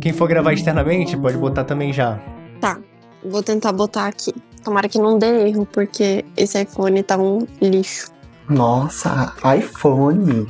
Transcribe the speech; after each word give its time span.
Quem 0.00 0.12
for 0.12 0.28
gravar 0.28 0.52
externamente, 0.52 1.16
pode 1.16 1.36
botar 1.36 1.64
também 1.64 1.92
já. 1.92 2.18
Tá, 2.60 2.78
vou 3.24 3.42
tentar 3.42 3.72
botar 3.72 4.06
aqui. 4.06 4.32
Tomara 4.64 4.88
que 4.88 4.98
não 4.98 5.18
dê 5.18 5.48
erro, 5.48 5.66
porque 5.66 6.24
esse 6.36 6.60
iPhone 6.60 7.02
tá 7.02 7.16
um 7.18 7.46
lixo. 7.60 8.10
Nossa, 8.48 9.32
iPhone. 9.56 10.46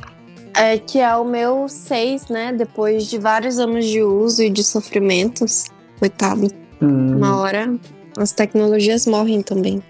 É 0.53 0.77
que 0.77 0.99
é 0.99 1.15
o 1.15 1.23
meu 1.23 1.67
6, 1.69 2.27
né? 2.27 2.51
Depois 2.51 3.05
de 3.05 3.17
vários 3.17 3.57
anos 3.59 3.85
de 3.85 4.01
uso 4.01 4.43
e 4.43 4.49
de 4.49 4.63
sofrimentos. 4.63 5.65
Coitado. 5.99 6.47
Hum, 6.81 7.17
Uma 7.17 7.37
hora 7.39 7.73
as 8.17 8.31
tecnologias 8.31 9.05
morrem 9.07 9.41
também. 9.41 9.81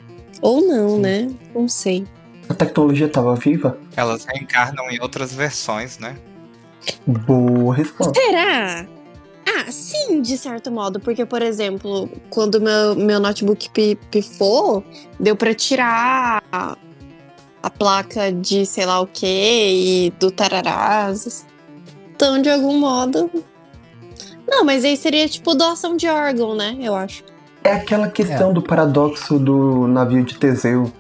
Ou 0.42 0.62
não, 0.62 1.00
né? 1.00 1.28
Não 1.56 1.68
sei. 1.68 2.06
a 2.50 2.54
tecnologia 2.54 3.08
tava 3.08 3.36
viva? 3.36 3.78
Elas 3.96 4.26
reencarnam 4.26 4.90
em 4.92 5.02
outras 5.02 5.34
versões, 5.34 5.98
né? 5.98 6.16
Boa 7.08 7.74
resposta. 7.76 8.14
Será? 8.20 8.86
Ah, 9.68 9.72
sim, 9.72 10.22
de 10.22 10.38
certo 10.38 10.72
modo. 10.72 11.00
Porque, 11.00 11.26
por 11.26 11.42
exemplo, 11.42 12.10
quando 12.30 12.60
meu, 12.62 12.96
meu 12.96 13.20
notebook 13.20 13.70
pi- 13.72 13.98
pifou, 14.10 14.84
deu 15.20 15.36
pra 15.36 15.54
tirar 15.54 16.44
a, 16.52 16.78
a 17.62 17.70
placa 17.70 18.32
de 18.32 18.66
sei 18.66 18.86
lá 18.86 19.00
o 19.02 19.08
que 19.08 19.26
e 19.28 20.14
do 20.20 20.32
tararás. 20.32 21.46
Então, 22.16 22.42
de 22.42 22.50
algum 22.50 22.80
modo. 22.80 23.30
Não, 24.48 24.64
mas 24.66 24.84
aí 24.84 24.98
seria 24.98 25.28
tipo 25.28 25.54
doação 25.54 25.96
de 25.96 26.08
órgão, 26.08 26.56
né? 26.56 26.76
Eu 26.80 26.96
acho. 26.96 27.24
É 27.64 27.74
aquela 27.74 28.10
questão 28.10 28.52
do 28.54 28.62
paradoxo 28.62 29.38
do 29.38 29.88
navio 29.88 30.24
de 30.24 30.36
Teseu. 30.38 30.92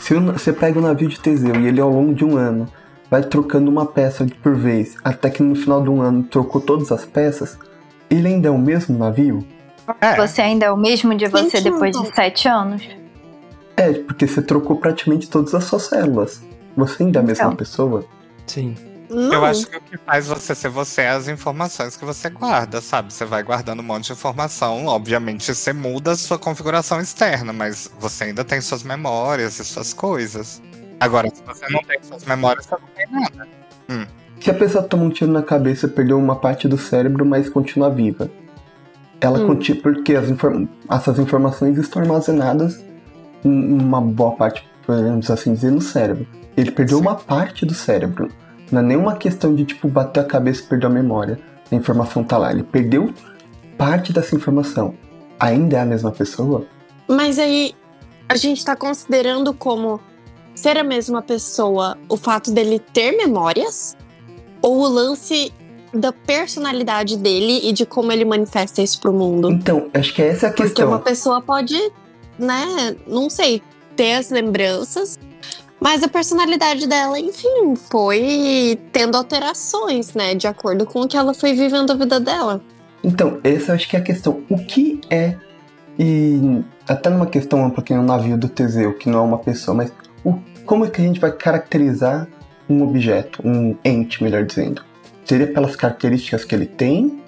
Se 0.00 0.14
você 0.14 0.52
pega 0.52 0.78
o 0.78 0.82
navio 0.82 1.08
de 1.08 1.20
Teseu 1.20 1.54
e 1.60 1.66
ele 1.66 1.80
ao 1.80 1.90
longo 1.90 2.14
de 2.14 2.24
um 2.24 2.36
ano 2.36 2.66
vai 3.10 3.22
trocando 3.22 3.70
uma 3.70 3.84
peça 3.86 4.26
por 4.42 4.54
vez, 4.54 4.96
até 5.04 5.28
que 5.30 5.42
no 5.42 5.54
final 5.54 5.82
de 5.82 5.88
um 5.90 6.00
ano 6.00 6.22
trocou 6.24 6.60
todas 6.60 6.90
as 6.92 7.04
peças, 7.04 7.58
ele 8.10 8.28
ainda 8.28 8.48
é 8.48 8.50
o 8.50 8.58
mesmo 8.58 8.96
navio? 8.98 9.46
É, 10.00 10.16
Você 10.16 10.42
ainda 10.42 10.66
é 10.66 10.70
o 10.70 10.76
mesmo 10.76 11.14
de 11.16 11.26
você 11.28 11.60
depois 11.60 11.96
de 11.96 12.14
sete 12.14 12.46
anos? 12.48 12.82
É, 13.76 13.92
porque 13.92 14.26
você 14.26 14.42
trocou 14.42 14.76
praticamente 14.76 15.30
todas 15.30 15.54
as 15.54 15.64
suas 15.64 15.84
células. 15.84 16.42
Você 16.76 17.04
ainda 17.04 17.20
é 17.20 17.22
a 17.22 17.24
mesma 17.24 17.44
Então. 17.44 17.56
pessoa? 17.56 18.04
Sim. 18.46 18.76
Não. 19.10 19.32
eu 19.32 19.44
acho 19.46 19.66
que 19.66 19.76
o 19.76 19.80
que 19.80 19.96
faz 19.96 20.26
você 20.26 20.54
ser 20.54 20.68
você 20.68 21.00
é 21.00 21.08
as 21.08 21.28
informações 21.28 21.96
que 21.96 22.04
você 22.04 22.28
guarda, 22.28 22.82
sabe? 22.82 23.10
Você 23.10 23.24
vai 23.24 23.42
guardando 23.42 23.80
um 23.80 23.82
monte 23.82 24.08
de 24.08 24.12
informação. 24.12 24.84
Obviamente, 24.84 25.54
você 25.54 25.72
muda 25.72 26.12
a 26.12 26.16
sua 26.16 26.38
configuração 26.38 27.00
externa, 27.00 27.50
mas 27.50 27.90
você 27.98 28.24
ainda 28.24 28.44
tem 28.44 28.60
suas 28.60 28.82
memórias 28.82 29.58
e 29.58 29.64
suas 29.64 29.94
coisas. 29.94 30.60
Agora, 31.00 31.30
se 31.34 31.42
você 31.42 31.66
não 31.72 31.82
tem 31.84 32.02
suas 32.02 32.24
memórias, 32.26 32.66
você 32.66 32.74
não 32.74 32.88
tem 32.94 33.06
nada. 33.10 33.48
Se 34.40 34.50
a 34.50 34.54
pessoa 34.54 34.82
toma 34.84 35.04
um 35.04 35.10
tiro 35.10 35.30
na 35.32 35.42
cabeça 35.42 35.88
perdeu 35.88 36.18
uma 36.18 36.36
parte 36.36 36.68
do 36.68 36.78
cérebro, 36.78 37.24
mas 37.26 37.48
continua 37.48 37.90
viva. 37.90 38.30
Ela 39.20 39.40
Hum. 39.40 39.48
continua. 39.48 39.82
Porque 39.82 40.14
as 40.14 40.28
inform- 40.30 40.66
essas 40.88 41.18
informações 41.18 41.76
estão 41.78 42.00
armazenadas 42.02 42.82
uma 43.44 44.00
boa 44.00 44.32
parte, 44.32 44.64
podemos 44.86 45.30
assim 45.30 45.54
dizer, 45.54 45.70
no 45.70 45.80
cérebro. 45.80 46.26
Ele 46.56 46.70
perdeu 46.70 46.98
Sim. 46.98 47.02
uma 47.04 47.14
parte 47.14 47.64
do 47.66 47.74
cérebro. 47.74 48.28
Não 48.70 48.80
é 48.80 48.84
nenhuma 48.84 49.16
questão 49.16 49.54
de 49.54 49.64
tipo 49.64 49.88
bater 49.88 50.20
a 50.20 50.24
cabeça 50.24 50.62
e 50.62 50.66
perder 50.66 50.86
a 50.86 50.90
memória. 50.90 51.38
A 51.70 51.74
informação 51.74 52.22
tá 52.24 52.36
lá. 52.38 52.50
Ele 52.52 52.62
perdeu 52.62 53.12
parte 53.76 54.12
dessa 54.12 54.34
informação. 54.34 54.94
Ainda 55.38 55.76
é 55.76 55.80
a 55.80 55.84
mesma 55.86 56.10
pessoa? 56.10 56.64
Mas 57.08 57.38
aí 57.38 57.74
a 58.28 58.36
gente 58.36 58.64
tá 58.64 58.74
considerando 58.76 59.54
como 59.54 60.00
ser 60.54 60.76
a 60.76 60.84
mesma 60.84 61.22
pessoa 61.22 61.96
o 62.08 62.16
fato 62.16 62.50
dele 62.52 62.78
ter 62.92 63.12
memórias 63.16 63.96
ou 64.62 64.78
o 64.78 64.88
lance 64.88 65.52
da 65.92 66.12
personalidade 66.12 67.16
dele 67.16 67.68
e 67.68 67.72
de 67.72 67.86
como 67.86 68.12
ele 68.12 68.24
manifesta 68.24 68.82
isso 68.82 69.00
pro 69.00 69.12
mundo? 69.12 69.50
Então, 69.50 69.88
acho 69.94 70.14
que 70.14 70.22
essa 70.22 70.46
é 70.46 70.48
a 70.48 70.52
Porque 70.52 70.64
questão. 70.64 70.88
uma 70.88 70.98
pessoa 70.98 71.40
pode, 71.40 71.76
né, 72.38 72.96
não 73.06 73.30
sei, 73.30 73.62
ter 73.96 74.14
as 74.14 74.30
lembranças, 74.30 75.18
mas 75.80 76.02
a 76.02 76.08
personalidade 76.08 76.86
dela, 76.86 77.18
enfim, 77.18 77.74
foi 77.90 78.78
tendo 78.92 79.16
alterações, 79.16 80.12
né, 80.14 80.34
de 80.34 80.46
acordo 80.46 80.84
com 80.84 81.02
o 81.02 81.08
que 81.08 81.16
ela 81.16 81.32
foi 81.32 81.52
vivendo 81.54 81.90
a 81.90 81.94
vida 81.94 82.18
dela. 82.18 82.60
Então, 83.02 83.38
essa 83.44 83.74
acho 83.74 83.88
que 83.88 83.96
é 83.96 84.00
a 84.00 84.02
questão. 84.02 84.42
O 84.50 84.58
que 84.58 85.00
é. 85.08 85.36
E 85.98 86.62
até 86.86 87.08
numa 87.08 87.26
questão 87.26 87.64
ampla 87.64 87.82
que 87.82 87.92
é 87.92 87.98
um 87.98 88.04
navio 88.04 88.36
do 88.36 88.48
Teseu, 88.48 88.94
que 88.94 89.08
não 89.08 89.20
é 89.20 89.22
uma 89.22 89.38
pessoa, 89.38 89.76
mas 89.76 89.92
o, 90.24 90.34
como 90.64 90.84
é 90.84 90.90
que 90.90 91.00
a 91.00 91.04
gente 91.04 91.20
vai 91.20 91.32
caracterizar 91.32 92.28
um 92.68 92.82
objeto, 92.82 93.40
um 93.46 93.76
ente, 93.84 94.22
melhor 94.22 94.44
dizendo? 94.44 94.82
Seria 95.24 95.46
pelas 95.46 95.76
características 95.76 96.44
que 96.44 96.54
ele 96.54 96.66
tem, 96.66 97.22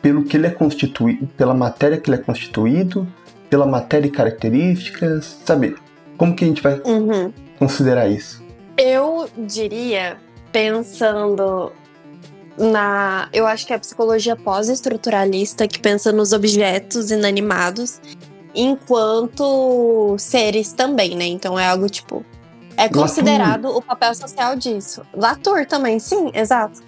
pelo 0.00 0.24
que 0.24 0.36
ele 0.36 0.46
é 0.46 0.50
constituído, 0.50 1.26
pela 1.36 1.54
matéria 1.54 1.98
que 1.98 2.10
ele 2.10 2.16
é 2.20 2.22
constituído, 2.22 3.06
pela 3.48 3.66
matéria 3.66 4.06
e 4.08 4.10
características, 4.10 5.40
sabe? 5.44 5.76
Como 6.16 6.34
que 6.34 6.44
a 6.44 6.48
gente 6.48 6.62
vai 6.62 6.80
Uhum. 6.84 7.32
considerar 7.58 8.08
isso? 8.08 8.42
Eu 8.78 9.28
diria, 9.36 10.16
pensando 10.50 11.72
na. 12.56 13.28
Eu 13.32 13.46
acho 13.46 13.66
que 13.66 13.72
é 13.72 13.76
a 13.76 13.78
psicologia 13.78 14.34
pós-estruturalista 14.36 15.68
que 15.68 15.78
pensa 15.78 16.10
nos 16.12 16.32
objetos 16.32 17.10
inanimados 17.10 18.00
enquanto 18.54 20.16
seres 20.18 20.72
também, 20.72 21.16
né? 21.16 21.26
Então 21.26 21.58
é 21.58 21.66
algo 21.66 21.88
tipo. 21.88 22.24
É 22.76 22.84
Latour. 22.84 23.02
considerado 23.02 23.66
o 23.66 23.82
papel 23.82 24.14
social 24.14 24.56
disso. 24.56 25.02
Latour 25.14 25.66
também, 25.66 25.98
sim, 25.98 26.30
exato. 26.34 26.80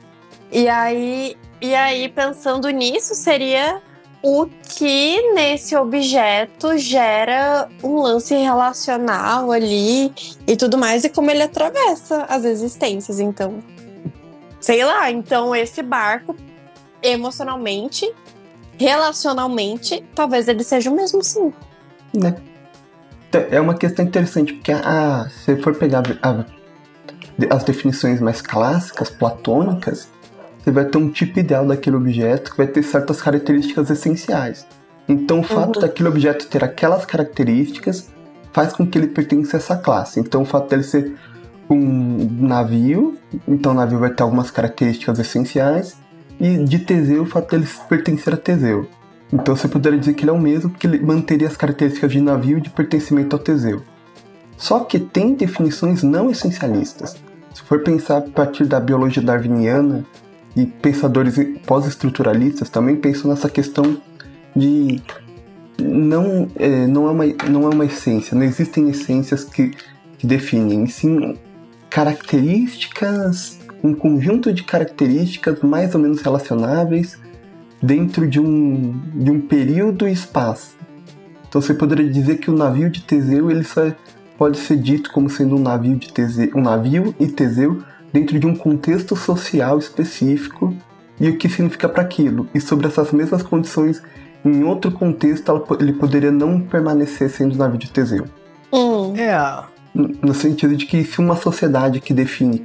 E 0.51 0.69
aí, 0.69 1.37
e 1.61 1.75
aí, 1.75 2.09
pensando 2.09 2.69
nisso, 2.71 3.15
seria 3.15 3.83
o 4.23 4.47
que 4.47 5.33
nesse 5.35 5.77
objeto 5.77 6.79
gera 6.79 7.69
um 7.83 8.01
lance 8.01 8.35
relacional 8.35 9.53
ali 9.53 10.13
e 10.47 10.57
tudo 10.57 10.79
mais, 10.79 11.05
e 11.05 11.11
como 11.11 11.31
ele 11.31 11.43
atravessa 11.43 12.25
as 12.25 12.45
existências. 12.45 13.21
Então, 13.21 13.63
sei 14.61 14.83
lá, 14.83 15.11
então 15.11 15.55
esse 15.55 15.83
barco, 15.83 16.35
emocionalmente, 17.03 18.11
relacionalmente, 18.79 20.03
talvez 20.15 20.49
ele 20.49 20.65
seja 20.65 20.91
o 20.91 20.95
mesmo 20.95 21.23
sim. 21.23 21.53
né? 22.15 22.35
Então, 23.35 23.47
É 23.51 23.61
uma 23.61 23.75
questão 23.75 24.05
interessante, 24.05 24.53
porque 24.55 24.71
a, 24.73 25.27
se 25.29 25.57
for 25.57 25.75
pegar 25.75 26.03
a- 26.23 26.45
as 27.51 27.65
definições 27.65 28.21
mais 28.21 28.41
clássicas, 28.41 29.11
platônicas, 29.11 30.09
você 30.63 30.71
vai 30.71 30.85
ter 30.85 30.99
um 30.99 31.11
tipo 31.11 31.41
ideal 31.41 31.67
daquele 31.67 31.97
objeto 31.97 32.53
que 32.53 32.57
vai 32.57 32.67
ter 32.67 32.83
certas 32.83 33.21
características 33.21 33.91
essenciais. 33.91 34.65
Então, 35.09 35.41
o 35.41 35.43
fato 35.43 35.77
Uhum. 35.77 35.83
daquele 35.83 36.09
objeto 36.09 36.47
ter 36.47 36.63
aquelas 36.65 37.05
características 37.05 38.09
faz 38.53 38.73
com 38.73 38.87
que 38.87 38.97
ele 38.97 39.09
pertença 39.09 39.57
a 39.57 39.59
essa 39.59 39.77
classe. 39.77 40.21
Então, 40.21 40.43
o 40.43 40.45
fato 40.45 40.71
dele 40.71 40.85
ser 40.85 41.15
um 41.69 42.29
navio, 42.47 43.19
então 43.49 43.73
o 43.73 43.75
navio 43.75 43.99
vai 43.99 44.11
ter 44.11 44.23
algumas 44.23 44.51
características 44.51 45.19
essenciais, 45.19 45.97
e 46.41 46.59
de 46.59 46.79
Teseu, 46.79 47.23
o 47.23 47.27
fato 47.27 47.51
dele 47.51 47.67
pertencer 47.89 48.33
a 48.33 48.37
Teseu. 48.37 48.89
Então 49.35 49.57
você 49.57 49.67
poderia 49.67 49.99
dizer 49.99 50.15
que 50.15 50.23
ele 50.23 50.31
é 50.31 50.33
o 50.33 50.39
mesmo, 50.39 50.71
porque 50.71 50.87
ele 50.87 51.01
manteria 51.01 51.49
as 51.49 51.57
características 51.57 52.13
de 52.13 52.21
navio 52.21 52.61
de 52.61 52.71
pertencimento 52.71 53.35
ao 53.35 53.43
Teseu. 53.43 53.83
Só 54.57 54.81
que 54.81 55.01
tem 55.01 55.35
definições 55.35 56.05
não 56.05 56.31
essencialistas. 56.31 57.17
Se 57.53 57.61
for 57.63 57.83
pensar 57.83 58.19
a 58.19 58.23
partir 58.23 58.65
da 58.65 58.79
biologia 58.79 59.21
darwiniana 59.21 60.05
e 60.55 60.65
pensadores 60.65 61.35
pós-estruturalistas 61.67 62.71
também 62.71 62.95
pensam 62.95 63.29
nessa 63.29 63.51
questão 63.51 63.97
de 64.55 65.03
não 65.81 66.49
é, 66.55 66.87
não 66.87 67.09
é 67.09 67.11
uma 67.11 67.27
não 67.51 67.65
é 67.65 67.75
uma 67.75 67.85
essência, 67.85 68.37
não 68.37 68.45
existem 68.45 68.89
essências 68.89 69.43
que, 69.43 69.73
que 70.17 70.27
definem, 70.27 70.85
e 70.85 70.89
sim 70.89 71.37
características, 71.91 73.59
um 73.83 73.93
conjunto 73.93 74.53
de 74.53 74.63
características 74.63 75.61
mais 75.61 75.93
ou 75.97 76.01
menos 76.01 76.23
relacionáveis 76.23 77.19
dentro 77.85 78.27
de 78.27 78.41
um, 78.41 78.99
de 79.15 79.31
um 79.31 79.41
período 79.41 80.09
e 80.09 80.13
espaço. 80.13 80.75
Então 81.49 81.61
você 81.61 81.75
poderia 81.75 82.09
dizer 82.11 82.39
que 82.39 82.51
o 82.51 82.57
navio 82.57 82.91
de 82.91 83.03
Teseu 83.03 83.51
ele 83.51 83.65
só 83.65 83.93
pode 84.37 84.59
ser 84.59 84.77
dito 84.77 85.13
como 85.13 85.29
sendo 85.31 85.57
um 85.57 85.61
navio 85.61 85.97
de 85.97 86.13
Teseu, 86.13 86.51
um 86.55 86.63
navio 86.63 87.15
e 87.21 87.27
Teseu 87.27 87.83
dentro 88.13 88.39
de 88.39 88.47
um 88.47 88.57
contexto 88.57 89.15
social 89.15 89.79
específico 89.79 90.75
e 91.21 91.29
o 91.29 91.37
que 91.39 91.49
significa 91.49 91.89
para 91.89 92.03
aquilo. 92.03 92.49
E 92.55 92.61
sobre 92.61 92.87
essas 92.87 93.13
mesmas 93.13 93.43
condições, 93.43 94.03
em 94.45 94.65
outro 94.65 94.91
contexto, 94.91 95.51
ela 95.51 95.65
ele 95.81 95.93
poderia 95.93 96.33
não 96.33 96.61
permanecer 96.61 97.31
sendo 97.31 97.57
navio 97.57 97.79
de 97.79 97.91
Teseu. 97.91 98.25
Hum, 98.73 99.15
É, 99.17 99.63
No 99.95 100.35
sentido 100.35 100.77
de 100.77 100.87
que 100.87 101.05
se 101.05 101.21
uma 101.21 101.37
sociedade 101.37 102.01
que 102.01 102.13
define 102.13 102.59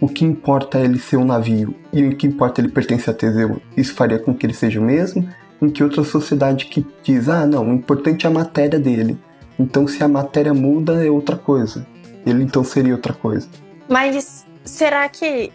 o 0.00 0.08
que 0.08 0.24
importa 0.24 0.78
é 0.78 0.84
ele 0.84 0.98
ser 0.98 1.16
um 1.16 1.24
navio 1.24 1.74
e 1.92 2.04
o 2.04 2.16
que 2.16 2.26
importa 2.26 2.60
é 2.60 2.64
ele 2.64 2.72
pertencer 2.72 3.12
a 3.12 3.16
Teseu, 3.16 3.60
isso 3.76 3.94
faria 3.94 4.18
com 4.18 4.34
que 4.34 4.46
ele 4.46 4.54
seja 4.54 4.80
o 4.80 4.84
mesmo, 4.84 5.28
em 5.60 5.68
que 5.68 5.84
outra 5.84 6.02
sociedade 6.02 6.66
que 6.66 6.86
diz, 7.02 7.28
ah 7.28 7.46
não, 7.46 7.68
o 7.68 7.74
importante 7.74 8.26
é 8.26 8.28
a 8.28 8.32
matéria 8.32 8.78
dele. 8.78 9.18
Então 9.58 9.86
se 9.86 10.02
a 10.02 10.08
matéria 10.08 10.54
muda 10.54 11.04
é 11.04 11.10
outra 11.10 11.36
coisa. 11.36 11.86
Ele 12.24 12.42
então 12.42 12.64
seria 12.64 12.94
outra 12.94 13.12
coisa. 13.12 13.48
Mas 13.88 14.46
será 14.64 15.08
que 15.08 15.52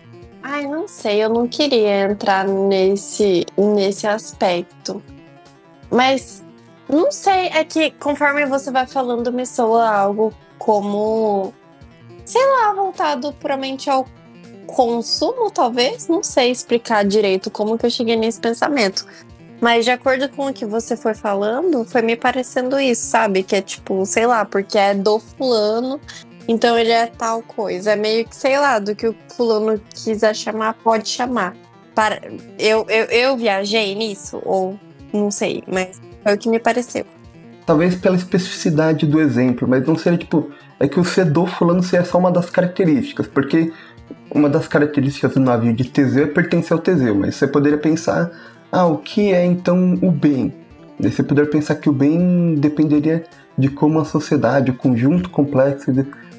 Ai, 0.48 0.68
não 0.68 0.88
sei, 0.88 1.24
eu 1.24 1.30
não 1.30 1.48
queria 1.48 2.04
entrar 2.04 2.48
nesse, 2.48 3.48
nesse 3.58 4.06
aspecto. 4.06 5.02
Mas 5.90 6.44
não 6.88 7.12
sei, 7.12 7.48
é 7.48 7.64
que 7.64 7.90
conforme 7.90 8.46
você 8.46 8.70
vai 8.70 8.86
falando, 8.86 9.34
me 9.34 9.44
soa 9.44 9.90
algo 9.90 10.32
como, 10.60 11.52
sei 12.24 12.46
lá, 12.46 12.74
voltado 12.74 13.34
puramente 13.34 13.90
ao 13.90 14.06
consumo, 14.66 15.50
talvez. 15.52 16.08
Não 16.08 16.24
sei 16.24 16.52
explicar 16.52 17.06
direito 17.06 17.50
como 17.50 17.78
que 17.78 17.86
eu 17.86 17.90
cheguei 17.90 18.16
nesse 18.16 18.40
pensamento. 18.40 19.06
Mas 19.62 19.86
de 19.86 19.92
acordo 19.92 20.28
com 20.30 20.48
o 20.48 20.54
que 20.54 20.66
você 20.66 20.98
foi 20.98 21.14
falando, 21.14 21.86
foi 21.86 22.02
me 22.02 22.16
parecendo 22.16 22.80
isso, 22.80 23.06
sabe? 23.06 23.42
Que 23.42 23.56
é 23.56 23.62
tipo, 23.62 24.06
sei 24.06 24.26
lá, 24.28 24.44
porque 24.46 24.78
é 24.78 24.94
do 24.94 25.18
fulano, 25.20 26.00
então 26.48 26.78
ele 26.78 26.92
é 26.92 27.08
tal 27.08 27.42
coisa. 27.42 27.94
É 27.94 27.96
meio 27.96 28.26
que, 28.26 28.36
sei 28.36 28.60
lá, 28.60 28.80
do 28.80 28.96
que 28.96 29.08
o 29.08 29.16
fulano 29.36 29.82
quiser 29.94 30.36
chamar, 30.36 30.74
pode 30.76 31.10
chamar. 31.10 31.56
Para... 31.94 32.22
Eu, 32.60 32.86
eu, 32.90 33.06
eu 33.06 33.38
viajei 33.38 33.96
nisso? 33.96 34.42
Ou 34.46 34.78
não 35.14 35.32
sei, 35.32 35.64
mas 35.66 36.02
foi 36.24 36.34
o 36.34 36.38
que 36.38 36.50
me 36.50 36.60
pareceu. 36.60 37.06
Talvez 37.66 37.96
pela 37.96 38.16
especificidade 38.16 39.08
do 39.08 39.20
exemplo, 39.20 39.68
mas 39.68 39.86
não 39.88 39.98
seria 39.98 40.20
tipo. 40.20 40.52
É 40.80 40.88
que 40.88 41.00
o 41.00 41.06
ser 41.06 41.26
do 41.26 41.48
fulano 41.48 41.82
seria 41.82 42.06
só 42.06 42.18
uma 42.18 42.30
das 42.30 42.50
características, 42.50 43.28
porque 43.28 43.72
uma 44.34 44.50
das 44.50 44.68
características 44.68 45.34
do 45.34 45.40
navio 45.40 45.74
de 45.74 45.86
Teseu 45.86 46.26
é 46.26 46.28
pertencer 46.28 46.74
ao 46.74 46.80
Teseu, 46.80 47.16
mas 47.16 47.36
você 47.36 47.48
poderia 47.48 47.78
pensar 47.78 48.32
ah, 48.72 48.86
o 48.86 48.98
que 48.98 49.34
é 49.34 49.46
então 49.46 49.98
o 50.02 50.12
bem? 50.12 50.54
Daí 51.00 51.12
você 51.12 51.24
poderia 51.24 51.50
pensar 51.50 51.76
que 51.76 51.90
o 51.90 51.94
bem 51.94 52.56
dependeria 52.56 53.24
de 53.58 53.70
como 53.70 54.00
a 54.00 54.06
sociedade, 54.06 54.72
o 54.72 54.76
conjunto 54.76 55.30
complexo 55.30 55.92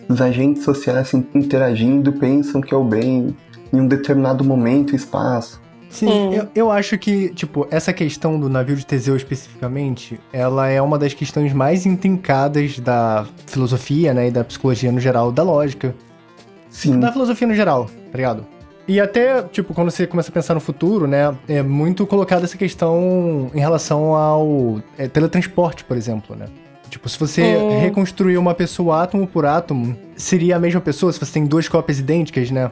dos 0.09 0.21
agentes 0.21 0.63
sociais 0.63 1.13
interagindo 1.35 2.13
pensam 2.13 2.61
que 2.61 2.75
é 2.75 2.77
o 2.77 2.85
bem 2.85 3.35
em 3.73 3.81
um 3.81 3.89
determinado 3.89 4.45
momento 4.45 4.93
e 4.93 4.97
espaço. 4.97 5.61
Sim, 5.89 6.09
hum. 6.09 6.33
eu, 6.33 6.49
eu 6.55 6.71
acho 6.71 6.99
que, 6.99 7.31
tipo, 7.31 7.67
essa 7.71 7.93
questão 7.93 8.39
do 8.39 8.49
navio 8.49 8.77
de 8.77 8.85
Teseu 8.85 9.17
especificamente, 9.17 10.21
ela 10.33 10.69
é 10.69 10.83
uma 10.83 10.99
das 10.99 11.15
questões 11.15 11.53
mais 11.53 11.87
intrincadas 11.87 12.79
da 12.79 13.27
filosofia, 13.47 14.13
né, 14.13 14.29
e 14.29 14.31
da 14.31 14.45
psicologia 14.45 14.93
no 14.93 15.01
geral, 15.01 15.33
da 15.33 15.43
lógica. 15.43 15.95
Sim. 16.77 17.01
Da 17.01 17.11
filosofia 17.11 17.47
no 17.47 17.55
geral, 17.55 17.87
tá 17.87 18.17
ligado? 18.17 18.47
E 18.87 19.01
até, 19.01 19.43
tipo, 19.45 19.73
quando 19.73 19.91
você 19.91 20.07
começa 20.07 20.31
a 20.31 20.33
pensar 20.33 20.53
no 20.53 20.61
futuro, 20.61 21.07
né, 21.07 21.35
é 21.49 21.63
muito 21.63 22.07
colocada 22.07 22.45
essa 22.45 22.57
questão 22.57 23.51
em 23.55 23.59
relação 23.59 24.15
ao 24.15 24.83
é, 24.99 25.09
teletransporte, 25.09 25.85
por 25.85 25.97
exemplo, 25.97 26.37
né? 26.37 26.47
Tipo, 26.91 27.09
se 27.09 27.19
você 27.19 27.43
é. 27.43 27.79
reconstruir 27.81 28.37
uma 28.37 28.55
pessoa 28.55 29.03
átomo 29.03 29.27
por 29.27 29.47
átomo, 29.47 29.97
seria 30.17 30.57
a 30.57 30.59
mesma 30.59 30.81
pessoa 30.81 31.11
se 31.11 31.19
você 31.19 31.33
tem 31.33 31.47
duas 31.47 31.67
cópias 31.67 31.99
idênticas, 31.99 32.51
né? 32.51 32.71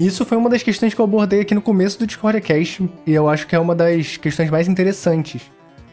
Isso 0.00 0.24
foi 0.24 0.38
uma 0.38 0.48
das 0.48 0.62
questões 0.62 0.94
que 0.94 1.00
eu 1.00 1.04
abordei 1.04 1.40
aqui 1.40 1.54
no 1.54 1.62
começo 1.62 1.98
do 1.98 2.06
Discord 2.06 2.40
Cast, 2.40 2.88
e 3.06 3.12
eu 3.12 3.28
acho 3.28 3.46
que 3.46 3.54
é 3.54 3.58
uma 3.58 3.74
das 3.74 4.16
questões 4.16 4.50
mais 4.50 4.66
interessantes 4.66 5.42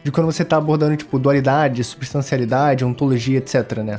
de 0.02 0.10
quando 0.10 0.26
você 0.26 0.44
tá 0.44 0.56
abordando, 0.56 0.96
tipo, 0.96 1.18
dualidade, 1.18 1.84
substancialidade, 1.84 2.84
ontologia, 2.84 3.38
etc, 3.38 3.78
né? 3.84 3.98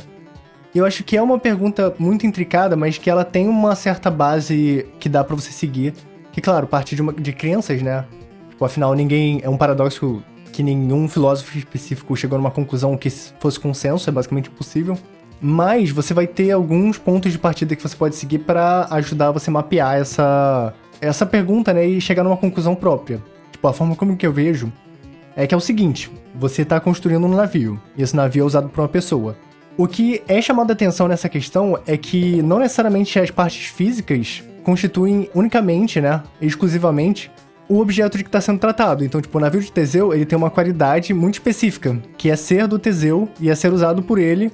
Eu 0.75 0.86
acho 0.86 1.06
que 1.06 1.16
é 1.16 1.22
uma 1.22 1.39
pergunta 1.39 1.95
muito 1.98 2.27
intricada, 2.27 2.75
mas 2.75 2.98
que 2.98 3.10
ela 3.10 3.24
tem 3.24 3.48
uma 3.48 3.74
certa 3.75 4.12
base 4.12 4.86
que 5.00 5.07
dá 5.07 5.24
para 5.24 5.33
você 5.33 5.50
seguir. 5.50 5.94
Que, 6.33 6.42
claro, 6.42 6.68
parte 6.68 6.98
de, 6.98 7.01
uma, 7.01 7.13
de 7.13 7.31
crenças, 7.31 7.81
né? 7.81 8.04
Tipo, 8.50 8.66
afinal, 8.66 8.94
ninguém. 8.94 9.39
É 9.42 9.50
um 9.50 9.56
paradoxo 9.56 10.22
que 10.51 10.62
nenhum 10.62 11.07
filósofo 11.07 11.57
específico 11.57 12.13
chegou 12.18 12.38
numa 12.38 12.51
conclusão 12.51 12.98
que 12.98 13.10
fosse 13.10 13.57
consenso, 13.57 14.10
é 14.10 14.12
basicamente 14.12 14.50
impossível. 14.50 14.98
Mas 15.39 15.92
você 15.92 16.13
vai 16.13 16.27
ter 16.27 16.51
alguns 16.51 16.98
pontos 16.98 17.31
de 17.31 17.39
partida 17.39 17.74
que 17.74 17.81
você 17.81 17.95
pode 17.95 18.18
seguir 18.18 18.39
para 18.39 18.86
ajudar 18.92 19.31
você 19.31 19.50
a 19.50 19.54
mapear 19.54 19.95
essa, 19.95 20.74
essa 21.00 21.25
pergunta, 21.25 21.74
né? 21.74 21.86
E 21.88 22.01
chegar 22.01 22.21
numa 22.21 22.36
conclusão 22.36 22.75
própria. 22.75 23.24
Tipo, 23.50 23.66
a 23.69 23.74
forma 23.74 23.95
como 23.95 24.18
que 24.18 24.28
eu 24.28 24.33
vejo 24.33 24.74
é 25.38 25.48
que 25.48 25.54
é 25.54 25.57
o 25.57 25.62
seguinte: 25.62 26.12
você 26.33 26.63
está 26.63 26.81
construindo 26.81 27.25
um 27.25 27.33
navio, 27.33 27.80
e 27.95 28.04
esse 28.04 28.13
navio 28.13 28.44
é 28.44 28.45
usado 28.45 28.68
por 28.68 28.81
uma 28.81 28.89
pessoa. 28.89 29.38
O 29.77 29.88
que 29.88 30.24
é 30.25 30.42
chamado 30.42 30.69
a 30.69 30.74
atenção 30.74 31.06
nessa 31.06 31.27
questão 31.27 31.77
é 31.86 31.98
que 31.98 32.42
não 32.42 32.60
necessariamente 32.60 33.19
as 33.19 33.30
partes 33.30 33.66
físicas 33.66 34.42
constituem 34.63 35.30
unicamente, 35.36 36.00
né, 36.00 36.24
exclusivamente, 36.42 37.30
o 37.68 37.80
objeto 37.80 38.18
de 38.18 38.24
que 38.24 38.30
está 38.30 38.39
sendo 38.39 38.57
tratado. 38.57 39.04
Então, 39.04 39.19
tipo, 39.19 39.38
o 39.38 39.42
navio 39.42 39.60
de 39.60 39.69
Teseu, 39.69 40.13
ele 40.13 40.25
tem 40.25 40.38
uma 40.38 40.50
qualidade 40.50 41.13
muito 41.13 41.33
específica, 41.33 42.01
que 42.18 42.30
é 42.31 42.38
ser 42.38 42.68
do 42.68 42.80
Teseu 42.80 43.27
e 43.38 43.50
é 43.50 43.56
ser 43.56 43.74
usado 43.74 44.01
por 44.01 44.18
ele 44.18 44.50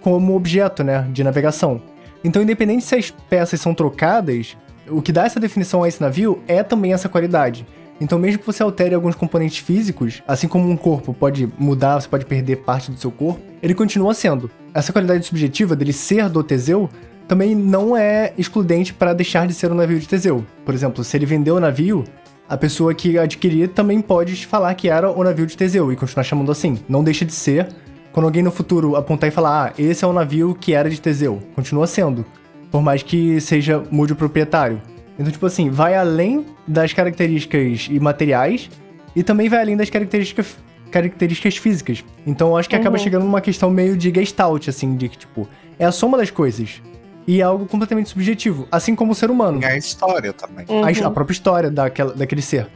como 0.00 0.34
objeto, 0.34 0.82
né, 0.82 1.06
de 1.12 1.22
navegação. 1.22 1.82
Então, 2.24 2.40
independente 2.40 2.82
se 2.82 2.94
as 2.94 3.10
peças 3.10 3.60
são 3.60 3.74
trocadas, 3.74 4.56
o 4.88 5.02
que 5.02 5.12
dá 5.12 5.26
essa 5.26 5.38
definição 5.38 5.82
a 5.82 5.88
esse 5.88 6.00
navio 6.00 6.42
é 6.48 6.62
também 6.62 6.94
essa 6.94 7.10
qualidade. 7.10 7.66
Então, 8.00 8.18
mesmo 8.18 8.38
que 8.38 8.46
você 8.46 8.62
altere 8.62 8.94
alguns 8.94 9.14
componentes 9.14 9.58
físicos, 9.58 10.22
assim 10.26 10.48
como 10.48 10.68
um 10.68 10.78
corpo 10.78 11.12
pode 11.12 11.46
mudar, 11.58 12.00
você 12.00 12.08
pode 12.08 12.24
perder 12.24 12.56
parte 12.56 12.90
do 12.90 12.98
seu 12.98 13.10
corpo, 13.10 13.42
ele 13.62 13.74
continua 13.74 14.14
sendo. 14.14 14.50
Essa 14.74 14.92
qualidade 14.92 15.26
subjetiva 15.26 15.76
dele 15.76 15.92
ser 15.92 16.28
do 16.28 16.42
Teseu 16.42 16.88
também 17.28 17.54
não 17.54 17.96
é 17.96 18.32
excludente 18.36 18.92
para 18.92 19.12
deixar 19.12 19.46
de 19.46 19.54
ser 19.54 19.70
um 19.70 19.74
navio 19.74 19.98
de 19.98 20.08
Teseu. 20.08 20.44
Por 20.64 20.74
exemplo, 20.74 21.04
se 21.04 21.16
ele 21.16 21.26
vendeu 21.26 21.56
o 21.56 21.60
navio, 21.60 22.04
a 22.48 22.56
pessoa 22.56 22.94
que 22.94 23.18
adquirir 23.18 23.68
também 23.68 24.00
pode 24.00 24.46
falar 24.46 24.74
que 24.74 24.88
era 24.88 25.10
o 25.10 25.22
navio 25.22 25.46
de 25.46 25.56
Teseu 25.56 25.92
e 25.92 25.96
continuar 25.96 26.24
chamando 26.24 26.52
assim. 26.52 26.78
Não 26.88 27.04
deixa 27.04 27.24
de 27.24 27.32
ser. 27.32 27.68
Quando 28.12 28.26
alguém 28.26 28.42
no 28.42 28.50
futuro 28.50 28.96
apontar 28.96 29.28
e 29.28 29.32
falar, 29.32 29.68
ah, 29.68 29.72
esse 29.78 30.04
é 30.04 30.06
o 30.06 30.12
navio 30.12 30.54
que 30.54 30.74
era 30.74 30.90
de 30.90 31.00
Teseu, 31.00 31.40
continua 31.54 31.86
sendo. 31.86 32.26
Por 32.70 32.82
mais 32.82 33.02
que 33.02 33.40
seja 33.40 33.82
mude 33.90 34.12
o 34.12 34.16
proprietário. 34.16 34.82
Então, 35.18 35.30
tipo 35.30 35.46
assim, 35.46 35.70
vai 35.70 35.94
além 35.94 36.44
das 36.66 36.92
características 36.92 37.88
imateriais 37.90 38.70
e 39.14 39.22
também 39.22 39.48
vai 39.48 39.60
além 39.60 39.76
das 39.76 39.88
características, 39.88 40.56
características 40.92 41.56
físicas. 41.56 42.04
Então, 42.26 42.48
eu 42.48 42.56
acho 42.56 42.68
que 42.68 42.76
uhum. 42.76 42.82
acaba 42.82 42.98
chegando 42.98 43.24
numa 43.24 43.40
questão 43.40 43.70
meio 43.70 43.96
de 43.96 44.12
gestalt, 44.14 44.68
assim, 44.68 44.94
de 44.94 45.08
que, 45.08 45.18
tipo, 45.18 45.48
é 45.78 45.84
a 45.84 45.90
soma 45.90 46.18
das 46.18 46.30
coisas. 46.30 46.80
E 47.26 47.40
é 47.40 47.42
algo 47.42 47.66
completamente 47.66 48.10
subjetivo, 48.10 48.68
assim 48.70 48.94
como 48.94 49.12
o 49.12 49.14
ser 49.14 49.30
humano. 49.30 49.62
É 49.62 49.72
a 49.72 49.76
história 49.76 50.32
também. 50.32 50.66
Uhum. 50.68 50.84
A, 50.84 51.08
a, 51.08 51.10
própria 51.10 51.32
história 51.32 51.70
daquela, 51.70 52.12
daquele 52.12 52.42
ser. 52.42 52.68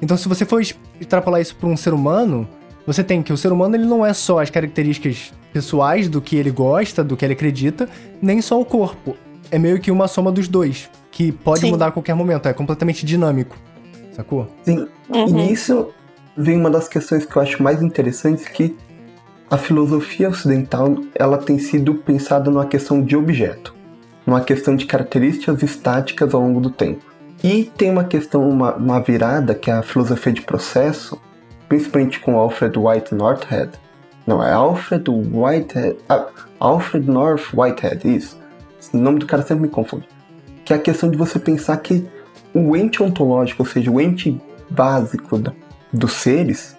Então, 0.00 0.16
se 0.16 0.28
você 0.28 0.44
for 0.44 0.60
extrapolar 1.00 1.40
isso 1.40 1.56
para 1.56 1.68
um 1.68 1.76
ser 1.76 1.94
humano, 1.94 2.46
você 2.86 3.02
tem 3.02 3.22
que 3.22 3.32
o 3.32 3.36
ser 3.36 3.52
humano 3.52 3.76
ele 3.76 3.86
não 3.86 4.04
é 4.04 4.12
só 4.12 4.40
as 4.40 4.50
características 4.50 5.32
pessoais 5.52 6.08
do 6.08 6.20
que 6.20 6.36
ele 6.36 6.50
gosta, 6.50 7.04
do 7.04 7.16
que 7.16 7.24
ele 7.24 7.34
acredita, 7.34 7.88
nem 8.20 8.42
só 8.42 8.60
o 8.60 8.64
corpo. 8.64 9.16
É 9.50 9.58
meio 9.58 9.80
que 9.80 9.90
uma 9.90 10.08
soma 10.08 10.32
dos 10.32 10.48
dois 10.48 10.90
que 11.10 11.30
pode 11.30 11.60
Sim. 11.60 11.70
mudar 11.70 11.88
a 11.88 11.92
qualquer 11.92 12.14
momento, 12.14 12.48
é 12.48 12.52
completamente 12.52 13.06
dinâmico. 13.06 13.56
Sacou? 14.12 14.48
Sim. 14.62 14.88
Uhum. 15.08 15.28
E 15.28 15.32
nisso 15.32 15.88
vem 16.36 16.56
uma 16.56 16.70
das 16.70 16.88
questões 16.88 17.24
que 17.24 17.36
eu 17.36 17.42
acho 17.42 17.62
mais 17.62 17.82
interessantes 17.82 18.46
que 18.46 18.76
a 19.50 19.58
filosofia 19.58 20.28
ocidental 20.28 20.96
ela 21.14 21.38
tem 21.38 21.58
sido 21.58 21.94
pensada 21.96 22.50
numa 22.50 22.66
questão 22.66 23.02
de 23.02 23.16
objeto, 23.16 23.74
numa 24.26 24.40
questão 24.40 24.74
de 24.74 24.86
características 24.86 25.62
estáticas 25.62 26.32
ao 26.32 26.40
longo 26.40 26.60
do 26.60 26.70
tempo. 26.70 27.04
E 27.44 27.64
tem 27.76 27.90
uma 27.90 28.04
questão, 28.04 28.48
uma, 28.48 28.74
uma 28.74 29.00
virada 29.00 29.54
que 29.54 29.70
é 29.70 29.74
a 29.74 29.82
filosofia 29.82 30.32
de 30.32 30.42
processo, 30.42 31.20
principalmente 31.68 32.20
com 32.20 32.38
Alfred 32.38 32.78
White 32.78 33.14
Northhead. 33.14 33.72
Não, 34.26 34.42
é 34.42 34.52
Alfred 34.52 35.04
Whitehead. 35.10 35.98
Ah, 36.08 36.28
Alfred 36.60 37.10
North 37.10 37.52
Whitehead, 37.52 38.16
isso. 38.16 38.38
O 38.92 38.96
nome 38.96 39.18
do 39.18 39.26
cara 39.26 39.42
sempre 39.42 39.64
me 39.64 39.68
confunde 39.68 40.06
que 40.64 40.72
é 40.72 40.76
a 40.76 40.78
questão 40.78 41.10
de 41.10 41.16
você 41.16 41.38
pensar 41.38 41.76
que 41.78 42.06
o 42.54 42.76
ente 42.76 43.02
ontológico, 43.02 43.62
ou 43.62 43.68
seja, 43.68 43.90
o 43.90 44.00
ente 44.00 44.40
básico 44.70 45.38
da, 45.38 45.52
dos 45.92 46.12
seres, 46.12 46.76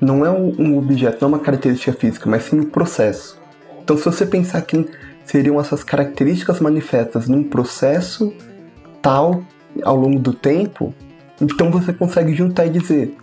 não 0.00 0.24
é 0.24 0.30
um 0.30 0.78
objeto, 0.78 1.18
não 1.20 1.28
é 1.28 1.32
uma 1.36 1.38
característica 1.38 1.92
física, 1.92 2.28
mas 2.28 2.44
sim 2.44 2.60
um 2.60 2.64
processo. 2.64 3.38
Então, 3.82 3.96
se 3.96 4.04
você 4.04 4.24
pensar 4.24 4.62
que 4.62 4.88
seriam 5.24 5.60
essas 5.60 5.84
características 5.84 6.60
manifestas 6.60 7.28
num 7.28 7.44
processo 7.44 8.32
tal 9.02 9.42
ao 9.84 9.96
longo 9.96 10.18
do 10.18 10.32
tempo, 10.32 10.94
então 11.40 11.70
você 11.70 11.92
consegue 11.92 12.34
juntar 12.34 12.66
e 12.66 12.70
dizer 12.70 13.16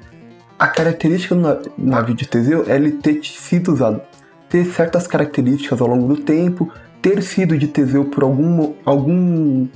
a 0.58 0.68
característica 0.68 1.36
do 1.36 1.72
navio 1.78 2.16
de 2.16 2.28
Teseu 2.28 2.66
é 2.68 2.76
ele 2.76 2.92
ter 2.92 3.24
sido 3.24 3.72
usado, 3.72 4.02
ter 4.50 4.66
certas 4.66 5.06
características 5.06 5.80
ao 5.82 5.88
longo 5.88 6.08
do 6.08 6.22
tempo, 6.22 6.72
ter 7.02 7.22
sido 7.22 7.58
de 7.58 7.68
Teseu 7.68 8.06
por 8.06 8.24
algum, 8.24 8.74
algum 8.84 9.68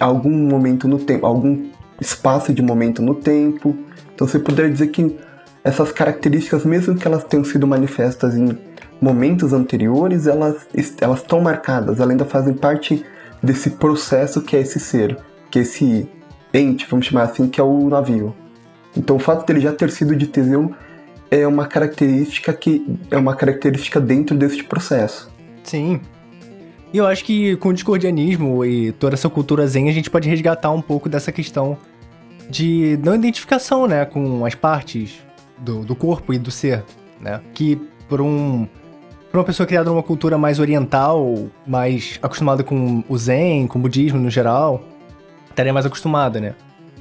algum 0.00 0.30
momento 0.30 0.88
no 0.88 0.98
tempo, 0.98 1.26
algum 1.26 1.68
espaço 2.00 2.52
de 2.52 2.62
momento 2.62 3.02
no 3.02 3.14
tempo. 3.14 3.76
Então 4.14 4.26
você 4.26 4.38
poderia 4.38 4.70
dizer 4.70 4.88
que 4.88 5.16
essas 5.62 5.90
características, 5.90 6.64
mesmo 6.64 6.94
que 6.94 7.06
elas 7.06 7.24
tenham 7.24 7.44
sido 7.44 7.66
manifestas 7.66 8.36
em 8.36 8.56
momentos 9.00 9.52
anteriores, 9.52 10.26
elas, 10.26 10.66
elas 11.00 11.20
estão 11.20 11.40
marcadas, 11.40 11.98
elas 11.98 12.10
ainda 12.10 12.24
fazem 12.24 12.54
parte 12.54 13.04
desse 13.42 13.70
processo 13.70 14.42
que 14.42 14.56
é 14.56 14.60
esse 14.60 14.78
ser, 14.78 15.18
que 15.50 15.58
é 15.58 15.62
esse 15.62 16.08
ente, 16.52 16.86
vamos 16.88 17.06
chamar 17.06 17.24
assim, 17.24 17.48
que 17.48 17.60
é 17.60 17.64
o 17.64 17.88
navio. 17.88 18.34
Então 18.96 19.16
o 19.16 19.18
fato 19.18 19.46
dele 19.46 19.60
já 19.60 19.72
ter 19.72 19.90
sido 19.90 20.14
de 20.14 20.26
Teseu 20.26 20.72
é 21.30 21.46
uma 21.46 21.66
característica 21.66 22.52
que 22.52 22.86
é 23.10 23.16
uma 23.16 23.34
característica 23.34 24.00
dentro 24.00 24.36
deste 24.36 24.62
processo. 24.64 25.32
Sim, 25.62 26.00
E 26.92 26.98
eu 26.98 27.06
acho 27.06 27.24
que 27.24 27.56
com 27.56 27.70
o 27.70 27.72
discordianismo 27.72 28.64
e 28.64 28.92
toda 28.92 29.14
essa 29.14 29.28
cultura 29.28 29.66
zen, 29.66 29.88
a 29.88 29.92
gente 29.92 30.10
pode 30.10 30.28
resgatar 30.28 30.70
um 30.70 30.80
pouco 30.80 31.08
dessa 31.08 31.32
questão 31.32 31.76
de 32.48 32.98
não 33.02 33.14
identificação, 33.14 33.86
né, 33.86 34.04
com 34.04 34.44
as 34.44 34.54
partes 34.54 35.24
do, 35.58 35.84
do 35.84 35.94
corpo 35.94 36.32
e 36.32 36.38
do 36.38 36.50
ser, 36.50 36.84
né? 37.20 37.40
Que 37.52 37.76
por 38.08 38.20
um 38.20 38.68
para 39.30 39.40
uma 39.40 39.44
pessoa 39.44 39.66
criada 39.66 39.90
numa 39.90 40.02
cultura 40.02 40.38
mais 40.38 40.60
oriental, 40.60 41.48
mais 41.66 42.20
acostumada 42.22 42.62
com 42.62 43.02
o 43.08 43.18
zen, 43.18 43.66
com 43.66 43.80
o 43.80 43.82
budismo 43.82 44.20
no 44.20 44.30
geral, 44.30 44.84
estaria 45.50 45.72
mais 45.72 45.84
acostumada, 45.84 46.40
né? 46.40 46.54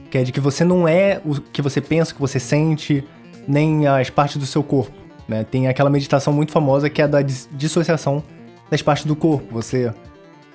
Que 0.09 0.17
é 0.17 0.23
de 0.23 0.31
que 0.31 0.39
você 0.39 0.63
não 0.63 0.88
é 0.88 1.21
o 1.23 1.39
que 1.39 1.62
você 1.62 1.79
pensa, 1.79 2.12
o 2.12 2.15
que 2.15 2.21
você 2.21 2.39
sente, 2.39 3.03
nem 3.47 3.85
as 3.88 4.09
partes 4.09 4.38
do 4.38 4.47
seu 4.47 4.63
corpo, 4.63 4.97
né? 5.27 5.43
Tem 5.43 5.67
aquela 5.67 5.91
meditação 5.91 6.33
muito 6.33 6.51
famosa 6.51 6.89
que 6.89 7.03
é 7.03 7.07
da 7.07 7.21
dissociação 7.21 8.23
das 8.69 8.81
partes 8.81 9.05
do 9.05 9.15
corpo. 9.15 9.53
Você 9.53 9.93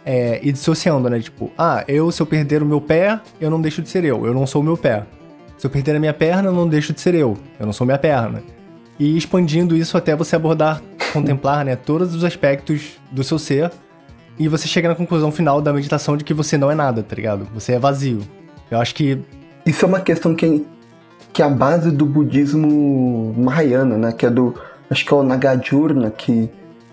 é, 0.09 0.41
ir 0.43 0.53
dissociando, 0.53 1.11
né? 1.11 1.21
Tipo, 1.21 1.53
ah, 1.59 1.85
eu, 1.87 2.11
se 2.11 2.23
eu 2.23 2.25
perder 2.25 2.63
o 2.63 2.67
meu 2.67 2.81
pé, 2.81 3.21
eu 3.39 3.51
não 3.51 3.61
deixo 3.61 3.83
de 3.83 3.91
ser 3.91 4.07
eu. 4.07 4.25
Eu 4.25 4.33
não 4.33 4.47
sou 4.47 4.63
o 4.63 4.65
meu 4.65 4.75
pé. 4.75 5.05
Se 5.59 5.67
eu 5.67 5.71
perder 5.71 5.97
a 5.97 6.01
minha 6.01 6.15
perna, 6.15 6.49
eu 6.49 6.53
não 6.55 6.67
deixo 6.67 6.95
de 6.95 7.01
ser 7.03 7.15
eu. 7.15 7.37
Eu 7.61 7.67
não 7.67 7.75
sou 7.75 7.87
minha 7.87 7.99
perna. 7.99 8.43
E 8.99 9.19
expandindo 9.19 9.77
isso 9.77 9.99
até 9.99 10.17
você 10.17 10.35
abordar, 10.35 10.81
contemplar, 11.13 11.63
né? 11.63 11.77
Todos 11.77 12.15
os 12.15 12.25
aspectos 12.25 12.99
do 13.11 13.23
seu 13.23 13.39
ser. 13.39 13.71
E 14.39 14.49
você 14.49 14.67
chega 14.67 14.89
na 14.89 14.95
conclusão 14.95 15.31
final 15.31 15.61
da 15.61 15.75
meditação 15.75 16.17
de 16.17 16.25
que 16.25 16.33
você 16.33 16.57
não 16.57 16.71
é 16.71 16.75
nada, 16.75 17.03
tá 17.03 17.15
ligado? 17.15 17.47
Você 17.53 17.73
é 17.73 17.79
vazio. 17.79 18.23
Eu 18.71 18.81
acho 18.81 18.95
que. 18.95 19.21
Isso 19.67 19.85
é 19.85 19.89
uma 19.89 20.01
questão 20.01 20.35
que, 20.35 20.65
que 21.35 21.43
é 21.43 21.45
a 21.45 21.51
base 21.51 21.91
do 21.91 22.07
budismo 22.07 23.35
mahayana, 23.37 23.99
né? 23.99 24.13
Que 24.13 24.25
é 24.25 24.31
do. 24.31 24.55
Acho 24.89 25.05
que 25.05 25.13
é 25.13 25.17
o 25.19 25.23
Nagarjuna 25.23 26.11
que 26.11 26.49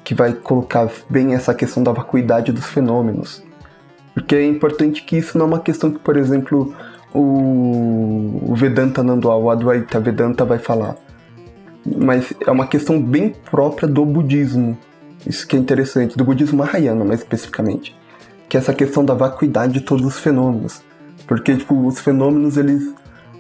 que 0.06 0.14
vai 0.14 0.34
colocar 0.34 0.88
bem 1.10 1.34
essa 1.34 1.54
questão 1.54 1.82
da 1.82 1.92
vacuidade 1.92 2.52
dos 2.52 2.68
fenômenos. 2.68 3.44
Porque 4.14 4.36
é 4.36 4.46
importante 4.46 5.04
que 5.04 5.18
isso 5.18 5.38
não 5.38 5.46
é 5.46 5.50
uma 5.50 5.60
questão 5.60 5.92
que, 5.92 6.00
por 6.00 6.16
exemplo, 6.16 6.74
o, 7.14 8.54
Vedanta 8.56 9.04
Nandual, 9.04 9.42
o 9.42 9.50
Advaita 9.50 10.00
Vedanta 10.00 10.46
vai 10.46 10.60
falar. 10.60 10.96
Mas 11.86 12.34
é 12.46 12.52
uma 12.52 12.68
questão 12.68 13.02
bem 13.02 13.34
própria 13.50 13.88
do 13.88 14.06
budismo. 14.06 14.78
Isso 15.26 15.48
que 15.48 15.56
é 15.56 15.60
interessante, 15.60 16.16
do 16.16 16.24
budismo 16.24 16.60
Mahayana, 16.60 17.04
mais 17.04 17.22
especificamente. 17.22 17.96
Que 18.48 18.58
é 18.58 18.60
essa 18.60 18.74
questão 18.74 19.04
da 19.04 19.16
vacuidade 19.16 19.74
de 19.74 19.82
todos 19.82 20.06
os 20.06 20.20
fenômenos. 20.20 20.84
Porque, 21.28 21.58
tipo, 21.58 21.88
os 21.88 22.00
fenômenos, 22.00 22.58
eles 22.58 22.94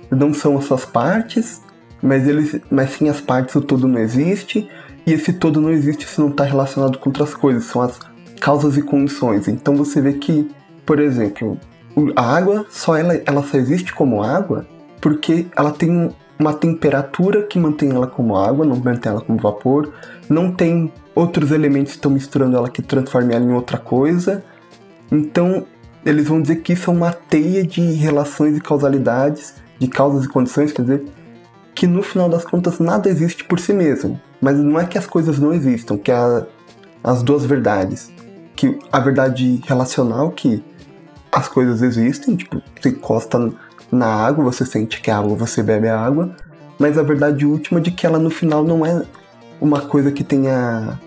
não 0.10 0.34
são 0.34 0.58
as 0.58 0.66
suas 0.66 0.84
partes, 0.84 1.62
mas, 2.02 2.28
eles, 2.28 2.60
mas 2.72 2.90
sim 2.90 3.08
as 3.08 3.22
partes, 3.22 3.54
o 3.56 3.62
todo 3.62 3.88
não 3.88 4.00
existe, 4.00 4.68
e 5.06 5.14
esse 5.14 5.34
todo 5.34 5.62
não 5.62 5.72
existe 5.72 6.08
se 6.08 6.20
não 6.20 6.30
está 6.30 6.44
relacionado 6.44 6.98
com 6.98 7.10
outras 7.10 7.34
coisas, 7.34 7.66
são 7.66 7.82
as 7.82 8.00
causas 8.40 8.78
e 8.78 8.82
condições. 8.82 9.48
Então 9.48 9.76
você 9.76 10.02
vê 10.02 10.14
que, 10.14 10.50
por 10.86 11.00
exemplo, 11.00 11.60
a 12.16 12.36
água 12.36 12.66
só 12.70 12.96
ela, 12.96 13.16
ela 13.26 13.44
só 13.44 13.58
existe 13.58 13.94
como 13.94 14.24
água 14.24 14.66
porque 15.00 15.48
ela 15.56 15.72
tem 15.72 16.12
uma 16.38 16.54
temperatura 16.54 17.44
que 17.44 17.60
mantém 17.60 17.92
ela 17.92 18.08
como 18.08 18.36
água, 18.36 18.66
não 18.66 18.76
mantém 18.76 19.12
ela 19.12 19.22
como 19.22 19.40
vapor, 19.40 19.94
não 20.30 20.52
tem 20.52 20.92
outros 21.14 21.52
elementos 21.52 21.94
que 21.94 21.98
estão 21.98 22.12
misturando 22.12 22.58
ela 22.58 22.70
que 22.70 22.82
transformam 22.82 23.32
ela 23.32 23.46
em 23.46 23.54
outra 23.54 23.78
coisa. 23.78 24.44
Então, 25.12 25.66
eles 26.06 26.28
vão 26.28 26.42
dizer 26.42 26.58
que 26.58 26.74
isso 26.74 26.90
é 26.90 26.94
uma 26.94 27.14
teia 27.14 27.66
de 27.66 27.82
relações 27.94 28.58
e 28.58 28.62
causalidades, 28.62 29.56
de 29.80 29.88
causas 29.88 30.26
e 30.26 30.28
condições, 30.28 30.74
quer 30.74 30.82
dizer, 30.82 31.06
que 31.74 31.88
no 31.88 32.02
final 32.02 32.30
das 32.30 32.44
contas 32.44 32.80
nada 32.80 33.10
existe 33.10 33.44
por 33.44 33.60
si 33.60 33.74
mesmo. 33.74 34.20
Mas 34.42 34.58
não 34.58 34.80
é 34.80 34.86
que 34.86 34.98
as 34.98 35.08
coisas 35.08 35.40
não 35.40 35.54
existam, 35.54 35.98
que 35.98 36.12
há 36.12 36.46
as 37.04 37.24
duas 37.24 37.46
verdades. 37.46 38.12
Que 38.56 38.78
a 38.92 39.00
verdade 39.00 39.62
relacional, 39.66 40.32
que 40.32 40.64
as 41.32 41.48
coisas 41.48 41.82
existem, 41.82 42.36
tipo, 42.36 42.62
você 42.80 42.90
encosta 42.90 43.52
na 43.92 44.08
água, 44.08 44.44
você 44.44 44.66
sente 44.66 45.02
que 45.02 45.12
é 45.12 45.14
água, 45.14 45.36
você 45.36 45.62
bebe 45.62 45.88
a 45.88 46.00
água. 46.00 46.36
Mas 46.80 46.98
a 46.98 47.04
verdade 47.04 47.46
última 47.46 47.80
é 47.80 47.84
de 47.84 47.92
que 47.92 48.06
ela 48.06 48.20
no 48.20 48.30
final 48.30 48.64
não 48.64 48.86
é 48.86 49.04
uma 49.60 49.82
coisa 49.82 50.12
que 50.12 50.24
tenha 50.24 51.00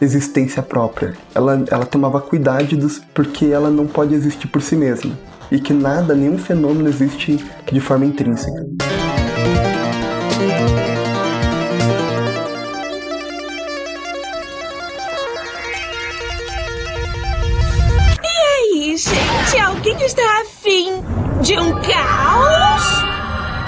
existência 0.00 0.62
própria. 0.62 1.14
Ela, 1.34 1.64
ela 1.70 1.86
tem 1.86 1.98
uma 1.98 2.10
vacuidade 2.10 2.76
dos, 2.76 3.00
porque 3.14 3.46
ela 3.46 3.70
não 3.70 3.86
pode 3.86 4.14
existir 4.14 4.46
por 4.48 4.62
si 4.62 4.76
mesma. 4.76 5.16
E 5.50 5.60
que 5.60 5.72
nada, 5.72 6.14
nenhum 6.14 6.38
fenômeno 6.38 6.88
existe 6.88 7.44
de 7.70 7.80
forma 7.80 8.04
intrínseca. 8.04 8.66
De 21.46 21.56
um 21.60 21.70
caos? 21.74 23.04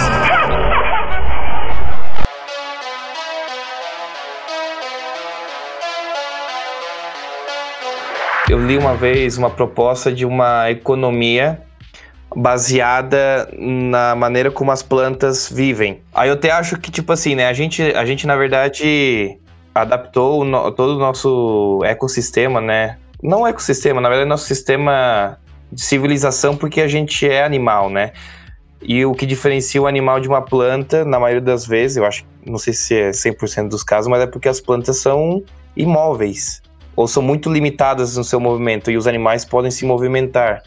Eu 8.47 8.63
li 8.67 8.77
uma 8.77 8.93
vez 8.93 9.35
uma 9.39 9.49
proposta 9.49 10.11
de 10.11 10.27
uma 10.27 10.69
economia 10.69 11.59
baseada 12.35 13.49
na 13.57 14.13
maneira 14.15 14.51
como 14.51 14.71
as 14.71 14.83
plantas 14.83 15.51
vivem. 15.51 16.01
Aí 16.13 16.29
eu 16.29 16.35
até 16.35 16.51
acho 16.51 16.77
que, 16.77 16.91
tipo 16.91 17.11
assim, 17.11 17.33
né, 17.33 17.47
a 17.47 17.53
gente, 17.53 17.81
a 17.81 18.05
gente 18.05 18.27
na 18.27 18.35
verdade 18.35 19.39
adaptou 19.73 20.43
no, 20.43 20.71
todo 20.71 20.95
o 20.95 20.99
nosso 20.99 21.81
ecossistema, 21.83 22.59
né? 22.59 22.97
Não 23.21 23.45
ecossistema, 23.45 23.99
na 23.99 24.09
verdade, 24.09 24.29
nosso 24.29 24.45
sistema 24.45 25.37
de 25.71 25.81
civilização, 25.81 26.55
porque 26.55 26.81
a 26.81 26.87
gente 26.87 27.27
é 27.27 27.43
animal, 27.43 27.89
né? 27.89 28.11
E 28.81 29.05
o 29.05 29.13
que 29.13 29.25
diferencia 29.25 29.81
o 29.81 29.87
animal 29.87 30.19
de 30.19 30.27
uma 30.27 30.41
planta, 30.41 31.03
na 31.03 31.19
maioria 31.19 31.41
das 31.41 31.67
vezes, 31.67 31.97
eu 31.97 32.05
acho, 32.05 32.25
não 32.45 32.57
sei 32.57 32.73
se 32.73 32.95
é 32.95 33.09
100% 33.09 33.67
dos 33.67 33.83
casos, 33.83 34.09
mas 34.09 34.21
é 34.21 34.27
porque 34.27 34.47
as 34.47 34.61
plantas 34.61 34.97
são 34.97 35.43
imóveis 35.75 36.61
ou 36.95 37.07
são 37.07 37.21
muito 37.21 37.51
limitadas 37.51 38.15
no 38.17 38.23
seu 38.23 38.39
movimento 38.39 38.89
e 38.89 38.97
os 38.97 39.05
animais 39.05 39.43
podem 39.43 39.69
se 39.69 39.85
movimentar. 39.85 40.63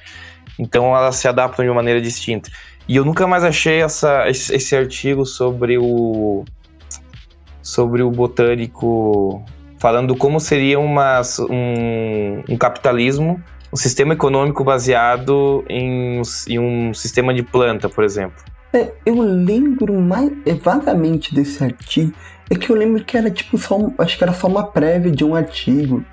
Então 0.58 0.94
elas 0.96 1.16
se 1.16 1.26
adaptam 1.26 1.64
de 1.64 1.70
uma 1.70 1.76
maneira 1.76 2.00
distinta. 2.00 2.50
E 2.86 2.96
eu 2.96 3.04
nunca 3.04 3.26
mais 3.26 3.44
achei 3.44 3.82
essa, 3.82 4.28
esse, 4.28 4.54
esse 4.54 4.76
artigo 4.76 5.24
sobre 5.24 5.78
o 5.78 6.44
sobre 7.62 8.02
o 8.02 8.10
botânico 8.10 9.44
falando 9.78 10.14
como 10.14 10.38
seria 10.38 10.78
uma, 10.78 11.20
um, 11.50 12.42
um 12.48 12.56
capitalismo, 12.56 13.42
um 13.72 13.76
sistema 13.76 14.14
econômico 14.14 14.62
baseado 14.62 15.64
em, 15.68 16.20
em, 16.48 16.58
um 16.58 16.94
sistema 16.94 17.32
de 17.32 17.42
planta, 17.42 17.88
por 17.88 18.04
exemplo. 18.04 18.44
É, 18.72 18.92
eu 19.04 19.20
lembro 19.20 20.00
mais 20.00 20.30
é, 20.46 20.54
vagamente 20.54 21.34
desse 21.34 21.62
artigo. 21.62 22.12
É 22.50 22.54
que 22.54 22.70
eu 22.70 22.76
lembro 22.76 23.04
que 23.04 23.16
era 23.16 23.30
tipo 23.30 23.56
só, 23.58 23.78
acho 23.98 24.18
que 24.18 24.24
era 24.24 24.32
só 24.32 24.46
uma 24.46 24.64
prévia 24.64 25.10
de 25.10 25.24
um 25.24 25.34
artigo 25.34 26.04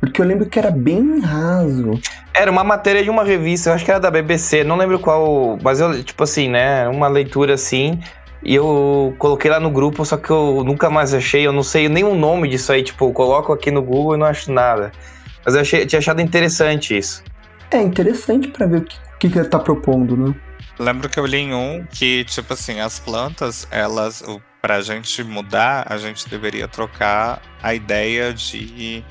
porque 0.00 0.20
eu 0.20 0.24
lembro 0.24 0.46
que 0.46 0.58
era 0.58 0.70
bem 0.70 1.20
raso. 1.20 2.00
Era 2.32 2.50
uma 2.50 2.62
matéria 2.62 3.02
de 3.02 3.10
uma 3.10 3.24
revista, 3.24 3.70
eu 3.70 3.74
acho 3.74 3.84
que 3.84 3.90
era 3.90 3.98
da 3.98 4.10
BBC, 4.10 4.62
não 4.62 4.76
lembro 4.76 4.98
qual. 4.98 5.58
Mas 5.62 5.80
eu, 5.80 6.02
tipo 6.04 6.22
assim, 6.22 6.48
né? 6.48 6.88
Uma 6.88 7.08
leitura 7.08 7.54
assim. 7.54 7.98
E 8.42 8.54
eu 8.54 9.14
coloquei 9.18 9.50
lá 9.50 9.58
no 9.58 9.70
grupo, 9.70 10.04
só 10.04 10.16
que 10.16 10.30
eu 10.30 10.62
nunca 10.64 10.88
mais 10.88 11.12
achei, 11.12 11.46
eu 11.46 11.52
não 11.52 11.62
sei 11.62 11.88
nem 11.88 12.04
o 12.04 12.14
nome 12.14 12.48
disso 12.48 12.72
aí. 12.72 12.82
Tipo, 12.82 13.06
eu 13.06 13.12
coloco 13.12 13.52
aqui 13.52 13.70
no 13.70 13.82
Google 13.82 14.14
e 14.14 14.18
não 14.18 14.26
acho 14.26 14.52
nada. 14.52 14.92
Mas 15.44 15.54
eu 15.54 15.60
achei, 15.60 15.86
tinha 15.86 15.98
achado 15.98 16.20
interessante 16.20 16.96
isso. 16.96 17.22
É 17.70 17.82
interessante 17.82 18.48
para 18.48 18.66
ver 18.66 18.78
o 18.78 18.84
que, 18.84 18.96
que, 19.18 19.28
que 19.28 19.38
ele 19.38 19.48
tá 19.48 19.58
propondo, 19.58 20.16
né? 20.16 20.34
Lembro 20.78 21.08
que 21.08 21.18
eu 21.18 21.26
li 21.26 21.38
em 21.38 21.54
um 21.54 21.84
que, 21.90 22.24
tipo 22.24 22.52
assim, 22.52 22.80
as 22.80 23.00
plantas, 23.00 23.66
elas, 23.70 24.22
pra 24.62 24.80
gente 24.80 25.24
mudar, 25.24 25.86
a 25.88 25.98
gente 25.98 26.28
deveria 26.28 26.68
trocar 26.68 27.42
a 27.60 27.74
ideia 27.74 28.32
de 28.32 29.04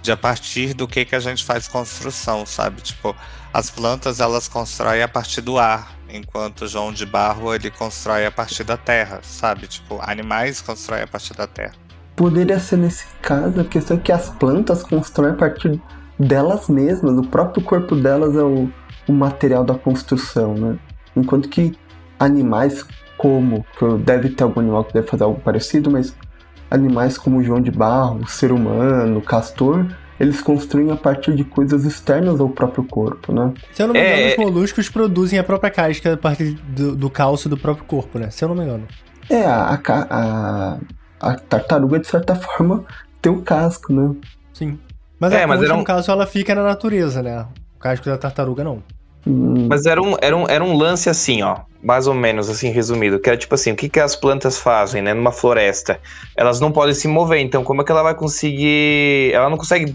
de 0.00 0.12
a 0.12 0.16
partir 0.16 0.74
do 0.74 0.86
que 0.86 1.04
que 1.04 1.14
a 1.14 1.20
gente 1.20 1.44
faz 1.44 1.66
construção, 1.68 2.46
sabe? 2.46 2.80
Tipo, 2.80 3.14
as 3.52 3.70
plantas 3.70 4.20
elas 4.20 4.48
constroem 4.48 5.02
a 5.02 5.08
partir 5.08 5.40
do 5.40 5.58
ar, 5.58 5.96
enquanto 6.08 6.62
o 6.62 6.68
João 6.68 6.92
de 6.92 7.06
Barro 7.06 7.54
ele 7.54 7.70
constrói 7.70 8.26
a 8.26 8.30
partir 8.30 8.64
da 8.64 8.76
terra, 8.76 9.20
sabe? 9.22 9.66
Tipo, 9.66 9.98
animais 10.00 10.60
constroem 10.60 11.02
a 11.02 11.06
partir 11.06 11.34
da 11.34 11.46
terra. 11.46 11.74
Poderia 12.14 12.58
ser 12.58 12.76
nesse 12.76 13.06
caso 13.22 13.60
a 13.60 13.64
questão 13.64 13.96
que 13.96 14.12
as 14.12 14.28
plantas 14.28 14.82
constroem 14.82 15.32
a 15.32 15.36
partir 15.36 15.80
delas 16.18 16.68
mesmas, 16.68 17.16
o 17.16 17.22
próprio 17.22 17.62
corpo 17.62 17.94
delas 17.94 18.34
é 18.34 18.42
o, 18.42 18.70
o 19.08 19.12
material 19.12 19.64
da 19.64 19.74
construção, 19.74 20.54
né? 20.54 20.78
Enquanto 21.16 21.48
que 21.48 21.78
animais 22.18 22.84
como, 23.16 23.64
deve 24.04 24.30
ter 24.30 24.44
algum 24.44 24.60
animal 24.60 24.84
que 24.84 24.92
deve 24.92 25.06
fazer 25.06 25.24
algo 25.24 25.40
parecido, 25.40 25.90
mas 25.90 26.14
animais 26.70 27.16
como 27.18 27.42
João 27.42 27.60
de 27.60 27.70
Barro, 27.70 28.26
ser 28.28 28.52
humano, 28.52 29.20
castor, 29.20 29.86
eles 30.18 30.40
construem 30.42 30.90
a 30.90 30.96
partir 30.96 31.34
de 31.34 31.44
coisas 31.44 31.84
externas 31.84 32.40
ao 32.40 32.48
próprio 32.48 32.84
corpo, 32.84 33.32
né? 33.32 33.52
Se 33.72 33.82
eu 33.82 33.86
não 33.88 33.94
me 33.94 34.00
engano, 34.00 34.22
é... 34.22 34.30
os 34.32 34.36
moluscos 34.38 34.88
produzem 34.88 35.38
a 35.38 35.44
própria 35.44 35.70
casca 35.70 36.14
a 36.14 36.16
partir 36.16 36.52
do, 36.68 36.96
do 36.96 37.08
cálcio 37.10 37.48
do 37.48 37.56
próprio 37.56 37.84
corpo, 37.86 38.18
né? 38.18 38.30
Se 38.30 38.44
eu 38.44 38.48
não 38.48 38.56
me 38.56 38.62
engano. 38.62 38.86
É, 39.30 39.44
a, 39.44 39.78
a, 39.88 40.06
a, 40.10 40.78
a 41.20 41.34
tartaruga, 41.36 41.98
de 41.98 42.06
certa 42.06 42.34
forma, 42.36 42.84
tem 43.22 43.30
o 43.32 43.42
casco, 43.42 43.92
né? 43.92 44.14
Sim. 44.52 44.78
Mas 45.20 45.32
É, 45.32 45.42
a 45.44 45.46
mas 45.46 45.58
concha, 45.58 45.68
era 45.68 45.74
um- 45.74 45.78
no 45.78 45.84
caso, 45.84 46.10
ela 46.10 46.26
fica 46.26 46.54
na 46.54 46.62
natureza, 46.62 47.22
né? 47.22 47.46
O 47.76 47.78
casco 47.78 48.06
da 48.06 48.16
tartaruga, 48.18 48.64
não. 48.64 48.82
Hum, 49.26 49.66
Mas 49.68 49.84
era 49.86 50.00
um, 50.02 50.14
era, 50.20 50.36
um, 50.36 50.48
era 50.48 50.64
um 50.64 50.76
lance 50.76 51.08
assim, 51.10 51.42
ó. 51.42 51.58
Mais 51.80 52.08
ou 52.08 52.14
menos 52.14 52.50
assim, 52.50 52.70
resumido. 52.70 53.20
Que 53.20 53.28
era 53.30 53.38
tipo 53.38 53.54
assim, 53.54 53.70
o 53.70 53.76
que, 53.76 53.88
que 53.88 54.00
as 54.00 54.16
plantas 54.16 54.58
fazem, 54.58 55.00
né? 55.00 55.14
Numa 55.14 55.30
floresta? 55.30 56.00
Elas 56.36 56.58
não 56.58 56.72
podem 56.72 56.92
se 56.92 57.06
mover, 57.06 57.38
então 57.38 57.62
como 57.62 57.82
é 57.82 57.84
que 57.84 57.92
ela 57.92 58.02
vai 58.02 58.14
conseguir. 58.16 59.30
Ela 59.32 59.48
não 59.48 59.56
consegue 59.56 59.94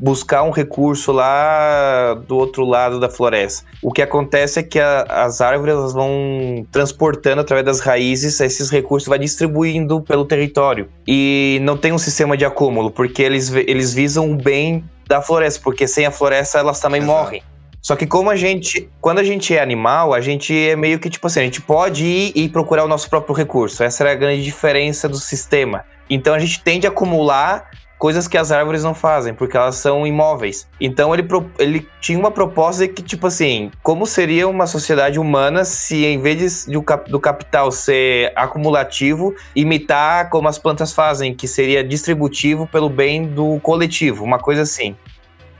buscar 0.00 0.42
um 0.42 0.50
recurso 0.50 1.12
lá 1.12 2.14
do 2.26 2.34
outro 2.36 2.64
lado 2.64 2.98
da 2.98 3.10
floresta. 3.10 3.66
O 3.82 3.92
que 3.92 4.00
acontece 4.00 4.60
é 4.60 4.62
que 4.62 4.80
a- 4.80 5.02
as 5.02 5.42
árvores 5.42 5.74
elas 5.74 5.92
vão 5.92 6.66
transportando 6.72 7.42
através 7.42 7.66
das 7.66 7.80
raízes 7.80 8.40
esses 8.40 8.70
recursos, 8.70 9.06
vai 9.06 9.18
distribuindo 9.18 10.00
pelo 10.00 10.24
território. 10.24 10.88
E 11.06 11.58
não 11.62 11.76
tem 11.76 11.92
um 11.92 11.98
sistema 11.98 12.38
de 12.38 12.46
acúmulo, 12.46 12.90
porque 12.90 13.22
eles, 13.22 13.52
eles 13.52 13.92
visam 13.92 14.30
o 14.32 14.34
bem 14.34 14.82
da 15.06 15.20
floresta, 15.20 15.60
porque 15.62 15.86
sem 15.86 16.06
a 16.06 16.10
floresta 16.10 16.58
elas 16.58 16.80
também 16.80 17.02
Exato. 17.02 17.18
morrem. 17.18 17.42
Só 17.80 17.96
que 17.96 18.06
como 18.06 18.30
a 18.30 18.36
gente, 18.36 18.88
quando 19.00 19.18
a 19.18 19.24
gente 19.24 19.54
é 19.54 19.62
animal, 19.62 20.12
a 20.12 20.20
gente 20.20 20.54
é 20.56 20.76
meio 20.76 20.98
que 20.98 21.08
tipo 21.08 21.26
assim, 21.26 21.40
a 21.40 21.44
gente 21.44 21.60
pode 21.60 22.04
ir 22.04 22.32
e 22.34 22.48
procurar 22.48 22.84
o 22.84 22.88
nosso 22.88 23.08
próprio 23.08 23.34
recurso. 23.34 23.82
Essa 23.82 24.02
era 24.02 24.12
a 24.12 24.16
grande 24.16 24.42
diferença 24.42 25.08
do 25.08 25.16
sistema. 25.16 25.84
Então 26.10 26.34
a 26.34 26.38
gente 26.38 26.62
tende 26.62 26.86
a 26.86 26.90
acumular 26.90 27.70
coisas 27.98 28.28
que 28.28 28.38
as 28.38 28.52
árvores 28.52 28.84
não 28.84 28.94
fazem, 28.94 29.34
porque 29.34 29.56
elas 29.56 29.74
são 29.74 30.06
imóveis. 30.06 30.68
Então 30.80 31.12
ele, 31.12 31.26
ele 31.58 31.86
tinha 32.00 32.18
uma 32.18 32.30
proposta 32.30 32.86
de 32.86 32.92
que 32.92 33.02
tipo 33.02 33.26
assim, 33.26 33.70
como 33.82 34.06
seria 34.06 34.48
uma 34.48 34.66
sociedade 34.66 35.18
humana 35.18 35.64
se 35.64 36.04
em 36.04 36.20
vez 36.20 36.66
de, 36.66 36.72
do 37.10 37.20
capital 37.20 37.72
ser 37.72 38.32
acumulativo, 38.36 39.34
imitar 39.54 40.30
como 40.30 40.48
as 40.48 40.58
plantas 40.58 40.92
fazem, 40.92 41.34
que 41.34 41.48
seria 41.48 41.82
distributivo 41.82 42.66
pelo 42.66 42.88
bem 42.88 43.26
do 43.26 43.58
coletivo, 43.60 44.24
uma 44.24 44.38
coisa 44.38 44.62
assim. 44.62 44.96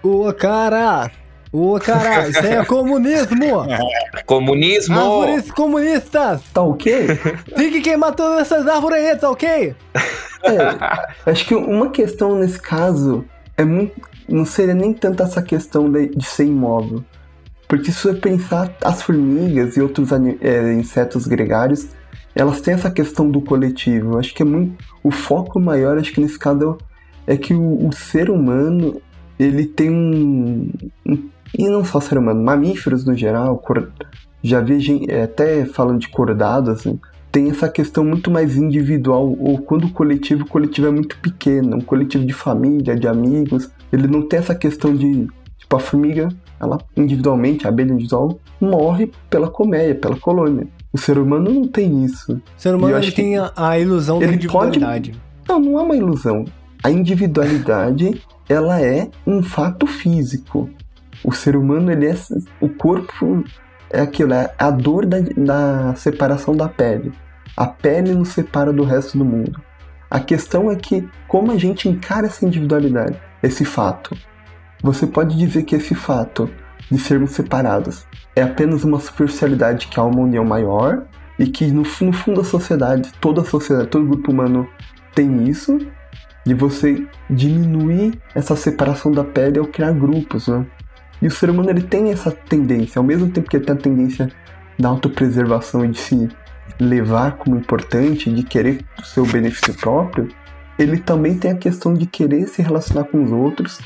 Ô, 0.02 0.32
cara! 0.32 1.10
Ô, 1.52 1.78
cara! 1.78 2.28
Isso 2.28 2.38
aí 2.40 2.52
é 2.54 2.64
comunismo! 2.64 3.64
Comunismo! 4.26 4.94
Árvores 4.98 5.50
comunistas! 5.50 6.42
tá 6.52 6.62
ok? 6.62 7.06
Tem 7.56 7.70
que 7.70 7.80
queimar 7.80 8.14
todas 8.14 8.40
essas 8.42 8.66
árvores 8.66 8.98
aí, 9.04 9.16
tá 9.16 9.30
ok? 9.30 9.74
É, 10.44 11.30
acho 11.30 11.46
que 11.46 11.54
uma 11.54 11.90
questão 11.90 12.38
nesse 12.38 12.60
caso 12.60 13.24
é 13.56 13.64
muito. 13.64 13.92
Não 14.28 14.44
seria 14.44 14.74
nem 14.74 14.92
tanto 14.92 15.22
essa 15.22 15.40
questão 15.42 15.90
de, 15.90 16.08
de 16.08 16.26
ser 16.26 16.44
imóvel. 16.44 17.02
Porque 17.66 17.90
se 17.90 18.02
você 18.02 18.14
pensar, 18.14 18.74
as 18.84 19.02
formigas 19.02 19.76
e 19.76 19.80
outros 19.80 20.10
é, 20.12 20.72
insetos 20.74 21.26
gregários, 21.26 21.88
elas 22.34 22.60
têm 22.60 22.74
essa 22.74 22.90
questão 22.90 23.30
do 23.30 23.40
coletivo. 23.40 24.18
Acho 24.18 24.34
que 24.34 24.42
é 24.42 24.44
muito. 24.46 24.82
O 25.02 25.10
foco 25.10 25.58
maior, 25.58 25.98
acho 25.98 26.12
que 26.12 26.20
nesse 26.20 26.38
caso, 26.38 26.76
é 27.26 27.36
que 27.36 27.54
o, 27.54 27.86
o 27.88 27.92
ser 27.92 28.30
humano 28.30 29.00
ele 29.38 29.66
tem 29.66 29.90
um, 29.90 30.70
um- 31.06 31.28
E 31.56 31.68
não 31.68 31.84
só 31.84 32.00
ser 32.00 32.18
humano, 32.18 32.42
mamíferos 32.42 33.04
no 33.04 33.16
geral, 33.16 33.56
cor- 33.58 33.90
já 34.42 34.60
vi 34.60 34.78
gente, 34.80 35.10
é, 35.10 35.22
até 35.22 35.64
falando 35.64 35.98
de 36.00 36.08
cordado, 36.08 36.70
assim, 36.70 36.98
tem 37.30 37.50
essa 37.50 37.68
questão 37.68 38.04
muito 38.04 38.30
mais 38.30 38.56
individual, 38.56 39.36
ou 39.38 39.58
quando 39.58 39.84
o 39.84 39.90
coletivo, 39.90 40.44
o 40.44 40.48
coletivo 40.48 40.86
é 40.88 40.90
muito 40.90 41.18
pequeno, 41.18 41.76
um 41.76 41.80
coletivo 41.80 42.24
de 42.24 42.32
família, 42.32 42.96
de 42.96 43.06
amigos, 43.08 43.70
ele 43.92 44.06
não 44.06 44.22
tem 44.22 44.38
essa 44.38 44.54
questão 44.54 44.94
de, 44.94 45.26
tipo, 45.58 45.76
a 45.76 45.80
formiga, 45.80 46.28
ela 46.60 46.78
individualmente, 46.96 47.66
a 47.66 47.68
abelha 47.68 47.92
individual, 47.92 48.38
morre 48.60 49.10
pela 49.30 49.48
colmeia, 49.48 49.94
pela 49.94 50.16
colônia. 50.16 50.66
O 50.92 50.98
ser 50.98 51.18
humano 51.18 51.52
não 51.52 51.68
tem 51.68 52.04
isso. 52.04 52.32
O 52.34 52.40
ser 52.56 52.74
humano 52.74 52.96
ele 52.96 53.12
tem 53.12 53.36
a, 53.38 53.52
a 53.54 53.78
ilusão 53.78 54.18
da 54.18 54.24
ele 54.24 54.32
pode- 54.48 54.78
individualidade. 54.78 55.14
Não, 55.48 55.60
não 55.60 55.78
é 55.78 55.82
uma 55.82 55.96
ilusão. 55.96 56.44
A 56.82 56.90
individualidade, 56.90 58.20
ela 58.48 58.80
é 58.80 59.08
um 59.26 59.42
fato 59.42 59.86
físico. 59.86 60.68
O 61.24 61.32
ser 61.32 61.56
humano, 61.56 61.90
ele 61.90 62.06
é. 62.06 62.14
O 62.60 62.68
corpo 62.68 63.44
é 63.90 64.00
aquilo, 64.00 64.32
é 64.34 64.52
a 64.58 64.70
dor 64.70 65.06
da, 65.06 65.18
da 65.20 65.94
separação 65.94 66.56
da 66.56 66.68
pele. 66.68 67.12
A 67.56 67.66
pele 67.66 68.12
nos 68.14 68.28
separa 68.28 68.72
do 68.72 68.84
resto 68.84 69.18
do 69.18 69.24
mundo. 69.24 69.60
A 70.10 70.20
questão 70.20 70.70
é 70.70 70.76
que, 70.76 71.06
como 71.26 71.52
a 71.52 71.56
gente 71.56 71.88
encara 71.88 72.26
essa 72.26 72.44
individualidade, 72.44 73.20
esse 73.42 73.64
fato. 73.64 74.16
Você 74.82 75.06
pode 75.06 75.36
dizer 75.36 75.64
que 75.64 75.74
esse 75.74 75.94
fato 75.94 76.48
de 76.90 76.98
sermos 76.98 77.32
separados 77.32 78.06
é 78.34 78.42
apenas 78.42 78.84
uma 78.84 79.00
superficialidade 79.00 79.88
que 79.88 79.98
há 79.98 80.04
uma 80.04 80.20
união 80.20 80.44
maior 80.44 81.04
e 81.38 81.46
que 81.46 81.66
no, 81.66 81.84
fu- 81.84 82.04
no 82.04 82.12
fundo 82.12 82.40
a 82.40 82.44
sociedade, 82.44 83.12
toda 83.20 83.42
a 83.42 83.44
sociedade, 83.44 83.88
todo 83.88 84.06
grupo 84.06 84.30
humano 84.30 84.68
tem 85.14 85.48
isso, 85.48 85.78
de 86.46 86.54
você 86.54 87.06
diminuir 87.28 88.18
essa 88.34 88.56
separação 88.56 89.12
da 89.12 89.24
pele 89.24 89.58
ao 89.58 89.66
criar 89.66 89.92
grupos, 89.92 90.48
né? 90.48 90.64
E 91.20 91.26
o 91.26 91.30
ser 91.30 91.50
humano 91.50 91.70
ele 91.70 91.82
tem 91.82 92.10
essa 92.10 92.30
tendência, 92.30 92.98
ao 92.98 93.04
mesmo 93.04 93.28
tempo 93.30 93.48
que 93.48 93.56
ele 93.56 93.64
tem 93.64 93.74
a 93.74 93.78
tendência 93.78 94.30
da 94.78 94.88
autopreservação 94.88 95.84
e 95.84 95.88
de 95.88 95.98
se 95.98 96.28
levar 96.78 97.36
como 97.36 97.56
importante, 97.56 98.32
de 98.32 98.42
querer 98.42 98.84
o 98.98 99.04
seu 99.04 99.26
benefício 99.26 99.74
próprio, 99.74 100.28
ele 100.78 100.98
também 100.98 101.36
tem 101.36 101.50
a 101.50 101.56
questão 101.56 101.92
de 101.92 102.06
querer 102.06 102.46
se 102.46 102.62
relacionar 102.62 103.04
com 103.04 103.24
os 103.24 103.32
outros 103.32 103.80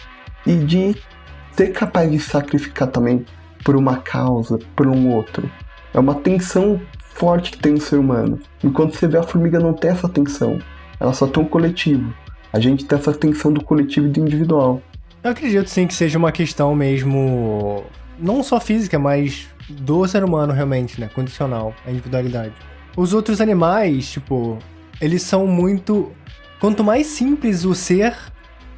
e 0.46 0.56
de 0.56 0.94
ser 1.52 1.68
capaz 1.68 2.10
de 2.10 2.18
sacrificar 2.18 2.88
também 2.88 3.24
por 3.64 3.76
uma 3.76 3.96
causa, 3.96 4.58
por 4.76 4.86
um 4.86 5.08
outro. 5.08 5.50
É 5.94 5.98
uma 5.98 6.14
tensão 6.16 6.80
forte 7.14 7.52
que 7.52 7.58
tem 7.58 7.72
no 7.72 7.80
ser 7.80 7.96
humano. 7.96 8.38
Enquanto 8.62 8.94
você 8.94 9.06
vê 9.06 9.18
a 9.18 9.22
formiga 9.22 9.58
não 9.58 9.72
tem 9.72 9.90
essa 9.90 10.08
tensão, 10.08 10.58
ela 10.98 11.12
só 11.12 11.26
tem 11.26 11.42
um 11.42 11.48
coletivo. 11.48 12.12
A 12.52 12.60
gente 12.60 12.84
tem 12.84 12.98
essa 12.98 13.12
tensão 13.12 13.52
do 13.52 13.62
coletivo 13.62 14.06
e 14.06 14.10
do 14.10 14.20
individual. 14.20 14.82
Eu 15.24 15.30
acredito 15.30 15.68
sim 15.70 15.86
que 15.86 15.94
seja 15.94 16.18
uma 16.18 16.32
questão 16.32 16.74
mesmo. 16.74 17.84
Não 18.18 18.42
só 18.42 18.58
física, 18.60 18.98
mas 18.98 19.46
do 19.68 20.06
ser 20.06 20.24
humano 20.24 20.52
realmente, 20.52 21.00
né? 21.00 21.08
Condicional, 21.14 21.74
a 21.86 21.90
individualidade. 21.90 22.52
Os 22.96 23.14
outros 23.14 23.40
animais, 23.40 24.10
tipo, 24.10 24.58
eles 25.00 25.22
são 25.22 25.46
muito. 25.46 26.10
Quanto 26.60 26.82
mais 26.82 27.06
simples 27.06 27.64
o 27.64 27.74
ser, 27.74 28.16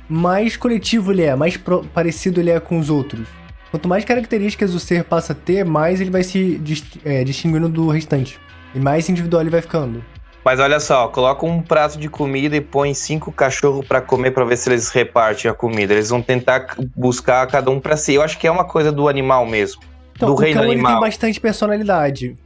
mais 0.09 0.57
coletivo 0.57 1.13
ele 1.13 1.23
é, 1.23 1.35
mais 1.35 1.59
parecido 1.93 2.41
ele 2.41 2.51
é 2.51 2.61
com 2.61 2.79
os 2.79 2.91
outros. 2.91 3.27
Quanto 3.71 3.89
mais 3.89 4.05
características 4.05 4.73
o 4.75 4.79
ser 4.79 5.05
passa 5.05 5.33
a 5.33 5.37
ter, 5.37 5.65
mais 5.65 6.01
ele 6.01 6.11
vai 6.11 6.23
se 6.23 6.59
dis- 6.59 6.85
é, 7.05 7.25
distinguindo 7.25 7.69
do 7.69 7.89
restante. 7.89 8.39
E 8.75 8.79
mais 8.79 9.09
individual 9.09 9.43
ele 9.43 9.51
vai 9.51 9.61
ficando. 9.63 10.05
Mas 10.45 10.61
olha 10.61 10.79
só, 10.79 11.09
coloca 11.09 11.47
um 11.47 11.63
prato 11.63 11.99
de 11.99 12.09
comida 12.09 12.55
e 12.55 12.61
põe 12.61 12.93
cinco 12.93 13.33
cachorros 13.33 13.87
pra 13.87 14.01
comer 14.03 14.31
pra 14.33 14.45
ver 14.45 14.59
se 14.59 14.69
eles 14.69 14.91
repartem 14.91 15.51
a 15.51 15.55
comida. 15.55 15.95
Eles 15.95 16.11
vão 16.11 16.21
tentar 16.21 16.77
buscar 16.95 17.47
cada 17.47 17.71
um 17.71 17.81
pra 17.81 17.97
si. 17.97 18.13
Eu 18.15 18.23
acho 18.23 18.39
que 18.39 18.47
é 18.47 18.51
uma 18.51 18.65
coisa 18.65 18.93
do 18.93 19.09
animal 19.09 19.47
mesmo. 19.47 19.81
Então, 20.15 20.29
do 20.29 20.35
o 20.35 20.37
reino 20.39 20.57
cão 20.61 20.65
ele 20.65 20.75
animal. 20.75 20.93
tem 20.93 21.01
bastante 21.01 21.41
personalidade. 21.41 22.37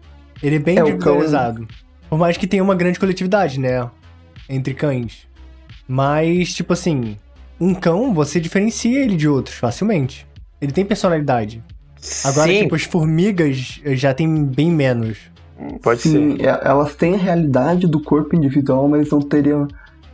Ele 0.40 0.56
é 0.56 0.58
bem 0.60 0.78
É, 0.78 0.82
o 0.82 0.84
cão- 0.84 0.94
individualizado. 0.94 1.66
Por 2.08 2.18
mais 2.18 2.36
que 2.36 2.46
tenha 2.46 2.62
uma 2.62 2.74
grande 2.76 3.00
coletividade, 3.00 3.58
né? 3.58 3.90
Entre 4.48 4.74
cães. 4.74 5.26
Mas, 5.86 6.54
tipo 6.54 6.72
assim, 6.72 7.16
um 7.60 7.74
cão, 7.74 8.14
você 8.14 8.38
diferencia 8.38 8.98
ele 9.02 9.16
de 9.16 9.28
outros 9.28 9.56
facilmente. 9.56 10.26
Ele 10.60 10.70
tem 10.72 10.84
personalidade. 10.84 11.62
Agora, 12.24 12.50
Sim, 12.50 12.62
tipo, 12.62 12.74
as 12.76 12.84
formigas 12.84 13.80
já 13.86 14.14
tem 14.14 14.44
bem 14.44 14.70
menos. 14.70 15.18
Pode 15.82 16.02
Sim, 16.02 16.36
ser. 16.36 16.44
é- 16.46 16.60
elas 16.64 16.94
têm 16.94 17.14
a 17.14 17.18
realidade 17.18 17.86
do 17.86 18.00
corpo 18.02 18.34
individual, 18.36 18.88
mas 18.88 19.10
não 19.10 19.20
teriam 19.20 19.66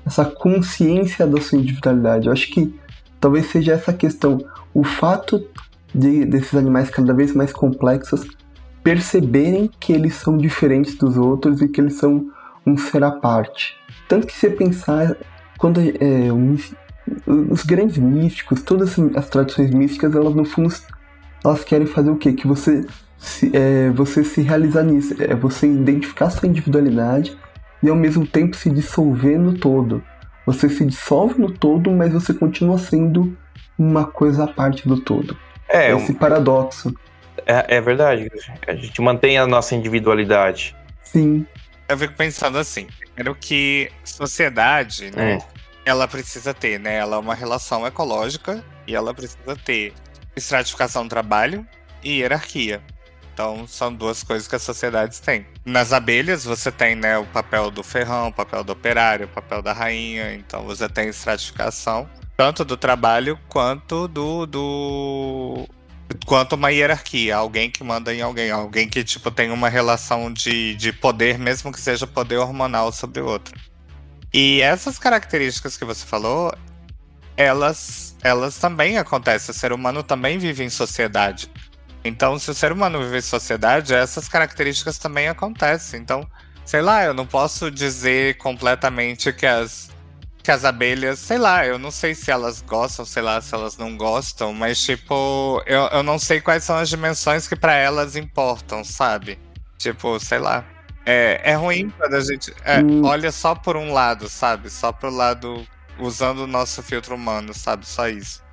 essa 0.07 0.25
consciência 0.25 1.27
da 1.27 1.41
sua 1.41 1.59
individualidade. 1.59 2.27
Eu 2.27 2.33
acho 2.33 2.51
que 2.51 2.75
talvez 3.21 3.47
seja 3.47 3.73
essa 3.73 3.93
questão. 3.93 4.39
O 4.73 4.83
fato 4.85 5.47
de, 5.95 6.25
desses 6.25 6.55
animais 6.55 6.91
cada 6.91 7.13
vez 7.15 7.33
mais 7.35 7.53
complexos 7.53 8.27
perceberem 8.83 9.71
que 9.81 9.93
eles 9.93 10.15
são 10.15 10.37
diferentes 10.37 10.95
dos 10.97 11.17
outros 11.17 11.63
e 11.63 11.69
que 11.69 11.81
eles 11.81 11.95
são 11.95 12.27
um 12.67 12.77
ser 12.77 13.03
à 13.03 13.11
parte. 13.11 13.75
Tanto 14.09 14.27
que 14.27 14.33
se 14.35 14.51
pensar, 14.51 15.17
quando 15.59 15.81
é, 15.81 16.31
mis- 16.33 16.75
os 17.51 17.63
grandes 17.65 17.97
místicos, 17.99 18.63
todas 18.63 18.97
as 19.15 19.29
tradições 19.29 19.71
místicas, 19.71 20.15
elas 20.15 20.35
no 20.35 20.45
fundo 20.45 20.75
elas 21.45 21.63
querem 21.65 21.87
fazer 21.87 22.11
o 22.11 22.17
quê? 22.17 22.33
Que 22.33 22.47
você 22.47 22.85
se, 23.25 23.51
é, 23.55 23.91
você 23.91 24.23
se 24.25 24.43
realizar 24.43 24.83
nisso, 24.83 25.15
é 25.23 25.35
você 25.35 25.67
identificar 25.67 26.31
sua 26.31 26.49
individualidade 26.49 27.37
e 27.83 27.89
ao 27.89 27.97
mesmo 27.97 28.27
tempo 28.27 28.57
se 28.57 28.71
dissolver 28.71 29.39
no 29.39 29.55
todo. 29.59 30.03
Você 30.47 30.69
se 30.69 30.85
dissolve 30.85 31.41
no 31.41 31.51
todo, 31.51 31.91
mas 31.91 32.13
você 32.13 32.35
continua 32.35 32.79
sendo 32.79 33.37
uma 33.79 34.05
coisa 34.05 34.45
à 34.45 34.47
parte 34.47 34.87
do 34.87 35.01
todo. 35.01 35.37
É, 35.69 35.93
Esse 35.93 36.13
paradoxo. 36.15 36.95
é, 37.47 37.77
é 37.77 37.81
verdade. 37.81 38.31
A 38.67 38.75
gente 38.75 39.01
mantém 39.01 39.39
a 39.39 39.47
nossa 39.47 39.75
individualidade. 39.75 40.77
Sim, 41.03 41.47
Eu 41.89 41.99
fico 41.99 42.15
pensando 42.15 42.59
assim, 42.59 42.87
primeiro 42.99 43.35
que 43.39 43.91
sociedade, 44.05 45.11
né, 45.15 45.35
É. 45.35 45.39
ela 45.85 46.07
precisa 46.09 46.53
ter, 46.55 46.79
né? 46.81 46.97
Ela 46.97 47.17
é 47.17 47.19
uma 47.19 47.35
relação 47.35 47.87
ecológica 47.87 48.65
e 48.87 48.95
ela 48.95 49.13
precisa 49.15 49.55
ter 49.65 49.93
estratificação 50.37 51.05
do 51.05 51.09
trabalho 51.11 51.67
e 52.03 52.21
hierarquia. 52.21 52.81
Então, 53.35 53.67
são 53.67 53.93
duas 53.93 54.23
coisas 54.23 54.47
que 54.47 54.55
as 54.55 54.63
sociedades 54.63 55.19
têm. 55.19 55.45
Nas 55.65 55.93
abelhas, 55.93 56.45
você 56.45 56.71
tem 56.71 56.95
né, 56.95 57.19
o 57.19 57.27
papel 57.27 57.69
do 57.69 57.83
ferrão, 57.83 58.29
o 58.29 58.33
papel 58.33 58.63
do 58.63 58.73
operário, 58.73 59.27
o 59.27 59.29
papel 59.29 59.61
da 59.61 59.73
rainha. 59.73 60.33
Então, 60.35 60.65
você 60.65 60.89
tem 60.89 61.09
estratificação, 61.09 62.09
tanto 62.37 62.65
do 62.65 62.77
trabalho 62.77 63.37
quanto 63.49 64.07
do. 64.07 64.47
do... 64.47 65.69
Quanto 66.27 66.55
uma 66.55 66.71
hierarquia, 66.71 67.35
alguém 67.35 67.69
que 67.69 67.83
manda 67.83 68.15
em 68.15 68.23
alguém, 68.23 68.51
alguém 68.51 68.89
que 68.89 69.03
tipo 69.03 69.31
tem 69.31 69.51
uma 69.51 69.69
relação 69.69 70.33
de, 70.33 70.77
de 70.77 70.93
poder, 70.93 71.39
mesmo 71.39 71.73
que 71.73 71.81
seja 71.81 72.07
poder 72.07 72.37
hormonal 72.37 72.93
sobre 72.93 73.21
o 73.21 73.27
outro. 73.27 73.59
E 74.33 74.61
essas 74.61 74.99
características 74.99 75.77
que 75.77 75.85
você 75.85 76.07
falou, 76.07 76.55
elas, 77.37 78.17
elas 78.23 78.59
também 78.59 78.97
acontecem. 78.97 79.53
O 79.53 79.59
ser 79.59 79.73
humano 79.73 80.05
também 80.05 80.39
vive 80.39 80.63
em 80.63 80.71
sociedade. 80.71 81.51
Então, 82.05 82.39
se 82.39 82.51
o 82.51 82.55
ser 82.55 82.73
humano 82.73 83.01
vive 83.03 83.19
em 83.19 83.23
sociedade, 83.23 83.95
essas 83.95 84.29
características 84.29 84.99
também 84.99 85.29
acontecem. 85.29 86.01
Então, 86.01 86.29
sei 86.65 86.83
lá, 86.83 87.05
eu 87.05 87.15
não 87.15 87.27
posso 87.27 87.71
dizer 87.71 88.37
completamente 88.39 89.33
que 89.33 89.47
as, 89.47 89.91
que 90.43 90.51
as 90.51 90.65
abelhas, 90.65 91.19
sei 91.21 91.39
lá, 91.39 91.67
eu 91.67 91.79
não 91.79 91.91
sei 91.91 92.15
se 92.15 92.31
elas 92.31 92.61
gostam, 92.61 93.05
sei 93.07 93.23
lá, 93.23 93.41
se 93.41 93.55
elas 93.55 93.79
não 93.79 93.97
gostam, 93.97 94.53
mas 94.55 94.83
tipo, 94.83 95.63
eu, 95.67 95.83
eu 95.89 96.03
não 96.03 96.19
sei 96.19 96.41
quais 96.41 96.65
são 96.65 96.77
as 96.77 96.89
dimensões 96.91 97.49
que 97.49 97.57
para 97.57 97.75
elas 97.75 98.17
importam, 98.17 98.85
sabe? 98.85 99.41
Tipo, 99.79 100.19
sei 100.21 100.39
lá. 100.39 100.71
É, 101.07 101.41
é 101.53 101.55
ruim 101.55 101.91
quando 101.99 102.15
a 102.15 102.21
gente 102.21 102.55
é, 102.65 102.85
Hum. 102.85 103.01
olha 103.03 103.31
só 103.33 103.55
por 103.55 103.77
um 103.77 103.93
lado, 103.93 104.29
sabe? 104.29 104.71
Só 104.71 104.93
pro 104.93 105.11
lado 105.11 105.69
usando 105.99 106.41
o 106.41 106.47
nosso 106.47 106.83
filtro 106.83 107.15
humano, 107.15 107.55
sabe? 107.55 107.87
Só 107.87 108.09
isso. 108.09 108.44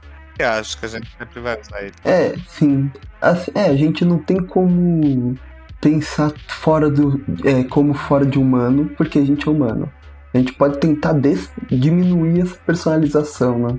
Eu 0.42 0.50
acho 0.52 0.78
que 0.78 0.86
a 0.86 0.90
gente 0.90 1.10
sempre 1.18 1.40
vai 1.40 1.60
usar 1.60 1.82
ele. 1.82 1.94
É, 2.06 2.36
sim. 2.48 2.92
Assim, 3.22 3.52
é, 3.56 3.66
a 3.66 3.76
gente 3.76 4.04
não 4.06 4.18
tem 4.20 4.38
como 4.38 5.36
pensar 5.80 6.32
fora 6.48 6.90
do. 6.90 7.24
É, 7.46 7.64
como 7.66 7.94
fora 7.94 8.26
de 8.26 8.38
humano, 8.40 8.90
porque 8.98 9.20
a 9.20 9.26
gente 9.26 9.48
é 9.48 9.52
humano. 9.52 9.92
A 10.34 10.38
gente 10.38 10.54
pode 10.54 10.78
tentar 10.80 11.14
des- 11.14 11.50
diminuir 11.70 12.42
essa 12.42 12.56
personalização, 12.66 13.60
né? 13.60 13.78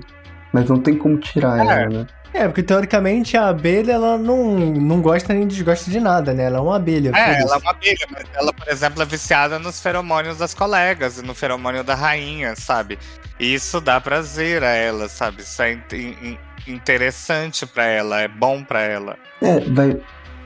Mas 0.51 0.69
não 0.69 0.79
tem 0.79 0.95
como 0.97 1.17
tirar 1.17 1.57
É. 1.57 1.61
ela, 1.61 1.89
né? 1.89 2.07
É, 2.35 2.47
porque 2.47 2.63
teoricamente 2.63 3.37
a 3.37 3.49
abelha, 3.49 3.91
ela 3.93 4.17
não, 4.17 4.55
não 4.57 5.01
gosta 5.01 5.33
nem 5.35 5.47
desgosta 5.47 5.89
de 5.91 5.99
nada, 5.99 6.33
né? 6.33 6.45
Ela 6.45 6.57
é 6.57 6.61
uma 6.61 6.75
abelha. 6.77 7.11
É, 7.15 7.41
ela 7.41 7.55
é 7.55 7.57
uma 7.59 7.69
abelha, 7.71 8.07
mas 8.11 8.23
ela, 8.33 8.51
por 8.51 8.67
exemplo, 8.67 9.01
é 9.03 9.05
viciada 9.05 9.59
nos 9.59 9.79
feromônios 9.79 10.37
das 10.37 10.51
colegas 10.53 11.19
e 11.19 11.21
no 11.23 11.35
feromônio 11.35 11.83
da 11.83 11.93
rainha, 11.93 12.55
sabe? 12.55 12.97
E 13.39 13.53
isso 13.53 13.79
dá 13.79 14.01
prazer 14.01 14.63
a 14.63 14.69
ela, 14.71 15.07
sabe? 15.09 15.41
Isso 15.43 15.61
é 15.61 15.73
in- 15.73 16.15
in- 16.23 16.37
interessante 16.67 17.65
pra 17.65 17.85
ela, 17.85 18.21
é 18.21 18.27
bom 18.27 18.63
pra 18.63 18.81
ela. 18.81 19.17
É, 19.41 19.59
vai, 19.59 19.99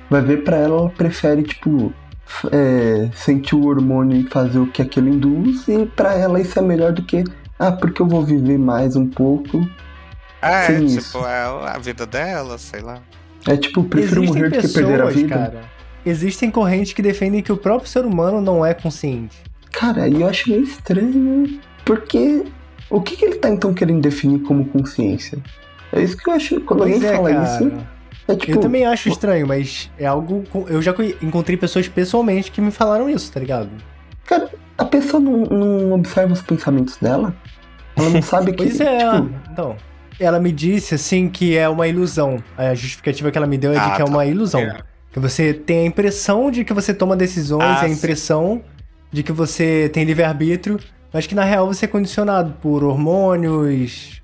vai 0.09 0.21
ver 0.21 0.43
pra 0.43 0.57
ela, 0.57 0.79
ela 0.79 0.89
prefere, 0.89 1.43
tipo, 1.43 1.93
é, 2.51 3.09
sentir 3.13 3.55
o 3.55 3.65
hormônio 3.65 4.17
e 4.19 4.29
fazer 4.29 4.59
o 4.59 4.67
que 4.67 4.81
aquilo 4.81 5.09
induz, 5.09 5.67
e 5.67 5.85
pra 5.85 6.13
ela 6.15 6.39
isso 6.39 6.57
é 6.57 6.61
melhor 6.61 6.91
do 6.91 7.03
que, 7.03 7.23
ah, 7.59 7.71
porque 7.71 8.01
eu 8.01 8.07
vou 8.07 8.23
viver 8.23 8.57
mais 8.57 8.95
um 8.95 9.07
pouco. 9.07 9.67
É, 10.41 10.67
tipo, 10.67 10.83
isso. 10.83 11.17
é 11.25 11.69
a 11.69 11.77
vida 11.79 12.05
dela, 12.05 12.57
sei 12.57 12.81
lá. 12.81 12.99
É 13.47 13.55
tipo, 13.55 13.83
prefiro 13.83 14.23
Existem 14.23 14.43
morrer 14.43 14.49
do 14.49 14.67
que 14.67 14.73
perder 14.73 15.01
a 15.01 15.05
pessoas, 15.05 15.15
vida. 15.15 15.35
cara. 15.35 15.61
Existem 16.05 16.51
correntes 16.51 16.93
que 16.93 17.01
defendem 17.01 17.41
que 17.41 17.51
o 17.51 17.57
próprio 17.57 17.89
ser 17.89 18.05
humano 18.05 18.39
não 18.41 18.65
é 18.65 18.73
consciente. 18.73 19.37
Cara, 19.71 20.07
e 20.07 20.21
eu 20.21 20.27
acho 20.27 20.49
meio 20.49 20.63
estranho, 20.63 21.59
porque 21.83 22.45
o 22.89 23.01
que, 23.01 23.15
que 23.15 23.25
ele 23.25 23.35
tá 23.35 23.49
então 23.49 23.73
querendo 23.73 24.01
definir 24.01 24.39
como 24.39 24.65
consciência? 24.65 25.37
É 25.91 26.01
isso 26.01 26.17
que 26.17 26.29
eu 26.29 26.33
acho, 26.33 26.61
quando 26.61 26.79
Pois 26.79 26.93
alguém 26.93 27.09
é, 27.09 27.15
fala 27.15 27.29
cara. 27.33 27.43
isso, 27.45 27.73
é 28.27 28.35
tipo, 28.35 28.51
Eu 28.51 28.59
também 28.59 28.85
acho 28.85 29.09
estranho, 29.09 29.47
mas 29.47 29.89
é 29.97 30.05
algo. 30.05 30.43
Eu 30.67 30.81
já 30.81 30.93
encontrei 31.21 31.57
pessoas 31.57 31.87
pessoalmente 31.87 32.51
que 32.51 32.59
me 32.61 32.71
falaram 32.71 33.09
isso, 33.09 33.31
tá 33.31 33.39
ligado? 33.39 33.69
a 34.77 34.85
pessoa 34.85 35.19
não, 35.19 35.37
não 35.45 35.93
observa 35.93 36.33
os 36.33 36.41
pensamentos 36.41 36.97
dela? 36.97 37.33
Ela 37.95 38.09
não 38.09 38.21
sabe 38.21 38.51
que, 38.53 38.57
Pois 38.57 38.79
é, 38.79 38.97
tipo, 38.97 39.29
então. 39.51 39.75
Ela 40.19 40.39
me 40.39 40.51
disse, 40.51 40.95
assim, 40.95 41.29
que 41.29 41.55
é 41.57 41.67
uma 41.69 41.87
ilusão. 41.87 42.43
A 42.57 42.73
justificativa 42.75 43.31
que 43.31 43.37
ela 43.37 43.47
me 43.47 43.57
deu 43.57 43.71
é 43.71 43.75
de 43.75 43.79
Ah, 43.79 43.95
que 43.95 44.01
é 44.01 44.05
tá. 44.05 44.11
uma 44.11 44.25
ilusão. 44.25 44.61
É. 44.61 44.79
Que 45.11 45.19
você 45.19 45.53
tem 45.53 45.79
a 45.79 45.85
impressão 45.85 46.51
de 46.51 46.63
que 46.65 46.73
você 46.73 46.93
toma 46.93 47.15
decisões, 47.15 47.63
Ah, 47.63 47.81
a 47.81 47.87
sim. 47.87 47.93
impressão 47.93 48.61
de 49.11 49.23
que 49.23 49.31
você 49.31 49.89
tem 49.93 50.03
livre-arbítrio, 50.03 50.79
mas 51.13 51.25
que 51.25 51.33
na 51.33 51.43
real 51.43 51.65
você 51.67 51.85
é 51.85 51.87
condicionado 51.87 52.53
por 52.61 52.83
hormônios, 52.83 54.21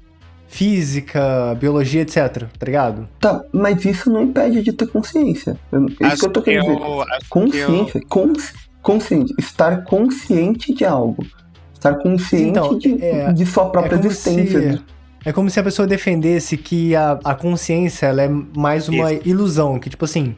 física, 0.53 1.55
biologia, 1.59 2.01
etc. 2.01 2.45
Tá 2.57 2.65
ligado? 2.65 3.07
tá, 3.19 3.43
mas 3.51 3.83
isso 3.85 4.09
não 4.11 4.21
impede 4.23 4.61
de 4.61 4.71
ter 4.73 4.87
consciência. 4.87 5.57
É 6.01 6.07
isso 6.07 6.19
que 6.19 6.25
eu 6.25 6.31
tô 6.31 6.41
querendo 6.41 6.65
dizer. 6.67 6.81
eu, 6.81 7.01
acho 7.01 7.09
que 7.09 7.15
eu- 7.25 7.29
Consciência, 7.29 8.01
cons- 8.09 8.53
consciente, 8.81 9.33
estar 9.39 9.83
consciente 9.83 10.73
de 10.73 10.85
algo. 10.85 11.25
Estar 11.73 11.95
consciente 11.95 12.49
Então, 12.49 12.77
de, 12.77 13.03
é- 13.03 13.31
de 13.33 13.45
sua 13.45 13.69
própria 13.69 13.95
é 13.95 13.99
existência. 13.99 14.73
se- 14.77 14.81
É 15.25 15.31
como 15.31 15.49
se 15.49 15.57
a 15.59 15.63
pessoa 15.63 15.87
defendesse 15.87 16.57
que 16.57 16.93
a, 16.95 17.17
a 17.23 17.33
consciência 17.35 18.07
ela 18.07 18.21
é 18.23 18.27
mais 18.55 18.89
uma 18.89 19.13
ilusão, 19.13 19.79
que 19.79 19.89
tipo 19.89 20.03
assim, 20.05 20.35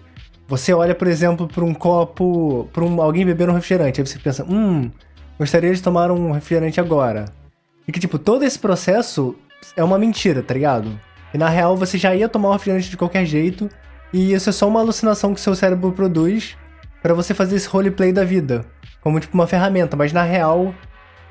você 0.47 0.73
olha, 0.73 0.93
por 0.93 1.07
exemplo, 1.07 1.47
para 1.47 1.63
um 1.63 1.73
copo, 1.73 2.69
para 2.71 2.83
um, 2.83 3.01
alguém 3.01 3.25
beber 3.25 3.49
um 3.49 3.53
refrigerante, 3.53 3.99
aí 3.99 4.05
você 4.05 4.19
pensa, 4.19 4.45
hum, 4.47 4.91
gostaria 5.39 5.73
de 5.73 5.81
tomar 5.81 6.11
um 6.11 6.31
refrigerante 6.31 6.79
agora. 6.79 7.25
E 7.87 7.91
que 7.91 7.99
tipo, 7.99 8.17
todo 8.19 8.43
esse 8.43 8.57
processo 8.59 9.35
é 9.75 9.83
uma 9.83 9.97
mentira, 9.97 10.41
tá 10.41 10.53
ligado? 10.53 10.99
E 11.33 11.37
na 11.37 11.49
real 11.49 11.75
você 11.75 11.97
já 11.97 12.15
ia 12.15 12.29
tomar 12.29 12.49
um 12.49 12.53
refrigerante 12.53 12.89
de 12.89 12.97
qualquer 12.97 13.25
jeito, 13.25 13.69
e 14.13 14.33
isso 14.33 14.49
é 14.49 14.53
só 14.53 14.67
uma 14.67 14.79
alucinação 14.79 15.33
que 15.33 15.41
seu 15.41 15.55
cérebro 15.55 15.91
produz 15.91 16.57
pra 17.01 17.13
você 17.13 17.33
fazer 17.33 17.55
esse 17.55 17.67
roleplay 17.67 18.11
da 18.11 18.23
vida, 18.23 18.65
como 19.01 19.19
tipo 19.19 19.33
uma 19.33 19.47
ferramenta, 19.47 19.95
mas 19.97 20.13
na 20.13 20.23
real 20.23 20.73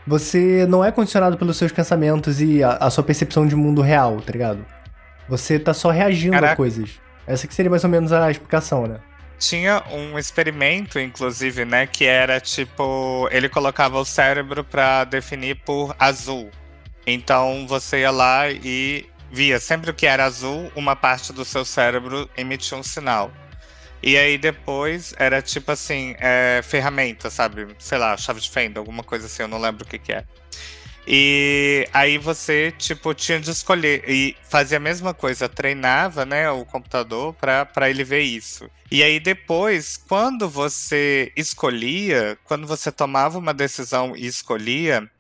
você 0.07 0.67
não 0.67 0.85
é 0.85 0.93
condicionado 0.93 1.39
pelos 1.39 1.57
seus 1.57 1.73
pensamentos 1.73 2.41
e 2.41 2.63
a, 2.63 2.73
a 2.73 2.91
sua 2.91 3.03
percepção 3.03 3.47
de 3.47 3.57
mundo 3.57 3.81
real, 3.81 4.21
tá 4.21 4.33
ligado? 4.33 4.65
Você 5.29 5.59
tá 5.59 5.73
só 5.73 5.91
reagindo 5.91 6.37
a 6.37 6.41
Caraca. 6.41 6.57
coisas. 6.57 7.01
Essa 7.27 7.47
que 7.47 7.55
seria 7.55 7.71
mais 7.71 7.85
ou 7.85 7.91
menos 7.91 8.13
a 8.13 8.31
explicação, 8.31 8.87
né? 8.87 8.99
Tinha 9.39 9.83
um 9.91 10.19
experimento, 10.19 10.99
inclusive, 10.99 11.65
né, 11.65 11.87
que 11.87 12.05
era 12.05 12.39
tipo, 12.41 13.29
ele 13.31 13.49
colocava 13.49 13.99
o 13.99 14.05
cérebro 14.05 14.63
pra 14.63 15.05
definir 15.05 15.57
por 15.65 15.95
azul. 15.99 16.51
Então 17.07 17.67
você 17.67 18.01
ia 18.01 18.11
lá 18.11 18.51
e 18.51 19.07
via 19.31 19.59
sempre 19.59 19.93
que 19.93 20.07
era 20.07 20.25
azul, 20.25 20.71
uma 20.77 20.95
parte 20.95 21.33
do 21.33 21.45
seu 21.45 21.65
cérebro 21.65 22.31
emitia 22.37 22.79
um 22.79 22.83
sinal. 22.83 23.33
E 24.03 24.17
aí 24.17 24.37
depois 24.37 25.15
era 25.19 25.41
tipo 25.41 25.73
assim, 25.73 26.15
é, 26.19 26.61
ferramenta, 26.63 27.31
sabe? 27.31 27.67
Sei 27.79 27.99
lá, 27.99 28.17
chave 28.17 28.41
de 28.41 28.51
fenda, 28.51 28.79
alguma 28.79 29.03
coisa 29.03 29.27
assim, 29.27 29.43
eu 29.43 29.49
não 29.49 29.59
lembro 29.59 29.85
o 29.85 29.89
que 29.89 29.99
que 29.99 30.13
é. 30.13 30.25
E 31.07 31.87
aí 31.93 32.17
você, 32.17 32.73
tipo, 32.79 33.13
tinha 33.13 33.39
de 33.39 33.51
escolher. 33.51 34.05
E 34.09 34.37
fazia 34.49 34.79
a 34.79 34.81
mesma 34.81 35.13
coisa, 35.13 35.49
treinava, 35.49 36.25
né, 36.25 36.51
o 36.51 36.65
computador 36.65 37.35
pra 37.35 37.91
ele 37.91 38.05
ver 38.05 38.21
isso. 38.21 38.71
E 38.91 39.03
aí 39.03 39.21
depois, 39.21 39.97
quando 40.09 40.49
você 40.49 41.33
escolhia, 41.37 42.39
quando 42.45 42.67
você 42.67 42.91
tomava 42.93 43.39
uma 43.39 43.53
decisão 43.53 44.15
e 44.17 44.27
escolhia, 44.27 45.11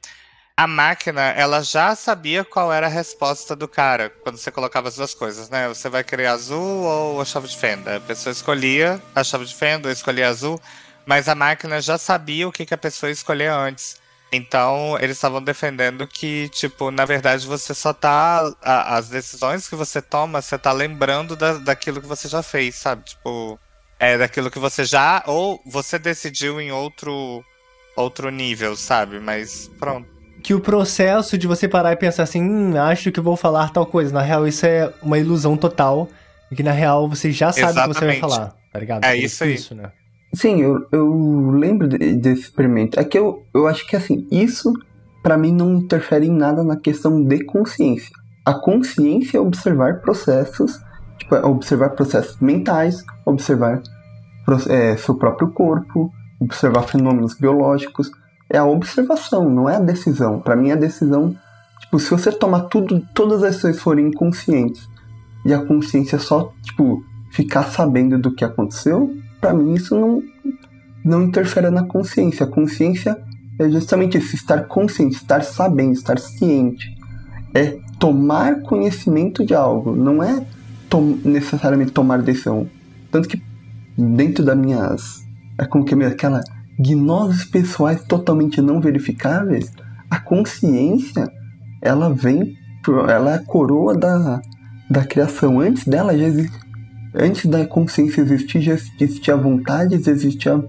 a 0.56 0.66
máquina, 0.68 1.20
ela 1.30 1.62
já 1.62 1.96
sabia 1.96 2.44
qual 2.44 2.72
era 2.72 2.86
a 2.86 2.90
resposta 2.90 3.56
do 3.56 3.66
cara, 3.66 4.08
quando 4.22 4.36
você 4.36 4.52
colocava 4.52 4.86
as 4.88 4.94
duas 4.96 5.12
coisas, 5.12 5.50
né? 5.50 5.66
Você 5.68 5.88
vai 5.88 6.04
querer 6.04 6.26
azul 6.26 6.62
ou 6.84 7.20
a 7.20 7.24
chave 7.24 7.48
de 7.48 7.56
fenda? 7.56 7.96
A 7.96 8.00
pessoa 8.00 8.32
escolhia 8.32 9.02
a 9.14 9.24
chave 9.24 9.44
de 9.46 9.54
fenda 9.54 9.88
ou 9.88 9.92
escolhia 9.92 10.28
azul, 10.28 10.60
mas 11.04 11.28
a 11.28 11.34
máquina 11.34 11.80
já 11.80 11.98
sabia 11.98 12.46
o 12.46 12.52
que, 12.52 12.64
que 12.64 12.72
a 12.74 12.78
pessoa 12.78 13.10
escolhia 13.10 13.52
antes. 13.54 14.00
Então, 14.32 14.96
eles 15.00 15.16
estavam 15.16 15.42
defendendo 15.42 16.06
que, 16.06 16.48
tipo, 16.50 16.90
na 16.90 17.04
verdade, 17.04 17.46
você 17.46 17.74
só 17.74 17.92
tá. 17.92 18.40
a- 18.62 18.96
as 18.96 19.08
decisões 19.08 19.68
que 19.68 19.76
você 19.76 20.00
toma, 20.02 20.40
você 20.42 20.56
tá 20.58 20.72
lembrando 20.72 21.36
da, 21.36 21.54
daquilo 21.54 22.00
que 22.00 22.06
você 22.06 22.28
já 22.28 22.42
fez, 22.42 22.76
sabe? 22.76 23.04
Tipo, 23.04 23.58
é 23.98 24.16
daquilo 24.18 24.50
que 24.50 24.58
você 24.58 24.84
já. 24.84 25.22
Ou 25.26 25.60
você 25.66 25.98
decidiu 25.98 26.60
em 26.60 26.70
outro. 26.72 27.44
outro 27.96 28.30
nível, 28.30 28.76
sabe? 28.76 29.20
Mas 29.20 29.68
pronto. 29.78 30.13
Que 30.44 30.52
o 30.52 30.60
processo 30.60 31.38
de 31.38 31.46
você 31.46 31.66
parar 31.66 31.92
e 31.92 31.96
pensar 31.96 32.22
assim, 32.22 32.42
hum, 32.42 32.76
acho 32.78 33.10
que 33.10 33.18
vou 33.20 33.34
falar 33.34 33.70
tal 33.72 33.86
coisa. 33.86 34.12
Na 34.12 34.20
real, 34.20 34.46
isso 34.46 34.66
é 34.66 34.92
uma 35.02 35.18
ilusão 35.18 35.56
total. 35.56 36.06
E 36.52 36.54
que 36.54 36.62
na 36.62 36.70
real 36.72 37.08
você 37.08 37.32
já 37.32 37.50
sabe 37.50 37.78
o 37.80 37.82
que 37.94 37.98
você 37.98 38.06
vai 38.06 38.20
falar, 38.20 38.54
tá 38.70 38.78
ligado? 38.78 39.04
É 39.04 39.14
Por 39.16 39.24
isso 39.24 39.42
aí. 39.42 39.58
né? 39.74 39.90
Sim, 40.34 40.60
eu, 40.60 40.86
eu 40.92 41.50
lembro 41.50 41.88
de- 41.88 42.14
desse 42.16 42.42
experimento. 42.42 43.00
É 43.00 43.04
que 43.04 43.18
eu, 43.18 43.42
eu 43.54 43.66
acho 43.66 43.86
que 43.86 43.96
assim, 43.96 44.28
isso 44.30 44.70
pra 45.22 45.38
mim 45.38 45.50
não 45.52 45.76
interfere 45.76 46.26
em 46.26 46.30
nada 46.36 46.62
na 46.62 46.76
questão 46.76 47.24
de 47.24 47.42
consciência. 47.44 48.10
A 48.44 48.52
consciência 48.52 49.38
é 49.38 49.40
observar 49.40 50.02
processos, 50.02 50.78
tipo, 51.18 51.34
é 51.34 51.42
observar 51.42 51.90
processos 51.90 52.38
mentais, 52.40 53.02
observar 53.24 53.80
é, 54.68 54.94
seu 54.98 55.14
próprio 55.14 55.50
corpo, 55.52 56.12
observar 56.38 56.82
fenômenos 56.82 57.34
biológicos. 57.34 58.10
É 58.48 58.58
a 58.58 58.64
observação, 58.64 59.48
não 59.48 59.68
é 59.68 59.76
a 59.76 59.80
decisão. 59.80 60.40
Pra 60.40 60.56
mim 60.56 60.70
a 60.70 60.76
decisão, 60.76 61.34
tipo, 61.80 61.98
se 61.98 62.10
você 62.10 62.30
tomar 62.30 62.62
tudo, 62.62 63.06
todas 63.14 63.42
as 63.42 63.56
ações 63.56 63.80
forem 63.80 64.08
inconscientes 64.08 64.88
e 65.44 65.52
a 65.52 65.64
consciência 65.64 66.18
só, 66.18 66.52
tipo, 66.62 67.04
ficar 67.30 67.64
sabendo 67.64 68.18
do 68.18 68.34
que 68.34 68.44
aconteceu, 68.44 69.14
pra 69.40 69.52
mim 69.52 69.74
isso 69.74 69.98
não, 69.98 70.22
não 71.04 71.22
interfere 71.22 71.70
na 71.70 71.84
consciência. 71.84 72.44
A 72.44 72.48
consciência 72.48 73.18
é 73.58 73.68
justamente 73.68 74.18
isso, 74.18 74.34
estar 74.34 74.64
consciente, 74.64 75.16
estar 75.16 75.42
sabendo, 75.42 75.92
estar 75.92 76.18
ciente. 76.18 76.94
É 77.54 77.78
tomar 77.98 78.60
conhecimento 78.62 79.44
de 79.44 79.54
algo, 79.54 79.94
não 79.94 80.22
é 80.22 80.44
necessariamente 81.24 81.90
tomar 81.90 82.22
decisão. 82.22 82.68
Tanto 83.10 83.28
que 83.28 83.42
dentro 83.96 84.44
das 84.44 84.56
minhas. 84.56 85.24
É 85.56 85.64
como 85.64 85.84
que 85.84 85.94
é 85.94 86.06
aquela 86.06 86.42
gnoses 86.78 87.44
pessoais 87.44 88.02
totalmente 88.04 88.60
não 88.60 88.80
verificáveis, 88.80 89.72
a 90.10 90.18
consciência 90.18 91.30
ela 91.80 92.12
vem, 92.12 92.56
ela 93.08 93.32
é 93.32 93.34
a 93.34 93.44
coroa 93.44 93.96
da, 93.96 94.40
da 94.90 95.04
criação. 95.04 95.60
Antes 95.60 95.84
dela 95.84 96.16
já 96.16 96.24
existe. 96.24 96.64
Antes 97.14 97.46
da 97.46 97.64
consciência 97.64 98.20
existir, 98.20 98.60
já 98.60 98.76
existia 98.98 99.36
vontade, 99.36 100.02
já 100.02 100.10
existia 100.10 100.64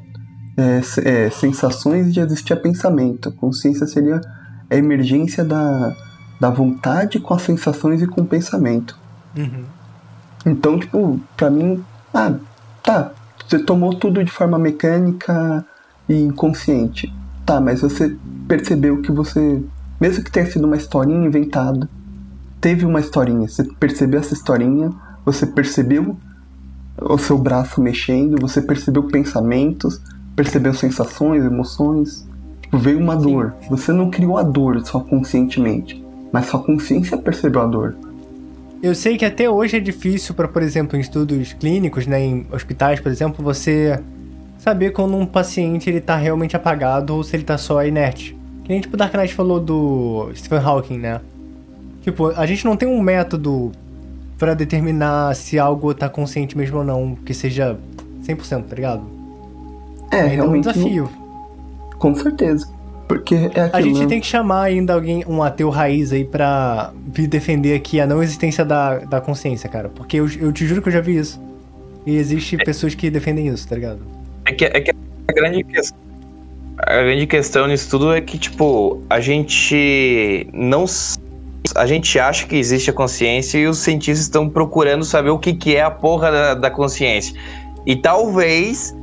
é, 0.57 0.81
é, 1.03 1.29
sensações 1.29 2.13
já 2.13 2.23
existia 2.23 2.55
pensamento. 2.55 3.29
A 3.29 3.31
consciência 3.31 3.87
seria 3.87 4.21
a 4.69 4.75
emergência 4.75 5.43
da, 5.43 5.95
da 6.39 6.49
vontade 6.49 7.19
com 7.19 7.33
as 7.33 7.41
sensações 7.41 8.01
e 8.01 8.07
com 8.07 8.21
o 8.21 8.25
pensamento. 8.25 8.97
Uhum. 9.35 9.63
Então, 10.45 10.79
tipo, 10.79 11.19
pra 11.35 11.49
mim, 11.49 11.83
ah, 12.13 12.33
tá, 12.83 13.11
você 13.47 13.59
tomou 13.59 13.95
tudo 13.95 14.23
de 14.23 14.31
forma 14.31 14.57
mecânica 14.57 15.65
e 16.07 16.21
inconsciente. 16.21 17.13
Tá, 17.45 17.61
mas 17.61 17.81
você 17.81 18.15
percebeu 18.47 19.01
que 19.01 19.11
você, 19.11 19.61
mesmo 19.99 20.23
que 20.23 20.31
tenha 20.31 20.45
sido 20.45 20.65
uma 20.65 20.75
historinha 20.75 21.25
inventada, 21.25 21.87
teve 22.59 22.85
uma 22.85 22.99
historinha, 22.99 23.47
você 23.47 23.63
percebeu 23.63 24.19
essa 24.19 24.33
historinha, 24.33 24.91
você 25.23 25.45
percebeu 25.45 26.17
o 26.99 27.17
seu 27.17 27.37
braço 27.37 27.81
mexendo, 27.81 28.39
você 28.39 28.61
percebeu 28.61 29.03
pensamentos, 29.03 30.01
percebeu 30.35 30.73
sensações, 30.73 31.43
emoções. 31.43 32.25
Tipo, 32.61 32.77
veio 32.77 32.99
uma 32.99 33.15
dor. 33.15 33.53
Você 33.69 33.91
não 33.91 34.09
criou 34.09 34.37
a 34.37 34.43
dor 34.43 34.83
só 34.85 34.99
conscientemente, 34.99 36.03
mas 36.31 36.47
sua 36.47 36.61
consciência 36.61 37.17
percebeu 37.17 37.61
a 37.61 37.65
dor. 37.65 37.95
Eu 38.81 38.93
sei 38.93 39.17
que 39.17 39.25
até 39.25 39.49
hoje 39.49 39.77
é 39.77 39.79
difícil 39.79 40.35
para, 40.35 40.47
por 40.47 40.61
exemplo, 40.61 40.97
em 40.97 41.01
estudos 41.01 41.53
clínicos, 41.53 42.05
né, 42.05 42.21
em 42.21 42.45
hospitais, 42.51 42.99
por 42.99 43.11
exemplo, 43.11 43.43
você 43.43 43.99
saber 44.65 44.91
quando 44.91 45.15
um 45.15 45.27
paciente 45.27 45.87
ele 45.87 46.01
tá 46.01 46.15
realmente 46.15 46.55
apagado 46.55 47.13
ou 47.15 47.23
se 47.23 47.35
ele 47.35 47.43
tá 47.43 47.55
só 47.55 47.85
inerte. 47.85 48.35
Que 48.63 48.69
nem 48.69 48.81
tipo 48.81 48.95
o 48.95 48.97
Dark 48.97 49.13
Knight 49.13 49.31
falou 49.35 49.59
do 49.59 50.31
Stephen 50.35 50.57
Hawking, 50.57 50.97
né? 50.97 51.21
Tipo, 52.01 52.29
a 52.29 52.45
gente 52.47 52.65
não 52.65 52.75
tem 52.75 52.89
um 52.89 52.99
método 52.99 53.71
pra 54.39 54.55
determinar 54.55 55.35
se 55.35 55.59
algo 55.59 55.93
tá 55.93 56.09
consciente 56.09 56.57
mesmo 56.57 56.79
ou 56.79 56.83
não, 56.83 57.15
que 57.15 57.31
seja 57.31 57.77
100%, 58.27 58.63
tá 58.63 58.75
ligado? 58.75 59.03
É, 60.09 60.21
Ainda 60.21 60.25
é 60.25 60.25
um 60.25 60.35
realmente. 60.35 60.65
não- 60.65 60.73
desafio. 60.73 61.09
Com 61.99 62.15
certeza. 62.15 62.67
Porque 63.07 63.35
é 63.53 63.61
A 63.61 63.65
aquilo. 63.65 63.83
gente 63.89 63.99
né? 64.01 64.07
tem 64.07 64.19
que 64.19 64.25
chamar 64.25 64.63
ainda 64.63 64.95
alguém, 64.95 65.23
um 65.27 65.43
ateu 65.43 65.69
raiz 65.69 66.11
aí 66.11 66.25
pra 66.25 66.91
vir 67.05 67.27
defender 67.27 67.75
aqui 67.75 67.99
a 68.01 68.07
não 68.07 68.23
existência 68.23 68.65
da, 68.65 68.97
da 68.97 69.21
consciência, 69.21 69.69
cara. 69.69 69.89
Porque 69.89 70.17
eu, 70.17 70.27
eu 70.39 70.51
te 70.51 70.65
juro 70.65 70.81
que 70.81 70.89
eu 70.89 70.93
já 70.93 71.01
vi 71.01 71.17
isso. 71.17 71.39
E 72.03 72.15
existe 72.15 72.57
pessoas 72.57 72.95
que 72.95 73.11
defendem 73.11 73.47
isso, 73.47 73.67
tá 73.67 73.75
ligado? 73.75 73.99
É 74.45 74.53
que, 74.53 74.65
é 74.65 74.79
que 74.81 74.91
a 74.91 75.33
grande 75.33 75.63
questão. 75.63 75.97
A 76.77 77.01
grande 77.01 77.25
questão 77.25 77.67
nisso 77.67 77.89
tudo 77.89 78.13
é 78.13 78.21
que, 78.21 78.37
tipo, 78.37 79.01
a 79.09 79.19
gente 79.19 80.47
não. 80.53 80.85
A 81.75 81.85
gente 81.87 82.19
acha 82.19 82.45
que 82.45 82.55
existe 82.55 82.91
a 82.91 82.93
consciência 82.93 83.57
e 83.57 83.65
os 83.65 83.79
cientistas 83.79 84.25
estão 84.25 84.47
procurando 84.47 85.03
saber 85.03 85.31
o 85.31 85.39
que, 85.39 85.53
que 85.53 85.75
é 85.75 85.81
a 85.81 85.89
porra 85.89 86.31
da, 86.31 86.53
da 86.53 86.71
consciência. 86.71 87.35
E 87.85 87.95
talvez. 87.95 88.95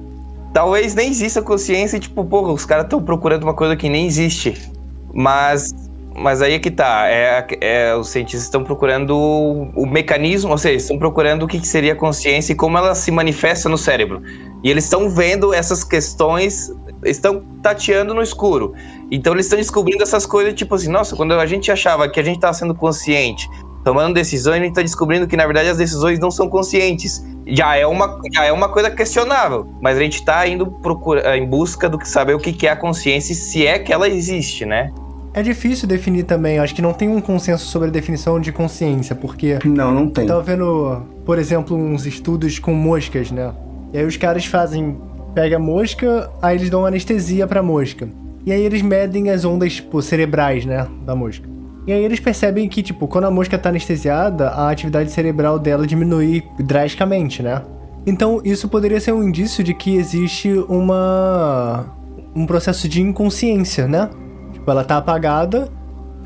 Talvez 0.52 0.94
nem 0.94 1.08
exista 1.08 1.40
consciência 1.40 1.96
e, 1.96 2.00
tipo, 2.00 2.22
porra, 2.26 2.52
os 2.52 2.66
caras 2.66 2.84
estão 2.84 3.02
procurando 3.02 3.44
uma 3.44 3.54
coisa 3.54 3.74
que 3.74 3.88
nem 3.88 4.06
existe. 4.06 4.70
Mas. 5.12 5.74
Mas 6.14 6.42
aí 6.42 6.52
é 6.52 6.58
que 6.58 6.70
tá. 6.70 7.08
É, 7.08 7.46
é, 7.62 7.96
os 7.96 8.10
cientistas 8.10 8.42
estão 8.42 8.62
procurando 8.62 9.16
o, 9.16 9.62
o 9.74 9.86
mecanismo, 9.86 10.50
ou 10.50 10.58
seja, 10.58 10.76
estão 10.76 10.98
procurando 10.98 11.44
o 11.44 11.48
que, 11.48 11.58
que 11.58 11.66
seria 11.66 11.94
a 11.94 11.96
consciência 11.96 12.52
e 12.52 12.54
como 12.54 12.76
ela 12.76 12.94
se 12.94 13.10
manifesta 13.10 13.66
no 13.66 13.78
cérebro. 13.78 14.22
E 14.62 14.70
eles 14.70 14.84
estão 14.84 15.10
vendo 15.10 15.52
essas 15.52 15.82
questões, 15.82 16.72
estão 17.04 17.42
tateando 17.62 18.14
no 18.14 18.22
escuro. 18.22 18.74
Então 19.10 19.32
eles 19.32 19.46
estão 19.46 19.58
descobrindo 19.58 20.02
essas 20.02 20.24
coisas, 20.24 20.54
tipo 20.54 20.74
assim, 20.74 20.88
nossa, 20.88 21.16
quando 21.16 21.32
a 21.34 21.46
gente 21.46 21.70
achava 21.70 22.08
que 22.08 22.20
a 22.20 22.22
gente 22.22 22.36
estava 22.36 22.54
sendo 22.54 22.74
consciente, 22.74 23.48
tomando 23.84 24.14
decisões, 24.14 24.56
a 24.56 24.60
gente 24.60 24.68
está 24.70 24.82
descobrindo 24.82 25.26
que 25.26 25.36
na 25.36 25.44
verdade 25.44 25.68
as 25.68 25.76
decisões 25.76 26.18
não 26.18 26.30
são 26.30 26.48
conscientes. 26.48 27.24
Já 27.46 27.74
é 27.76 27.84
uma, 27.84 28.20
já 28.32 28.44
é 28.44 28.52
uma 28.52 28.68
coisa 28.68 28.88
questionável, 28.88 29.66
mas 29.80 29.98
a 29.98 30.00
gente 30.00 30.14
está 30.14 30.46
indo 30.46 30.66
procura, 30.66 31.36
em 31.36 31.44
busca 31.44 31.88
do 31.88 31.98
que 31.98 32.08
saber 32.08 32.34
o 32.34 32.38
que 32.38 32.52
que 32.52 32.68
é 32.68 32.70
a 32.70 32.76
consciência 32.76 33.32
e 33.32 33.36
se 33.36 33.66
é 33.66 33.80
que 33.80 33.92
ela 33.92 34.08
existe, 34.08 34.64
né? 34.64 34.92
É 35.34 35.42
difícil 35.42 35.88
definir 35.88 36.24
também, 36.24 36.58
acho 36.58 36.74
que 36.74 36.82
não 36.82 36.92
tem 36.92 37.08
um 37.08 37.20
consenso 37.20 37.64
sobre 37.66 37.88
a 37.88 37.90
definição 37.90 38.38
de 38.38 38.52
consciência, 38.52 39.16
porque 39.16 39.58
Não, 39.64 39.90
não 39.90 40.08
tem. 40.08 40.24
eu 40.24 40.28
tava 40.28 40.42
vendo, 40.42 41.02
por 41.24 41.38
exemplo, 41.38 41.74
uns 41.74 42.04
estudos 42.06 42.58
com 42.58 42.74
moscas, 42.74 43.30
né? 43.30 43.50
E 43.92 43.98
aí 43.98 44.04
os 44.04 44.16
caras 44.16 44.44
fazem, 44.46 44.98
pega 45.34 45.56
a 45.56 45.58
mosca, 45.58 46.30
aí 46.40 46.56
eles 46.56 46.70
dão 46.70 46.86
anestesia 46.86 47.46
pra 47.46 47.62
mosca. 47.62 48.08
E 48.44 48.52
aí 48.52 48.62
eles 48.62 48.82
medem 48.82 49.30
as 49.30 49.44
ondas, 49.44 49.74
tipo, 49.74 50.00
cerebrais, 50.02 50.64
né, 50.64 50.86
da 51.04 51.14
mosca. 51.14 51.48
E 51.86 51.92
aí 51.92 52.04
eles 52.04 52.20
percebem 52.20 52.68
que, 52.68 52.82
tipo, 52.82 53.08
quando 53.08 53.24
a 53.24 53.30
mosca 53.30 53.58
tá 53.58 53.68
anestesiada, 53.68 54.48
a 54.48 54.70
atividade 54.70 55.10
cerebral 55.10 55.58
dela 55.58 55.86
diminui 55.86 56.42
drasticamente, 56.58 57.42
né? 57.42 57.62
Então, 58.06 58.40
isso 58.44 58.68
poderia 58.68 59.00
ser 59.00 59.12
um 59.12 59.22
indício 59.22 59.62
de 59.62 59.74
que 59.74 59.96
existe 59.96 60.48
uma 60.68 61.86
um 62.34 62.46
processo 62.46 62.88
de 62.88 63.00
inconsciência, 63.02 63.86
né? 63.86 64.08
Tipo, 64.52 64.70
ela 64.70 64.84
tá 64.84 64.96
apagada, 64.96 65.68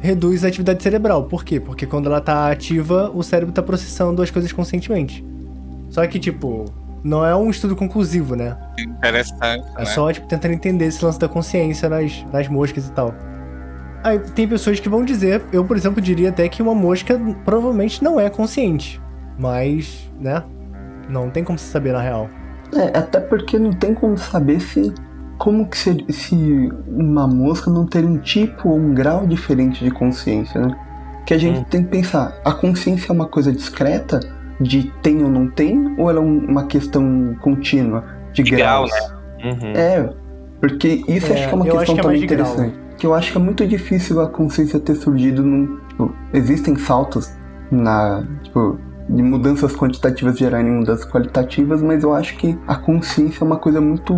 reduz 0.01 0.45
a 0.45 0.49
atividade 0.49 0.83
cerebral. 0.83 1.25
Por 1.25 1.45
quê? 1.45 1.59
Porque 1.59 1.87
quando 1.87 2.07
ela 2.07 2.21
tá 2.21 2.51
ativa, 2.51 3.11
o 3.15 3.23
cérebro 3.23 3.53
tá 3.53 3.63
processando 3.63 4.23
as 4.23 4.31
coisas 4.31 4.53
conscientemente. 4.53 5.25
Só 5.91 6.07
que, 6.07 6.19
tipo, 6.19 6.67
não 7.07 7.25
é 7.25 7.35
um 7.37 7.49
estudo 7.51 7.77
conclusivo, 7.77 8.35
né? 8.35 8.57
Interessante, 8.79 9.65
É 9.77 9.81
né? 9.81 9.85
só, 9.87 10.13
tipo, 10.13 10.27
tentando 10.27 10.53
entender 10.55 10.87
esse 10.87 11.05
lance 11.05 11.19
da 11.19 11.29
consciência 11.29 11.89
nas, 11.89 12.25
nas 12.33 12.49
moscas 12.49 12.87
e 12.89 12.93
tal. 12.93 13.15
Aí 14.05 14.19
tem 14.19 14.47
pessoas 14.47 14.79
que 14.79 14.89
vão 14.89 15.05
dizer, 15.05 15.43
eu, 15.53 15.65
por 15.65 15.77
exemplo, 15.77 16.01
diria 16.01 16.29
até 16.29 16.49
que 16.49 16.63
uma 16.63 16.75
mosca 16.75 17.19
provavelmente 17.45 18.03
não 18.05 18.21
é 18.21 18.29
consciente. 18.31 19.01
Mas, 19.39 20.11
né? 20.21 20.43
Não 21.09 21.31
tem 21.31 21.45
como 21.45 21.59
se 21.59 21.67
saber 21.67 21.93
na 21.93 22.01
real. 22.01 22.29
É, 22.75 22.99
até 22.99 23.21
porque 23.21 23.59
não 23.59 23.73
tem 23.73 23.95
como 23.95 24.17
saber 24.19 24.61
se. 24.61 24.93
Como 25.39 25.67
que 25.69 25.77
se, 25.77 26.05
se 26.11 26.73
uma 26.89 27.27
mosca 27.29 27.71
não 27.71 27.85
ter 27.87 28.05
um 28.05 28.17
tipo 28.19 28.71
ou 28.71 28.77
um 28.79 28.95
grau 28.95 29.27
diferente 29.27 29.85
de 29.85 29.91
consciência, 29.91 30.59
né? 30.61 30.75
Que 31.27 31.35
a 31.35 31.39
gente 31.39 31.61
Hum. 31.61 31.65
tem 31.69 31.83
que 31.85 31.91
pensar, 31.91 32.35
a 32.45 32.53
consciência 32.53 33.11
é 33.11 33.13
uma 33.13 33.27
coisa 33.27 33.53
discreta, 33.53 34.19
de 34.61 34.91
tem 35.03 35.23
ou 35.23 35.29
não 35.31 35.49
tem, 35.49 35.95
ou 35.99 36.09
ela 36.11 36.19
é 36.19 36.23
um- 36.23 36.47
uma 36.47 36.65
questão 36.65 37.37
contínua, 37.41 38.05
de, 38.33 38.43
De 38.43 38.51
grau, 38.53 38.87
graus? 38.87 39.13
Uhum. 39.45 39.71
É, 39.75 40.11
porque 40.61 41.05
isso 41.09 41.33
É, 41.33 41.35
acho 41.37 41.49
que 41.49 41.53
é 41.53 41.57
uma 41.57 41.65
questão 41.65 41.95
que 41.95 42.01
é 42.01 42.03
também 42.03 42.21
de 42.21 42.27
grau. 42.27 42.47
interessante. 42.53 42.87
Que 42.97 43.07
eu 43.07 43.13
acho 43.15 43.31
que 43.33 43.37
é 43.39 43.41
muito 43.41 43.67
difícil 43.67 44.21
a 44.21 44.27
consciência 44.29 44.81
ter 44.81 44.95
surgido 44.95 45.43
num. 45.43 45.79
Tipo, 45.89 46.15
existem 46.33 46.77
saltos 46.77 47.31
na. 47.71 48.25
Tipo, 48.43 48.79
de 49.09 49.23
mudanças 49.23 49.77
quantitativas 49.77 50.37
gerarem 50.39 50.71
mudanças 50.73 51.05
qualitativas, 51.09 51.81
mas 51.83 52.03
eu 52.03 52.13
acho 52.15 52.37
que 52.39 52.59
a 52.67 52.75
consciência 52.75 53.45
é 53.45 53.47
uma 53.47 53.57
coisa 53.59 53.81
muito 53.81 54.13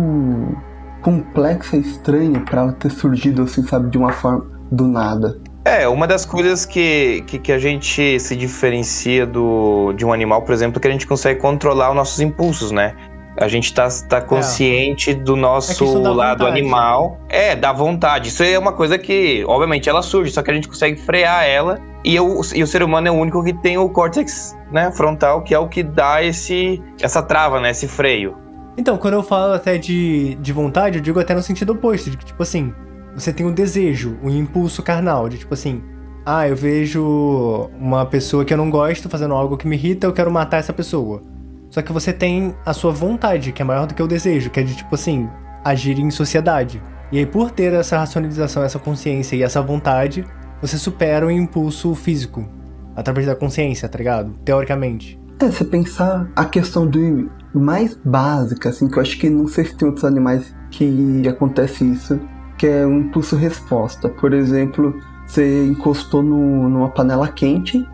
complexa 1.01 1.77
e 1.77 1.81
estranha 1.81 2.39
pra 2.41 2.61
ela 2.61 2.71
ter 2.73 2.89
surgido 2.89 3.43
assim, 3.43 3.63
sabe, 3.63 3.89
de 3.89 3.97
uma 3.97 4.11
forma 4.11 4.45
do 4.71 4.87
nada. 4.87 5.37
É, 5.65 5.87
uma 5.87 6.07
das 6.07 6.25
coisas 6.25 6.65
que, 6.65 7.23
que, 7.27 7.37
que 7.37 7.51
a 7.51 7.59
gente 7.59 8.19
se 8.19 8.35
diferencia 8.35 9.25
do, 9.25 9.93
de 9.93 10.05
um 10.05 10.13
animal, 10.13 10.41
por 10.41 10.53
exemplo, 10.53 10.79
é 10.79 10.81
que 10.81 10.87
a 10.87 10.91
gente 10.91 11.05
consegue 11.05 11.39
controlar 11.39 11.89
os 11.89 11.95
nossos 11.95 12.19
impulsos, 12.19 12.71
né? 12.71 12.95
A 13.37 13.47
gente 13.47 13.73
tá, 13.73 13.87
tá 14.07 14.19
consciente 14.19 15.13
do 15.13 15.35
É 15.35 15.39
nosso 15.39 15.69
questão 15.85 16.01
da 16.01 16.11
lado 16.11 16.39
vontade. 16.39 16.59
animal. 16.59 17.17
É, 17.29 17.55
da 17.55 17.71
vontade. 17.71 18.29
Isso 18.29 18.43
é 18.43 18.59
uma 18.59 18.73
coisa 18.73 18.97
que, 18.97 19.45
obviamente, 19.47 19.87
ela 19.87 20.01
surge, 20.01 20.31
só 20.31 20.41
que 20.41 20.51
a 20.51 20.53
gente 20.53 20.67
consegue 20.67 20.99
frear 20.99 21.45
ela. 21.45 21.79
E, 22.03 22.15
eu, 22.15 22.41
e 22.53 22.63
o 22.63 22.67
ser 22.67 22.83
humano 22.83 23.07
é 23.07 23.11
o 23.11 23.13
único 23.13 23.43
que 23.43 23.53
tem 23.53 23.77
o 23.77 23.89
córtex 23.89 24.57
né, 24.71 24.91
frontal, 24.91 25.41
que 25.41 25.53
é 25.53 25.59
o 25.59 25.67
que 25.67 25.83
dá 25.83 26.23
esse, 26.23 26.81
essa 27.01 27.21
trava, 27.21 27.61
né? 27.61 27.71
Esse 27.71 27.87
freio. 27.87 28.35
Então, 28.77 28.97
quando 28.97 29.13
eu 29.13 29.23
falo 29.23 29.53
até 29.53 29.77
de, 29.77 30.35
de 30.35 30.53
vontade, 30.53 30.97
eu 30.97 31.01
digo 31.01 31.19
até 31.19 31.33
no 31.33 31.41
sentido 31.41 31.73
oposto, 31.73 32.09
de 32.09 32.17
que, 32.17 32.25
tipo 32.25 32.41
assim, 32.43 32.73
você 33.15 33.33
tem 33.33 33.45
um 33.45 33.51
desejo, 33.51 34.17
um 34.23 34.29
impulso 34.29 34.81
carnal, 34.83 35.27
de 35.29 35.37
tipo 35.37 35.53
assim, 35.53 35.81
ah, 36.25 36.47
eu 36.47 36.55
vejo 36.55 37.69
uma 37.79 38.05
pessoa 38.05 38.45
que 38.45 38.53
eu 38.53 38.57
não 38.57 38.69
gosto 38.69 39.09
fazendo 39.09 39.33
algo 39.33 39.57
que 39.57 39.67
me 39.67 39.75
irrita, 39.75 40.05
eu 40.05 40.13
quero 40.13 40.31
matar 40.31 40.57
essa 40.57 40.73
pessoa. 40.73 41.23
Só 41.69 41.81
que 41.81 41.91
você 41.91 42.11
tem 42.11 42.55
a 42.65 42.73
sua 42.73 42.91
vontade, 42.91 43.51
que 43.51 43.61
é 43.61 43.65
maior 43.65 43.85
do 43.85 43.93
que 43.93 44.01
o 44.01 44.07
desejo, 44.07 44.49
que 44.49 44.59
é 44.59 44.63
de, 44.63 44.75
tipo 44.75 44.93
assim, 44.95 45.29
agir 45.63 45.99
em 45.99 46.09
sociedade. 46.09 46.81
E 47.11 47.17
aí, 47.17 47.25
por 47.25 47.51
ter 47.51 47.73
essa 47.73 47.97
racionalização, 47.97 48.63
essa 48.63 48.79
consciência 48.79 49.35
e 49.35 49.43
essa 49.43 49.61
vontade, 49.61 50.25
você 50.61 50.77
supera 50.77 51.25
o 51.25 51.31
impulso 51.31 51.93
físico. 51.95 52.47
Através 52.95 53.25
da 53.25 53.35
consciência, 53.35 53.87
tá 53.87 53.97
ligado? 53.97 54.33
Teoricamente. 54.43 55.19
É, 55.39 55.45
você 55.45 55.63
pensar 55.63 56.29
a 56.35 56.43
questão 56.45 56.85
do 56.85 57.29
mais 57.53 57.97
básica, 58.03 58.69
assim, 58.69 58.87
que 58.87 58.97
eu 58.97 59.01
acho 59.01 59.17
que 59.17 59.29
não 59.29 59.47
sei 59.47 59.65
se 59.65 59.75
tem 59.75 59.87
outros 59.87 60.05
animais 60.05 60.53
que 60.69 61.27
acontece 61.27 61.89
isso, 61.89 62.19
que 62.59 62.67
é 62.67 62.85
um 62.85 62.99
impulso-resposta. 62.99 64.09
Por 64.09 64.33
exemplo, 64.33 64.93
você 65.25 65.65
encostou 65.65 66.21
no, 66.21 66.69
numa 66.69 66.89
panela 66.89 67.29
quente, 67.29 67.87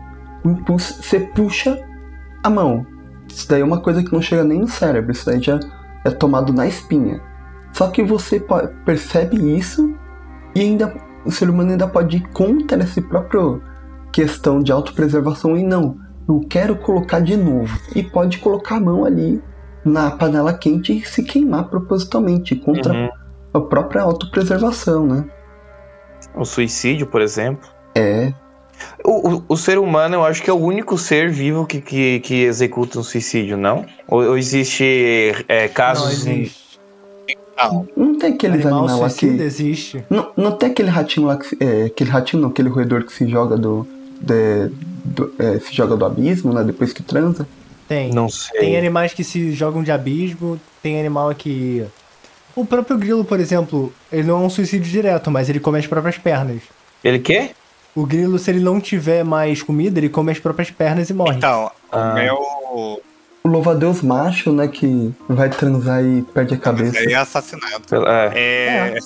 o 0.44 0.50
impulso, 0.50 1.00
você 1.00 1.20
puxa 1.20 1.80
a 2.42 2.50
mão. 2.50 2.84
Isso 3.28 3.48
daí 3.48 3.60
é 3.60 3.64
uma 3.64 3.80
coisa 3.80 4.02
que 4.02 4.12
não 4.12 4.20
chega 4.20 4.42
nem 4.42 4.58
no 4.58 4.68
cérebro, 4.68 5.12
isso 5.12 5.24
daí 5.24 5.40
já 5.40 5.60
é 6.04 6.10
tomado 6.10 6.52
na 6.52 6.66
espinha. 6.66 7.22
Só 7.72 7.88
que 7.88 8.02
você 8.02 8.44
percebe 8.84 9.36
isso 9.56 9.94
e 10.54 10.60
ainda 10.60 10.92
o 11.24 11.30
ser 11.30 11.48
humano 11.48 11.70
ainda 11.70 11.86
pode 11.86 12.16
ir 12.16 12.28
contra 12.30 12.82
essa 12.82 13.00
própria 13.00 13.60
questão 14.12 14.60
de 14.60 14.72
autopreservação 14.72 15.56
e 15.56 15.62
não, 15.62 15.96
eu 16.28 16.40
quero 16.48 16.76
colocar 16.76 17.20
de 17.20 17.36
novo. 17.36 17.78
E 17.94 18.02
pode 18.02 18.38
colocar 18.38 18.76
a 18.76 18.80
mão 18.80 19.04
ali 19.04 19.40
na 19.84 20.10
panela 20.10 20.52
quente 20.52 20.96
e 20.96 21.06
se 21.06 21.22
queimar 21.22 21.68
propositalmente 21.68 22.56
contra 22.56 22.92
Uhum. 22.92 23.25
A 23.56 23.60
própria 23.60 24.02
autopreservação, 24.02 25.06
né? 25.06 25.24
O 26.34 26.44
suicídio, 26.44 27.06
por 27.06 27.20
exemplo. 27.20 27.68
É, 27.94 28.32
O, 29.04 29.36
o, 29.36 29.44
o 29.48 29.56
ser 29.56 29.78
humano, 29.78 30.16
eu 30.16 30.24
acho 30.24 30.42
que 30.42 30.50
é 30.50 30.52
o 30.52 30.56
único 30.56 30.98
ser 30.98 31.30
vivo 31.30 31.64
que, 31.66 31.80
que, 31.80 32.20
que 32.20 32.42
executa 32.42 32.98
um 32.98 33.02
suicídio, 33.02 33.56
não? 33.56 33.86
Ou, 34.06 34.22
ou 34.22 34.36
existe 34.38 34.84
é, 35.48 35.66
Não 35.66 35.74
casos. 35.74 36.26
em- 36.26 36.40
existe. 36.42 36.66
Não, 37.56 37.88
não 37.96 38.18
tem 38.18 38.34
aqueles 38.34 38.60
Animal 38.66 38.86
animais 38.86 39.00
lá 39.00 39.18
que. 39.18 39.26
existe. 39.42 40.04
Não, 40.10 40.30
não 40.36 40.52
tem 40.52 40.70
aquele 40.70 40.90
ratinho 40.90 41.26
lá 41.26 41.36
que. 41.38 41.46
se- 41.46 41.56
É, 41.58 41.84
aquele 41.86 42.10
ratinho 42.10 42.42
não, 42.42 42.50
aquele 42.50 42.68
roedor 42.68 43.04
que 43.04 43.12
se 43.14 43.26
joga 43.26 43.56
do. 43.56 43.86
de- 44.20 44.68
do- 45.04 45.32
é, 45.38 45.58
se 45.58 45.72
joga 45.74 45.96
do 45.96 46.04
abismo, 46.04 46.52
né? 46.52 46.62
Depois 46.62 46.92
que 46.92 47.02
transa. 47.02 47.48
Tem. 47.88 48.12
Não 48.12 48.28
sei. 48.28 48.60
Tem 48.60 48.76
animais 48.76 49.14
que 49.14 49.24
se 49.24 49.52
jogam 49.52 49.82
de 49.82 49.90
abismo, 49.90 50.60
tem 50.82 51.00
animal 51.00 51.34
que. 51.34 51.82
O 52.56 52.64
próprio 52.64 52.96
grilo, 52.96 53.24
por 53.24 53.38
exemplo, 53.38 53.92
ele 54.10 54.24
não 54.26 54.42
é 54.42 54.46
um 54.46 54.50
suicídio 54.50 54.90
direto, 54.90 55.30
mas 55.30 55.48
ele 55.48 55.60
come 55.60 55.78
as 55.78 55.86
próprias 55.86 56.16
pernas. 56.18 56.62
Ele 57.04 57.18
quê? 57.18 57.50
O 57.94 58.04
grilo, 58.06 58.38
se 58.38 58.50
ele 58.50 58.60
não 58.60 58.80
tiver 58.80 59.22
mais 59.24 59.62
comida, 59.62 59.98
ele 60.00 60.08
come 60.08 60.32
as 60.32 60.38
próprias 60.38 60.70
pernas 60.70 61.08
e 61.10 61.14
morre. 61.14 61.36
então, 61.36 61.70
Ah. 61.92 62.10
o 62.12 62.14
meu. 62.14 62.36
O 63.44 63.48
louva-a-Deus 63.48 64.02
macho, 64.02 64.50
né? 64.52 64.66
Que 64.68 65.14
vai 65.28 65.48
transar 65.48 66.02
e 66.04 66.22
perde 66.22 66.54
a 66.54 66.58
cabeça. 66.58 66.98
É 66.98 67.14
assassinato. 67.14 67.94
É, 68.34 68.66
É. 68.94 68.98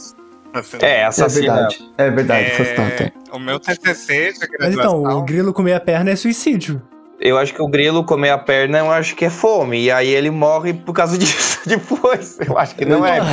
assassinato. 0.54 0.84
é 0.86 0.88
É 1.00 1.04
assassinato. 1.04 1.58
verdade. 1.78 1.92
É 1.98 2.10
verdade, 2.10 2.46
É, 2.46 2.52
assassinato. 2.54 3.02
é. 3.02 3.12
o 3.32 3.38
meu 3.38 3.60
TCC 3.60 4.32
de 4.32 4.38
Mas 4.40 4.48
graduação. 4.48 5.00
então, 5.02 5.18
o 5.18 5.22
grilo 5.22 5.52
comer 5.52 5.74
a 5.74 5.80
perna 5.80 6.10
é 6.10 6.16
suicídio. 6.16 6.80
Eu 7.20 7.36
acho 7.36 7.52
que 7.52 7.60
o 7.60 7.68
grilo 7.68 8.02
comer 8.02 8.30
a 8.30 8.38
perna, 8.38 8.78
eu 8.78 8.90
acho 8.90 9.14
que 9.14 9.26
é 9.26 9.30
fome. 9.30 9.82
E 9.82 9.90
aí 9.90 10.08
ele 10.08 10.30
morre 10.30 10.72
por 10.72 10.94
causa 10.94 11.16
disso 11.18 11.60
depois. 11.66 12.38
Eu 12.40 12.56
acho 12.56 12.74
que 12.74 12.86
não 12.86 13.04
é. 13.04 13.18
Ah, 13.18 13.24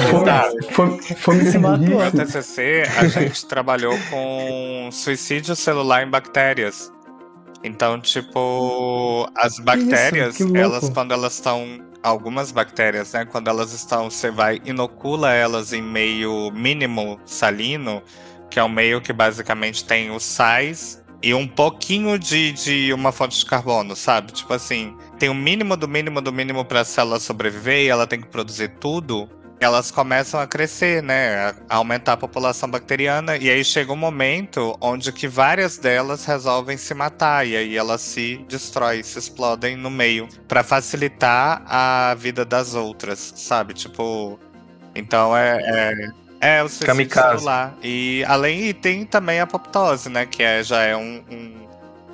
Fome, 0.72 1.02
fome, 1.02 1.16
fome 1.16 1.46
Se 1.46 1.58
matou. 1.58 2.04
No. 2.04 2.12
TCC, 2.12 2.84
a 2.98 3.08
gente 3.08 3.46
trabalhou 3.46 3.98
com 4.10 4.90
suicídio 4.92 5.56
celular 5.56 6.06
em 6.06 6.10
bactérias. 6.10 6.92
Então, 7.64 8.00
tipo, 8.00 9.30
as 9.36 9.58
bactérias, 9.58 10.38
elas 10.54 10.90
quando 10.90 11.14
elas 11.14 11.34
estão 11.34 11.82
algumas 12.04 12.52
bactérias, 12.52 13.14
né, 13.14 13.26
quando 13.26 13.48
elas 13.48 13.74
estão, 13.74 14.10
você 14.10 14.30
vai 14.30 14.62
inocula 14.64 15.34
elas 15.34 15.74
em 15.74 15.82
meio 15.82 16.52
mínimo 16.52 17.20
salino, 17.26 18.04
que 18.50 18.60
é 18.60 18.64
um 18.64 18.70
meio 18.70 19.02
que 19.02 19.12
basicamente 19.12 19.84
tem 19.84 20.12
os 20.12 20.24
sais 20.24 21.02
e 21.22 21.34
um 21.34 21.48
pouquinho 21.48 22.18
de, 22.18 22.52
de 22.52 22.94
uma 22.94 23.12
fonte 23.12 23.40
de 23.40 23.46
carbono, 23.46 23.96
sabe? 23.96 24.32
Tipo 24.32 24.54
assim, 24.54 24.96
tem 25.18 25.30
o 25.30 25.36
mínimo 25.36 25.76
do 25.76 25.88
mínimo 25.88 26.22
do 26.22 26.32
mínimo 26.32 26.64
para 26.64 26.82
a 26.82 26.86
célula 26.86 27.20
sobreviver 27.20 27.86
e 27.86 27.88
ela 27.88 28.06
tem 28.06 28.22
que 28.22 28.28
produzir 28.28 28.70
tudo 28.80 29.30
elas 29.60 29.90
começam 29.90 30.40
a 30.40 30.48
crescer, 30.48 31.02
né? 31.02 31.56
A 31.68 31.76
aumentar 31.78 32.14
a 32.14 32.18
população 32.18 32.70
bacteriana. 32.70 33.38
E 33.38 33.50
aí 33.50 33.64
chega 33.64 33.92
um 33.92 33.96
momento 33.96 34.78
onde 34.80 35.12
que 35.12 35.28
várias 35.28 35.78
delas 35.78 36.26
resolvem 36.26 36.78
se 36.78 36.94
matar. 36.94 37.46
E 37.46 37.56
aí 37.56 37.76
elas 37.78 38.02
se 38.02 38.38
destroem, 38.48 39.02
se 39.04 39.18
explodem 39.18 39.76
no 39.76 39.90
meio. 39.90 40.28
para 40.48 40.64
facilitar 40.64 41.64
a 41.66 42.16
vida 42.16 42.46
das 42.46 42.76
outras, 42.76 43.34
sabe? 43.36 43.74
Tipo. 43.74 44.40
Então 44.96 45.36
é. 45.36 45.60
É, 45.66 46.27
é 46.40 46.62
o 46.64 46.68
suicídio 46.70 46.88
Kamikaze. 46.88 47.38
celular. 47.40 47.74
E 47.84 48.24
além. 48.28 48.68
E 48.68 48.74
tem 48.74 49.06
também 49.06 49.40
a 49.40 49.44
apoptose, 49.44 50.10
né? 50.10 50.26
Que 50.26 50.44
é, 50.44 50.64
já 50.64 50.82
é 50.84 50.96
um- 50.96 51.24
um 51.30 51.68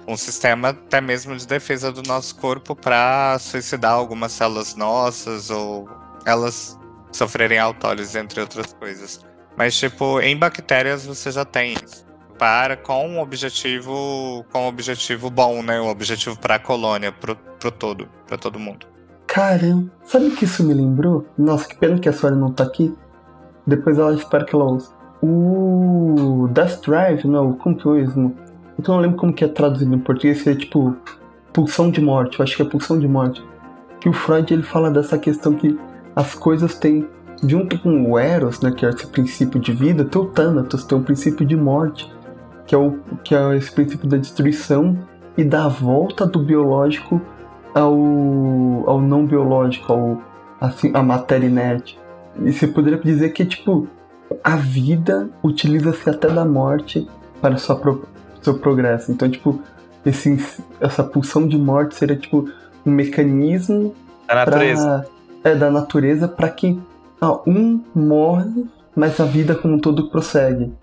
um 0.05 0.17
sistema 0.17 0.69
até 0.71 0.99
mesmo 0.99 1.33
de 1.33 1.47
defesa 1.47 1.89
do 1.89 2.03
nosso 2.03 2.35
corpo 2.35 2.75
para 2.75 3.37
suicidar 3.39 3.93
algumas 3.93 4.33
células 4.33 4.75
nossas 4.75 5.49
ou 5.49 5.87
elas 6.25 6.77
sofrerem 7.09 7.57
autólise, 7.57 8.17
entre 8.19 8.41
outras 8.41 8.73
coisas. 8.73 9.21
Mas, 9.55 9.77
tipo, 9.77 10.19
em 10.19 10.35
bactérias 10.35 11.05
você 11.05 11.31
já 11.31 11.45
tem 11.45 11.75
isso. 11.81 12.05
Para 12.37 12.75
com 12.75 13.07
um 13.07 13.21
objetivo, 13.21 14.45
com 14.51 14.63
um 14.65 14.67
objetivo 14.67 15.29
bom, 15.29 15.63
né? 15.63 15.79
O 15.79 15.87
objetivo 15.87 16.37
para 16.37 16.55
a 16.55 16.59
colônia, 16.59 17.11
pro, 17.13 17.37
pro 17.37 17.71
todo, 17.71 18.09
para 18.27 18.37
todo 18.37 18.59
mundo. 18.59 18.85
Caramba, 19.25 19.89
sabe 20.03 20.25
o 20.27 20.35
que 20.35 20.43
isso 20.43 20.63
me 20.65 20.73
lembrou? 20.73 21.25
Nossa, 21.37 21.65
que 21.65 21.75
pena 21.77 21.97
que 21.97 22.09
a 22.09 22.13
Sora 22.13 22.35
não 22.35 22.51
tá 22.51 22.65
aqui. 22.65 22.93
Depois 23.65 23.97
ela 23.97 24.13
espera 24.13 24.45
que 24.45 24.55
ela 24.55 24.65
ouça. 24.65 24.91
O 25.21 26.49
Death 26.51 26.85
Drive, 26.85 27.25
não, 27.25 27.53
como 27.53 27.75
que 27.75 27.87
é? 27.87 28.01
Eu 28.01 28.33
não 28.87 28.99
lembro 28.99 29.17
como 29.17 29.33
que 29.33 29.45
é 29.45 29.47
traduzido 29.47 29.95
em 29.95 29.99
português, 29.99 30.45
é 30.45 30.55
tipo 30.55 30.95
pulsão 31.53 31.89
de 31.91 32.01
morte, 32.01 32.39
eu 32.39 32.43
acho 32.43 32.55
que 32.55 32.61
é 32.61 32.65
pulsão 32.65 32.99
de 32.99 33.07
morte. 33.07 33.43
Que 34.01 34.09
o 34.09 34.13
Freud 34.13 34.51
ele 34.53 34.63
fala 34.63 34.91
dessa 34.91 35.17
questão 35.17 35.53
que 35.53 35.79
as 36.15 36.35
coisas 36.35 36.75
têm, 36.75 37.07
junto 37.43 37.77
com 37.79 38.11
o 38.11 38.19
Eros, 38.19 38.59
né, 38.59 38.71
que 38.71 38.85
é 38.85 38.89
esse 38.89 39.07
princípio 39.07 39.59
de 39.59 39.71
vida, 39.71 40.03
tem 40.03 40.21
o 40.21 40.25
Thanatos, 40.25 40.83
tem 40.83 40.97
o 40.97 41.01
princípio 41.01 41.45
de 41.45 41.55
morte, 41.55 42.11
que 42.65 42.75
é, 42.75 42.77
o, 42.77 42.99
que 43.23 43.35
é 43.35 43.55
esse 43.55 43.71
princípio 43.71 44.07
da 44.09 44.17
destruição 44.17 44.97
e 45.37 45.43
da 45.43 45.67
volta 45.67 46.25
do 46.25 46.39
biológico 46.39 47.21
ao, 47.73 47.93
ao 48.89 49.01
não 49.01 49.25
biológico, 49.25 49.93
ao, 49.93 50.21
assim, 50.59 50.91
a 50.93 51.01
matéria 51.01 51.47
inerte. 51.47 51.99
E 52.41 52.51
você 52.51 52.67
poderia 52.67 52.99
dizer 52.99 53.29
que, 53.29 53.45
tipo, 53.45 53.87
a 54.43 54.55
vida 54.55 55.29
utiliza-se 55.43 56.09
até 56.09 56.29
da 56.29 56.45
morte 56.45 57.07
para 57.41 57.57
sua 57.57 57.75
pro, 57.75 58.07
seu 58.41 58.57
progresso. 58.57 59.11
Então, 59.11 59.29
tipo, 59.29 59.61
esse, 60.05 60.37
essa 60.79 61.03
pulsão 61.03 61.47
de 61.47 61.57
morte 61.57 61.95
seria, 61.95 62.15
tipo, 62.15 62.49
um 62.85 62.91
mecanismo 62.91 63.93
A 64.27 64.35
natureza. 64.35 65.05
pra, 65.41 65.51
é, 65.51 65.55
da 65.55 65.69
natureza 65.69 66.27
para 66.27 66.49
que 66.49 66.79
ah, 67.21 67.39
um 67.47 67.81
morre, 67.95 68.65
mas 68.95 69.19
a 69.19 69.25
vida 69.25 69.55
como 69.55 69.75
um 69.75 69.79
todo 69.79 70.09
prossegue. 70.09 70.73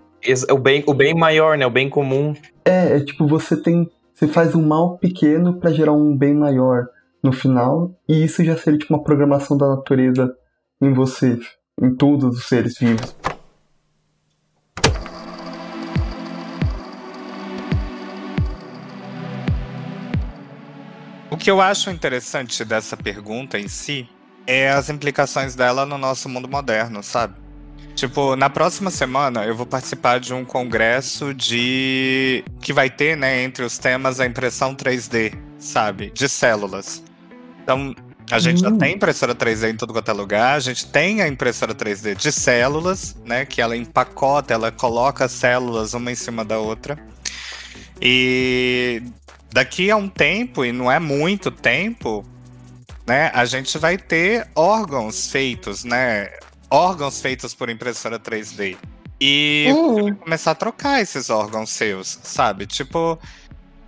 O 0.51 0.57
bem, 0.57 0.83
o 0.87 0.93
bem 0.93 1.15
maior, 1.15 1.57
né? 1.57 1.65
O 1.65 1.71
bem 1.71 1.89
comum. 1.89 2.33
É, 2.63 2.97
é 2.97 2.99
tipo, 2.99 3.27
você 3.27 3.57
tem. 3.57 3.89
Você 4.13 4.27
faz 4.27 4.53
um 4.53 4.61
mal 4.61 4.97
pequeno 4.97 5.55
para 5.55 5.71
gerar 5.71 5.93
um 5.93 6.15
bem 6.15 6.33
maior 6.33 6.87
no 7.23 7.31
final. 7.31 7.91
E 8.07 8.23
isso 8.23 8.43
já 8.43 8.55
seria 8.55 8.77
tipo 8.77 8.93
uma 8.93 9.03
programação 9.03 9.57
da 9.57 9.67
natureza 9.67 10.35
em 10.81 10.93
você, 10.93 11.39
em 11.81 11.93
todos 11.95 12.37
os 12.37 12.45
seres 12.45 12.77
vivos. 12.79 13.15
O 21.29 21.37
que 21.37 21.49
eu 21.49 21.61
acho 21.61 21.89
interessante 21.89 22.65
dessa 22.65 22.97
pergunta 22.97 23.57
em 23.57 23.67
si 23.67 24.09
é 24.45 24.69
as 24.69 24.89
implicações 24.89 25.55
dela 25.55 25.85
no 25.85 25.97
nosso 25.97 26.27
mundo 26.27 26.47
moderno, 26.47 27.01
sabe? 27.01 27.35
Tipo, 27.95 28.35
na 28.35 28.49
próxima 28.49 28.89
semana 28.89 29.45
eu 29.45 29.55
vou 29.55 29.65
participar 29.65 30.19
de 30.19 30.33
um 30.33 30.43
congresso 30.43 31.33
de. 31.33 32.43
que 32.61 32.73
vai 32.73 32.89
ter, 32.89 33.15
né, 33.15 33.43
entre 33.43 33.63
os 33.63 33.77
temas 33.77 34.19
a 34.19 34.25
impressão 34.25 34.75
3D, 34.75 35.37
sabe? 35.57 36.11
De 36.11 36.27
células. 36.27 37.03
Então, 37.61 37.93
a 38.31 38.39
gente 38.39 38.61
já 38.61 38.69
Hum. 38.69 38.77
tem 38.77 38.95
impressora 38.95 39.35
3D 39.35 39.69
em 39.71 39.75
tudo 39.75 39.93
quanto 39.93 40.09
é 40.09 40.13
lugar, 40.13 40.55
a 40.55 40.59
gente 40.59 40.85
tem 40.87 41.21
a 41.21 41.27
impressora 41.27 41.73
3D 41.75 42.15
de 42.15 42.31
células, 42.31 43.15
né? 43.25 43.45
Que 43.45 43.61
ela 43.61 43.75
empacota, 43.75 44.53
ela 44.53 44.71
coloca 44.71 45.25
as 45.25 45.31
células 45.31 45.93
uma 45.93 46.11
em 46.11 46.15
cima 46.15 46.43
da 46.45 46.57
outra. 46.57 46.97
E 48.01 49.03
daqui 49.51 49.91
a 49.91 49.95
um 49.95 50.07
tempo, 50.09 50.63
e 50.65 50.71
não 50.71 50.91
é 50.91 50.99
muito 50.99 51.51
tempo, 51.51 52.25
né, 53.07 53.31
a 53.33 53.45
gente 53.45 53.77
vai 53.77 53.97
ter 53.97 54.47
órgãos 54.55 55.29
feitos, 55.31 55.83
né? 55.83 56.29
Órgãos 56.69 57.21
feitos 57.21 57.53
por 57.53 57.69
impressora 57.69 58.17
3D. 58.17 58.77
E 59.19 59.67
Hum. 59.75 60.15
começar 60.15 60.51
a 60.51 60.55
trocar 60.55 61.01
esses 61.01 61.29
órgãos 61.29 61.69
seus, 61.69 62.19
sabe? 62.23 62.65
Tipo, 62.65 63.19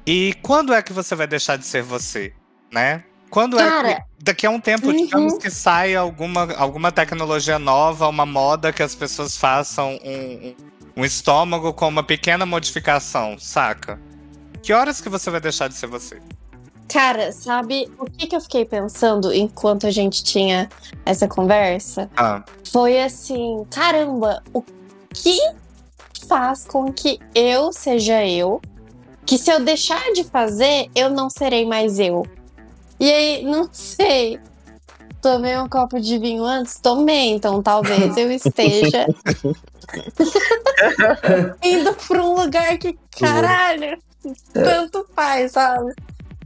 e 0.06 0.36
quando 0.44 0.74
é 0.74 0.82
que 0.82 0.94
você 0.94 1.16
vai 1.16 1.26
deixar 1.26 1.58
de 1.58 1.66
ser 1.66 1.82
você, 1.82 2.34
né? 2.72 3.04
Quando 3.34 3.60
é 3.60 3.68
Cara, 3.68 3.96
que, 3.96 4.02
daqui 4.26 4.46
a 4.46 4.50
um 4.52 4.60
tempo, 4.60 4.90
uhum. 4.90 4.96
digamos 4.96 5.40
que 5.40 5.50
saia 5.50 6.00
alguma, 6.00 6.54
alguma 6.54 6.92
tecnologia 6.92 7.58
nova, 7.58 8.08
uma 8.08 8.28
moda 8.28 8.72
que 8.72 8.84
as 8.84 8.94
pessoas 8.94 9.36
façam 9.36 10.00
um, 10.06 10.50
um, 10.50 10.56
um 10.98 11.04
estômago 11.04 11.74
com 11.74 11.88
uma 11.88 12.04
pequena 12.04 12.46
modificação, 12.46 13.36
saca? 13.40 14.00
Que 14.62 14.72
horas 14.72 15.02
que 15.02 15.10
você 15.10 15.32
vai 15.32 15.42
deixar 15.42 15.68
de 15.68 15.74
ser 15.74 15.88
você? 15.88 16.22
Cara, 16.88 17.32
sabe 17.32 17.90
o 17.98 18.06
que, 18.06 18.28
que 18.28 18.36
eu 18.36 18.42
fiquei 18.42 18.66
pensando 18.66 19.34
enquanto 19.34 19.88
a 19.88 19.92
gente 19.92 20.24
tinha 20.24 20.70
essa 21.04 21.28
conversa? 21.28 22.08
Ah, 22.16 22.44
Foi 22.72 23.02
assim, 23.02 23.66
caramba, 23.72 24.44
o 24.54 24.62
que 25.12 25.40
faz 26.28 26.66
com 26.66 26.94
que 26.94 27.20
eu 27.34 27.74
seja 27.74 28.24
eu? 28.24 28.62
Que 29.26 29.40
se 29.40 29.52
eu 29.52 29.60
deixar 29.60 30.14
de 30.14 30.24
fazer, 30.24 30.88
eu 30.94 31.10
não 31.10 31.32
serei 31.32 31.66
mais 31.66 31.98
eu. 31.98 32.28
E 33.04 33.12
aí, 33.12 33.44
não 33.44 33.68
sei. 33.70 34.40
Tomei 35.22 35.58
um 35.58 35.68
copo 35.68 36.00
de 36.00 36.18
vinho 36.18 36.46
antes? 36.46 36.80
Tomei, 36.80 37.32
então 37.32 37.62
talvez 37.62 38.16
eu 38.16 38.32
esteja 38.32 39.04
indo 41.62 41.94
pra 42.08 42.24
um 42.24 42.34
lugar 42.34 42.78
que, 42.78 42.98
caralho, 43.20 43.98
tanto 44.54 45.06
faz, 45.14 45.52
sabe? 45.52 45.92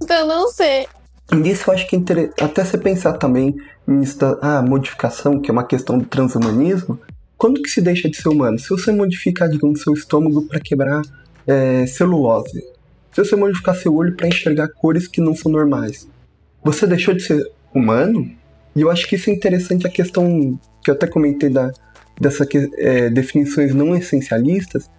Então 0.02 0.18
eu 0.18 0.26
não 0.26 0.48
sei. 0.48 0.88
Nisso 1.32 1.70
eu 1.70 1.76
acho 1.76 1.88
que 1.88 1.96
é 1.96 2.00
inter... 2.00 2.34
até 2.42 2.66
você 2.66 2.76
pensar 2.76 3.14
também 3.14 3.56
nisso 3.86 4.18
da 4.18 4.40
ah, 4.42 4.62
modificação, 4.64 5.40
que 5.40 5.52
é 5.52 5.54
uma 5.54 5.64
questão 5.64 6.00
do 6.00 6.06
transhumanismo, 6.06 7.00
quando 7.38 7.62
que 7.62 7.70
se 7.70 7.82
deixa 7.82 8.10
de 8.10 8.18
ser 8.18 8.30
humano? 8.30 8.58
Se 8.58 8.70
você 8.70 8.92
modificar, 8.92 9.48
digamos, 9.48 9.84
seu 9.84 9.94
estômago 9.94 10.48
para 10.48 10.60
quebrar 10.60 11.04
é, 11.46 11.86
celulose, 11.86 12.64
se 13.12 13.24
você 13.24 13.36
modificar 13.36 13.76
seu 13.76 13.96
olho 13.96 14.16
para 14.16 14.28
enxergar 14.28 14.70
cores 14.70 15.08
que 15.08 15.22
não 15.22 15.36
são 15.36 15.52
normais, 15.52 16.08
você 16.68 16.86
deixou 16.88 17.14
de 17.14 17.24
ser 17.24 17.52
humano? 17.74 18.30
E 18.76 18.82
eu 18.82 18.92
acho 18.92 19.08
que 19.08 19.16
isso 19.16 19.30
é 19.30 19.34
interessante 19.34 19.88
a 19.88 19.90
questão 19.90 20.60
que 20.84 20.90
eu 20.92 20.96
até 20.96 21.08
comentei 21.08 21.50
da, 21.50 21.72
dessa 22.20 22.46
que- 22.46 22.70
é, 22.78 23.10
definições 23.10 23.74
não 23.74 23.96
essencialistas, 23.96 24.90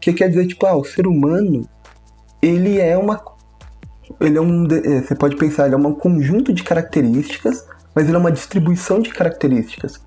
que 0.00 0.12
quer 0.12 0.28
dizer 0.28 0.46
tipo, 0.46 0.66
ah, 0.66 0.76
o 0.76 0.84
ser 0.84 1.06
humano 1.06 1.68
ele 2.40 2.78
é 2.80 2.96
uma 2.96 3.20
ele 4.20 4.38
é 4.38 4.40
um. 4.40 4.66
é, 4.66 5.02
Você 5.02 5.14
pode 5.14 5.36
pensar, 5.36 5.66
ele 5.66 5.74
é 5.74 5.78
um 5.78 5.92
conjunto 5.92 6.52
de 6.52 6.62
características, 6.62 7.66
mas 7.94 8.06
ele 8.06 8.16
é 8.16 8.18
uma 8.18 8.32
distribuição 8.32 9.00
de 9.00 9.10
características 9.10 10.00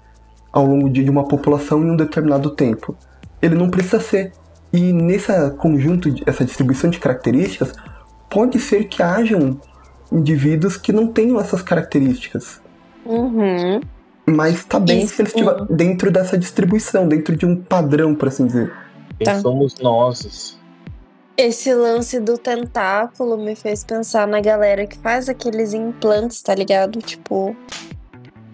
ao 0.51 0.65
longo 0.65 0.89
de 0.89 1.03
de 1.03 1.09
uma 1.09 1.28
população 1.28 1.84
em 1.84 1.91
um 1.91 1.95
determinado 1.95 2.49
tempo. 2.49 2.95
Ele 3.41 3.55
não 3.55 3.69
precisa 3.69 3.99
ser. 3.99 4.34
E 4.74 4.91
nessa 4.93 5.51
conjunto, 5.51 6.09
essa 6.26 6.43
distribuição 6.45 6.89
de 6.89 6.99
características, 6.99 7.74
pode 8.30 8.59
ser 8.59 8.86
que 8.86 9.03
hajam 9.03 9.59
indivíduos 10.12 10.78
que 10.78 10.91
não 10.91 11.07
tenham 11.07 11.39
essas 11.39 11.62
características. 11.62 12.62
Uhum. 13.05 13.82
Mas 14.26 14.64
tá 14.66 14.80
bem 14.80 14.99
Isso, 15.03 15.16
se 15.16 15.22
eles 15.22 15.34
estiverem 15.34 15.66
dentro 15.70 16.12
dessa 16.12 16.38
distribuição, 16.38 17.07
dentro 17.07 17.36
de 17.36 17.45
um 17.45 17.55
padrão, 17.55 18.14
por 18.14 18.28
assim 18.28 18.45
dizer. 18.45 18.72
Quem 19.18 19.26
Tá. 19.26 19.39
somos 19.39 19.76
nós? 19.80 20.57
Esse 21.38 21.74
lance 21.74 22.20
do 22.20 22.38
tentáculo 22.38 23.38
me 23.38 23.55
fez 23.55 23.84
pensar 23.84 24.28
na 24.28 24.39
galera 24.41 24.86
que 24.86 24.97
faz 24.97 25.28
aqueles 25.30 25.74
implantes, 25.74 26.41
tá 26.41 26.53
ligado? 26.53 26.99
Tipo, 26.99 27.55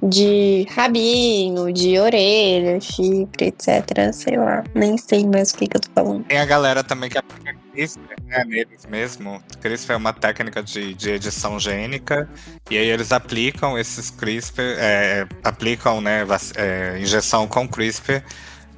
de 0.01 0.65
rabinho, 0.69 1.73
de 1.73 1.99
orelha, 1.99 2.79
chifre, 2.79 3.47
etc. 3.47 4.13
Sei 4.13 4.37
lá, 4.37 4.63
nem 4.73 4.97
sei 4.97 5.25
mais 5.25 5.51
o 5.51 5.57
que, 5.57 5.67
que 5.67 5.77
eu 5.77 5.81
tô 5.81 5.89
falando. 5.93 6.23
tem 6.25 6.37
a 6.37 6.45
galera 6.45 6.83
também 6.83 7.09
que 7.09 7.17
aplica 7.17 7.56
CRISPR, 7.81 8.15
né, 8.25 8.43
neles 8.43 8.85
mesmo. 8.87 9.41
CRISPR 9.61 9.93
é 9.93 9.95
uma 9.97 10.13
técnica 10.13 10.63
de, 10.63 10.93
de 10.95 11.11
edição 11.11 11.59
gênica, 11.59 12.27
e 12.71 12.77
aí 12.77 12.87
eles 12.89 13.11
aplicam 13.11 13.77
esses 13.77 14.09
CRISPR, 14.09 14.61
é, 14.79 15.27
aplicam, 15.43 16.01
né, 16.01 16.25
é, 16.55 16.97
injeção 16.99 17.47
com 17.47 17.67
CRISPR 17.67 18.23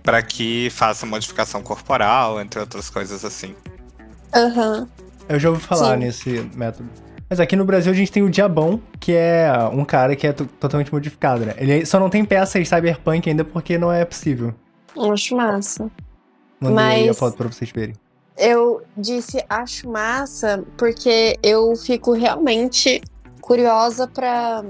para 0.04 0.22
que 0.22 0.70
faça 0.72 1.06
modificação 1.06 1.62
corporal, 1.64 2.42
entre 2.42 2.60
outras 2.60 2.90
coisas 2.90 3.24
assim. 3.24 3.56
Aham. 4.36 4.88
Eu 5.28 5.40
já 5.40 5.50
ouvi 5.50 5.62
falar 5.62 5.94
Sim. 5.94 6.00
nesse 6.06 6.30
método. 6.56 6.90
Mas 7.30 7.40
aqui 7.40 7.56
no 7.56 7.64
Brasil 7.64 7.92
a 7.92 7.96
gente 7.96 8.12
tem 8.12 8.24
o 8.24 8.30
Diabão, 8.30 8.82
que 9.00 9.14
é 9.14 9.48
um 9.72 9.86
cara 9.86 10.16
que 10.16 10.26
é 10.26 10.34
to- 10.34 10.46
totalmente 10.60 10.92
modificado, 10.92 11.46
né? 11.46 11.54
Ele 11.58 11.86
só 11.86 12.00
não 12.00 12.10
tem 12.10 12.26
peças 12.26 12.68
cyberpunk 12.68 13.30
ainda 13.30 13.46
porque 13.46 13.78
não 13.78 13.92
é 13.94 14.04
possível. 14.04 14.54
Acho 15.14 15.36
massa. 15.38 15.90
Mandei 16.60 16.84
aí 16.84 17.04
a 17.04 17.08
Mas- 17.08 17.20
foto 17.20 17.38
pra 17.38 17.48
vocês 17.48 17.70
verem. 17.72 17.94
Eu 18.40 18.82
disse 18.96 19.44
acho 19.50 19.90
massa 19.90 20.64
porque 20.78 21.38
eu 21.44 21.76
fico 21.76 22.14
realmente 22.14 23.02
curiosa 23.42 24.08
pra 24.08 24.64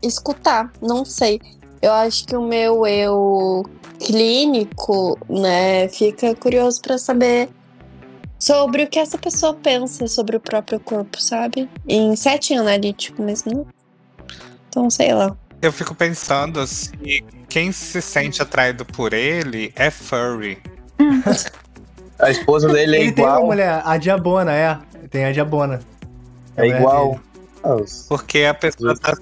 escutar. 0.00 0.72
Não 0.80 1.04
sei. 1.04 1.40
Eu 1.80 1.92
acho 1.92 2.24
que 2.24 2.36
o 2.36 2.42
meu 2.42 2.86
eu 2.86 3.64
clínico, 3.98 5.18
né, 5.28 5.88
fica 5.88 6.34
curioso 6.34 6.80
pra 6.80 6.96
saber 6.96 7.48
sobre 8.38 8.84
o 8.84 8.88
que 8.88 8.98
essa 8.98 9.16
pessoa 9.16 9.54
pensa 9.54 10.06
sobre 10.06 10.36
o 10.36 10.40
próprio 10.40 10.80
corpo, 10.80 11.20
sabe? 11.20 11.68
Em 11.88 12.14
setting 12.16 12.56
analítico 12.56 13.22
mesmo. 13.22 13.66
Então, 14.68 14.90
sei 14.90 15.12
lá. 15.12 15.36
Eu 15.60 15.72
fico 15.72 15.94
pensando 15.94 16.66
se 16.66 16.90
quem 17.48 17.70
se 17.70 18.02
sente 18.02 18.42
atraído 18.42 18.84
por 18.84 19.12
ele 19.12 19.72
é 19.76 19.90
furry. 19.90 20.58
A 22.22 22.30
esposa 22.30 22.68
dele 22.68 22.96
é 22.96 23.00
Ele 23.00 23.12
tem 23.12 23.24
uma 23.24 23.32
igual. 23.32 23.46
mulher, 23.46 23.82
a 23.84 23.96
Diabona, 23.98 24.52
é. 24.52 24.78
Tem 25.10 25.24
a 25.24 25.32
Diabona. 25.32 25.80
É 26.56 26.62
mulher 26.62 26.78
igual. 26.78 27.20
Porque 28.08 28.44
a 28.44 28.54
pessoa 28.54 28.96
tá... 28.96 29.16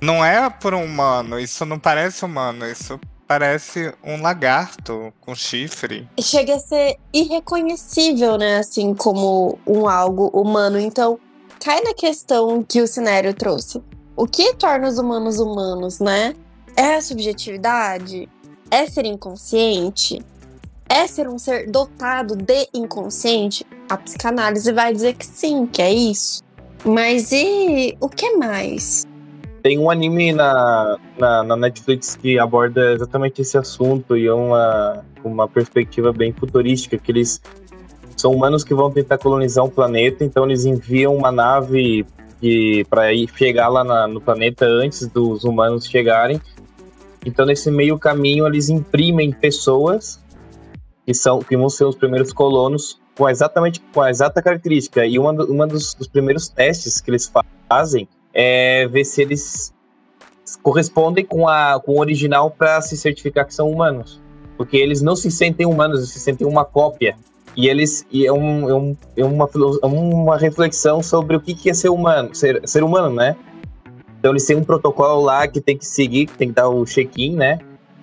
não 0.00 0.24
é 0.24 0.50
por 0.50 0.74
um 0.74 0.84
humano, 0.84 1.38
isso 1.38 1.64
não 1.64 1.78
parece 1.78 2.24
humano, 2.24 2.66
isso 2.66 2.98
parece 3.26 3.92
um 4.02 4.20
lagarto 4.20 5.12
com 5.20 5.34
chifre. 5.34 6.08
chega 6.20 6.56
a 6.56 6.58
ser 6.58 6.96
irreconhecível, 7.12 8.36
né? 8.36 8.56
Assim 8.56 8.94
como 8.94 9.58
um 9.66 9.88
algo 9.88 10.28
humano. 10.28 10.78
Então, 10.80 11.20
cai 11.62 11.80
na 11.82 11.94
questão 11.94 12.64
que 12.64 12.80
o 12.80 12.86
Cinério 12.86 13.34
trouxe. 13.34 13.82
O 14.16 14.26
que 14.26 14.54
torna 14.54 14.88
os 14.88 14.98
humanos 14.98 15.38
humanos, 15.38 16.00
né? 16.00 16.34
É 16.74 16.96
a 16.96 17.00
subjetividade? 17.00 18.28
É 18.70 18.86
ser 18.86 19.04
inconsciente? 19.04 20.24
É 20.88 21.06
ser 21.06 21.28
um 21.28 21.38
ser 21.38 21.70
dotado 21.70 22.34
de 22.34 22.68
inconsciente? 22.72 23.64
A 23.88 23.96
psicanálise 23.96 24.72
vai 24.72 24.92
dizer 24.92 25.14
que 25.14 25.26
sim, 25.26 25.66
que 25.66 25.82
é 25.82 25.92
isso. 25.92 26.42
Mas 26.84 27.30
e 27.32 27.96
o 28.00 28.08
que 28.08 28.36
mais? 28.36 29.06
Tem 29.62 29.78
um 29.78 29.90
anime 29.90 30.32
na, 30.32 30.96
na, 31.18 31.42
na 31.42 31.56
Netflix 31.56 32.16
que 32.16 32.38
aborda 32.38 32.92
exatamente 32.94 33.42
esse 33.42 33.58
assunto 33.58 34.16
e 34.16 34.26
é 34.26 34.32
uma, 34.32 35.04
uma 35.22 35.48
perspectiva 35.48 36.12
bem 36.12 36.32
futurística, 36.32 36.96
que 36.96 37.10
eles 37.12 37.40
são 38.16 38.32
humanos 38.32 38.64
que 38.64 38.72
vão 38.72 38.90
tentar 38.90 39.18
colonizar 39.18 39.64
um 39.64 39.70
planeta, 39.70 40.24
então 40.24 40.44
eles 40.44 40.64
enviam 40.64 41.14
uma 41.14 41.30
nave 41.30 42.06
para 42.88 43.12
ir 43.12 43.28
chegar 43.36 43.68
lá 43.68 43.82
na- 43.82 44.06
no 44.06 44.20
planeta 44.20 44.64
antes 44.64 45.06
dos 45.06 45.44
humanos 45.44 45.86
chegarem. 45.86 46.40
Então 47.26 47.44
nesse 47.44 47.70
meio 47.70 47.98
caminho 47.98 48.46
eles 48.46 48.68
imprimem 48.68 49.32
pessoas 49.32 50.20
que 51.08 51.14
são 51.14 51.38
que 51.38 51.56
vão 51.56 51.70
ser 51.70 51.86
os 51.86 51.96
primeiros 51.96 52.34
colonos 52.34 53.00
com 53.16 53.26
exatamente 53.26 53.80
com 53.94 54.02
a 54.02 54.10
exata 54.10 54.42
característica 54.42 55.06
e 55.06 55.18
uma, 55.18 55.32
uma 55.46 55.66
dos, 55.66 55.94
dos 55.94 56.06
primeiros 56.06 56.50
testes 56.50 57.00
que 57.00 57.10
eles 57.10 57.26
fa- 57.26 57.42
fazem 57.66 58.06
é 58.34 58.86
ver 58.88 59.06
se 59.06 59.22
eles 59.22 59.72
correspondem 60.62 61.24
com, 61.24 61.48
a, 61.48 61.80
com 61.80 61.92
o 61.92 62.00
original 62.00 62.50
para 62.50 62.82
se 62.82 62.94
certificar 62.94 63.46
que 63.46 63.54
são 63.54 63.70
humanos. 63.70 64.20
Porque 64.58 64.76
eles 64.76 65.00
não 65.00 65.16
se 65.16 65.30
sentem 65.30 65.64
humanos, 65.64 66.00
eles 66.00 66.10
se 66.10 66.20
sentem 66.20 66.46
uma 66.46 66.62
cópia. 66.62 67.16
E 67.56 67.68
eles 67.68 68.04
e 68.12 68.26
é, 68.26 68.32
um, 68.32 68.68
é, 68.68 68.74
um, 68.74 68.96
é 69.16 69.24
uma, 69.24 69.48
é 69.82 69.86
uma 69.86 70.36
reflexão 70.36 71.02
sobre 71.02 71.36
o 71.36 71.40
que, 71.40 71.54
que 71.54 71.70
é 71.70 71.74
ser 71.74 71.88
humano, 71.88 72.34
ser, 72.34 72.60
ser 72.68 72.84
humano, 72.84 73.14
né? 73.14 73.34
Então 74.18 74.32
eles 74.32 74.44
têm 74.44 74.56
um 74.58 74.64
protocolo 74.64 75.22
lá 75.22 75.48
que 75.48 75.58
tem 75.58 75.78
que 75.78 75.86
seguir, 75.86 76.26
que 76.26 76.36
tem 76.36 76.48
que 76.48 76.54
dar 76.54 76.68
o 76.68 76.84
check-in, 76.84 77.34
né? 77.34 77.60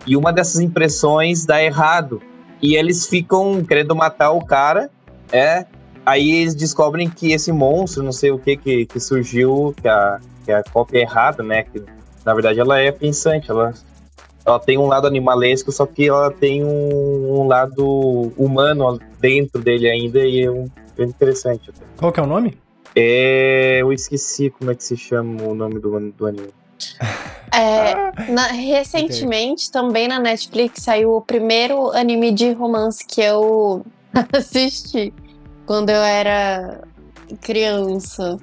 E 0.07 0.17
uma 0.17 0.33
dessas 0.33 0.59
impressões 0.59 1.45
dá 1.45 1.61
errado. 1.61 2.19
E 2.65 2.75
eles 2.75 3.05
ficam 3.05 3.63
querendo 3.63 3.95
matar 3.95 4.31
o 4.31 4.43
cara, 4.43 4.89
é. 5.31 5.67
Aí 6.03 6.41
eles 6.41 6.55
descobrem 6.55 7.07
que 7.07 7.31
esse 7.31 7.51
monstro, 7.51 8.01
não 8.01 8.11
sei 8.11 8.31
o 8.31 8.39
que, 8.39 8.57
que, 8.57 8.85
que 8.87 8.99
surgiu, 8.99 9.75
que 9.79 9.87
a, 9.87 10.19
que 10.43 10.51
a 10.51 10.63
cópia 10.63 10.97
é 10.97 11.01
errada, 11.01 11.43
né? 11.43 11.61
Que, 11.63 11.83
na 12.25 12.33
verdade 12.33 12.59
ela 12.59 12.79
é 12.79 12.91
pensante, 12.91 13.51
ela, 13.51 13.71
ela 14.43 14.59
tem 14.59 14.79
um 14.79 14.87
lado 14.87 15.05
animalesco, 15.05 15.71
só 15.71 15.85
que 15.85 16.07
ela 16.07 16.31
tem 16.31 16.63
um, 16.63 17.41
um 17.41 17.47
lado 17.47 18.33
humano 18.35 18.99
dentro 19.19 19.61
dele 19.61 19.87
ainda 19.87 20.25
e 20.25 20.43
é 20.43 20.49
um, 20.49 20.65
bem 20.97 21.07
interessante. 21.07 21.69
até. 21.69 21.85
Qual 21.97 22.11
que 22.11 22.19
é 22.19 22.23
o 22.23 22.27
nome? 22.27 22.57
É, 22.95 23.77
eu 23.81 23.93
esqueci 23.93 24.49
como 24.49 24.71
é 24.71 24.75
que 24.75 24.83
se 24.83 24.97
chama 24.97 25.43
o 25.43 25.53
nome 25.53 25.79
do, 25.79 25.99
do 26.11 26.25
anime. 26.25 26.49
É, 27.53 28.11
na- 28.31 28.47
recentemente, 28.47 29.71
também 29.71 30.07
na 30.07 30.19
Netflix, 30.19 30.83
saiu 30.83 31.15
o 31.15 31.21
primeiro 31.21 31.91
anime 31.91 32.31
de 32.31 32.51
romance 32.51 33.05
que 33.05 33.21
eu 33.21 33.85
assisti 34.33 35.13
quando 35.65 35.89
eu 35.89 36.01
era 36.01 36.81
criança 37.41 38.37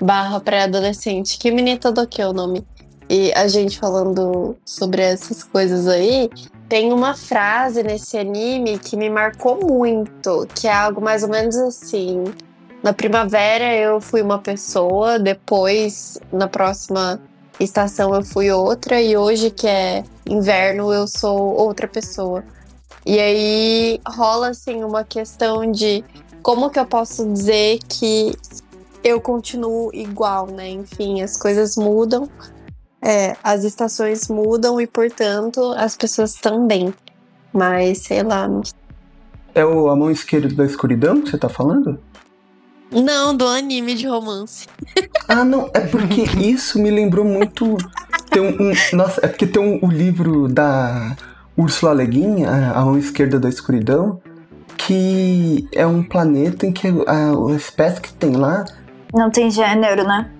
barra 0.00 0.40
pré-adolescente. 0.40 1.38
Que 1.38 1.50
Mineta 1.50 1.92
do 1.92 2.06
que 2.06 2.20
é 2.20 2.28
o 2.28 2.32
nome? 2.32 2.66
E 3.08 3.32
a 3.34 3.46
gente 3.46 3.78
falando 3.78 4.56
sobre 4.64 5.00
essas 5.00 5.44
coisas 5.44 5.86
aí, 5.86 6.28
tem 6.68 6.92
uma 6.92 7.14
frase 7.14 7.82
nesse 7.82 8.18
anime 8.18 8.78
que 8.78 8.96
me 8.96 9.08
marcou 9.08 9.64
muito, 9.64 10.46
que 10.54 10.66
é 10.66 10.72
algo 10.72 11.00
mais 11.00 11.22
ou 11.22 11.28
menos 11.28 11.56
assim. 11.56 12.24
na 12.82 12.92
primavera 12.92 13.74
eu 13.76 14.00
fui 14.00 14.22
uma 14.22 14.38
pessoa, 14.38 15.18
depois 15.18 16.18
na 16.32 16.48
próxima 16.48 17.20
estação 17.58 18.14
eu 18.14 18.24
fui 18.24 18.50
outra 18.50 19.00
e 19.00 19.16
hoje 19.16 19.50
que 19.50 19.66
é 19.66 20.04
inverno 20.28 20.92
eu 20.92 21.06
sou 21.06 21.38
outra 21.56 21.88
pessoa. 21.88 22.44
E 23.04 23.18
aí 23.18 24.00
rola 24.06 24.48
assim 24.48 24.82
uma 24.82 25.04
questão 25.04 25.70
de 25.70 26.04
como 26.42 26.70
que 26.70 26.78
eu 26.78 26.86
posso 26.86 27.30
dizer 27.32 27.78
que 27.88 28.32
eu 29.02 29.20
continuo 29.20 29.90
igual, 29.94 30.48
né? 30.48 30.68
Enfim, 30.68 31.22
as 31.22 31.36
coisas 31.36 31.76
mudam, 31.76 32.28
é, 33.00 33.36
as 33.42 33.62
estações 33.62 34.28
mudam 34.28 34.80
e, 34.80 34.86
portanto, 34.86 35.60
as 35.76 35.96
pessoas 35.96 36.34
também. 36.34 36.92
Mas, 37.52 37.98
sei 37.98 38.24
lá. 38.24 38.48
É 39.54 39.64
o 39.64 39.88
A 39.88 39.96
Mão 39.96 40.10
Esquerda 40.10 40.52
da 40.54 40.64
Escuridão 40.64 41.22
que 41.22 41.30
você 41.30 41.38
tá 41.38 41.48
falando? 41.48 42.00
Não, 42.90 43.36
do 43.36 43.46
anime 43.46 43.94
de 43.94 44.06
romance. 44.06 44.66
Ah, 45.28 45.44
não, 45.44 45.68
é 45.74 45.80
porque 45.80 46.22
isso 46.40 46.78
me 46.80 46.90
lembrou 46.90 47.24
muito. 47.24 47.76
Tem 48.30 48.40
um, 48.42 48.70
um- 48.70 48.96
nossa, 48.96 49.20
é 49.24 49.28
porque 49.28 49.46
tem 49.46 49.60
um, 49.62 49.78
o 49.84 49.90
livro 49.90 50.46
da 50.48 51.16
Úrsula 51.56 51.92
Le 51.94 52.06
Guin, 52.06 52.44
a, 52.44 52.72
a 52.72 52.84
Mão 52.84 52.96
Esquerda 52.96 53.38
da 53.40 53.48
Escuridão, 53.48 54.20
que 54.76 55.68
é 55.72 55.86
um 55.86 56.02
planeta 56.02 56.64
em 56.66 56.72
que 56.72 56.86
a, 57.06 57.52
a 57.52 57.56
espécie 57.56 58.00
que 58.00 58.12
tem 58.12 58.32
lá. 58.36 58.64
Não 59.12 59.30
tem 59.30 59.50
gênero, 59.50 60.04
né? 60.06 60.30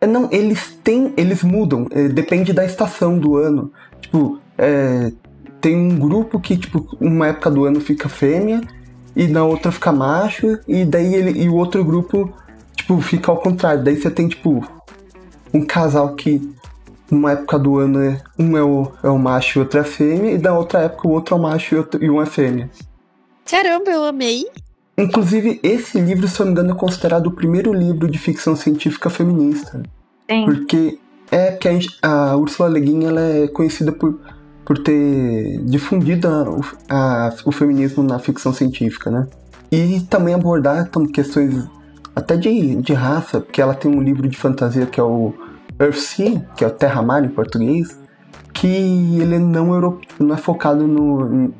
É, 0.00 0.06
não, 0.06 0.28
eles 0.30 0.78
têm. 0.84 1.12
Eles 1.16 1.42
mudam, 1.42 1.86
é, 1.90 2.08
depende 2.08 2.52
da 2.52 2.64
estação 2.64 3.18
do 3.18 3.36
ano. 3.36 3.72
Tipo, 4.00 4.38
é, 4.58 5.10
tem 5.60 5.76
um 5.76 5.98
grupo 5.98 6.38
que, 6.38 6.56
tipo, 6.56 6.86
uma 7.00 7.28
época 7.28 7.50
do 7.50 7.64
ano 7.64 7.80
fica 7.80 8.08
fêmea 8.08 8.60
e 9.16 9.28
na 9.28 9.44
outra 9.44 9.70
fica 9.70 9.92
macho, 9.92 10.58
e 10.66 10.84
daí 10.84 11.14
ele, 11.14 11.42
e 11.42 11.48
o 11.48 11.54
outro 11.54 11.84
grupo, 11.84 12.32
tipo, 12.76 13.00
fica 13.00 13.30
ao 13.30 13.38
contrário. 13.38 13.82
Daí 13.84 13.96
você 13.96 14.10
tem, 14.10 14.28
tipo, 14.28 14.66
um 15.52 15.64
casal 15.64 16.14
que 16.14 16.52
numa 17.10 17.32
época 17.32 17.58
do 17.58 17.78
ano 17.78 18.00
é, 18.00 18.20
um 18.38 18.56
é 18.56 18.62
o, 18.62 18.90
é 19.02 19.08
o 19.08 19.18
macho 19.18 19.58
e 19.58 19.60
outro 19.60 19.78
é 19.78 19.82
a 19.82 19.84
fêmea, 19.84 20.32
e 20.32 20.38
da 20.38 20.56
outra 20.56 20.80
época 20.80 21.08
o 21.08 21.12
outro 21.12 21.34
é 21.34 21.38
o 21.38 21.42
macho 21.42 21.74
e, 21.74 21.78
outro, 21.78 22.04
e 22.04 22.10
um 22.10 22.20
é 22.20 22.26
fêmea. 22.26 22.70
Caramba, 23.48 23.90
eu 23.90 24.04
amei. 24.04 24.46
Inclusive, 24.96 25.60
esse 25.62 26.00
livro, 26.00 26.26
se 26.28 26.40
eu 26.40 26.46
não 26.46 26.52
me 26.52 26.60
engano, 26.60 26.76
é 26.76 26.78
considerado 26.78 27.26
o 27.26 27.32
primeiro 27.32 27.72
livro 27.72 28.08
de 28.08 28.18
ficção 28.18 28.56
científica 28.56 29.10
feminista. 29.10 29.82
Sim. 30.30 30.44
Porque 30.44 30.98
é 31.30 31.52
que 31.52 31.68
a, 31.68 32.30
a 32.30 32.36
Ursula 32.36 32.68
Le 32.68 32.80
Guin 32.80 33.04
ela 33.04 33.20
é 33.20 33.48
conhecida 33.48 33.92
por, 33.92 34.18
por 34.64 34.78
ter 34.78 35.58
difundido 35.64 36.28
a- 36.28 36.42
o, 36.50 36.60
a- 36.88 37.34
o 37.44 37.52
feminismo 37.52 38.02
na 38.02 38.18
ficção 38.18 38.52
científica, 38.52 39.10
né? 39.10 39.26
E 39.70 40.00
também 40.08 40.34
abordar 40.34 40.88
tam- 40.88 41.06
questões 41.06 41.68
até 42.14 42.36
de, 42.36 42.76
de 42.76 42.92
raça, 42.92 43.40
porque 43.40 43.60
ela 43.60 43.74
tem 43.74 43.90
um 43.90 44.00
livro 44.00 44.28
de 44.28 44.36
fantasia 44.36 44.86
que 44.86 45.00
é 45.00 45.02
o 45.02 45.34
Earthsea, 45.80 46.46
que 46.56 46.62
é 46.64 46.66
o 46.66 46.70
Terra-Mar 46.70 47.24
em 47.24 47.28
português, 47.28 47.98
que 48.52 48.68
ele 49.20 49.38
não, 49.38 49.74
euro, 49.74 50.00
não 50.18 50.34
é 50.34 50.38
focado 50.38 50.86
no, 50.86 51.50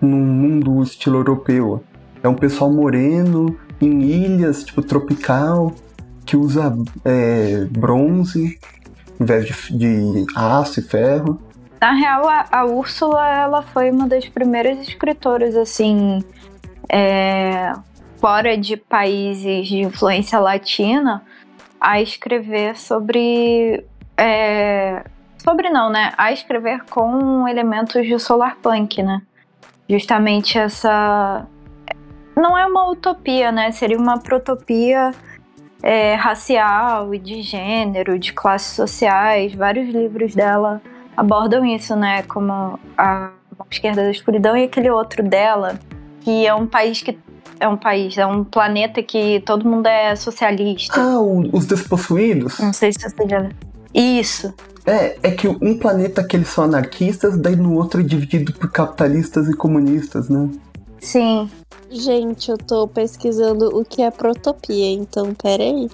no 0.00 0.16
mundo 0.16 0.82
estilo 0.82 1.18
europeu. 1.18 1.82
É 2.22 2.28
um 2.28 2.34
pessoal 2.34 2.72
moreno, 2.72 3.56
em 3.80 4.02
ilhas, 4.02 4.64
tipo, 4.64 4.82
tropical, 4.82 5.72
que 6.26 6.36
usa 6.36 6.76
é, 7.04 7.64
bronze 7.70 8.58
em 9.20 9.24
vez 9.24 9.46
de, 9.70 9.78
de 9.78 10.26
aço 10.34 10.80
e 10.80 10.82
ferro. 10.82 11.40
Na 11.82 11.90
real, 11.90 12.28
a, 12.28 12.46
a 12.52 12.64
Úrsula, 12.64 13.28
ela 13.28 13.60
foi 13.60 13.90
uma 13.90 14.06
das 14.06 14.28
primeiras 14.28 14.78
escritoras, 14.78 15.56
assim, 15.56 16.24
é, 16.88 17.72
fora 18.20 18.56
de 18.56 18.76
países 18.76 19.66
de 19.66 19.78
influência 19.78 20.38
latina, 20.38 21.24
a 21.80 22.00
escrever 22.00 22.78
sobre. 22.78 23.84
é, 24.16 25.04
sobre 25.38 25.70
não, 25.70 25.90
né? 25.90 26.12
A 26.16 26.30
escrever 26.30 26.84
com 26.84 27.48
elementos 27.48 28.06
de 28.06 28.16
solar 28.20 28.58
punk, 28.62 29.02
né? 29.02 29.20
Justamente 29.90 30.56
essa. 30.56 31.44
Não 32.36 32.56
é 32.56 32.64
uma 32.64 32.88
utopia, 32.90 33.50
né? 33.50 33.72
Seria 33.72 33.98
uma 33.98 34.20
protopia 34.20 35.10
é, 35.82 36.14
racial 36.14 37.12
e 37.12 37.18
de 37.18 37.42
gênero, 37.42 38.20
de 38.20 38.32
classes 38.32 38.76
sociais. 38.76 39.52
Vários 39.52 39.92
livros 39.92 40.32
dela 40.32 40.80
abordam 41.16 41.64
isso, 41.64 41.94
né? 41.96 42.22
Como 42.24 42.78
a 42.96 43.30
Mão 43.58 43.66
Esquerda 43.70 44.02
da 44.02 44.10
Escuridão 44.10 44.56
e 44.56 44.64
aquele 44.64 44.90
outro 44.90 45.22
dela, 45.22 45.78
que 46.20 46.46
é 46.46 46.54
um 46.54 46.66
país 46.66 47.02
que. 47.02 47.18
É 47.60 47.68
um 47.68 47.76
país, 47.76 48.18
é 48.18 48.26
um 48.26 48.42
planeta 48.42 49.00
que 49.04 49.40
todo 49.46 49.68
mundo 49.68 49.86
é 49.86 50.16
socialista. 50.16 51.00
Ah, 51.00 51.20
o- 51.20 51.48
os 51.56 51.64
despossuídos? 51.64 52.58
Não 52.58 52.72
sei 52.72 52.92
se 52.92 53.08
você 53.08 53.28
já. 53.28 53.48
Isso. 53.94 54.52
É, 54.84 55.16
é 55.22 55.30
que 55.30 55.46
um 55.46 55.78
planeta 55.78 56.24
que 56.24 56.34
eles 56.36 56.48
são 56.48 56.64
anarquistas, 56.64 57.38
daí 57.38 57.54
no 57.54 57.74
outro 57.76 58.00
é 58.00 58.02
dividido 58.02 58.52
por 58.52 58.68
capitalistas 58.68 59.48
e 59.48 59.54
comunistas, 59.56 60.28
né? 60.28 60.48
Sim. 60.98 61.48
Gente, 61.88 62.50
eu 62.50 62.58
tô 62.58 62.88
pesquisando 62.88 63.68
o 63.78 63.84
que 63.84 64.02
é 64.02 64.10
protopia, 64.10 64.90
então 64.90 65.32
peraí. 65.34 65.88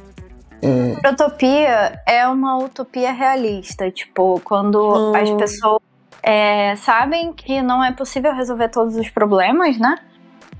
É, 0.63 1.09
Utopia 1.09 2.01
é 2.07 2.27
uma 2.27 2.59
utopia 2.59 3.13
realista, 3.13 3.91
tipo, 3.91 4.41
quando 4.45 4.79
Hum. 4.81 5.15
as 5.15 5.31
pessoas 5.31 5.81
é, 6.23 6.75
sabem 6.77 7.33
que 7.33 7.63
não 7.63 7.83
é 7.83 7.93
possível 7.93 8.35
resolver 8.35 8.69
todos 8.69 8.97
os 8.97 9.09
problemas, 9.09 9.79
né? 9.79 9.97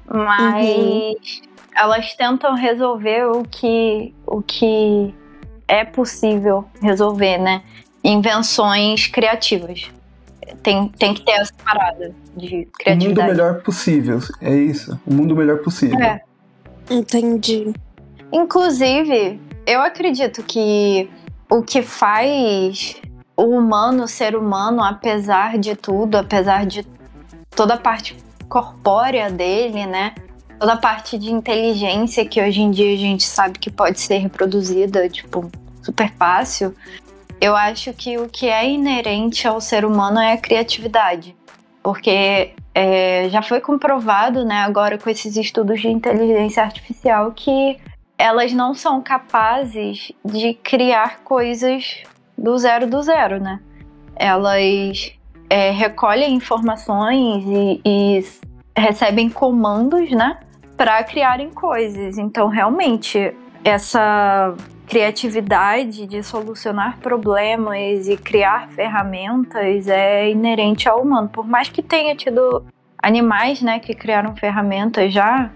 Mas 0.07 0.67
Uhum. 0.69 1.15
elas 1.77 2.15
tentam 2.15 2.55
resolver 2.55 3.25
o 3.27 3.43
que, 3.43 4.15
o 4.27 4.41
que 4.41 5.15
é 5.67 5.85
possível 5.85 6.65
resolver, 6.81 7.39
né? 7.39 7.63
Invenções 8.03 9.07
criativas. 9.09 9.91
Tem, 10.63 10.89
tem 10.89 11.13
que 11.13 11.23
ter 11.25 11.33
essa 11.33 11.53
parada 11.63 12.15
de 12.37 12.47
o 12.47 12.59
mundo 12.59 12.71
criatividade. 12.79 13.29
melhor 13.31 13.63
possível, 13.63 14.19
é 14.41 14.55
isso. 14.55 14.99
O 15.07 15.13
mundo 15.13 15.37
melhor 15.37 15.59
possível. 15.59 15.99
É. 16.01 16.21
Entendi. 16.89 17.75
Inclusive, 18.33 19.39
eu 19.69 19.83
acredito 19.83 20.43
que 20.43 21.11
o 21.51 21.63
que 21.63 21.83
faz 21.83 22.97
o 23.37 23.45
humano 23.45 24.09
ser 24.09 24.35
humano, 24.35 24.83
apesar 24.83 25.59
de 25.59 25.77
tudo, 25.77 26.17
apesar 26.17 26.65
de 26.65 26.87
toda 27.55 27.75
a 27.75 27.77
parte 27.77 28.17
corpórea 28.49 29.31
dele, 29.31 29.85
né? 29.85 30.15
Toda 30.59 30.73
a 30.73 30.77
parte 30.79 31.19
de 31.19 31.31
inteligência 31.31 32.25
que 32.25 32.41
hoje 32.41 32.63
em 32.63 32.71
dia 32.71 32.95
a 32.95 32.97
gente 32.97 33.25
sabe 33.25 33.59
que 33.59 33.71
pode 33.71 34.01
ser 34.01 34.17
reproduzida, 34.17 35.07
tipo, 35.07 35.51
super 35.83 36.11
fácil. 36.15 36.75
Eu 37.39 37.55
acho 37.55 37.93
que 37.93 38.17
o 38.17 38.27
que 38.27 38.49
é 38.49 38.69
inerente 38.69 39.47
ao 39.47 39.61
ser 39.61 39.85
humano 39.85 40.19
é 40.19 40.33
a 40.33 40.39
criatividade. 40.39 41.37
Porque 41.83 42.55
é, 42.75 43.29
já 43.29 43.43
foi 43.43 43.61
comprovado, 43.61 44.47
né, 44.47 44.57
agora 44.63 44.97
com 44.97 45.11
esses 45.11 45.37
estudos 45.37 45.81
de 45.81 45.89
inteligência 45.89 46.63
artificial, 46.63 47.33
que 47.33 47.79
elas 48.19 48.53
não 48.53 48.75
são 48.75 49.01
capazes 49.01 50.11
de 50.25 50.55
criar 50.55 51.21
coisas 51.21 52.03
do 52.37 52.59
zero 52.59 52.89
do 52.89 53.01
zero, 53.01 53.41
né? 53.41 53.61
Elas 54.17 55.17
é, 55.49 55.71
recolhem 55.71 56.35
informações 56.35 57.45
e, 57.47 57.81
e 57.85 58.25
recebem 58.77 59.31
comandos, 59.31 60.11
né? 60.11 60.39
Para 60.77 61.03
criarem 61.05 61.51
coisas. 61.51 62.19
Então, 62.19 62.49
realmente, 62.49 63.33
essa 63.65 64.55
criatividade 64.89 66.07
de 66.07 66.23
solucionar 66.23 66.99
problemas 66.99 68.09
e 68.09 68.17
criar 68.17 68.69
ferramentas 68.71 69.87
é 69.87 70.31
inerente 70.31 70.89
ao 70.89 71.03
humano. 71.03 71.29
Por 71.29 71.47
mais 71.47 71.69
que 71.69 71.83
tenha 71.83 72.17
tido 72.17 72.65
animais, 73.01 73.61
né, 73.61 73.79
que 73.79 73.95
criaram 73.95 74.35
ferramentas 74.35 75.13
já, 75.13 75.51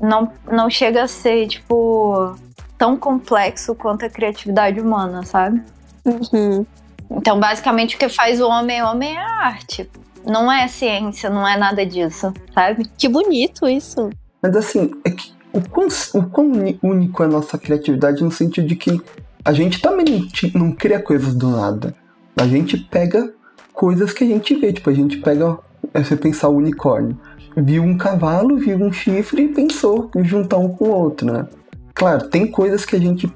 não, 0.00 0.32
não 0.50 0.70
chega 0.70 1.02
a 1.02 1.08
ser, 1.08 1.46
tipo, 1.48 2.34
tão 2.78 2.96
complexo 2.96 3.74
quanto 3.74 4.04
a 4.04 4.10
criatividade 4.10 4.80
humana, 4.80 5.24
sabe? 5.24 5.62
Uhum. 6.04 6.64
Então, 7.10 7.38
basicamente, 7.38 7.96
o 7.96 7.98
que 7.98 8.08
faz 8.08 8.40
o 8.40 8.48
homem 8.48 8.82
homem 8.82 9.16
é 9.16 9.20
a 9.20 9.46
arte. 9.46 9.90
Não 10.24 10.50
é 10.50 10.68
ciência, 10.68 11.28
não 11.28 11.46
é 11.46 11.56
nada 11.56 11.84
disso, 11.84 12.32
sabe? 12.54 12.88
Que 12.96 13.08
bonito 13.08 13.68
isso. 13.68 14.10
Mas 14.42 14.56
assim, 14.56 14.90
é 15.04 15.10
que 15.10 15.32
o 15.52 15.60
quão, 15.68 15.88
o 16.14 16.22
quão 16.24 16.52
único 16.82 17.22
é 17.22 17.26
a 17.26 17.28
nossa 17.28 17.58
criatividade 17.58 18.22
no 18.22 18.30
sentido 18.30 18.66
de 18.66 18.76
que 18.76 19.00
a 19.44 19.52
gente 19.52 19.80
também 19.80 20.28
não 20.54 20.72
cria 20.72 21.00
coisas 21.00 21.34
do 21.34 21.48
nada. 21.48 21.94
A 22.36 22.46
gente 22.46 22.76
pega 22.76 23.32
coisas 23.72 24.12
que 24.12 24.24
a 24.24 24.26
gente 24.26 24.54
vê. 24.54 24.72
Tipo, 24.72 24.90
a 24.90 24.94
gente 24.94 25.18
pega. 25.18 25.58
É 25.92 26.02
você 26.02 26.16
pensar 26.16 26.48
o 26.48 26.56
unicórnio. 26.56 27.18
Viu 27.56 27.82
um 27.82 27.96
cavalo, 27.98 28.56
viu 28.56 28.76
um 28.78 28.92
chifre 28.92 29.42
e 29.42 29.48
pensou 29.48 30.10
em 30.16 30.24
juntar 30.24 30.58
um 30.58 30.68
com 30.68 30.84
o 30.84 30.90
outro, 30.90 31.32
né? 31.32 31.46
Claro, 31.94 32.28
tem 32.28 32.46
coisas 32.46 32.84
que 32.84 32.96
a 32.96 32.98
gente. 32.98 33.30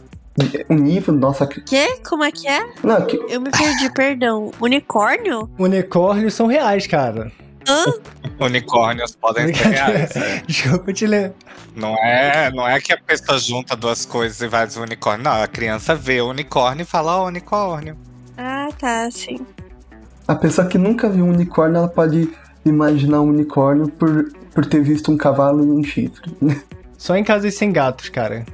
O 0.68 0.74
nível 0.74 1.14
nossa. 1.14 1.46
Quê? 1.46 1.98
Como 2.08 2.24
é 2.24 2.32
que 2.32 2.48
é? 2.48 2.66
Não, 2.82 3.06
que, 3.06 3.16
Eu 3.28 3.40
me 3.40 3.50
perdi, 3.50 3.90
perdão. 3.92 4.50
Unicórnio? 4.60 5.48
Unicórnios 5.58 6.34
são 6.34 6.46
reais, 6.46 6.86
cara. 6.86 7.30
Unicórnios 8.40 9.16
podem 9.16 9.52
ser 9.54 9.68
reais. 9.68 10.16
é. 10.16 10.42
Desculpa 10.46 10.92
te 10.92 11.06
ler. 11.06 11.32
Não 11.74 11.94
é, 11.96 12.50
não 12.52 12.66
é 12.66 12.80
que 12.80 12.92
a 12.92 12.98
pessoa 12.98 13.38
junta 13.38 13.76
duas 13.76 14.04
coisas 14.04 14.40
e 14.40 14.46
vai 14.46 14.66
dizer 14.66 14.80
unicórnio. 14.80 15.24
Não, 15.24 15.42
a 15.42 15.46
criança 15.46 15.94
vê 15.94 16.20
o 16.20 16.30
unicórnio 16.30 16.82
e 16.82 16.86
fala, 16.86 17.18
ó, 17.18 17.26
unicórnio. 17.26 17.96
Ah, 18.36 18.68
tá, 18.78 19.08
sim. 19.10 19.44
A 20.26 20.34
pessoa 20.34 20.66
que 20.66 20.78
nunca 20.78 21.08
viu 21.08 21.24
um 21.24 21.30
unicórnio, 21.30 21.78
ela 21.78 21.88
pode 21.88 22.30
imaginar 22.64 23.20
um 23.20 23.28
unicórnio 23.28 23.88
por, 23.88 24.30
por 24.54 24.64
ter 24.66 24.80
visto 24.82 25.10
um 25.12 25.16
cavalo 25.16 25.64
e 25.64 25.70
um 25.70 25.82
chifre. 25.84 26.32
Só 26.98 27.16
em 27.16 27.24
casas 27.24 27.54
sem 27.54 27.72
gatos, 27.72 28.08
cara. 28.08 28.44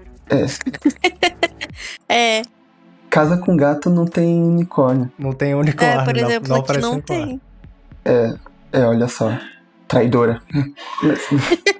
É, 2.08 2.42
Casa 3.10 3.36
com 3.38 3.56
gato 3.56 3.90
não 3.90 4.06
tem 4.06 4.40
unicórnio. 4.42 5.10
Não 5.18 5.32
tem 5.32 5.54
unicórnio. 5.54 6.00
é 6.00 6.04
por 6.04 6.14
não- 6.14 6.20
exemplo, 6.28 6.48
não, 6.48 6.56
aqui 6.56 6.64
aparece 6.64 6.86
não 6.86 6.92
unicórnio. 6.94 7.26
tem. 7.26 7.40
É, 8.72 8.84
olha 8.86 9.08
só. 9.08 9.36
Traidora. 9.88 10.40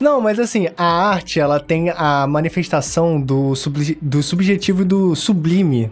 Não, 0.00 0.20
mas 0.20 0.38
assim, 0.38 0.68
a 0.76 1.08
arte, 1.10 1.40
ela 1.40 1.58
tem 1.58 1.90
a 1.90 2.24
manifestação 2.28 3.20
do, 3.20 3.56
subli- 3.56 3.98
do 4.00 4.22
subjetivo 4.22 4.82
e 4.82 4.84
do 4.84 5.16
sublime 5.16 5.90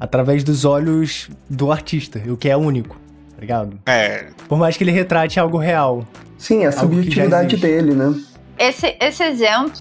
através 0.00 0.44
dos 0.44 0.64
olhos 0.64 1.28
do 1.50 1.72
artista, 1.72 2.22
o 2.28 2.36
que 2.36 2.48
é 2.48 2.56
único, 2.56 2.96
tá 3.38 3.40
ligado? 3.40 3.78
É, 3.86 4.26
Por 4.48 4.58
mais 4.58 4.76
que 4.76 4.82
ele 4.82 4.90
retrate 4.90 5.38
algo 5.38 5.58
real. 5.58 6.04
Sim, 6.36 6.64
é 6.64 6.66
a 6.66 6.72
subjetividade 6.72 7.56
dele, 7.56 7.94
né? 7.94 8.12
Esse, 8.58 8.96
esse 9.00 9.22
exemplo, 9.22 9.80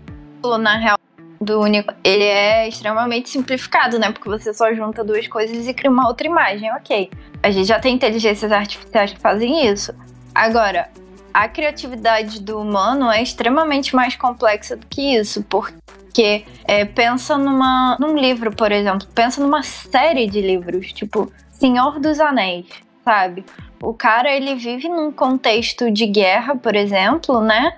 na 0.59 0.77
real, 0.77 0.99
do 1.41 1.59
único, 1.59 1.91
ele 2.03 2.23
é 2.23 2.67
extremamente 2.67 3.29
simplificado, 3.29 3.97
né? 3.97 4.11
Porque 4.11 4.29
você 4.29 4.53
só 4.53 4.71
junta 4.75 5.03
duas 5.03 5.27
coisas 5.27 5.67
e 5.67 5.73
cria 5.73 5.89
uma 5.89 6.07
outra 6.07 6.27
imagem, 6.27 6.71
ok. 6.71 7.09
A 7.41 7.49
gente 7.49 7.67
já 7.67 7.79
tem 7.79 7.95
inteligências 7.95 8.51
artificiais 8.51 9.13
que 9.13 9.19
fazem 9.19 9.67
isso. 9.67 9.91
Agora, 10.35 10.89
a 11.33 11.47
criatividade 11.47 12.39
do 12.39 12.59
humano 12.59 13.09
é 13.09 13.23
extremamente 13.23 13.95
mais 13.95 14.15
complexa 14.15 14.75
do 14.75 14.85
que 14.85 15.15
isso, 15.15 15.43
porque 15.43 16.45
é, 16.65 16.85
pensa 16.85 17.39
numa, 17.39 17.97
num 17.99 18.15
livro, 18.15 18.55
por 18.55 18.71
exemplo, 18.71 19.07
pensa 19.15 19.41
numa 19.41 19.63
série 19.63 20.27
de 20.27 20.41
livros, 20.41 20.93
tipo 20.93 21.31
Senhor 21.51 21.99
dos 21.99 22.19
Anéis, 22.19 22.67
sabe? 23.07 23.45
O 23.81 23.93
cara, 23.93 24.29
ele 24.29 24.53
vive 24.55 24.89
num 24.89 25.13
contexto 25.13 25.89
de 25.89 26.05
guerra, 26.05 26.57
por 26.57 26.75
exemplo, 26.75 27.39
né? 27.39 27.77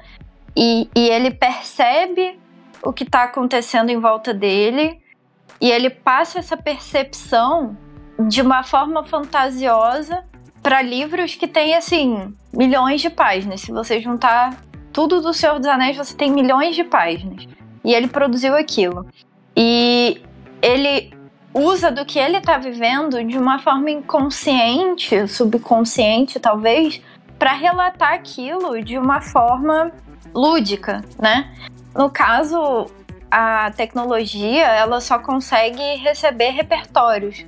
E, 0.57 0.89
e 0.95 1.07
ele 1.07 1.29
percebe 1.29 2.39
o 2.81 2.91
que 2.91 3.03
está 3.03 3.25
acontecendo 3.25 3.91
em 3.91 3.99
volta 3.99 4.33
dele 4.33 4.99
e 5.61 5.69
ele 5.69 5.91
passa 5.91 6.39
essa 6.39 6.57
percepção 6.57 7.77
de 8.27 8.41
uma 8.41 8.63
forma 8.63 9.03
fantasiosa 9.03 10.23
para 10.63 10.81
livros 10.81 11.35
que 11.35 11.47
têm 11.47 11.75
assim 11.75 12.33
milhões 12.51 12.99
de 12.99 13.11
páginas. 13.11 13.61
Se 13.61 13.71
você 13.71 13.99
juntar 13.99 14.57
tudo 14.91 15.21
do 15.21 15.31
Senhor 15.31 15.59
dos 15.59 15.67
Anéis, 15.67 15.95
você 15.95 16.15
tem 16.15 16.31
milhões 16.31 16.75
de 16.75 16.83
páginas. 16.83 17.47
E 17.85 17.93
ele 17.93 18.07
produziu 18.07 18.55
aquilo. 18.55 19.05
E 19.55 20.23
ele 20.59 21.13
usa 21.53 21.91
do 21.91 22.05
que 22.05 22.19
ele 22.19 22.37
está 22.37 22.57
vivendo 22.57 23.23
de 23.23 23.37
uma 23.37 23.59
forma 23.59 23.89
inconsciente, 23.89 25.27
subconsciente 25.27 26.39
talvez, 26.39 27.01
para 27.37 27.53
relatar 27.53 28.13
aquilo 28.13 28.83
de 28.83 28.97
uma 28.97 29.21
forma 29.21 29.91
lúdica, 30.33 31.03
né? 31.17 31.51
No 31.95 32.09
caso, 32.09 32.87
a 33.31 33.71
tecnologia, 33.71 34.65
ela 34.65 34.99
só 35.01 35.19
consegue 35.19 35.95
receber 35.95 36.51
repertórios. 36.51 37.45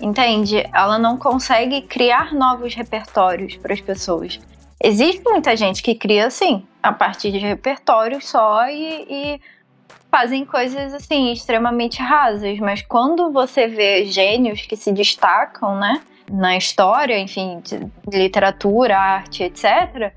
Entende? 0.00 0.68
Ela 0.74 0.98
não 0.98 1.16
consegue 1.16 1.82
criar 1.82 2.34
novos 2.34 2.74
repertórios 2.74 3.56
para 3.56 3.72
as 3.72 3.80
pessoas. 3.80 4.38
Existe 4.82 5.22
muita 5.24 5.56
gente 5.56 5.82
que 5.82 5.94
cria 5.94 6.26
assim, 6.26 6.66
a 6.82 6.92
partir 6.92 7.32
de 7.32 7.38
repertórios 7.38 8.28
só 8.28 8.68
e, 8.68 9.06
e 9.08 9.40
fazem 10.16 10.46
coisas 10.46 10.94
assim 10.94 11.30
extremamente 11.30 12.00
rasas, 12.00 12.58
mas 12.58 12.80
quando 12.80 13.30
você 13.30 13.66
vê 13.66 14.06
gênios 14.06 14.62
que 14.62 14.74
se 14.74 14.90
destacam, 14.90 15.78
né, 15.78 16.00
na 16.30 16.56
história, 16.56 17.18
enfim, 17.18 17.62
literatura, 18.10 18.96
arte, 18.96 19.42
etc, 19.42 20.14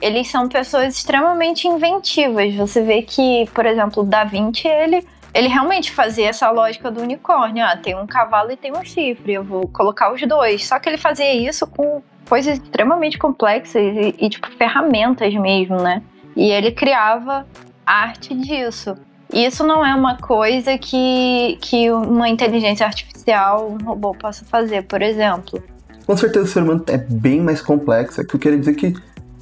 eles 0.00 0.28
são 0.28 0.48
pessoas 0.48 0.96
extremamente 0.96 1.66
inventivas. 1.66 2.54
Você 2.54 2.82
vê 2.82 3.02
que, 3.02 3.50
por 3.52 3.66
exemplo, 3.66 4.04
Da 4.04 4.22
Vinci, 4.22 4.68
ele, 4.68 5.04
ele 5.34 5.48
realmente 5.48 5.90
fazia 5.90 6.28
essa 6.28 6.48
lógica 6.52 6.88
do 6.88 7.00
unicórnio. 7.00 7.64
Ah, 7.64 7.76
tem 7.76 7.96
um 7.96 8.06
cavalo 8.06 8.52
e 8.52 8.56
tem 8.56 8.70
um 8.70 8.84
chifre, 8.84 9.32
eu 9.34 9.42
vou 9.42 9.66
colocar 9.66 10.12
os 10.12 10.22
dois. 10.22 10.64
Só 10.68 10.78
que 10.78 10.88
ele 10.88 10.98
fazia 10.98 11.34
isso 11.34 11.66
com 11.66 12.00
coisas 12.28 12.60
extremamente 12.60 13.18
complexas 13.18 13.82
e, 13.82 14.14
e 14.20 14.30
tipo, 14.30 14.48
ferramentas 14.52 15.34
mesmo, 15.34 15.82
né? 15.82 16.00
E 16.36 16.48
ele 16.48 16.70
criava 16.70 17.44
arte 17.84 18.32
disso. 18.36 18.96
E 19.32 19.44
isso 19.46 19.64
não 19.66 19.84
é 19.84 19.94
uma 19.94 20.16
coisa 20.16 20.76
que, 20.76 21.56
que 21.60 21.90
uma 21.90 22.28
inteligência 22.28 22.84
artificial, 22.86 23.70
um 23.80 23.84
robô 23.84 24.12
possa 24.14 24.44
fazer, 24.44 24.82
por 24.82 25.00
exemplo. 25.00 25.62
Com 26.06 26.16
certeza 26.16 26.44
o 26.44 26.48
ser 26.48 26.62
humano 26.62 26.84
é 26.88 26.98
bem 26.98 27.40
mais 27.40 27.62
complexo. 27.62 28.20
É 28.20 28.24
que 28.24 28.34
eu 28.34 28.40
queria 28.40 28.58
dizer 28.58 28.74
que 28.74 28.94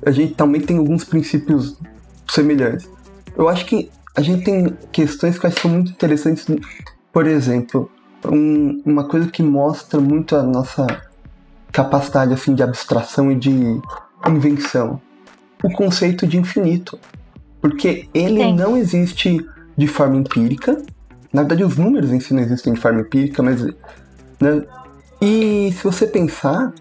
a 0.06 0.10
gente 0.10 0.34
também 0.34 0.60
tem 0.60 0.78
alguns 0.78 1.04
princípios 1.04 1.76
semelhantes. 2.28 2.88
Eu 3.36 3.48
acho 3.48 3.64
que 3.66 3.90
a 4.16 4.20
gente 4.20 4.44
tem 4.44 4.76
questões 4.92 5.38
que 5.38 5.46
eu 5.46 5.48
acho 5.48 5.56
que 5.56 5.62
são 5.62 5.70
muito 5.70 5.90
interessantes. 5.90 6.46
Por 7.12 7.26
exemplo, 7.26 7.90
um- 8.26 8.80
uma 8.84 9.04
coisa 9.04 9.28
que 9.28 9.42
mostra 9.42 9.98
muito 10.00 10.36
a 10.36 10.42
nossa 10.42 10.86
capacidade 11.72 12.32
assim 12.32 12.54
de 12.54 12.62
abstração 12.62 13.30
e 13.32 13.34
de 13.34 13.50
invenção. 14.28 15.00
O 15.62 15.70
conceito 15.72 16.26
de 16.26 16.36
infinito. 16.38 16.98
Porque 17.60 18.08
ele 18.14 18.40
Sim. 18.42 18.54
não 18.54 18.76
existe 18.76 19.44
de 19.80 19.86
forma 19.86 20.16
empírica. 20.16 20.76
Na 21.32 21.42
verdade, 21.42 21.64
os 21.64 21.76
números 21.78 22.12
em 22.12 22.20
si 22.20 22.34
não 22.34 22.42
existem 22.42 22.74
de 22.74 22.80
forma 22.80 23.00
empírica, 23.00 23.42
mas. 23.42 23.62
Né? 24.40 24.62
E 25.22 25.72
se 25.72 25.82
você 25.82 26.06
pensar, 26.06 26.72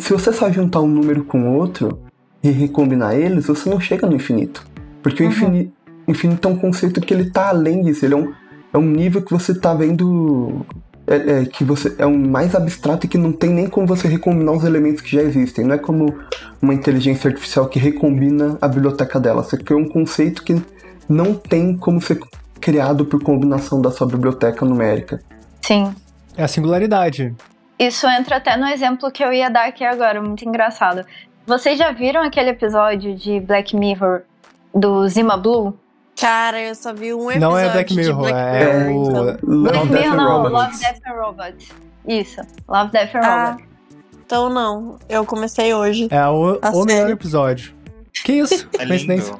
se 0.00 0.12
você 0.12 0.32
só 0.32 0.50
juntar 0.50 0.80
um 0.80 0.88
número 0.88 1.24
com 1.24 1.56
outro 1.56 1.98
e 2.42 2.50
recombinar 2.50 3.14
eles, 3.16 3.46
você 3.46 3.70
não 3.70 3.78
chega 3.78 4.06
no 4.06 4.16
infinito. 4.16 4.64
Porque 5.02 5.22
o 5.22 5.26
Uhum. 5.26 5.32
infini- 5.32 5.72
infinito 6.08 6.48
é 6.48 6.50
um 6.50 6.56
conceito 6.56 7.00
que 7.00 7.14
ele 7.14 7.30
tá 7.30 7.48
além 7.48 7.82
disso. 7.82 8.04
Ele 8.04 8.14
é 8.14 8.16
um, 8.16 8.32
é 8.74 8.78
um 8.78 8.86
nível 8.86 9.22
que 9.22 9.30
você 9.32 9.54
tá 9.54 9.72
vendo. 9.74 10.64
É, 11.04 11.16
é, 11.40 11.44
que 11.44 11.64
você 11.64 11.92
é 11.98 12.06
um 12.06 12.16
mais 12.16 12.54
abstrato 12.54 13.06
e 13.06 13.08
que 13.08 13.18
não 13.18 13.32
tem 13.32 13.50
nem 13.50 13.66
como 13.68 13.86
você 13.88 14.06
recombinar 14.06 14.52
os 14.52 14.62
elementos 14.64 15.02
que 15.02 15.10
já 15.10 15.20
existem. 15.20 15.64
Não 15.64 15.74
é 15.74 15.78
como 15.78 16.14
uma 16.60 16.72
inteligência 16.72 17.28
artificial 17.28 17.66
que 17.68 17.78
recombina 17.78 18.56
a 18.60 18.68
biblioteca 18.68 19.18
dela. 19.18 19.42
Você 19.42 19.56
cria 19.56 19.76
um 19.76 19.88
conceito 19.88 20.44
que 20.44 20.62
não 21.12 21.34
tem 21.34 21.76
como 21.76 22.00
ser 22.00 22.18
criado 22.60 23.04
por 23.04 23.22
combinação 23.22 23.80
da 23.80 23.90
sua 23.90 24.06
biblioteca 24.06 24.64
numérica. 24.64 25.20
Sim. 25.60 25.94
É 26.36 26.44
a 26.44 26.48
singularidade. 26.48 27.34
Isso 27.78 28.06
entra 28.08 28.36
até 28.36 28.56
no 28.56 28.66
exemplo 28.66 29.10
que 29.10 29.22
eu 29.24 29.32
ia 29.32 29.50
dar 29.50 29.66
aqui 29.68 29.84
agora, 29.84 30.20
muito 30.22 30.44
engraçado. 30.48 31.04
Vocês 31.46 31.76
já 31.78 31.90
viram 31.90 32.22
aquele 32.22 32.50
episódio 32.50 33.14
de 33.16 33.40
Black 33.40 33.74
Mirror 33.76 34.22
do 34.74 35.06
Zima 35.08 35.36
Blue? 35.36 35.76
Cara, 36.18 36.60
eu 36.60 36.74
só 36.74 36.92
vi 36.94 37.12
um 37.12 37.30
episódio 37.30 37.40
Não 37.40 37.58
é 37.58 37.68
Black 37.70 37.92
de 37.92 38.00
Mirror, 38.00 38.16
Black 38.20 38.38
é, 38.38 38.84
Mirror, 38.84 38.96
o. 38.96 39.08
então. 39.10 39.24
Black 39.24 39.44
Love, 39.46 39.88
Death 39.88 39.90
Mirror 39.90 40.12
and 40.12 40.16
não, 40.16 40.42
Robots. 40.42 40.52
Love, 40.52 40.78
Death 40.78 41.00
and 41.06 41.20
Robots. 41.20 41.68
Isso, 42.06 42.40
Love, 42.68 42.92
Death 42.92 43.14
and 43.16 43.20
Ah, 43.24 43.44
Robots. 43.50 43.66
então 44.24 44.48
não. 44.50 44.98
Eu 45.08 45.24
comecei 45.26 45.74
hoje. 45.74 46.08
É 46.10 46.26
o, 46.28 46.58
o 46.62 46.84
melhor 46.84 47.10
episódio. 47.10 47.74
Que 48.24 48.34
isso? 48.34 48.68
é 48.78 48.86
Coincidência. 48.86 49.32
lindo. 49.32 49.38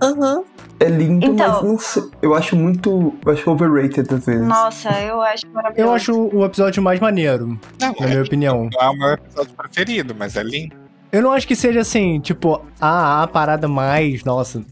Aham. 0.00 0.44
É 0.82 0.88
lindo, 0.88 1.26
Então- 1.26 1.52
mas 1.52 1.62
não 1.62 1.78
sei, 1.78 2.02
eu 2.22 2.34
acho 2.34 2.56
muito. 2.56 3.14
Eu 3.24 3.32
acho 3.32 3.50
overrated 3.50 4.12
às 4.14 4.24
vezes. 4.24 4.46
Nossa, 4.46 4.88
eu 5.02 5.20
acho 5.20 5.46
maravilhoso. 5.52 5.88
Eu 5.88 5.94
acho 5.94 6.12
o 6.34 6.44
episódio 6.44 6.82
mais 6.82 6.98
maneiro, 6.98 7.58
Não, 7.78 7.94
na 8.00 8.06
minha 8.06 8.22
opinião. 8.22 8.68
não 8.72 8.80
é 8.80 8.88
o 8.90 8.94
meu 8.96 9.08
episódio 9.12 9.52
preferido, 9.54 10.14
mas 10.18 10.36
é 10.36 10.42
lindo. 10.42 10.74
Eu 11.12 11.20
não 11.22 11.32
acho 11.32 11.46
que 11.46 11.54
seja 11.54 11.80
assim, 11.80 12.18
tipo, 12.20 12.62
a, 12.80 13.22
a 13.22 13.26
parada 13.26 13.68
mais, 13.68 14.24
nossa, 14.24 14.62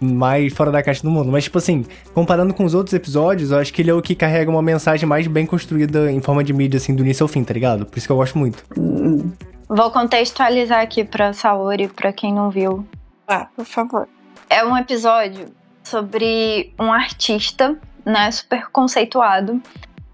mais 0.00 0.52
fora 0.54 0.70
da 0.70 0.82
caixa 0.82 1.02
do 1.02 1.10
mundo. 1.10 1.30
Mas, 1.30 1.44
tipo 1.44 1.58
assim, 1.58 1.84
comparando 2.14 2.54
com 2.54 2.64
os 2.64 2.72
outros 2.72 2.94
episódios, 2.94 3.50
eu 3.50 3.58
acho 3.58 3.70
que 3.74 3.82
ele 3.82 3.90
é 3.90 3.94
o 3.94 4.00
que 4.00 4.14
carrega 4.14 4.50
uma 4.50 4.62
mensagem 4.62 5.06
mais 5.08 5.26
bem 5.26 5.44
construída 5.44 6.10
em 6.10 6.20
forma 6.22 6.42
de 6.42 6.52
mídia, 6.54 6.78
assim, 6.78 6.94
do 6.94 7.02
início 7.02 7.24
ao 7.24 7.28
fim, 7.28 7.44
tá 7.44 7.52
ligado? 7.52 7.84
Por 7.84 7.98
isso 7.98 8.06
que 8.06 8.12
eu 8.12 8.16
gosto 8.16 8.38
muito. 8.38 8.64
Hum, 8.78 9.30
Vou 9.68 9.90
contextualizar 9.90 10.80
aqui 10.80 11.04
pra 11.04 11.34
Saori, 11.34 11.88
pra 11.88 12.10
quem 12.10 12.32
não 12.32 12.48
viu. 12.48 12.86
Ah, 13.26 13.48
por 13.54 13.66
favor. 13.66 14.08
É 14.48 14.64
um 14.64 14.74
episódio 14.74 15.46
sobre 15.88 16.72
um 16.78 16.92
artista, 16.92 17.76
né, 18.04 18.30
super 18.30 18.68
conceituado. 18.70 19.60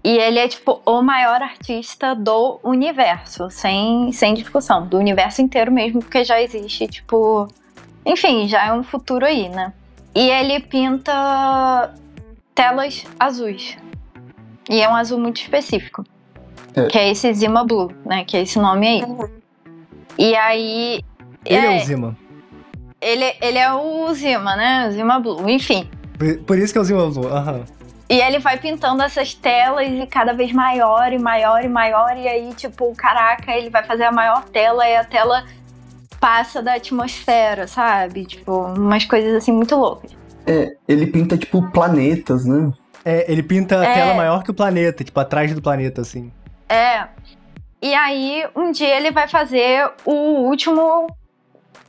E 0.03 0.17
ele 0.19 0.37
é, 0.37 0.47
tipo, 0.47 0.81
o 0.85 1.01
maior 1.01 1.41
artista 1.41 2.13
do 2.13 2.59
universo, 2.63 3.49
sem, 3.49 4.11
sem 4.11 4.35
discussão. 4.35 4.85
Do 4.85 4.97
universo 4.99 5.41
inteiro 5.41 5.71
mesmo, 5.71 5.99
porque 5.99 6.23
já 6.23 6.39
existe, 6.39 6.87
tipo. 6.87 7.47
Enfim, 8.05 8.47
já 8.47 8.67
é 8.67 8.73
um 8.73 8.83
futuro 8.83 9.25
aí, 9.25 9.49
né? 9.49 9.73
E 10.13 10.29
ele 10.29 10.59
pinta 10.59 11.91
telas 12.53 13.03
azuis. 13.19 13.77
E 14.69 14.79
é 14.79 14.87
um 14.87 14.95
azul 14.95 15.19
muito 15.19 15.41
específico. 15.41 16.03
É. 16.75 16.85
Que 16.85 16.99
é 16.99 17.09
esse 17.09 17.33
Zima 17.33 17.63
Blue, 17.63 17.91
né? 18.05 18.23
Que 18.25 18.37
é 18.37 18.41
esse 18.43 18.59
nome 18.59 18.87
aí. 18.87 19.03
E 20.19 20.35
aí. 20.35 21.03
Ele 21.43 21.65
é, 21.65 21.79
é, 21.79 21.81
o 21.81 21.85
Zima. 21.85 22.17
Ele, 23.05 23.35
ele 23.41 23.57
é 23.57 23.71
o 23.71 24.11
Zima, 24.13 24.55
né? 24.55 24.87
O 24.87 24.91
Zima 24.91 25.19
Blue. 25.19 25.49
Enfim. 25.49 25.89
Por, 26.17 26.37
por 26.39 26.57
isso 26.57 26.73
que 26.73 26.79
é 26.79 26.81
o 26.81 26.83
Zima 26.83 27.09
Blue. 27.09 27.27
Aham. 27.27 27.63
E 28.09 28.19
ele 28.19 28.39
vai 28.39 28.57
pintando 28.57 29.01
essas 29.01 29.33
telas 29.33 29.87
e 29.87 30.05
cada 30.07 30.31
vez 30.33 30.51
maior 30.51 31.11
e 31.11 31.17
maior 31.17 31.63
e 31.63 31.67
maior. 31.67 32.15
E 32.17 32.27
aí, 32.27 32.53
tipo, 32.53 32.93
caraca, 32.95 33.51
ele 33.51 33.69
vai 33.69 33.83
fazer 33.83 34.03
a 34.03 34.11
maior 34.11 34.43
tela 34.45 34.87
e 34.87 34.95
a 34.95 35.03
tela 35.03 35.43
passa 36.19 36.61
da 36.61 36.75
atmosfera, 36.75 37.67
sabe? 37.67 38.25
Tipo, 38.25 38.67
umas 38.67 39.05
coisas 39.05 39.35
assim 39.35 39.51
muito 39.51 39.75
loucas. 39.75 40.15
É, 40.45 40.75
ele 40.87 41.07
pinta, 41.07 41.37
tipo, 41.37 41.61
planetas, 41.71 42.45
né? 42.45 42.71
É, 43.03 43.31
ele 43.31 43.41
pinta 43.43 43.79
a 43.79 43.85
É. 43.85 43.93
tela 43.93 44.13
maior 44.13 44.43
que 44.43 44.51
o 44.51 44.53
planeta, 44.53 45.03
tipo, 45.03 45.19
atrás 45.19 45.53
do 45.53 45.61
planeta, 45.61 46.01
assim. 46.01 46.31
É. 46.69 47.05
E 47.81 47.93
aí, 47.93 48.45
um 48.55 48.71
dia 48.71 48.95
ele 48.97 49.11
vai 49.11 49.27
fazer 49.27 49.89
o 50.05 50.47
último 50.47 51.07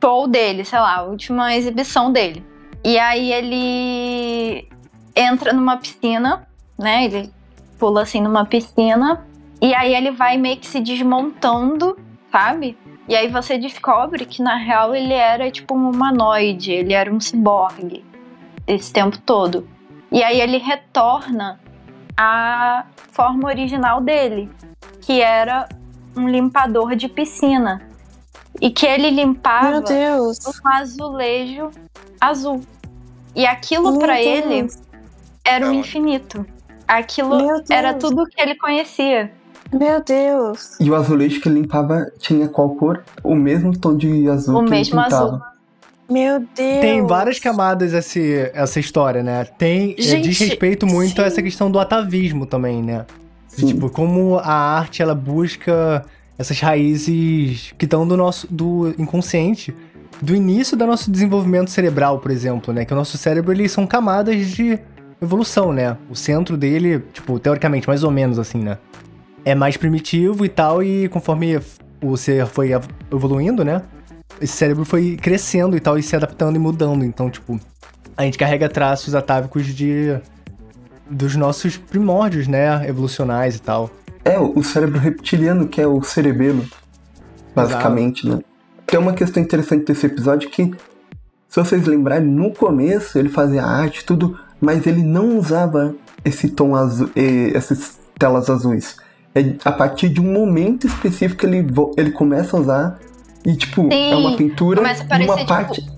show 0.01 0.27
dele, 0.27 0.63
sei 0.63 0.79
lá, 0.79 0.97
a 0.97 1.03
última 1.03 1.55
exibição 1.55 2.11
dele. 2.11 2.45
E 2.83 2.97
aí 2.97 3.31
ele 3.31 4.67
entra 5.15 5.51
numa 5.51 5.77
piscina, 5.77 6.47
né? 6.77 7.05
Ele 7.05 7.31
pula 7.79 8.03
assim 8.03 8.21
numa 8.21 8.45
piscina. 8.45 9.25
E 9.61 9.73
aí 9.73 9.93
ele 9.95 10.11
vai 10.11 10.37
meio 10.37 10.57
que 10.57 10.67
se 10.67 10.79
desmontando, 10.79 11.97
sabe? 12.31 12.77
E 13.07 13.15
aí 13.15 13.27
você 13.27 13.57
descobre 13.57 14.25
que 14.25 14.41
na 14.41 14.55
real 14.55 14.93
ele 14.93 15.13
era 15.13 15.49
tipo 15.49 15.75
um 15.75 15.89
humanoide, 15.89 16.71
ele 16.71 16.93
era 16.93 17.11
um 17.11 17.19
ciborgue 17.19 18.03
esse 18.67 18.91
tempo 18.91 19.17
todo. 19.19 19.67
E 20.11 20.21
aí 20.21 20.39
ele 20.39 20.57
retorna 20.57 21.59
à 22.15 22.85
forma 23.11 23.47
original 23.47 24.01
dele, 24.01 24.49
que 25.01 25.21
era 25.21 25.67
um 26.15 26.27
limpador 26.27 26.95
de 26.95 27.07
piscina. 27.07 27.81
E 28.61 28.69
que 28.71 28.85
ele 28.85 29.09
limpava 29.09 29.71
Meu 29.71 29.83
Deus. 29.83 30.39
um 30.45 30.67
azulejo 30.69 31.69
azul. 32.19 32.61
E 33.35 33.45
aquilo 33.45 33.97
Deus. 33.97 34.09
ele 34.17 34.67
era 35.45 35.69
o 35.69 35.73
infinito. 35.73 36.45
Aquilo 36.87 37.37
era 37.69 37.93
tudo 37.93 38.25
que 38.25 38.41
ele 38.41 38.55
conhecia. 38.55 39.31
Meu 39.71 40.01
Deus. 40.03 40.79
E 40.79 40.89
o 40.89 40.95
azulejo 40.95 41.41
que 41.41 41.49
ele 41.49 41.61
limpava 41.61 42.09
tinha 42.19 42.47
qual 42.47 42.69
cor? 42.75 43.03
O 43.23 43.35
mesmo 43.35 43.77
tom 43.77 43.95
de 43.95 44.27
azul 44.29 44.61
O 44.61 44.63
que 44.63 44.69
mesmo 44.71 44.95
ele 44.99 45.03
pintava. 45.03 45.25
azul. 45.25 45.41
Meu 46.09 46.39
Deus. 46.39 46.81
Tem 46.81 47.05
várias 47.05 47.37
camadas 47.37 47.93
esse, 47.93 48.49
essa 48.53 48.79
história, 48.79 49.21
né? 49.21 49.43
Tem, 49.43 49.93
é, 49.97 50.01
Gente, 50.01 50.29
diz 50.29 50.39
respeito 50.39 50.87
muito 50.87 51.19
a 51.19 51.25
sim. 51.25 51.27
essa 51.27 51.43
questão 51.43 51.69
do 51.69 51.77
atavismo 51.79 52.45
também, 52.45 52.81
né? 52.81 53.05
De, 53.49 53.61
Sim. 53.61 53.67
Tipo, 53.67 53.89
como 53.89 54.37
a 54.37 54.53
arte, 54.53 55.01
ela 55.01 55.13
busca 55.15 56.05
essas 56.37 56.59
raízes 56.59 57.73
que 57.77 57.85
estão 57.85 58.07
do 58.07 58.15
nosso, 58.15 58.47
do 58.49 58.93
inconsciente, 58.97 59.73
do 60.21 60.35
início 60.35 60.77
do 60.77 60.85
nosso 60.85 61.11
desenvolvimento 61.11 61.69
cerebral, 61.69 62.19
por 62.19 62.31
exemplo, 62.31 62.73
né? 62.73 62.85
Que 62.85 62.93
o 62.93 62.95
nosso 62.95 63.17
cérebro, 63.17 63.51
eles 63.51 63.71
são 63.71 63.85
camadas 63.85 64.47
de 64.47 64.79
evolução, 65.21 65.73
né? 65.73 65.97
O 66.09 66.15
centro 66.15 66.57
dele, 66.57 67.03
tipo, 67.13 67.39
teoricamente, 67.39 67.87
mais 67.87 68.03
ou 68.03 68.11
menos 68.11 68.39
assim, 68.39 68.59
né? 68.59 68.77
É 69.43 69.55
mais 69.55 69.77
primitivo 69.77 70.45
e 70.45 70.49
tal, 70.49 70.83
e 70.83 71.07
conforme 71.09 71.59
o 72.01 72.17
ser 72.17 72.45
foi 72.45 72.71
ev- 72.71 72.87
evoluindo, 73.11 73.63
né? 73.63 73.81
Esse 74.41 74.53
cérebro 74.53 74.85
foi 74.85 75.15
crescendo 75.15 75.75
e 75.75 75.79
tal, 75.79 75.97
e 75.97 76.03
se 76.03 76.15
adaptando 76.15 76.55
e 76.55 76.59
mudando. 76.59 77.03
Então, 77.03 77.29
tipo, 77.29 77.59
a 78.15 78.23
gente 78.23 78.37
carrega 78.37 78.69
traços 78.69 79.15
atávicos 79.15 79.65
de. 79.65 80.19
dos 81.09 81.35
nossos 81.35 81.77
primórdios, 81.77 82.47
né? 82.47 82.87
Evolucionais 82.87 83.55
e 83.55 83.61
tal. 83.61 83.89
É, 84.23 84.39
o 84.39 84.61
cérebro 84.63 84.99
reptiliano, 84.99 85.67
que 85.67 85.81
é 85.81 85.87
o 85.87 86.01
cerebelo, 86.03 86.65
basicamente, 87.55 88.27
né? 88.27 88.39
Tem 88.85 88.99
uma 88.99 89.13
questão 89.13 89.41
interessante 89.41 89.85
desse 89.85 90.05
episódio 90.05 90.49
que, 90.49 90.73
se 91.47 91.59
vocês 91.61 91.85
lembrarem, 91.85 92.27
no 92.27 92.51
começo 92.53 93.17
ele 93.17 93.29
fazia 93.29 93.63
arte, 93.63 94.05
tudo, 94.05 94.37
mas 94.61 94.87
ele 94.87 95.03
não 95.03 95.37
usava 95.37 95.95
esse 96.23 96.49
tom 96.49 96.75
azul, 96.75 97.09
essas 97.53 97.99
telas 98.17 98.49
azuis. 98.49 98.97
É 99.35 99.55
a 99.63 99.71
partir 99.71 100.09
de 100.09 100.19
um 100.19 100.33
momento 100.33 100.87
específico 100.87 101.41
que 101.41 101.45
ele, 101.45 101.67
ele 101.95 102.11
começa 102.11 102.57
a 102.57 102.59
usar 102.59 102.99
e, 103.45 103.55
tipo, 103.55 103.83
Sim, 103.83 104.11
é 104.11 104.15
uma 104.15 104.35
pintura 104.35 104.77
começa 104.77 105.03
a 105.03 105.07
parecer, 105.07 105.27
numa 105.27 105.37
tipo, 105.37 105.49
parte... 105.49 105.89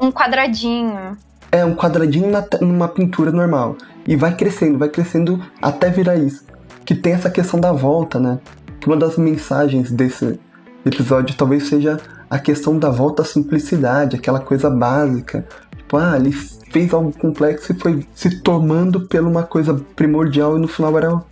Um 0.00 0.10
quadradinho. 0.10 1.16
É 1.50 1.64
um 1.64 1.74
quadradinho 1.74 2.30
na 2.30 2.44
numa 2.60 2.88
pintura 2.88 3.30
normal. 3.30 3.76
E 4.06 4.16
vai 4.16 4.34
crescendo, 4.34 4.78
vai 4.78 4.88
crescendo 4.88 5.40
até 5.62 5.88
virar 5.88 6.16
isso. 6.16 6.44
Que 6.84 6.94
tem 6.94 7.12
essa 7.12 7.30
questão 7.30 7.58
da 7.60 7.72
volta, 7.72 8.18
né? 8.20 8.38
Que 8.80 8.86
uma 8.86 8.96
das 8.96 9.16
mensagens 9.16 9.90
desse 9.90 10.38
episódio 10.84 11.34
talvez 11.36 11.66
seja 11.68 11.98
a 12.28 12.38
questão 12.38 12.78
da 12.78 12.90
volta 12.90 13.22
à 13.22 13.24
simplicidade, 13.24 14.16
aquela 14.16 14.40
coisa 14.40 14.68
básica. 14.68 15.46
Tipo, 15.76 15.96
ah, 15.96 16.16
ele 16.16 16.32
fez 16.32 16.92
algo 16.92 17.12
complexo 17.12 17.72
e 17.72 17.78
foi 17.78 18.06
se 18.14 18.40
tomando 18.42 19.00
pela 19.06 19.28
uma 19.28 19.42
coisa 19.44 19.74
primordial 19.96 20.56
e 20.56 20.60
no 20.60 20.68
final 20.68 20.96
era 20.98 21.22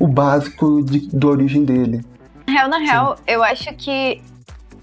o 0.00 0.06
básico 0.06 0.82
de, 0.82 1.08
da 1.16 1.26
origem 1.28 1.64
dele. 1.64 2.04
Na 2.46 2.52
real, 2.52 2.68
na 2.68 2.78
real, 2.78 3.16
eu 3.26 3.42
acho 3.42 3.72
que. 3.74 4.20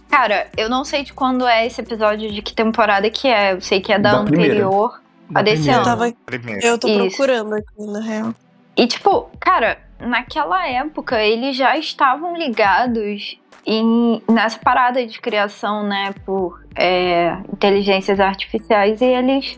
Cara, 0.09 0.47
eu 0.55 0.69
não 0.69 0.85
sei 0.85 1.03
de 1.03 1.11
quando 1.13 1.45
é 1.45 1.65
esse 1.67 1.81
episódio, 1.81 2.31
de 2.31 2.41
que 2.41 2.53
temporada 2.53 3.09
que 3.09 3.27
é. 3.27 3.53
Eu 3.53 3.61
sei 3.61 3.81
que 3.81 3.91
é 3.91 3.99
da, 3.99 4.19
Da 4.19 4.23
primeira. 4.23 4.53
anterior. 4.53 5.01
Da 5.29 5.39
A 5.39 5.43
desse 5.43 5.63
primeira. 5.63 5.81
ano. 5.81 5.85
Tava- 5.85 6.13
Primeiro. 6.25 6.65
Eu 6.65 6.77
tô 6.77 6.87
Isso. 6.87 7.17
procurando 7.17 7.53
aqui, 7.55 7.85
na 7.91 7.99
real. 7.99 8.33
E, 8.77 8.87
tipo, 8.87 9.29
cara, 9.39 9.77
naquela 9.99 10.67
época 10.67 11.21
eles 11.21 11.55
já 11.55 11.77
estavam 11.77 12.35
ligados 12.35 13.39
em, 13.65 14.21
nessa 14.29 14.59
parada 14.59 15.05
de 15.05 15.19
criação, 15.19 15.83
né, 15.83 16.13
por 16.25 16.63
é, 16.75 17.37
inteligências 17.51 18.19
artificiais 18.19 19.01
e 19.01 19.05
eles 19.05 19.57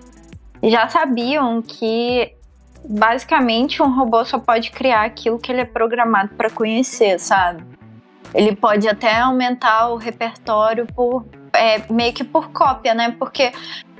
já 0.63 0.88
sabiam 0.88 1.61
que 1.61 2.33
basicamente 2.88 3.81
um 3.81 3.93
robô 3.93 4.23
só 4.23 4.39
pode 4.39 4.71
criar 4.71 5.03
aquilo 5.03 5.39
que 5.39 5.51
ele 5.51 5.61
é 5.61 5.65
programado 5.65 6.29
para 6.35 6.49
conhecer, 6.49 7.19
sabe? 7.19 7.63
Ele 8.33 8.55
pode 8.55 8.88
até 8.88 9.19
aumentar 9.19 9.89
o 9.89 9.97
repertório 9.97 10.85
por 10.88 11.25
é, 11.53 11.81
meio 11.91 12.13
que 12.13 12.23
por 12.23 12.51
cópia, 12.51 12.93
né? 12.93 13.15
Porque 13.17 13.51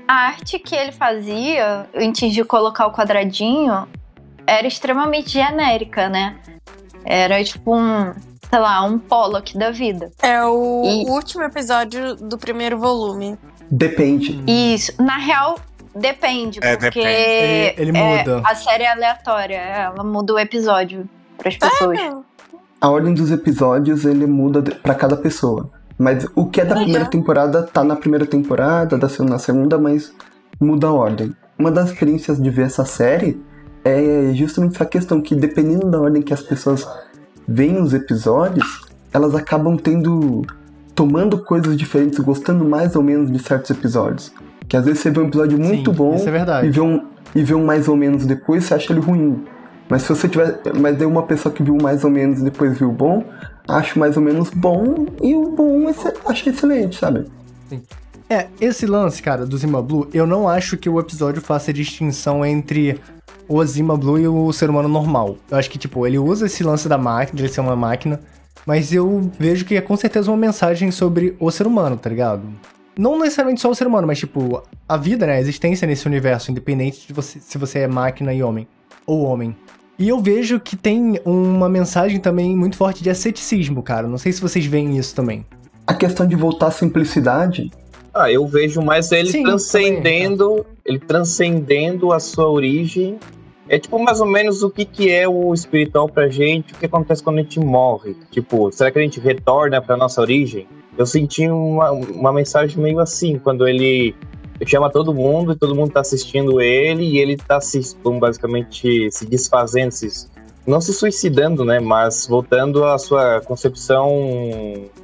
a 0.06 0.14
arte 0.14 0.58
que 0.58 0.74
ele 0.74 0.92
fazia 0.92 1.86
antes 1.94 2.32
de 2.32 2.44
colocar 2.44 2.86
o 2.86 2.92
quadradinho 2.92 3.86
era 4.48 4.66
extremamente 4.66 5.30
genérica, 5.30 6.08
né? 6.08 6.36
Era 7.04 7.42
tipo 7.44 7.74
um, 7.76 8.12
sei 8.50 8.58
lá, 8.58 8.82
um 8.84 8.98
Pollock 8.98 9.56
da 9.56 9.70
vida. 9.70 10.10
É 10.22 10.42
o 10.44 10.82
E- 10.84 11.10
último 11.10 11.42
episódio 11.44 12.16
do 12.16 12.36
primeiro 12.38 12.78
volume. 12.78 13.38
Depende. 13.70 14.42
Isso, 14.46 14.92
na 15.02 15.16
real, 15.18 15.56
depende, 15.94 16.58
É, 16.62 16.76
porque 16.76 17.00
depende. 17.00 17.08
Ele- 17.80 17.90
ele 17.90 17.98
é, 17.98 18.18
muda. 18.18 18.42
a 18.44 18.54
série 18.54 18.84
é 18.84 18.90
aleatória, 18.92 19.56
ela 19.56 20.02
muda 20.02 20.34
o 20.34 20.38
episódio 20.38 21.08
para 21.36 21.48
as 21.50 21.56
pessoas. 21.56 21.98
É, 21.98 22.12
A 22.80 22.88
ordem 22.90 23.12
dos 23.12 23.30
episódios 23.32 24.04
ele 24.04 24.24
muda 24.26 24.62
pra 24.82 24.94
cada 24.94 25.16
pessoa. 25.16 25.68
Mas 25.98 26.24
o 26.36 26.46
que 26.46 26.60
é 26.60 26.64
da 26.64 26.74
Legal. 26.74 26.84
primeira 26.84 27.10
temporada 27.10 27.62
tá 27.64 27.82
na 27.82 27.96
primeira 27.96 28.24
temporada, 28.24 28.96
da 28.96 29.08
segunda 29.08 29.32
na 29.32 29.38
segunda, 29.40 29.76
mas 29.78 30.12
muda 30.60 30.86
a 30.86 30.92
ordem. 30.92 31.34
Uma 31.58 31.72
das 31.72 31.90
experiências 31.90 32.40
de 32.40 32.48
ver 32.50 32.66
essa 32.66 32.84
série 32.84 33.40
é 33.84 34.32
justamente 34.34 34.74
essa 34.74 34.86
questão 34.86 35.20
que 35.20 35.34
dependendo 35.34 35.90
da 35.90 36.00
ordem 36.00 36.22
que 36.22 36.32
as 36.34 36.42
pessoas 36.42 36.86
veem 37.46 37.80
os 37.80 37.94
episódios, 37.94 38.86
elas 39.12 39.34
acabam 39.34 39.76
tendo 39.76 40.42
tomando 40.94 41.38
coisas 41.44 41.76
diferentes, 41.76 42.18
gostando 42.18 42.64
mais 42.64 42.96
ou 42.96 43.02
menos 43.02 43.30
de 43.30 43.38
certos 43.38 43.70
episódios. 43.70 44.32
Que 44.68 44.76
às 44.76 44.84
vezes 44.84 45.00
você 45.00 45.10
vê 45.10 45.20
um 45.20 45.28
episódio 45.28 45.58
muito 45.58 45.90
Sim, 45.92 45.96
bom 45.96 46.16
é 46.16 46.66
e 46.66 46.70
vê, 46.70 46.80
um, 46.80 47.06
e 47.34 47.42
vê 47.42 47.54
um 47.54 47.64
mais 47.64 47.88
ou 47.88 47.96
menos 47.96 48.26
depois, 48.26 48.64
você 48.64 48.74
acha 48.74 48.92
ele 48.92 49.00
ruim. 49.00 49.44
Mas 49.88 50.02
se 50.02 50.08
você 50.10 50.28
tiver. 50.28 50.60
Mas 50.78 50.98
daí 50.98 51.06
uma 51.06 51.22
pessoa 51.22 51.52
que 51.54 51.62
viu 51.62 51.78
mais 51.80 52.04
ou 52.04 52.10
menos 52.10 52.40
e 52.40 52.44
depois 52.44 52.76
viu 52.78 52.90
o 52.90 52.92
bom, 52.92 53.24
acho 53.66 53.98
mais 53.98 54.16
ou 54.16 54.22
menos 54.22 54.50
bom 54.50 55.06
e 55.22 55.34
o 55.34 55.52
bom 55.52 55.88
esse- 55.88 56.12
acha 56.26 56.50
excelente, 56.50 56.98
sabe? 56.98 57.24
É, 58.28 58.48
esse 58.60 58.84
lance, 58.84 59.22
cara, 59.22 59.46
do 59.46 59.56
Zima 59.56 59.80
Blue, 59.80 60.06
eu 60.12 60.26
não 60.26 60.46
acho 60.48 60.76
que 60.76 60.88
o 60.90 61.00
episódio 61.00 61.40
faça 61.40 61.72
distinção 61.72 62.44
entre 62.44 63.00
o 63.48 63.64
Zima 63.64 63.96
Blue 63.96 64.18
e 64.18 64.28
o 64.28 64.52
ser 64.52 64.68
humano 64.68 64.88
normal. 64.88 65.36
Eu 65.50 65.56
acho 65.56 65.70
que, 65.70 65.78
tipo, 65.78 66.06
ele 66.06 66.18
usa 66.18 66.46
esse 66.46 66.62
lance 66.62 66.88
da 66.88 66.98
máquina, 66.98 67.36
de 67.36 67.42
ele 67.42 67.52
ser 67.52 67.60
uma 67.60 67.74
máquina, 67.74 68.20
mas 68.66 68.92
eu 68.92 69.30
vejo 69.38 69.64
que 69.64 69.76
é 69.76 69.80
com 69.80 69.96
certeza 69.96 70.30
uma 70.30 70.36
mensagem 70.36 70.90
sobre 70.90 71.34
o 71.40 71.50
ser 71.50 71.66
humano, 71.66 71.96
tá 71.96 72.10
ligado? 72.10 72.42
Não 72.96 73.18
necessariamente 73.18 73.60
só 73.60 73.70
o 73.70 73.74
ser 73.74 73.86
humano, 73.86 74.06
mas, 74.06 74.18
tipo, 74.18 74.62
a 74.88 74.96
vida, 74.96 75.26
né? 75.26 75.34
A 75.34 75.40
existência 75.40 75.86
nesse 75.86 76.06
universo, 76.06 76.50
independente 76.50 77.06
de 77.06 77.12
você, 77.12 77.38
se 77.40 77.56
você 77.56 77.80
é 77.80 77.88
máquina 77.88 78.34
e 78.34 78.42
homem. 78.42 78.66
Ou 79.06 79.22
homem. 79.22 79.56
E 79.98 80.08
eu 80.08 80.20
vejo 80.20 80.60
que 80.60 80.76
tem 80.76 81.20
uma 81.24 81.68
mensagem 81.68 82.20
também 82.20 82.54
muito 82.54 82.76
forte 82.76 83.02
de 83.02 83.10
asceticismo, 83.10 83.82
cara. 83.82 84.06
Não 84.06 84.18
sei 84.18 84.32
se 84.32 84.40
vocês 84.40 84.66
veem 84.66 84.96
isso 84.96 85.14
também. 85.14 85.46
A 85.86 85.94
questão 85.94 86.26
de 86.26 86.36
voltar 86.36 86.66
à 86.66 86.70
simplicidade, 86.70 87.70
Ah, 88.12 88.30
eu 88.30 88.46
vejo 88.46 88.82
mais 88.82 89.10
ele 89.12 89.30
Sim, 89.30 89.42
transcendendo, 89.44 90.66
ele 90.84 90.98
transcendendo 90.98 92.12
a 92.12 92.18
sua 92.20 92.48
origem 92.48 93.18
É 93.68 93.78
tipo 93.78 93.98
mais 93.98 94.20
ou 94.20 94.26
menos 94.26 94.62
o 94.62 94.70
que, 94.70 94.84
que 94.84 95.10
é 95.10 95.28
o 95.28 95.52
espiritual 95.52 96.08
pra 96.08 96.28
gente, 96.28 96.72
o 96.72 96.76
que 96.76 96.86
acontece 96.86 97.22
quando 97.22 97.38
a 97.38 97.42
gente 97.42 97.60
morre. 97.60 98.16
Tipo, 98.30 98.72
será 98.72 98.90
que 98.90 98.98
a 98.98 99.02
gente 99.02 99.20
retorna 99.20 99.80
pra 99.82 99.96
nossa 99.96 100.20
origem? 100.20 100.66
Eu 100.96 101.06
senti 101.06 101.46
uma, 101.48 101.90
uma 101.90 102.32
mensagem 102.32 102.82
meio 102.82 102.98
assim, 102.98 103.38
quando 103.38 103.68
ele 103.68 104.14
chama 104.66 104.90
todo 104.90 105.14
mundo 105.14 105.52
e 105.52 105.56
todo 105.56 105.74
mundo 105.74 105.92
tá 105.92 106.00
assistindo 106.00 106.60
ele 106.60 107.04
e 107.04 107.18
ele 107.18 107.36
tá 107.36 107.60
se, 107.60 107.80
basicamente 108.18 109.10
se 109.12 109.26
desfazendo, 109.26 109.92
se, 109.92 110.28
não 110.66 110.80
se 110.80 110.92
suicidando, 110.92 111.64
né? 111.64 111.78
Mas 111.78 112.26
voltando 112.26 112.84
à 112.84 112.98
sua 112.98 113.40
concepção 113.42 114.10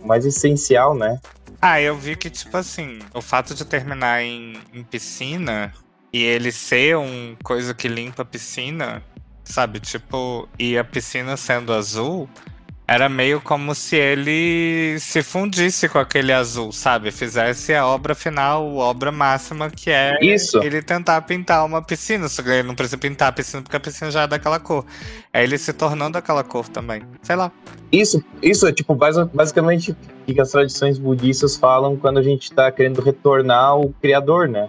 mais 0.04 0.24
essencial, 0.24 0.94
né? 0.94 1.20
Ah, 1.60 1.80
eu 1.80 1.96
vi 1.96 2.16
que, 2.16 2.28
tipo 2.28 2.56
assim, 2.56 2.98
o 3.14 3.22
fato 3.22 3.54
de 3.54 3.64
terminar 3.64 4.22
em, 4.22 4.54
em 4.72 4.82
piscina 4.82 5.72
e 6.14 6.22
ele 6.22 6.52
ser 6.52 6.96
um 6.96 7.34
coisa 7.42 7.74
que 7.74 7.88
limpa 7.88 8.22
a 8.22 8.24
piscina, 8.24 9.02
sabe? 9.42 9.80
Tipo, 9.80 10.48
e 10.56 10.78
a 10.78 10.84
piscina 10.84 11.36
sendo 11.36 11.72
azul, 11.72 12.28
era 12.86 13.08
meio 13.08 13.40
como 13.40 13.74
se 13.74 13.96
ele 13.96 14.96
se 15.00 15.24
fundisse 15.24 15.88
com 15.88 15.98
aquele 15.98 16.32
azul, 16.32 16.70
sabe? 16.70 17.10
Fizesse 17.10 17.74
a 17.74 17.84
obra 17.84 18.14
final, 18.14 18.62
a 18.80 18.84
obra 18.84 19.10
máxima, 19.10 19.68
que 19.68 19.90
é 19.90 20.16
Isso. 20.22 20.62
ele 20.62 20.82
tentar 20.82 21.20
pintar 21.22 21.66
uma 21.66 21.82
piscina. 21.82 22.28
Só 22.28 22.44
que 22.44 22.48
ele 22.50 22.62
não 22.62 22.76
precisa 22.76 22.96
pintar 22.98 23.30
a 23.30 23.32
piscina 23.32 23.60
porque 23.62 23.76
a 23.76 23.80
piscina 23.80 24.08
já 24.12 24.22
é 24.22 24.26
daquela 24.28 24.60
cor. 24.60 24.84
É 25.32 25.42
ele 25.42 25.58
se 25.58 25.72
tornando 25.72 26.16
aquela 26.16 26.44
cor 26.44 26.68
também. 26.68 27.02
Sei 27.22 27.34
lá. 27.34 27.50
Isso, 27.90 28.22
isso 28.40 28.68
é 28.68 28.72
tipo 28.72 28.94
basi- 28.94 29.24
basicamente 29.34 29.90
o 30.28 30.32
que 30.32 30.40
as 30.40 30.52
tradições 30.52 30.96
budistas 30.96 31.56
falam 31.56 31.96
quando 31.96 32.18
a 32.18 32.22
gente 32.22 32.52
tá 32.52 32.70
querendo 32.70 33.00
retornar 33.00 33.64
ao 33.70 33.88
Criador, 34.00 34.46
né? 34.48 34.68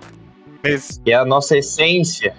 Que 1.03 1.11
é 1.11 1.15
a 1.15 1.25
nossa 1.25 1.57
essência. 1.57 2.35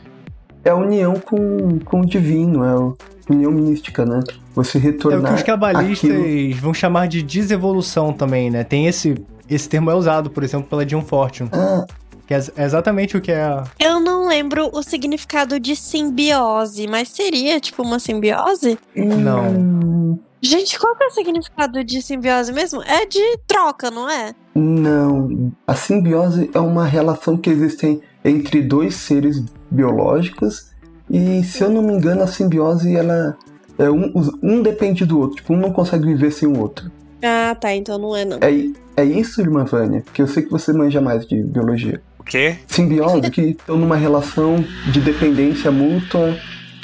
É 0.65 0.71
a 0.71 0.75
união 0.77 1.15
com, 1.15 1.79
com 1.85 2.01
o 2.01 2.07
divino, 2.07 2.65
é 2.65 2.69
a 2.71 3.33
união 3.33 3.53
mística, 3.53 4.05
né? 4.05 4.21
Você 4.55 4.79
É 4.79 4.81
o 4.81 4.83
que 4.83 4.89
retornar. 4.89 5.35
os 5.35 5.43
cabalistas 5.43 6.11
aquilo- 6.11 6.55
vão 6.57 6.75
chamar 6.75 7.07
de 7.09 7.23
desevolução 7.23 8.13
também, 8.13 8.51
né? 8.51 8.65
Tem 8.65 8.87
esse. 8.87 9.15
Esse 9.49 9.69
termo 9.69 9.91
é 9.91 9.95
usado, 9.95 10.29
por 10.29 10.43
exemplo, 10.43 10.67
pela 10.69 10.85
John 10.85 11.03
Fortune. 11.03 11.49
Ah, 11.53 11.87
Que 12.27 12.35
é 12.35 12.39
é 12.57 12.65
exatamente 12.65 13.17
o 13.17 13.21
que 13.21 13.31
é. 13.31 13.43
a- 13.43 13.63
Eu 13.79 14.01
não 14.01 14.27
lembro 14.27 14.69
o 14.73 14.83
significado 14.83 15.61
de 15.61 15.77
simbiose, 15.77 16.89
mas 16.89 17.09
seria 17.11 17.61
tipo 17.61 17.83
uma 17.85 18.01
simbiose? 18.01 18.77
Não. 18.97 20.19
Gente, 20.43 20.79
qual 20.79 20.97
que 20.97 21.05
é 21.05 21.07
o 21.07 21.11
significado 21.11 21.85
de 21.85 22.03
simbiose 22.03 22.53
mesmo? 22.53 22.83
É 22.83 23.07
de 23.07 23.39
troca, 23.47 23.91
não 23.91 24.11
é? 24.11 24.35
Não. 24.55 25.53
A 25.67 25.75
simbiose 25.77 26.51
é 26.53 26.59
uma 26.59 26.85
relação 26.85 27.37
que 27.37 27.51
existe 27.51 28.01
entre 28.27 28.61
dois 28.61 28.95
seres 28.97 29.43
biológicos. 29.71 30.71
E 31.09 31.43
se 31.45 31.63
eu 31.63 31.71
não 31.71 31.83
me 31.83 31.93
engano, 31.93 32.23
a 32.23 32.27
simbiose 32.27 32.95
ela 32.95 33.37
é 33.79 33.89
um, 33.89 34.13
um 34.43 34.63
depende 34.63 35.05
do 35.05 35.19
outro. 35.21 35.37
Tipo, 35.37 35.55
um 35.55 35.59
não 35.59 35.73
consegue 35.73 36.05
viver 36.07 36.33
sem 36.33 36.49
o 36.49 36.59
outro. 36.59 36.91
Ah, 37.23 37.57
tá, 37.59 37.75
então 37.75 37.99
não 37.99 38.15
é 38.17 38.25
não. 38.25 38.39
É, 38.41 39.03
é 39.03 39.05
isso, 39.05 39.41
irmã 39.41 39.65
Vânia? 39.65 40.05
Que 40.13 40.23
eu 40.23 40.27
sei 40.27 40.43
que 40.43 40.51
você 40.51 40.73
manja 40.73 41.01
mais 41.01 41.27
de 41.27 41.43
biologia. 41.43 42.01
O 42.19 42.25
quê? 42.25 42.57
Simbiose, 42.67 43.31
que 43.31 43.41
estão 43.43 43.77
numa 43.77 43.97
relação 43.97 44.65
de 44.93 45.01
dependência 45.01 45.71
mútua 45.71 46.37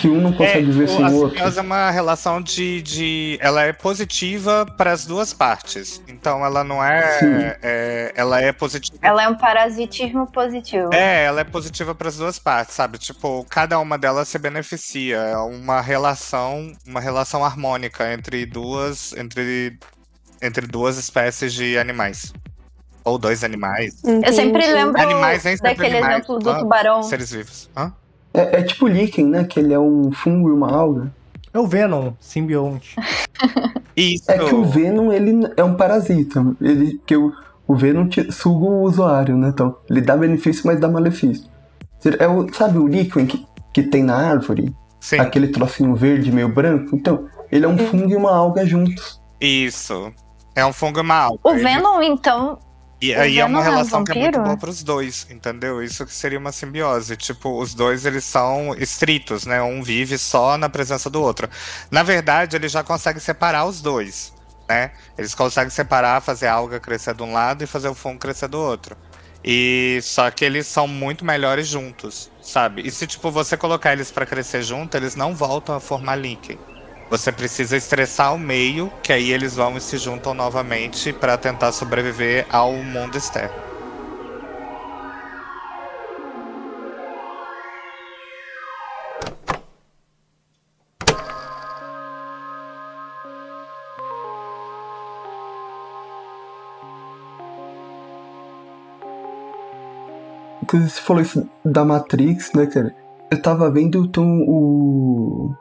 que 0.03 0.09
um 0.09 0.21
não 0.21 0.33
consegue 0.33 0.67
viver 0.67 0.89
sem 0.89 1.05
a 1.05 1.09
o 1.09 1.15
outro. 1.15 1.31
simbiose 1.39 1.59
é 1.59 1.63
uma 1.63 1.91
relação 1.91 2.43
de, 2.43 2.83
de. 2.83 3.39
Ela 3.41 3.63
é 3.63 3.73
positiva 3.73 4.67
para 4.77 4.91
as 4.91 5.07
duas 5.07 5.33
partes. 5.33 6.03
Então 6.09 6.45
ela 6.45 6.65
não 6.65 6.83
é. 6.83 7.57
é- 7.63 8.13
ela 8.17 8.41
é 8.41 8.53
positiva. 8.53 8.99
Ela 9.01 9.23
é 9.23 9.29
um 9.29 9.37
parasitismo 9.37 10.27
positivo. 10.27 10.93
É, 10.93 11.25
ela 11.25 11.41
é 11.41 11.45
positiva 11.45 11.95
para 11.95 12.09
as 12.09 12.17
duas 12.17 12.37
partes, 12.39 12.75
sabe? 12.75 12.99
Tipo, 12.99 13.47
cada 13.49 13.79
uma 13.79 13.97
delas 13.97 14.27
se 14.29 14.39
beneficia. 14.39 15.17
É 15.19 15.37
uma 15.37 15.81
relação, 15.81 16.73
uma 16.85 17.01
relação 17.01 17.45
harmônica 17.45 18.13
entre 18.13 18.45
duas, 18.45 19.13
entre, 19.17 19.79
entre 20.43 20.67
duas 20.67 20.99
espécies 20.99 21.53
de 21.53 21.79
animais. 21.79 22.33
Ou 23.05 23.19
dois 23.19 23.43
animais. 23.45 24.01
Eu 24.05 24.33
sempre 24.33 24.63
Entendi. 24.63 24.73
lembro 24.75 25.01
Animais 25.01 25.43
daquele 25.61 25.99
animais, 25.99 26.15
exemplo 26.17 26.39
do 26.39 26.59
tubarão. 26.59 27.03
Seres 27.05 27.31
vivos. 27.33 27.71
Hã? 27.77 27.93
É, 28.35 28.61
é 28.61 28.62
tipo 28.62 28.87
líquen, 28.87 29.26
né? 29.26 29.45
Que 29.45 29.61
ele 29.61 29.72
é 29.74 29.78
um 29.78 30.11
fungo 30.12 30.49
e 30.49 30.53
uma 30.53 30.70
alga. 30.72 31.12
É 31.53 31.59
o 31.59 31.66
Venom, 31.66 32.12
simbionte. 32.18 32.97
Isso. 33.97 34.30
É 34.30 34.39
que 34.39 34.55
o 34.55 34.64
Venom, 34.64 35.12
ele 35.12 35.47
é 35.57 35.62
um 35.62 35.74
parasita. 35.74 36.45
Ele, 36.61 36.99
que 37.07 37.14
o, 37.16 37.33
o 37.66 37.74
Venom 37.76 38.09
te- 38.09 38.33
suga 38.33 38.64
o 38.64 38.83
usuário, 38.83 39.37
né? 39.37 39.49
Então, 39.49 39.76
ele 39.91 40.01
dá 40.01 40.16
benefício, 40.16 40.62
mas 40.66 40.80
dá 40.80 40.89
malefício. 40.89 41.47
É 42.18 42.26
o, 42.26 42.53
sabe 42.55 42.78
o 42.78 42.87
líquen 42.89 43.26
que, 43.26 43.47
que 43.72 43.83
tem 43.83 44.03
na 44.03 44.16
árvore? 44.16 44.74
Sim, 44.99 45.18
Aquele 45.18 45.49
trocinho 45.49 45.95
verde 45.95 46.33
meio 46.33 46.49
branco? 46.49 46.97
Então, 46.97 47.26
ele 47.51 47.64
é 47.66 47.68
um 47.68 47.76
fungo 47.76 48.11
e 48.11 48.16
uma 48.16 48.35
alga 48.35 48.64
juntos. 48.64 49.20
isso. 49.41 50.11
É 50.55 50.64
um 50.66 50.72
fungo 50.72 51.03
mal. 51.03 51.39
O 51.43 51.55
Venom, 51.55 52.03
então, 52.03 52.59
E 53.03 53.13
aí 53.13 53.41
é 53.41 53.45
uma 53.45 53.59
é 53.59 53.65
relação 53.65 54.05
que 54.05 54.13
é 54.13 54.15
muito 54.15 54.41
boa 54.41 54.57
pros 54.57 54.85
dois, 54.85 55.27
entendeu? 55.29 55.83
Isso 55.83 56.07
que 56.07 56.15
seria 56.15 56.39
uma 56.39 56.53
simbiose. 56.53 57.17
Tipo, 57.17 57.61
os 57.61 57.75
dois, 57.75 58.07
eles 58.07 58.23
são 58.23 58.77
estritos, 58.79 59.45
né? 59.45 59.61
Um 59.61 59.83
vive 59.83 60.17
só 60.17 60.57
na 60.57 60.69
presença 60.69 61.11
do 61.11 61.21
outro. 61.21 61.51
Na 61.91 62.05
verdade, 62.05 62.55
ele 62.55 62.69
já 62.69 62.85
consegue 62.85 63.19
separar 63.19 63.65
os 63.65 63.83
dois, 63.83 64.33
né? 64.69 64.93
Eles 65.19 65.35
conseguem 65.35 65.71
separar, 65.71 66.21
fazer 66.23 66.47
a 66.47 66.53
alga 66.53 66.79
crescer 66.79 67.13
de 67.13 67.25
um 67.25 67.33
lado 67.33 67.65
e 67.65 67.67
fazer 67.67 67.89
o 67.89 67.95
fungo 67.95 68.21
crescer 68.21 68.47
do 68.47 68.61
outro. 68.61 68.97
E 69.45 69.99
só 70.01 70.31
que 70.31 70.45
eles 70.45 70.69
são 70.69 70.87
muito 70.87 71.25
melhores 71.25 71.67
juntos, 71.67 72.31
sabe? 72.41 72.87
E 72.87 72.91
se 72.93 73.09
tipo 73.09 73.33
você 73.33 73.57
colocar 73.57 73.93
eles 73.93 74.13
pra 74.13 74.25
crescer 74.25 74.63
junto, 74.63 74.97
eles 74.97 75.17
não 75.17 75.35
voltam 75.35 75.75
a 75.75 75.81
formar 75.81 76.15
líquen. 76.15 76.57
Você 77.13 77.31
precisa 77.31 77.77
estressar 77.77 78.35
o 78.35 78.39
meio, 78.39 78.91
que 79.03 79.13
aí 79.13 79.33
eles 79.33 79.55
vão 79.55 79.77
e 79.77 79.83
se 79.83 79.99
juntam 79.99 80.33
novamente 80.33 81.13
pra 81.13 81.37
tentar 81.37 81.71
sobreviver 81.71 82.47
ao 82.49 82.73
mundo 82.73 83.19
externo. 83.19 83.55
Você 100.73 101.03
falou 101.03 101.21
isso 101.21 101.47
da 101.63 101.85
Matrix, 101.85 102.55
né, 102.55 102.65
cara? 102.65 102.97
Eu 103.31 103.43
tava 103.43 103.71
vendo 103.71 104.07
então, 104.07 104.25
o 104.49 105.55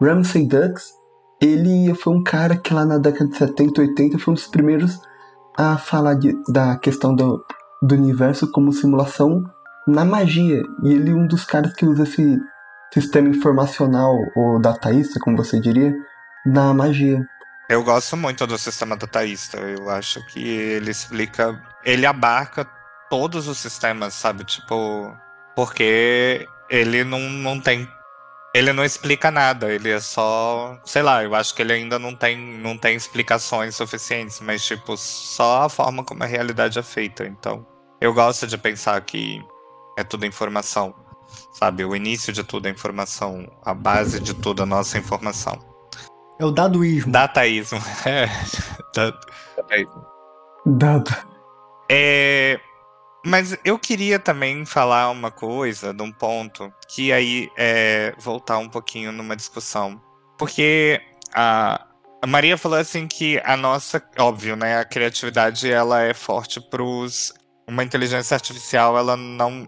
Ramsay 0.00 0.46
Dux, 0.46 0.92
ele 1.40 1.94
foi 1.94 2.14
um 2.14 2.22
cara 2.22 2.56
que 2.56 2.72
lá 2.72 2.84
na 2.84 2.98
década 2.98 3.30
de 3.30 3.36
70, 3.36 3.80
80 3.80 4.18
foi 4.18 4.32
um 4.32 4.34
dos 4.34 4.46
primeiros 4.46 5.00
a 5.56 5.76
falar 5.78 6.14
de- 6.14 6.36
da 6.48 6.76
questão 6.76 7.14
do, 7.14 7.44
do 7.82 7.94
universo 7.94 8.50
como 8.50 8.72
simulação 8.72 9.42
na 9.86 10.04
magia. 10.04 10.62
E 10.84 10.92
ele 10.92 11.10
é 11.10 11.14
um 11.14 11.26
dos 11.26 11.44
caras 11.44 11.72
que 11.74 11.84
usa 11.86 12.04
esse 12.04 12.38
sistema 12.92 13.28
informacional, 13.28 14.14
ou 14.36 14.60
dataísta, 14.60 15.20
como 15.20 15.36
você 15.36 15.60
diria, 15.60 15.94
na 16.46 16.72
magia. 16.74 17.24
Eu 17.68 17.84
gosto 17.84 18.16
muito 18.16 18.46
do 18.46 18.58
sistema 18.58 18.96
dataísta. 18.96 19.58
Eu 19.58 19.88
acho 19.90 20.24
que 20.26 20.40
ele 20.40 20.90
explica. 20.90 21.60
Ele 21.84 22.04
abarca 22.04 22.66
todos 23.08 23.46
os 23.48 23.58
sistemas, 23.58 24.14
sabe? 24.14 24.44
Tipo. 24.44 25.14
Porque 25.54 26.46
ele 26.68 27.04
não, 27.04 27.20
não 27.20 27.60
tem. 27.60 27.88
Ele 28.52 28.72
não 28.72 28.84
explica 28.84 29.30
nada, 29.30 29.72
ele 29.72 29.90
é 29.90 30.00
só. 30.00 30.76
Sei 30.84 31.02
lá, 31.02 31.22
eu 31.22 31.34
acho 31.34 31.54
que 31.54 31.62
ele 31.62 31.72
ainda 31.72 31.98
não 31.98 32.14
tem, 32.16 32.36
não 32.36 32.76
tem 32.76 32.96
explicações 32.96 33.76
suficientes, 33.76 34.40
mas, 34.40 34.64
tipo, 34.64 34.96
só 34.96 35.62
a 35.62 35.68
forma 35.68 36.02
como 36.02 36.22
a 36.24 36.26
realidade 36.26 36.78
é 36.78 36.82
feita. 36.82 37.24
Então, 37.24 37.64
eu 38.00 38.12
gosto 38.12 38.46
de 38.48 38.58
pensar 38.58 39.00
que 39.02 39.40
é 39.96 40.02
tudo 40.02 40.26
informação, 40.26 40.92
sabe? 41.52 41.84
O 41.84 41.94
início 41.94 42.32
de 42.32 42.42
tudo 42.42 42.66
é 42.66 42.70
informação, 42.70 43.46
a 43.64 43.72
base 43.72 44.18
de 44.18 44.34
tudo 44.34 44.62
é 44.62 44.64
a 44.64 44.66
nossa 44.66 44.98
informação. 44.98 45.56
É 46.40 46.44
o 46.44 46.50
dadoísmo. 46.50 47.12
Dataísmo. 47.12 47.78
É. 48.04 48.26
Da- 48.94 49.20
dataísmo. 49.56 50.06
Dado. 50.66 51.14
É, 51.88 52.58
mas 53.24 53.56
eu 53.64 53.78
queria 53.78 54.18
também 54.18 54.64
falar 54.64 55.10
uma 55.10 55.30
coisa, 55.30 55.92
de 55.92 56.02
um 56.02 56.10
ponto, 56.10 56.72
que 56.88 57.12
aí 57.12 57.50
é 57.56 58.14
voltar 58.18 58.58
um 58.58 58.68
pouquinho 58.68 59.12
numa 59.12 59.36
discussão. 59.36 60.00
Porque 60.38 61.00
a, 61.34 61.86
a 62.22 62.26
Maria 62.26 62.56
falou 62.56 62.78
assim 62.78 63.06
que 63.06 63.40
a 63.44 63.56
nossa, 63.56 64.02
óbvio, 64.18 64.56
né, 64.56 64.78
a 64.78 64.84
criatividade 64.84 65.70
ela 65.70 66.02
é 66.02 66.14
forte 66.14 66.60
pros. 66.60 67.32
Uma 67.68 67.84
inteligência 67.84 68.34
artificial, 68.34 68.98
ela 68.98 69.16
não. 69.16 69.66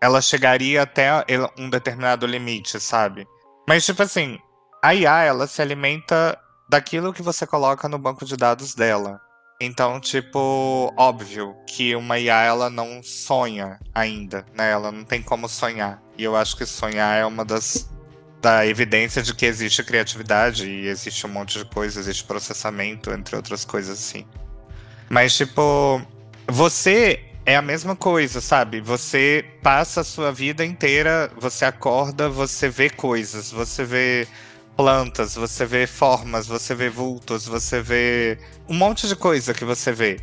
Ela 0.00 0.20
chegaria 0.20 0.82
até 0.82 1.10
um 1.58 1.68
determinado 1.68 2.26
limite, 2.26 2.80
sabe? 2.80 3.26
Mas, 3.68 3.84
tipo 3.84 4.02
assim, 4.02 4.38
a 4.82 4.94
IA, 4.94 5.22
ela 5.22 5.46
se 5.46 5.60
alimenta 5.62 6.36
daquilo 6.68 7.12
que 7.12 7.22
você 7.22 7.46
coloca 7.46 7.88
no 7.88 7.98
banco 7.98 8.24
de 8.24 8.36
dados 8.36 8.74
dela. 8.74 9.20
Então, 9.64 10.00
tipo, 10.00 10.92
óbvio 10.96 11.54
que 11.64 11.94
uma 11.94 12.18
IA 12.18 12.42
ela 12.42 12.68
não 12.68 13.00
sonha 13.00 13.78
ainda, 13.94 14.44
né? 14.52 14.72
Ela 14.72 14.90
não 14.90 15.04
tem 15.04 15.22
como 15.22 15.48
sonhar. 15.48 16.02
E 16.18 16.24
eu 16.24 16.34
acho 16.34 16.56
que 16.56 16.66
sonhar 16.66 17.16
é 17.16 17.24
uma 17.24 17.44
das 17.44 17.88
da 18.40 18.66
evidência 18.66 19.22
de 19.22 19.32
que 19.32 19.46
existe 19.46 19.84
criatividade 19.84 20.68
e 20.68 20.88
existe 20.88 21.24
um 21.28 21.30
monte 21.30 21.60
de 21.60 21.64
coisa, 21.64 22.00
existe 22.00 22.24
processamento, 22.24 23.12
entre 23.12 23.36
outras 23.36 23.64
coisas 23.64 24.00
assim. 24.00 24.26
Mas, 25.08 25.36
tipo, 25.36 26.02
você 26.48 27.22
é 27.46 27.54
a 27.54 27.62
mesma 27.62 27.94
coisa, 27.94 28.40
sabe? 28.40 28.80
Você 28.80 29.44
passa 29.62 30.00
a 30.00 30.04
sua 30.04 30.32
vida 30.32 30.64
inteira, 30.64 31.30
você 31.36 31.64
acorda, 31.64 32.28
você 32.28 32.68
vê 32.68 32.90
coisas, 32.90 33.52
você 33.52 33.84
vê 33.84 34.26
plantas, 34.82 35.36
você 35.36 35.64
vê 35.64 35.86
formas, 35.86 36.48
você 36.48 36.74
vê 36.74 36.90
vultos, 36.90 37.46
você 37.46 37.80
vê 37.80 38.36
um 38.68 38.74
monte 38.74 39.06
de 39.06 39.14
coisa 39.14 39.54
que 39.54 39.64
você 39.64 39.92
vê. 39.92 40.18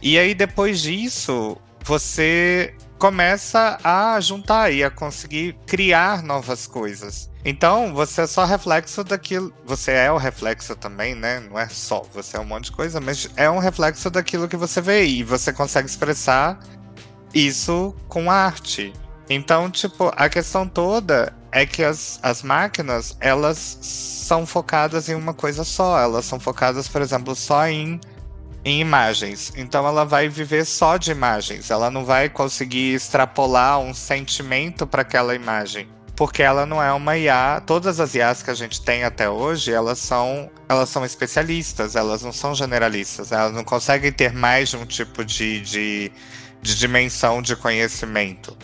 E 0.00 0.16
aí 0.16 0.36
depois 0.36 0.80
disso, 0.80 1.58
você 1.84 2.76
começa 2.96 3.76
a 3.82 4.20
juntar 4.20 4.70
e 4.70 4.84
a 4.84 4.90
conseguir 4.90 5.56
criar 5.66 6.22
novas 6.22 6.64
coisas. 6.64 7.28
Então, 7.44 7.92
você 7.92 8.20
é 8.22 8.26
só 8.28 8.44
reflexo 8.44 9.02
daquilo. 9.02 9.52
Você 9.66 9.90
é 9.90 10.12
o 10.12 10.16
reflexo 10.16 10.76
também, 10.76 11.16
né? 11.16 11.40
Não 11.40 11.58
é 11.58 11.68
só, 11.68 12.04
você 12.14 12.36
é 12.36 12.40
um 12.40 12.44
monte 12.44 12.66
de 12.66 12.72
coisa, 12.72 13.00
mas 13.00 13.28
é 13.36 13.50
um 13.50 13.58
reflexo 13.58 14.08
daquilo 14.10 14.46
que 14.46 14.56
você 14.56 14.80
vê. 14.80 15.04
E 15.06 15.24
você 15.24 15.52
consegue 15.52 15.88
expressar 15.88 16.60
isso 17.34 17.92
com 18.06 18.30
arte. 18.30 18.92
Então, 19.28 19.68
tipo, 19.68 20.12
a 20.14 20.28
questão 20.28 20.68
toda 20.68 21.34
é 21.52 21.66
que 21.66 21.84
as, 21.84 22.18
as 22.22 22.42
máquinas, 22.42 23.14
elas 23.20 23.78
são 23.82 24.46
focadas 24.46 25.10
em 25.10 25.14
uma 25.14 25.34
coisa 25.34 25.62
só. 25.64 26.00
Elas 26.00 26.24
são 26.24 26.40
focadas, 26.40 26.88
por 26.88 27.02
exemplo, 27.02 27.36
só 27.36 27.68
em, 27.68 28.00
em 28.64 28.80
imagens. 28.80 29.52
Então 29.54 29.86
ela 29.86 30.04
vai 30.04 30.28
viver 30.30 30.64
só 30.64 30.96
de 30.96 31.10
imagens. 31.10 31.70
Ela 31.70 31.90
não 31.90 32.06
vai 32.06 32.30
conseguir 32.30 32.94
extrapolar 32.94 33.78
um 33.78 33.92
sentimento 33.92 34.86
para 34.86 35.02
aquela 35.02 35.34
imagem. 35.34 35.86
Porque 36.16 36.42
ela 36.42 36.64
não 36.64 36.82
é 36.82 36.90
uma 36.92 37.18
IA. 37.18 37.62
Todas 37.66 38.00
as 38.00 38.14
IAs 38.14 38.42
que 38.42 38.50
a 38.50 38.54
gente 38.54 38.80
tem 38.80 39.04
até 39.04 39.28
hoje, 39.28 39.72
elas 39.72 39.98
são, 39.98 40.50
elas 40.68 40.88
são 40.88 41.04
especialistas, 41.04 41.96
elas 41.96 42.22
não 42.22 42.32
são 42.32 42.54
generalistas. 42.54 43.30
Elas 43.30 43.52
não 43.52 43.64
conseguem 43.64 44.10
ter 44.10 44.32
mais 44.32 44.70
de 44.70 44.78
um 44.78 44.86
tipo 44.86 45.22
de, 45.22 45.60
de, 45.60 46.12
de 46.62 46.78
dimensão 46.78 47.42
de 47.42 47.54
conhecimento 47.56 48.56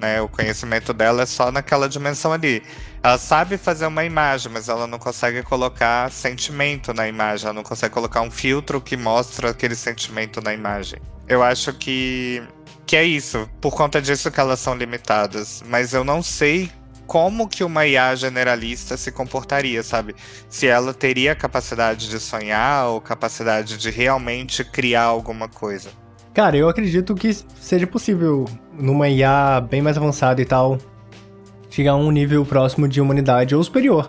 né? 0.00 0.20
O 0.20 0.28
conhecimento 0.28 0.92
dela 0.92 1.22
é 1.22 1.26
só 1.26 1.52
naquela 1.52 1.88
dimensão 1.88 2.32
ali. 2.32 2.62
Ela 3.02 3.18
sabe 3.18 3.56
fazer 3.58 3.86
uma 3.86 4.04
imagem, 4.04 4.50
mas 4.50 4.68
ela 4.68 4.86
não 4.86 4.98
consegue 4.98 5.42
colocar 5.42 6.10
sentimento 6.10 6.92
na 6.92 7.06
imagem, 7.06 7.46
ela 7.46 7.54
não 7.54 7.62
consegue 7.62 7.92
colocar 7.92 8.20
um 8.22 8.30
filtro 8.30 8.80
que 8.80 8.96
mostra 8.96 9.50
aquele 9.50 9.74
sentimento 9.74 10.40
na 10.40 10.52
imagem. 10.52 11.00
Eu 11.28 11.42
acho 11.42 11.72
que 11.74 12.42
que 12.86 12.96
é 12.96 13.04
isso, 13.04 13.48
por 13.60 13.72
conta 13.72 14.02
disso 14.02 14.32
que 14.32 14.40
elas 14.40 14.58
são 14.58 14.74
limitadas, 14.74 15.62
mas 15.68 15.94
eu 15.94 16.02
não 16.02 16.24
sei 16.24 16.68
como 17.06 17.48
que 17.48 17.62
uma 17.62 17.86
IA 17.86 18.14
generalista 18.16 18.96
se 18.96 19.12
comportaria, 19.12 19.82
sabe? 19.82 20.14
Se 20.48 20.66
ela 20.66 20.92
teria 20.94 21.34
capacidade 21.34 22.08
de 22.08 22.18
sonhar 22.18 22.86
ou 22.86 23.00
capacidade 23.00 23.76
de 23.76 23.90
realmente 23.90 24.64
criar 24.64 25.04
alguma 25.04 25.48
coisa. 25.48 25.90
Cara, 26.32 26.56
eu 26.56 26.68
acredito 26.68 27.14
que 27.14 27.32
seja 27.32 27.86
possível, 27.86 28.44
numa 28.78 29.08
IA 29.08 29.60
bem 29.60 29.82
mais 29.82 29.96
avançada 29.96 30.40
e 30.40 30.44
tal, 30.44 30.78
chegar 31.68 31.92
a 31.92 31.96
um 31.96 32.10
nível 32.10 32.44
próximo 32.44 32.86
de 32.86 33.00
humanidade 33.00 33.54
ou 33.54 33.62
superior. 33.62 34.08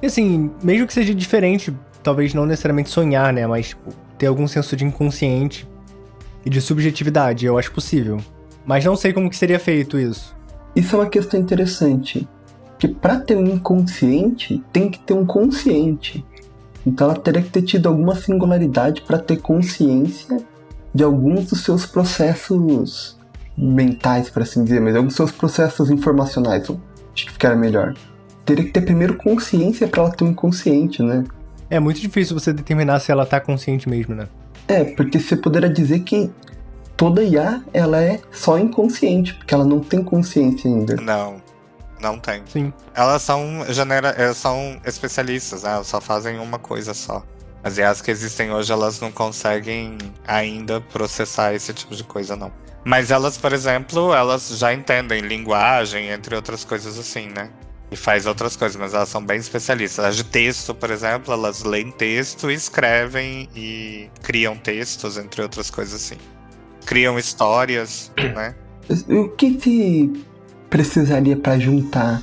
E 0.00 0.06
assim, 0.06 0.50
mesmo 0.62 0.86
que 0.86 0.94
seja 0.94 1.14
diferente, 1.14 1.74
talvez 2.02 2.34
não 2.34 2.46
necessariamente 2.46 2.88
sonhar, 2.88 3.32
né? 3.32 3.46
Mas 3.46 3.70
tipo, 3.70 3.90
ter 4.16 4.26
algum 4.26 4.46
senso 4.46 4.76
de 4.76 4.84
inconsciente 4.84 5.68
e 6.44 6.50
de 6.50 6.60
subjetividade, 6.60 7.46
eu 7.46 7.58
acho 7.58 7.72
possível. 7.72 8.18
Mas 8.64 8.84
não 8.84 8.94
sei 8.94 9.12
como 9.12 9.28
que 9.28 9.36
seria 9.36 9.58
feito 9.58 9.98
isso. 9.98 10.36
Isso 10.74 10.94
é 10.94 11.00
uma 11.00 11.08
questão 11.08 11.38
interessante. 11.40 12.28
Que 12.78 12.86
para 12.86 13.18
ter 13.18 13.36
um 13.36 13.46
inconsciente, 13.46 14.62
tem 14.72 14.88
que 14.88 15.00
ter 15.00 15.14
um 15.14 15.26
consciente. 15.26 16.24
Então 16.86 17.10
ela 17.10 17.18
teria 17.18 17.42
que 17.42 17.50
ter 17.50 17.62
tido 17.62 17.88
alguma 17.88 18.14
singularidade 18.14 19.02
para 19.02 19.18
ter 19.18 19.38
consciência 19.38 20.38
de 20.94 21.04
alguns 21.04 21.46
dos 21.46 21.62
seus 21.62 21.86
processos 21.86 23.18
mentais, 23.56 24.30
por 24.30 24.42
assim 24.42 24.64
dizer, 24.64 24.80
mas 24.80 24.94
alguns 24.94 25.10
dos 25.10 25.16
seus 25.16 25.32
processos 25.32 25.90
informacionais, 25.90 26.62
acho 26.62 27.26
que 27.26 27.32
ficaria 27.32 27.56
melhor. 27.56 27.94
Teria 28.44 28.64
que 28.64 28.70
ter 28.70 28.80
primeiro 28.80 29.16
consciência 29.16 29.86
para 29.86 30.02
ela 30.02 30.10
ter 30.10 30.24
um 30.24 30.28
inconsciente, 30.28 31.02
né? 31.02 31.24
É 31.68 31.78
muito 31.78 32.00
difícil 32.00 32.38
você 32.38 32.52
determinar 32.52 32.98
se 33.00 33.12
ela 33.12 33.24
tá 33.24 33.40
consciente 33.40 33.88
mesmo, 33.88 34.14
né? 34.14 34.26
É, 34.66 34.84
porque 34.84 35.20
você 35.20 35.36
poderia 35.36 35.68
dizer 35.68 36.00
que 36.00 36.30
toda 36.96 37.22
IA 37.22 37.62
ela 37.72 38.02
é 38.02 38.20
só 38.32 38.58
inconsciente, 38.58 39.34
porque 39.34 39.54
ela 39.54 39.64
não 39.64 39.80
tem 39.80 40.02
consciência 40.02 40.70
ainda. 40.70 40.96
Não, 40.96 41.40
não 42.00 42.18
tem. 42.18 42.42
Sim. 42.46 42.72
Elas 42.94 43.22
são, 43.22 43.64
genera 43.68 44.08
elas 44.10 44.36
são 44.36 44.80
especialistas, 44.84 45.62
né? 45.62 45.72
Elas 45.72 45.86
só 45.86 46.00
fazem 46.00 46.38
uma 46.38 46.58
coisa 46.58 46.92
só. 46.94 47.22
As 47.62 47.76
IAs 47.76 48.00
que 48.00 48.10
existem 48.10 48.50
hoje, 48.52 48.72
elas 48.72 49.00
não 49.00 49.12
conseguem 49.12 49.98
ainda 50.26 50.80
processar 50.80 51.54
esse 51.54 51.72
tipo 51.74 51.94
de 51.94 52.04
coisa, 52.04 52.34
não. 52.34 52.50
Mas 52.84 53.10
elas, 53.10 53.36
por 53.36 53.52
exemplo, 53.52 54.14
elas 54.14 54.48
já 54.58 54.72
entendem 54.72 55.20
linguagem, 55.20 56.08
entre 56.08 56.34
outras 56.34 56.64
coisas 56.64 56.98
assim, 56.98 57.28
né? 57.28 57.50
E 57.90 57.96
faz 57.96 58.24
outras 58.24 58.56
coisas, 58.56 58.80
mas 58.80 58.94
elas 58.94 59.08
são 59.08 59.22
bem 59.22 59.38
especialistas. 59.38 60.04
As 60.04 60.16
de 60.16 60.24
texto, 60.24 60.74
por 60.74 60.90
exemplo, 60.90 61.34
elas 61.34 61.62
leem 61.62 61.90
texto, 61.90 62.50
escrevem 62.50 63.48
e 63.54 64.08
criam 64.22 64.56
textos, 64.56 65.18
entre 65.18 65.42
outras 65.42 65.70
coisas 65.70 65.94
assim. 65.94 66.16
Criam 66.86 67.18
histórias, 67.18 68.10
né? 68.16 68.54
O 69.08 69.28
que 69.28 69.60
se 69.60 70.24
precisaria 70.70 71.36
para 71.36 71.58
juntar 71.58 72.22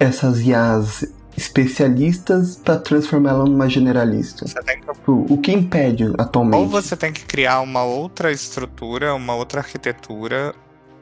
essas 0.00 0.40
IAs 0.40 1.04
especialistas 1.36 2.56
para 2.56 2.78
transformá-la 2.78 3.44
numa 3.44 3.68
generalista. 3.68 4.44
Que... 4.44 5.10
O 5.10 5.38
que 5.38 5.52
impede 5.52 6.12
atualmente? 6.18 6.60
Ou 6.60 6.68
você 6.68 6.96
tem 6.96 7.12
que 7.12 7.24
criar 7.24 7.60
uma 7.60 7.82
outra 7.82 8.30
estrutura, 8.30 9.14
uma 9.14 9.34
outra 9.34 9.60
arquitetura. 9.60 10.54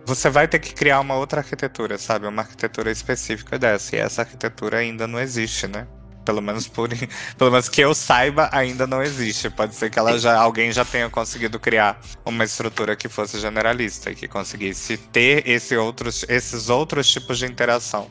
Você 0.06 0.30
vai 0.30 0.48
ter 0.48 0.58
que 0.58 0.72
criar 0.72 1.00
uma 1.00 1.14
outra 1.14 1.40
arquitetura, 1.40 1.98
sabe? 1.98 2.26
Uma 2.26 2.42
arquitetura 2.42 2.90
específica 2.90 3.58
dessa. 3.58 3.96
E 3.96 3.98
essa 3.98 4.22
arquitetura 4.22 4.78
ainda 4.78 5.06
não 5.06 5.20
existe, 5.20 5.66
né? 5.66 5.86
Pelo 6.24 6.40
menos 6.40 6.68
por, 6.68 6.88
pelo 7.36 7.50
menos 7.50 7.68
que 7.68 7.80
eu 7.80 7.94
saiba, 7.94 8.48
ainda 8.52 8.86
não 8.86 9.02
existe. 9.02 9.50
Pode 9.50 9.74
ser 9.74 9.90
que 9.90 9.98
ela 9.98 10.18
já, 10.18 10.38
alguém 10.38 10.70
já 10.72 10.84
tenha 10.84 11.08
conseguido 11.10 11.58
criar 11.58 12.00
uma 12.24 12.44
estrutura 12.44 12.94
que 12.94 13.08
fosse 13.08 13.38
generalista 13.40 14.10
e 14.10 14.14
que 14.14 14.28
conseguisse 14.28 14.96
ter 14.96 15.48
esse 15.48 15.76
outros, 15.76 16.24
esses 16.28 16.68
outros 16.68 17.08
tipos 17.10 17.38
de 17.38 17.46
interação 17.46 18.08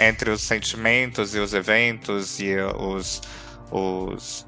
entre 0.00 0.30
os 0.30 0.42
sentimentos 0.42 1.34
e 1.34 1.38
os 1.38 1.52
eventos 1.52 2.40
e 2.40 2.56
os, 2.56 3.20
os 3.70 4.46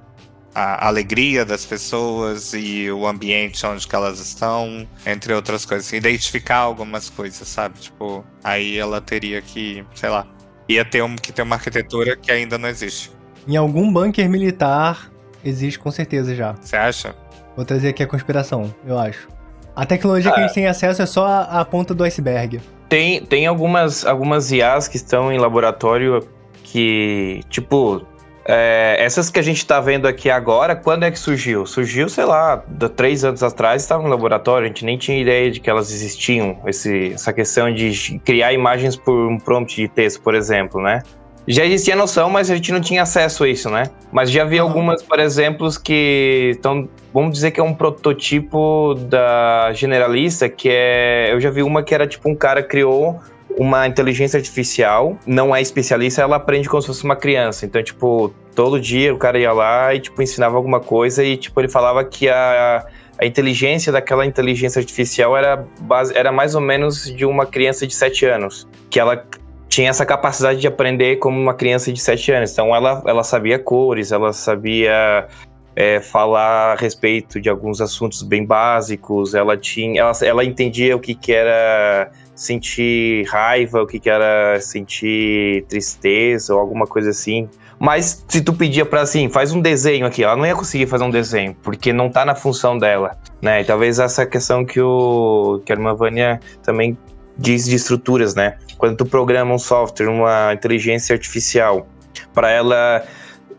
a 0.54 0.86
alegria 0.86 1.44
das 1.44 1.64
pessoas 1.64 2.52
e 2.52 2.90
o 2.90 3.06
ambiente 3.06 3.64
onde 3.64 3.86
que 3.86 3.94
elas 3.94 4.18
estão, 4.18 4.86
entre 5.06 5.32
outras 5.32 5.64
coisas. 5.64 5.90
Identificar 5.92 6.58
algumas 6.58 7.08
coisas, 7.08 7.46
sabe? 7.48 7.78
Tipo, 7.80 8.24
aí 8.44 8.78
ela 8.78 9.00
teria 9.00 9.40
que, 9.40 9.84
sei 9.94 10.10
lá, 10.10 10.26
ia 10.68 10.84
ter 10.84 11.02
um, 11.02 11.16
que 11.16 11.32
ter 11.32 11.42
uma 11.42 11.56
arquitetura 11.56 12.16
que 12.16 12.30
ainda 12.30 12.58
não 12.58 12.68
existe. 12.68 13.10
Em 13.48 13.56
algum 13.56 13.92
bunker 13.92 14.28
militar 14.28 15.10
existe 15.44 15.78
com 15.78 15.90
certeza 15.90 16.34
já. 16.34 16.52
Você 16.52 16.76
acha? 16.76 17.14
Vou 17.56 17.64
trazer 17.64 17.88
aqui 17.88 18.02
a 18.02 18.06
conspiração, 18.06 18.74
eu 18.86 18.98
acho. 18.98 19.28
A 19.74 19.86
tecnologia 19.86 20.30
ah. 20.30 20.34
que 20.34 20.40
a 20.40 20.42
gente 20.46 20.54
tem 20.54 20.66
acesso 20.66 21.00
é 21.00 21.06
só 21.06 21.26
a, 21.26 21.60
a 21.60 21.64
ponta 21.64 21.94
do 21.94 22.04
iceberg. 22.04 22.60
Tem, 22.92 23.24
tem 23.24 23.46
algumas, 23.46 24.04
algumas 24.04 24.52
IAs 24.52 24.86
que 24.86 24.98
estão 24.98 25.32
em 25.32 25.38
laboratório 25.38 26.28
que, 26.62 27.40
tipo, 27.48 28.06
é, 28.44 28.96
essas 28.98 29.30
que 29.30 29.38
a 29.38 29.42
gente 29.42 29.56
está 29.56 29.80
vendo 29.80 30.06
aqui 30.06 30.28
agora, 30.28 30.76
quando 30.76 31.04
é 31.04 31.10
que 31.10 31.18
surgiu? 31.18 31.64
Surgiu, 31.64 32.06
sei 32.10 32.26
lá, 32.26 32.62
três 32.94 33.24
anos 33.24 33.42
atrás 33.42 33.80
estava 33.80 34.02
no 34.02 34.10
laboratório, 34.10 34.66
a 34.66 34.68
gente 34.68 34.84
nem 34.84 34.98
tinha 34.98 35.18
ideia 35.18 35.50
de 35.50 35.58
que 35.58 35.70
elas 35.70 35.90
existiam. 35.90 36.60
Esse, 36.66 37.14
essa 37.14 37.32
questão 37.32 37.72
de 37.72 38.20
criar 38.26 38.52
imagens 38.52 38.94
por 38.94 39.26
um 39.26 39.38
prompt 39.38 39.74
de 39.74 39.88
texto, 39.88 40.20
por 40.20 40.34
exemplo, 40.34 40.82
né? 40.82 41.02
Já 41.46 41.64
existia 41.64 41.96
noção, 41.96 42.30
mas 42.30 42.50
a 42.50 42.54
gente 42.54 42.70
não 42.70 42.80
tinha 42.80 43.02
acesso 43.02 43.44
a 43.44 43.48
isso, 43.48 43.68
né? 43.68 43.90
Mas 44.12 44.30
já 44.30 44.44
vi 44.44 44.58
algumas, 44.58 45.02
por 45.02 45.18
exemplo, 45.18 45.68
que 45.82 46.52
estão. 46.54 46.88
Vamos 47.12 47.32
dizer 47.32 47.50
que 47.50 47.60
é 47.60 47.62
um 47.62 47.74
prototipo 47.74 48.94
da 48.94 49.72
generalista, 49.72 50.48
que 50.48 50.68
é. 50.70 51.32
Eu 51.32 51.40
já 51.40 51.50
vi 51.50 51.62
uma 51.62 51.82
que 51.82 51.94
era 51.94 52.06
tipo 52.06 52.28
um 52.30 52.34
cara 52.34 52.62
criou 52.62 53.20
uma 53.58 53.86
inteligência 53.86 54.38
artificial, 54.38 55.18
não 55.26 55.54
é 55.54 55.60
especialista, 55.60 56.22
ela 56.22 56.36
aprende 56.36 56.68
como 56.68 56.80
se 56.80 56.88
fosse 56.88 57.04
uma 57.04 57.16
criança. 57.16 57.66
Então, 57.66 57.82
tipo, 57.82 58.32
todo 58.54 58.80
dia 58.80 59.12
o 59.12 59.18
cara 59.18 59.38
ia 59.38 59.52
lá 59.52 59.94
e, 59.94 60.00
tipo, 60.00 60.22
ensinava 60.22 60.56
alguma 60.56 60.80
coisa 60.80 61.22
e, 61.24 61.36
tipo, 61.36 61.60
ele 61.60 61.68
falava 61.68 62.04
que 62.04 62.28
a, 62.28 62.86
a 63.18 63.26
inteligência 63.26 63.92
daquela 63.92 64.24
inteligência 64.24 64.80
artificial 64.80 65.36
era, 65.36 65.66
base, 65.80 66.16
era 66.16 66.32
mais 66.32 66.54
ou 66.54 66.60
menos 66.60 67.04
de 67.04 67.24
uma 67.24 67.46
criança 67.46 67.86
de 67.86 67.94
7 67.94 68.26
anos. 68.26 68.66
Que 68.90 68.98
ela 68.98 69.24
tinha 69.72 69.88
essa 69.88 70.04
capacidade 70.04 70.60
de 70.60 70.66
aprender 70.66 71.16
como 71.16 71.40
uma 71.40 71.54
criança 71.54 71.90
de 71.90 71.98
7 71.98 72.30
anos. 72.30 72.52
Então 72.52 72.76
ela, 72.76 73.02
ela 73.06 73.24
sabia 73.24 73.58
cores, 73.58 74.12
ela 74.12 74.30
sabia 74.30 75.26
é, 75.74 75.98
falar 75.98 76.72
a 76.72 76.74
respeito 76.74 77.40
de 77.40 77.48
alguns 77.48 77.80
assuntos 77.80 78.22
bem 78.22 78.44
básicos. 78.44 79.34
Ela 79.34 79.56
tinha, 79.56 80.02
ela, 80.02 80.12
ela 80.20 80.44
entendia 80.44 80.94
o 80.94 81.00
que, 81.00 81.14
que 81.14 81.32
era 81.32 82.10
sentir 82.34 83.24
raiva, 83.24 83.80
o 83.80 83.86
que, 83.86 83.98
que 83.98 84.10
era 84.10 84.60
sentir 84.60 85.64
tristeza 85.70 86.52
ou 86.52 86.60
alguma 86.60 86.86
coisa 86.86 87.08
assim. 87.08 87.48
Mas 87.78 88.22
se 88.28 88.42
tu 88.42 88.52
pedia 88.52 88.84
para 88.84 89.00
assim, 89.00 89.30
faz 89.30 89.54
um 89.54 89.60
desenho 89.62 90.04
aqui, 90.04 90.22
ela 90.22 90.36
não 90.36 90.44
ia 90.44 90.54
conseguir 90.54 90.86
fazer 90.86 91.02
um 91.02 91.10
desenho, 91.10 91.56
porque 91.62 91.94
não 91.94 92.10
tá 92.10 92.26
na 92.26 92.34
função 92.34 92.76
dela, 92.76 93.16
né? 93.40 93.62
E 93.62 93.64
talvez 93.64 93.98
essa 93.98 94.26
questão 94.26 94.66
que 94.66 94.80
o 94.80 95.62
que 95.64 95.72
a 95.72 95.74
irmã 95.74 95.94
Vânia 95.94 96.38
também 96.62 96.96
diz 97.36 97.64
de 97.64 97.76
estruturas, 97.76 98.34
né? 98.34 98.58
Quando 98.76 98.96
tu 98.96 99.06
programa 99.06 99.54
um 99.54 99.58
software, 99.58 100.08
uma 100.08 100.52
inteligência 100.52 101.14
artificial, 101.14 101.86
para 102.34 102.50
ela 102.50 103.04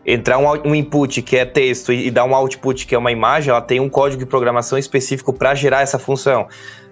entrar 0.06 0.38
um, 0.38 0.68
um, 0.68 0.74
input 0.74 1.22
que 1.22 1.36
é 1.36 1.44
texto 1.44 1.92
e, 1.92 2.08
e 2.08 2.10
dar 2.10 2.24
um 2.24 2.34
output 2.34 2.86
que 2.86 2.94
é 2.94 2.98
uma 2.98 3.10
imagem, 3.10 3.50
ela 3.50 3.60
tem 3.60 3.80
um 3.80 3.88
código 3.88 4.20
de 4.20 4.26
programação 4.26 4.78
específico 4.78 5.32
para 5.32 5.54
gerar 5.54 5.82
essa 5.82 5.98
função. 5.98 6.46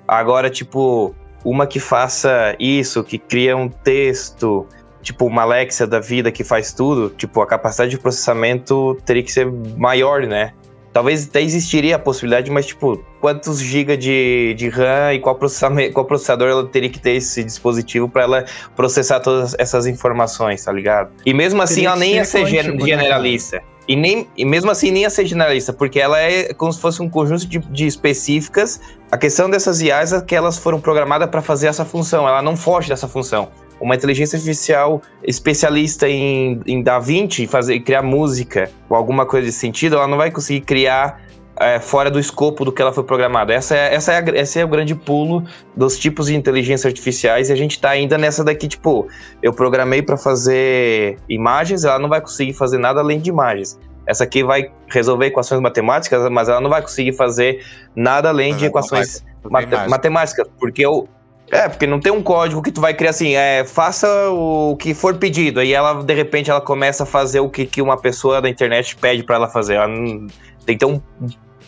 Agora, 0.07 0.49
tipo, 0.49 1.15
uma 1.45 1.67
que 1.67 1.79
faça 1.79 2.57
isso, 2.59 3.05
que 3.05 3.19
cria 3.19 3.57
um 3.57 3.69
texto, 3.69 4.67
tipo 5.03 5.27
uma 5.27 5.43
Alexia 5.43 5.87
da 5.87 6.01
vida 6.01 6.31
que 6.33 6.45
faz 6.45 6.73
tudo, 6.73 7.11
tipo, 7.11 7.41
a 7.41 7.47
capacidade 7.47 7.91
de 7.91 7.99
processamento 7.99 8.99
teria 9.05 9.23
que 9.23 9.33
ser 9.33 9.51
maior, 9.77 10.23
né? 10.23 10.53
Talvez 10.93 11.27
até 11.27 11.41
existiria 11.41 11.97
a 11.97 11.99
possibilidade, 11.99 12.51
mas 12.51 12.67
tipo, 12.67 13.03
quantos 13.21 13.61
GB 13.61 13.97
de, 13.97 14.55
de 14.55 14.69
RAM 14.69 15.15
e 15.15 15.21
qual, 15.21 15.35
processamento, 15.35 15.95
qual 15.95 16.05
processador 16.05 16.49
ela 16.49 16.67
teria 16.67 16.91
que 16.91 16.99
ter 16.99 17.13
esse 17.13 17.43
dispositivo 17.43 18.09
para 18.09 18.23
ela 18.23 18.45
processar 18.77 19.21
todas 19.21 19.55
essas 19.59 19.87
informações, 19.87 20.65
tá 20.65 20.73
ligado? 20.73 21.11
E 21.25 21.33
mesmo 21.33 21.63
assim 21.63 21.87
ela 21.87 21.97
nem 21.97 22.17
ia 22.17 22.25
ser 22.25 22.43
né, 22.43 22.49
generalista. 22.85 23.57
Né? 23.57 23.63
E, 23.89 23.97
nem, 23.97 24.29
e 24.37 24.45
mesmo 24.45 24.71
assim 24.71 24.91
nem 24.91 25.03
ia 25.03 25.11
ser 25.11 25.27
generalista, 25.27 25.73
porque 25.73 25.99
ela 25.99 26.21
é 26.21 26.53
como 26.55 26.73
se 26.73 26.81
fosse 26.81 27.03
um 27.03 27.09
conjunto 27.09 27.47
de, 27.47 27.59
de 27.59 27.87
específicas. 27.87 28.81
A 29.11 29.17
questão 29.17 29.49
dessas 29.49 29.81
IAs 29.81 30.13
é 30.13 30.21
que 30.21 30.35
elas 30.35 30.59
foram 30.59 30.81
programadas 30.81 31.29
para 31.31 31.43
fazer 31.43 31.69
essa 31.69 31.85
função, 31.85 32.29
ela 32.29 32.43
não 32.43 32.57
foge 32.57 32.91
dessa 32.91 33.09
função 33.09 33.49
uma 33.83 33.97
inteligência 33.97 34.37
artificial 34.37 35.03
especialista 35.25 36.09
em, 36.09 36.61
em 36.67 36.83
Da 36.83 37.01
Vinci, 37.01 37.47
fazer, 37.49 37.81
criar 37.81 38.03
música 38.03 38.71
ou 38.89 38.97
alguma 38.97 39.27
coisa 39.27 39.47
desse 39.47 39.59
sentido, 39.59 39.97
ela 39.97 40.07
não 40.07 40.17
vai 40.17 40.31
conseguir 40.31 40.61
criar 40.61 41.21
é, 41.59 41.81
fora 41.81 42.09
do 42.09 42.19
escopo 42.19 42.65
do 42.65 42.73
que 42.73 42.81
ela 42.81 42.93
foi 42.93 43.03
programada. 43.03 43.53
Essa 43.53 43.77
é, 43.77 43.95
essa, 43.95 44.13
é 44.13 44.19
a, 44.19 44.41
esse 44.41 44.61
é 44.61 44.65
o 44.65 44.69
grande 44.69 44.95
pulo 44.95 45.45
dos 45.77 45.99
tipos 45.99 46.27
de 46.27 46.37
inteligência 46.37 46.87
artificiais 46.87 47.51
e 47.51 47.53
a 47.53 47.57
gente 47.57 47.73
está 47.73 47.91
ainda 47.91 48.17
nessa 48.17 48.45
daqui, 48.45 48.69
tipo, 48.69 49.09
eu 49.43 49.53
programei 49.53 50.01
para 50.01 50.17
fazer 50.17 51.19
imagens, 51.29 51.85
ela 51.85 51.99
não 51.99 52.09
vai 52.09 52.21
conseguir 52.21 52.55
fazer 52.55 52.79
nada 52.79 53.01
além 53.01 53.19
de 53.19 53.31
imagens. 53.31 53.79
Essa 54.07 54.25
aqui 54.25 54.45
vai 54.45 54.71
resolver 54.89 55.27
equações 55.27 55.61
matemáticas, 55.61 56.29
mas 56.31 56.49
ela 56.49 56.61
não 56.61 56.71
vai 56.71 56.83
conseguir 56.83 57.13
fazer 57.13 57.65
nada 57.95 58.29
além 58.29 58.55
de 58.57 58.67
equações 58.67 59.25
mate 59.49 59.89
matemáticas, 59.89 60.49
porque 60.59 60.87
o, 60.87 61.07
é, 61.53 61.69
porque 61.69 61.87
não 61.87 62.01
tem 62.01 62.11
um 62.11 62.23
código 62.23 62.63
que 62.63 62.73
tu 62.73 62.81
vai 62.81 62.95
criar 62.95 63.11
assim, 63.11 63.35
é, 63.35 63.63
faça 63.63 64.09
o 64.31 64.75
que 64.75 64.95
for 64.95 65.19
pedido. 65.19 65.61
Aí 65.61 65.75
ela, 65.75 66.03
de 66.03 66.15
repente, 66.15 66.51
ela 66.51 66.63
começa 66.63 67.03
a 67.03 67.07
fazer 67.07 67.41
o 67.41 67.51
que, 67.51 67.67
que 67.67 67.83
uma 67.83 68.01
pessoa 68.01 68.41
da 68.41 68.49
internet 68.49 68.97
pede 68.97 69.23
para 69.23 69.37
ela 69.37 69.47
fazer. 69.47 69.75
Ela 69.75 69.87
não, 69.87 70.27
tem 70.65 70.79
que 70.79 70.85
um. 70.87 70.99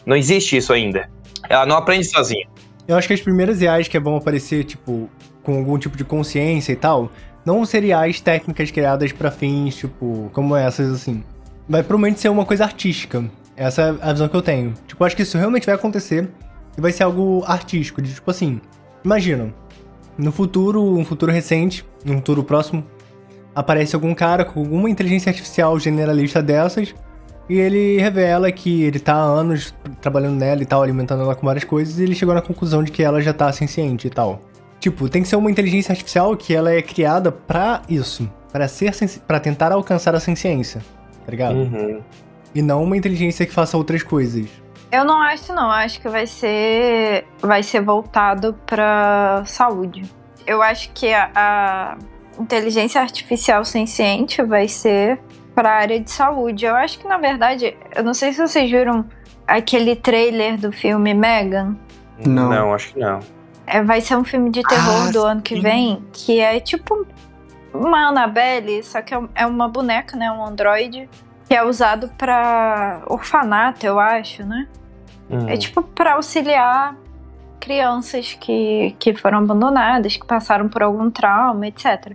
Não 0.06 0.16
existe 0.16 0.56
isso 0.56 0.72
ainda. 0.72 1.10
Ela 1.50 1.66
não 1.66 1.76
aprende 1.76 2.04
sozinha. 2.04 2.48
Eu 2.88 2.96
acho 2.96 3.06
que 3.06 3.12
as 3.12 3.20
primeiras 3.20 3.60
IAs 3.60 3.86
que 3.86 4.00
vão 4.00 4.16
aparecer, 4.16 4.64
tipo, 4.64 5.10
com 5.42 5.58
algum 5.58 5.76
tipo 5.76 5.98
de 5.98 6.04
consciência 6.04 6.72
e 6.72 6.76
tal, 6.76 7.10
não 7.44 7.62
seriam 7.66 8.02
IAs 8.02 8.22
técnicas 8.22 8.70
criadas 8.70 9.12
para 9.12 9.30
fins, 9.30 9.76
tipo, 9.76 10.30
como 10.32 10.56
essas, 10.56 10.90
assim. 10.90 11.22
Vai 11.68 11.82
provavelmente 11.82 12.20
ser 12.20 12.30
uma 12.30 12.46
coisa 12.46 12.64
artística. 12.64 13.22
Essa 13.54 13.82
é 13.82 14.08
a 14.08 14.12
visão 14.14 14.28
que 14.28 14.36
eu 14.36 14.42
tenho. 14.42 14.72
Tipo, 14.86 15.02
eu 15.02 15.06
acho 15.06 15.14
que 15.14 15.22
isso 15.22 15.36
realmente 15.36 15.66
vai 15.66 15.74
acontecer 15.74 16.26
e 16.74 16.80
vai 16.80 16.90
ser 16.90 17.02
algo 17.02 17.44
artístico, 17.46 18.00
de 18.00 18.14
tipo 18.14 18.30
assim. 18.30 18.62
Imagina, 19.04 19.52
no 20.16 20.32
futuro, 20.32 20.82
um 20.82 21.04
futuro 21.04 21.32
recente, 21.32 21.84
um 22.06 22.16
futuro 22.16 22.44
próximo, 22.44 22.84
aparece 23.54 23.94
algum 23.94 24.14
cara 24.14 24.44
com 24.44 24.60
alguma 24.60 24.90
inteligência 24.90 25.30
artificial 25.30 25.78
generalista 25.78 26.42
dessas 26.42 26.94
e 27.48 27.58
ele 27.58 27.98
revela 28.00 28.50
que 28.50 28.82
ele 28.82 28.98
tá 28.98 29.14
há 29.14 29.22
anos 29.22 29.74
trabalhando 30.00 30.36
nela 30.36 30.62
e 30.62 30.66
tal, 30.66 30.82
alimentando 30.82 31.22
ela 31.22 31.34
com 31.34 31.46
várias 31.46 31.64
coisas, 31.64 31.98
e 31.98 32.02
ele 32.02 32.14
chegou 32.14 32.34
na 32.34 32.40
conclusão 32.40 32.82
de 32.82 32.90
que 32.90 33.02
ela 33.02 33.20
já 33.20 33.32
tá 33.32 33.52
senciente 33.52 34.06
e 34.06 34.10
tal. 34.10 34.40
Tipo, 34.80 35.08
tem 35.08 35.22
que 35.22 35.28
ser 35.28 35.36
uma 35.36 35.50
inteligência 35.50 35.92
artificial 35.92 36.36
que 36.36 36.54
ela 36.54 36.72
é 36.72 36.80
criada 36.80 37.30
para 37.30 37.82
isso, 37.88 38.30
para 38.52 38.66
ser 38.68 38.92
para 39.26 39.38
tentar 39.40 39.72
alcançar 39.72 40.14
a 40.14 40.20
senciência, 40.20 40.80
tá 41.24 41.30
ligado? 41.30 41.56
Uhum. 41.56 42.00
E 42.54 42.62
não 42.62 42.82
uma 42.82 42.96
inteligência 42.96 43.44
que 43.44 43.52
faça 43.52 43.76
outras 43.76 44.02
coisas. 44.02 44.46
Eu 44.94 45.04
não 45.04 45.20
acho, 45.20 45.52
não. 45.52 45.70
Acho 45.70 46.00
que 46.00 46.08
vai 46.08 46.26
ser, 46.26 47.26
vai 47.40 47.62
ser 47.62 47.80
voltado 47.80 48.54
para 48.66 49.42
saúde. 49.44 50.02
Eu 50.46 50.62
acho 50.62 50.90
que 50.92 51.12
a, 51.12 51.30
a 51.34 51.96
inteligência 52.38 53.00
artificial 53.00 53.64
senciente 53.64 54.42
vai 54.42 54.68
ser 54.68 55.18
para 55.54 55.70
a 55.70 55.74
área 55.74 55.98
de 56.00 56.10
saúde. 56.10 56.64
Eu 56.64 56.74
acho 56.76 56.98
que, 56.98 57.08
na 57.08 57.18
verdade, 57.18 57.76
eu 57.94 58.04
não 58.04 58.14
sei 58.14 58.32
se 58.32 58.40
vocês 58.46 58.70
viram 58.70 59.04
aquele 59.46 59.96
trailer 59.96 60.58
do 60.58 60.70
filme 60.70 61.12
Megan. 61.14 61.76
Não. 62.24 62.48
Não, 62.50 62.74
acho 62.74 62.92
que 62.92 63.00
não. 63.00 63.20
É, 63.66 63.82
vai 63.82 64.00
ser 64.00 64.16
um 64.16 64.24
filme 64.24 64.50
de 64.50 64.62
terror 64.62 65.08
Ah, 65.08 65.10
do 65.10 65.24
ano 65.24 65.42
que 65.42 65.56
sim. 65.56 65.60
vem, 65.62 66.04
que 66.12 66.38
é 66.38 66.60
tipo 66.60 67.06
uma 67.72 68.08
Annabelle, 68.08 68.82
só 68.84 69.00
que 69.00 69.14
é 69.14 69.20
é 69.34 69.46
uma 69.46 69.66
boneca, 69.68 70.16
né? 70.16 70.30
Um 70.30 70.44
androide, 70.44 71.08
que 71.48 71.54
é 71.54 71.64
usado 71.64 72.08
para 72.18 73.02
orfanato, 73.06 73.84
eu 73.86 73.98
acho, 73.98 74.44
né? 74.44 74.68
Hum. 75.34 75.48
É 75.48 75.56
tipo 75.56 75.82
para 75.82 76.14
auxiliar 76.14 76.96
crianças 77.60 78.34
que, 78.34 78.94
que 78.98 79.14
foram 79.14 79.38
abandonadas, 79.38 80.16
que 80.16 80.26
passaram 80.26 80.68
por 80.68 80.82
algum 80.82 81.10
trauma, 81.10 81.66
etc. 81.66 82.12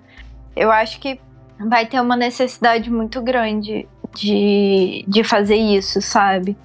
Eu 0.56 0.72
acho 0.72 1.00
que 1.00 1.20
vai 1.60 1.86
ter 1.86 2.00
uma 2.00 2.16
necessidade 2.16 2.90
muito 2.90 3.22
grande 3.22 3.88
de, 4.16 5.04
de 5.08 5.24
fazer 5.24 5.56
isso, 5.56 6.02
sabe? 6.02 6.56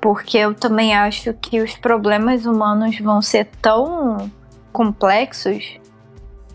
Porque 0.00 0.38
eu 0.38 0.54
também 0.54 0.94
acho 0.94 1.34
que 1.34 1.60
os 1.60 1.76
problemas 1.76 2.46
humanos 2.46 2.98
vão 2.98 3.20
ser 3.20 3.46
tão 3.60 4.30
complexos 4.72 5.78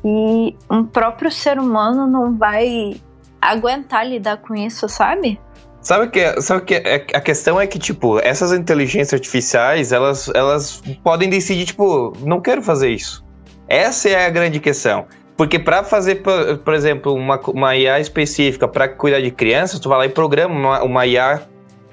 e 0.04 0.56
um 0.70 0.84
próprio 0.84 1.32
ser 1.32 1.60
humano 1.60 2.08
não 2.08 2.36
vai 2.36 3.00
aguentar 3.42 4.08
lidar 4.08 4.38
com 4.38 4.56
isso, 4.56 4.88
sabe? 4.88 5.40
Sabe 5.86 6.08
que, 6.08 6.42
sabe 6.42 6.66
que 6.66 6.74
é- 6.74 7.06
a 7.14 7.22
questão 7.22 7.62
é 7.62 7.68
que, 7.68 7.78
tipo, 7.78 8.18
essas 8.18 8.52
inteligências 8.52 9.14
artificiais, 9.14 9.92
elas, 9.92 10.28
elas 10.34 10.82
podem 11.04 11.30
decidir, 11.30 11.64
tipo, 11.66 12.12
não 12.22 12.42
quero 12.42 12.60
fazer 12.64 12.90
isso. 12.90 13.24
Essa 13.68 14.10
é 14.10 14.26
a 14.26 14.30
grande 14.32 14.60
questão. 14.60 15.06
Porque 15.38 15.60
para 15.60 15.84
fazer, 15.84 16.24
por, 16.24 16.58
por 16.58 16.74
exemplo, 16.74 17.14
uma, 17.14 17.40
uma 17.50 17.76
IA 17.78 18.00
específica 18.00 18.68
para 18.68 18.88
cuidar 18.88 19.22
de 19.22 19.30
crianças, 19.30 19.80
tu 19.80 19.88
vai 19.88 20.00
lá 20.00 20.06
e 20.08 20.10
programa 20.10 20.56
uma, 20.56 20.82
uma 20.82 21.06
IA, 21.06 21.44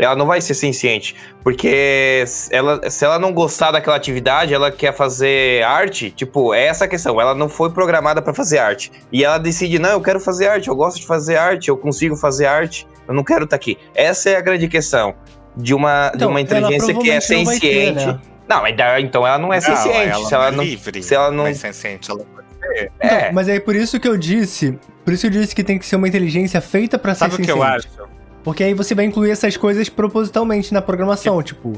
ela 0.05 0.16
não 0.16 0.26
vai 0.26 0.40
ser 0.40 0.55
senciente. 0.55 1.14
Porque 1.42 2.24
se 2.26 2.55
ela, 2.55 2.90
se 2.90 3.05
ela 3.05 3.18
não 3.18 3.32
gostar 3.32 3.70
daquela 3.70 3.96
atividade, 3.96 4.53
ela 4.55 4.70
quer 4.70 4.92
fazer 4.94 5.62
arte, 5.64 6.11
tipo, 6.11 6.53
é 6.55 6.66
essa 6.66 6.84
a 6.84 6.88
questão. 6.88 7.20
Ela 7.20 7.34
não 7.34 7.48
foi 7.48 7.70
programada 7.70 8.20
para 8.22 8.32
fazer 8.34 8.59
arte. 8.59 8.90
E 9.12 9.24
ela 9.24 9.38
decide, 9.38 9.78
não, 9.78 9.90
eu 9.90 10.00
quero 10.00 10.20
fazer 10.20 10.48
arte, 10.48 10.68
eu 10.68 10.76
gosto 10.76 11.00
de 11.00 11.07
fazer 11.07 11.36
arte, 11.36 11.68
eu 11.68 11.76
consigo 11.76 12.16
fazer 12.16 12.46
arte, 12.46 12.86
eu 13.07 13.14
não 13.14 13.24
quero 13.24 13.44
estar 13.44 13.57
aqui. 13.57 13.76
Essa 13.94 14.30
é 14.30 14.36
a 14.36 14.40
grande 14.40 14.68
questão 14.68 15.14
de 15.57 15.74
uma, 15.74 16.09
de 16.11 16.16
Então, 16.16 16.30
uma 16.30 16.40
ela 16.40 16.46
inteligência 16.48 16.94
que 16.94 17.11
é 17.11 17.20
provavelmente 17.20 17.44
não 17.44 17.61
ter, 17.61 17.61
senciente. 17.61 18.06
né? 18.06 18.20
Não, 18.48 18.62
mas 18.62 18.77
então 19.01 19.27
ela 19.27 19.39
não 19.39 19.52
é 19.52 19.60
senciente. 19.60 20.09
ela 20.09 20.24
se 20.27 20.35
ela 20.35 20.51
não 20.51 20.56
não. 20.59 20.62
é 20.64 20.66
livre. 20.66 21.02
se 21.02 21.14
ela 21.14 21.31
não- 21.31 21.47
é 21.47 21.55
senciente, 21.55 22.10
ela 22.10 22.20
pode 22.24 22.47
ser. 22.77 22.90
Então, 22.98 23.09
É. 23.18 23.32
mas 23.32 23.48
é 23.48 23.60
por 23.60 23.74
isso 23.77 23.98
que 24.01 24.06
eu 24.09 24.16
disse, 24.16 24.78
por 25.05 25.12
isso 25.12 25.22
que 25.22 25.27
eu 25.36 25.40
disse 25.40 25.55
que 25.55 25.62
tem 25.64 25.78
que 25.78 25.86
ser 25.86 25.97
uma 25.97 26.09
inteligência 26.09 26.60
feita 26.60 26.98
pra 26.98 27.14
ser 27.14 27.20
Sabe 27.20 27.35
o 27.35 27.36
que 27.39 27.51
eu 27.51 27.56
senciente. 27.56 27.89
acho? 27.98 28.11
Porque 28.44 28.64
aí 28.64 28.74
você 28.74 28.94
vai 28.94 29.05
incluir 29.05 29.31
essas 29.31 29.56
coisas 29.56 29.89
propositalmente 29.89 30.73
na 30.74 30.82
programação, 30.82 31.43
tipo, 31.43 31.73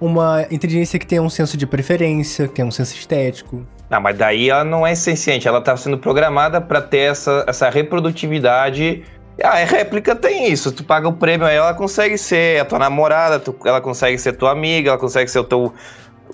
uma 0.00 0.44
inteligência 0.50 0.98
que 0.98 1.06
tenha 1.06 1.22
um 1.22 1.30
senso 1.30 1.56
de 1.56 1.66
preferência, 1.66 2.48
que 2.48 2.54
tenha 2.54 2.66
um 2.66 2.70
senso 2.70 2.94
estético. 2.94 3.64
Não, 3.88 4.00
mas 4.00 4.16
daí 4.18 4.50
ela 4.50 4.64
não 4.64 4.86
é 4.86 4.94
senciente. 4.94 5.48
Ela 5.48 5.60
tá 5.60 5.76
sendo 5.76 5.96
programada 5.96 6.60
pra 6.60 6.82
ter 6.82 7.10
essa, 7.10 7.44
essa 7.46 7.70
reprodutividade. 7.70 9.02
Ah, 9.42 9.50
a 9.60 9.64
réplica 9.64 10.14
tem 10.16 10.50
isso. 10.52 10.72
Tu 10.72 10.82
paga 10.84 11.08
o 11.08 11.12
prêmio, 11.12 11.46
aí 11.46 11.56
ela 11.56 11.72
consegue 11.72 12.18
ser 12.18 12.60
a 12.60 12.64
tua 12.64 12.78
namorada, 12.78 13.38
tu- 13.38 13.56
ela 13.64 13.80
consegue 13.80 14.18
ser 14.18 14.32
tua 14.34 14.50
amiga, 14.50 14.90
ela 14.90 14.98
consegue 14.98 15.30
ser 15.30 15.38
o 15.38 15.44
teu 15.44 15.72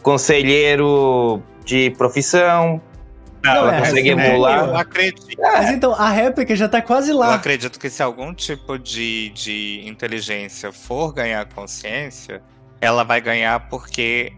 conselheiro 0.03 1.43
de 1.65 1.91
profissão. 1.91 2.81
Não, 3.45 3.57
ela 3.57 3.77
é, 3.77 3.79
consegue 3.81 4.11
assim, 4.13 4.21
emular. 4.23 4.59
Eu 4.69 4.77
acredito. 4.77 5.37
Mas 5.41 5.71
então, 5.71 5.95
a 5.95 6.09
réplica 6.11 6.57
já 6.57 6.69
tá 6.69 6.81
quase 6.83 7.11
Eu 7.11 7.19
lá. 7.19 7.35
acredito 7.35 7.79
que 7.79 7.91
se 7.91 8.03
algum 8.03 8.33
tipo 8.35 8.79
de, 8.79 9.31
de 9.31 9.83
inteligência 9.87 10.73
for 10.73 11.13
ganhar 11.13 11.45
consciência, 11.47 12.43
ela 12.81 13.05
vai 13.05 13.21
ganhar 13.21 13.69
porque 13.69 14.33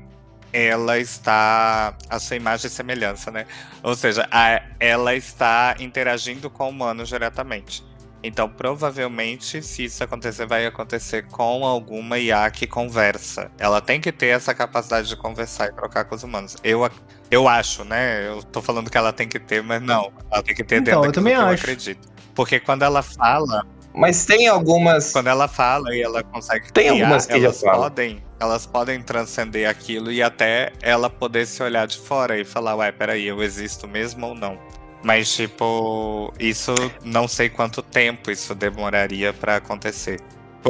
ela 0.52 0.98
está. 0.98 1.94
A 2.08 2.18
sua 2.18 2.36
imagem 2.36 2.66
e 2.66 2.70
semelhança, 2.70 3.30
né? 3.30 3.46
Ou 3.82 3.94
seja, 3.94 4.26
a- 4.30 4.62
ela 4.80 5.14
está 5.14 5.76
interagindo 5.78 6.48
com 6.50 6.68
humanos 6.68 7.08
diretamente. 7.08 7.84
Então, 8.22 8.48
provavelmente, 8.48 9.62
se 9.62 9.84
isso 9.84 10.02
acontecer, 10.02 10.46
vai 10.46 10.66
acontecer 10.66 11.26
com 11.28 11.64
alguma 11.64 12.18
IA 12.18 12.50
que 12.50 12.66
conversa. 12.66 13.52
Ela 13.58 13.80
tem 13.80 14.00
que 14.00 14.10
ter 14.10 14.28
essa 14.28 14.52
capacidade 14.54 15.08
de 15.08 15.14
conversar 15.16 15.68
e 15.68 15.72
trocar 15.72 16.04
com 16.06 16.14
os 16.14 16.24
humanos. 16.24 16.56
Eu, 16.64 16.90
eu 17.30 17.48
acho, 17.48 17.84
né? 17.84 18.26
Eu 18.28 18.42
tô 18.42 18.60
falando 18.62 18.90
que 18.90 18.96
ela 18.98 19.12
tem 19.12 19.28
que 19.28 19.38
ter, 19.38 19.62
mas 19.62 19.82
não. 19.82 20.12
Ela 20.30 20.42
tem 20.42 20.54
que 20.54 20.64
ter 20.64 20.76
Então, 20.80 20.94
dentro 21.02 21.08
eu 21.08 21.12
também 21.12 21.34
que 21.34 21.40
eu 21.40 21.46
acho. 21.46 21.62
acredito. 21.64 22.08
Porque 22.34 22.60
quando 22.60 22.82
ela 22.82 23.02
fala, 23.02 23.64
Mas 23.94 24.24
tem 24.26 24.46
algumas. 24.48 25.12
quando 25.12 25.28
ela 25.28 25.48
fala 25.48 25.94
e 25.94 26.02
ela 26.02 26.22
consegue 26.22 26.70
Tem 26.72 26.88
criar, 26.88 26.92
algumas 27.06 27.26
que 27.26 27.32
elas 27.32 27.60
podem, 27.62 28.22
elas 28.38 28.66
podem 28.66 29.02
transcender 29.02 29.68
aquilo 29.68 30.12
e 30.12 30.22
até 30.22 30.72
ela 30.82 31.08
poder 31.08 31.46
se 31.46 31.62
olhar 31.62 31.86
de 31.86 31.98
fora 31.98 32.38
e 32.38 32.44
falar, 32.44 32.76
ué, 32.76 32.92
peraí, 32.92 33.26
eu 33.26 33.42
existo 33.42 33.88
mesmo 33.88 34.26
ou 34.28 34.34
não? 34.34 34.58
Mas 35.02 35.34
tipo, 35.34 36.32
isso 36.38 36.74
não 37.04 37.26
sei 37.28 37.48
quanto 37.48 37.82
tempo 37.82 38.30
isso 38.30 38.54
demoraria 38.54 39.32
pra 39.32 39.56
acontecer. 39.56 40.20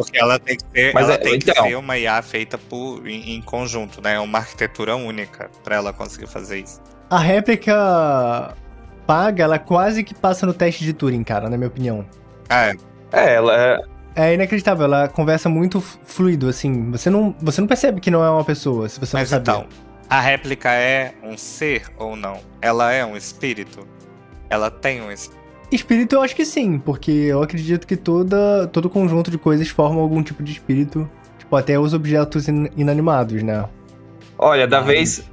Porque 0.00 0.18
ela 0.18 0.38
tem 0.38 0.56
que 0.56 0.64
ser, 0.74 0.92
Mas 0.94 1.04
ela 1.04 1.14
é- 1.14 1.18
tem 1.18 1.38
que 1.38 1.50
então. 1.50 1.64
ser 1.66 1.74
uma 1.76 1.96
IA 1.98 2.20
feita 2.22 2.56
por, 2.58 3.06
em, 3.06 3.34
em 3.36 3.42
conjunto, 3.42 4.00
né? 4.02 4.18
Uma 4.20 4.38
arquitetura 4.38 4.94
única 4.96 5.50
pra 5.64 5.76
ela 5.76 5.92
conseguir 5.92 6.26
fazer 6.26 6.58
isso. 6.60 6.80
A 7.08 7.18
réplica 7.18 8.54
paga, 9.06 9.44
ela 9.44 9.58
quase 9.58 10.02
que 10.02 10.14
passa 10.14 10.44
no 10.46 10.52
teste 10.54 10.84
de 10.84 10.92
Turing, 10.92 11.22
cara, 11.24 11.48
na 11.48 11.56
minha 11.56 11.68
opinião. 11.68 12.04
Ah, 12.48 12.66
é. 12.66 12.74
É, 13.12 13.34
ela 13.34 13.54
é. 13.56 13.78
É 14.18 14.34
inacreditável, 14.34 14.84
ela 14.86 15.08
conversa 15.08 15.48
muito 15.48 15.80
fluido, 15.80 16.48
assim. 16.48 16.90
Você 16.90 17.10
não, 17.10 17.34
você 17.40 17.60
não 17.60 17.68
percebe 17.68 18.00
que 18.00 18.10
não 18.10 18.24
é 18.24 18.30
uma 18.30 18.44
pessoa, 18.44 18.88
se 18.88 18.98
você 18.98 19.16
Mas 19.16 19.30
não 19.30 19.36
sabe. 19.38 19.42
então, 19.42 19.66
a 20.08 20.20
réplica 20.20 20.70
é 20.72 21.12
um 21.22 21.36
ser 21.36 21.82
ou 21.98 22.16
não? 22.16 22.40
Ela 22.62 22.92
é 22.92 23.04
um 23.04 23.16
espírito? 23.16 23.86
Ela 24.48 24.70
tem 24.70 25.02
um 25.02 25.12
espírito? 25.70 26.14
Eu 26.14 26.22
acho 26.22 26.34
que 26.36 26.44
sim, 26.44 26.78
porque 26.78 27.10
eu 27.10 27.42
acredito 27.42 27.86
que 27.86 27.96
toda, 27.96 28.66
todo 28.72 28.88
conjunto 28.90 29.30
de 29.30 29.38
coisas 29.38 29.68
forma 29.68 30.00
algum 30.00 30.22
tipo 30.22 30.42
de 30.42 30.52
espírito. 30.52 31.08
Tipo, 31.38 31.56
até 31.56 31.78
os 31.78 31.94
objetos 31.94 32.48
in- 32.48 32.68
inanimados, 32.76 33.42
né? 33.42 33.64
Olha, 34.38 34.66
da 34.66 34.78
Ai. 34.78 34.84
vez. 34.84 35.24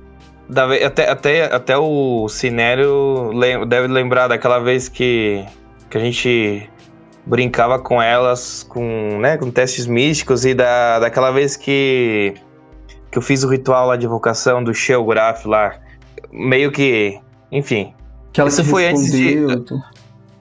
Da 0.49 0.65
vez 0.67 0.83
até, 0.83 1.09
até, 1.09 1.43
até 1.53 1.77
o 1.77 2.27
Cinério 2.27 3.31
lem- 3.31 3.65
deve 3.67 3.87
lembrar 3.87 4.27
daquela 4.27 4.59
vez 4.59 4.89
que, 4.89 5.43
que 5.89 5.97
a 5.97 6.01
gente 6.01 6.69
brincava 7.25 7.79
com 7.79 8.01
elas 8.01 8.63
com, 8.67 9.17
né, 9.21 9.37
com 9.37 9.49
testes 9.49 9.87
místicos 9.87 10.43
e 10.45 10.53
da, 10.53 10.99
daquela 10.99 11.31
vez 11.31 11.55
que, 11.55 12.33
que 13.09 13.17
eu 13.17 13.21
fiz 13.21 13.43
o 13.43 13.47
ritual 13.49 13.87
lá 13.87 13.95
de 13.95 14.05
invocação 14.05 14.61
do 14.61 14.73
Shell 14.73 15.03
Graph 15.05 15.45
lá. 15.45 15.75
Meio 16.31 16.71
que. 16.71 17.17
Enfim. 17.51 17.93
Que 18.33 18.41
ela 18.41 18.49
Isso 18.49 18.63
foi 18.65 18.87
antes 18.87 19.11
de- 19.11 19.37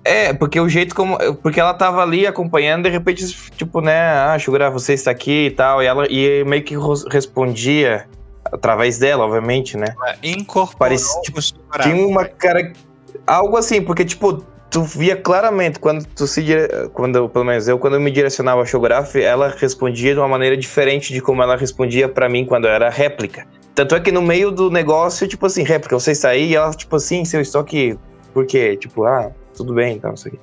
É, 0.05 0.33
porque 0.33 0.59
o 0.59 0.69
jeito 0.69 0.95
como. 0.95 1.16
Porque 1.37 1.61
ela 1.61 1.73
tava 1.74 2.03
ali 2.03 2.27
acompanhando, 2.27 2.85
de 2.85 2.89
repente, 2.91 3.24
tipo, 3.57 3.81
né, 3.81 4.01
ah, 4.01 4.37
Shugura, 4.39 4.70
você 4.70 4.95
está 4.95 5.11
aqui 5.12 5.47
e 5.47 5.51
tal. 5.51 5.83
E 5.83 5.87
ela 5.87 6.07
e 6.11 6.43
meio 6.45 6.62
que 6.65 6.74
respondia 7.11 8.07
através 8.51 8.99
dela, 8.99 9.24
obviamente, 9.24 9.77
né? 9.77 9.95
Incorporou 10.23 10.77
Parece- 10.79 11.19
o 11.37 11.41
Shigurafa. 11.41 11.89
Tinha 11.89 12.07
uma 12.07 12.24
cara. 12.24 12.73
Algo 13.27 13.57
assim, 13.57 13.81
porque, 13.81 14.05
tipo, 14.05 14.45
tu 14.69 14.83
via 14.83 15.15
claramente 15.15 15.79
quando 15.79 16.05
tu 16.05 16.27
se. 16.27 16.43
dire- 16.43 16.89
Quando, 16.93 17.29
pelo 17.29 17.45
menos 17.45 17.69
eu, 17.69 17.79
quando 17.79 17.95
eu 17.95 18.01
me 18.01 18.11
direcionava 18.11 18.61
a 18.62 18.66
Shogograph, 18.66 19.15
ela 19.15 19.55
respondia 19.57 20.15
de 20.15 20.19
uma 20.19 20.27
maneira 20.29 20.57
diferente 20.57 21.12
de 21.12 21.20
como 21.20 21.43
ela 21.45 21.57
respondia 21.57 22.09
pra 22.09 22.29
mim 22.29 22.45
quando 22.45 22.65
eu 22.66 22.73
era 22.73 22.91
réplica. 22.91 23.47
Tanto 23.73 23.95
é 23.95 24.01
que 24.01 24.11
no 24.11 24.20
meio 24.20 24.51
do 24.51 24.69
negócio, 24.69 25.29
tipo 25.29 25.47
assim, 25.47 25.62
réplica, 25.62 25.99
você 25.99 26.11
está 26.11 26.31
aí, 26.31 26.51
e 26.51 26.57
ela, 26.57 26.73
tipo 26.73 26.97
assim, 26.97 27.24
se 27.24 27.37
eu 27.37 27.41
estou 27.41 27.61
aqui, 27.61 27.97
por 28.35 28.45
quê? 28.45 28.77
Tipo, 28.77 29.05
ah, 29.05 29.31
tudo 29.57 29.74
bem, 29.74 29.97
então, 29.97 30.15
isso 30.15 30.29
aqui. 30.29 30.39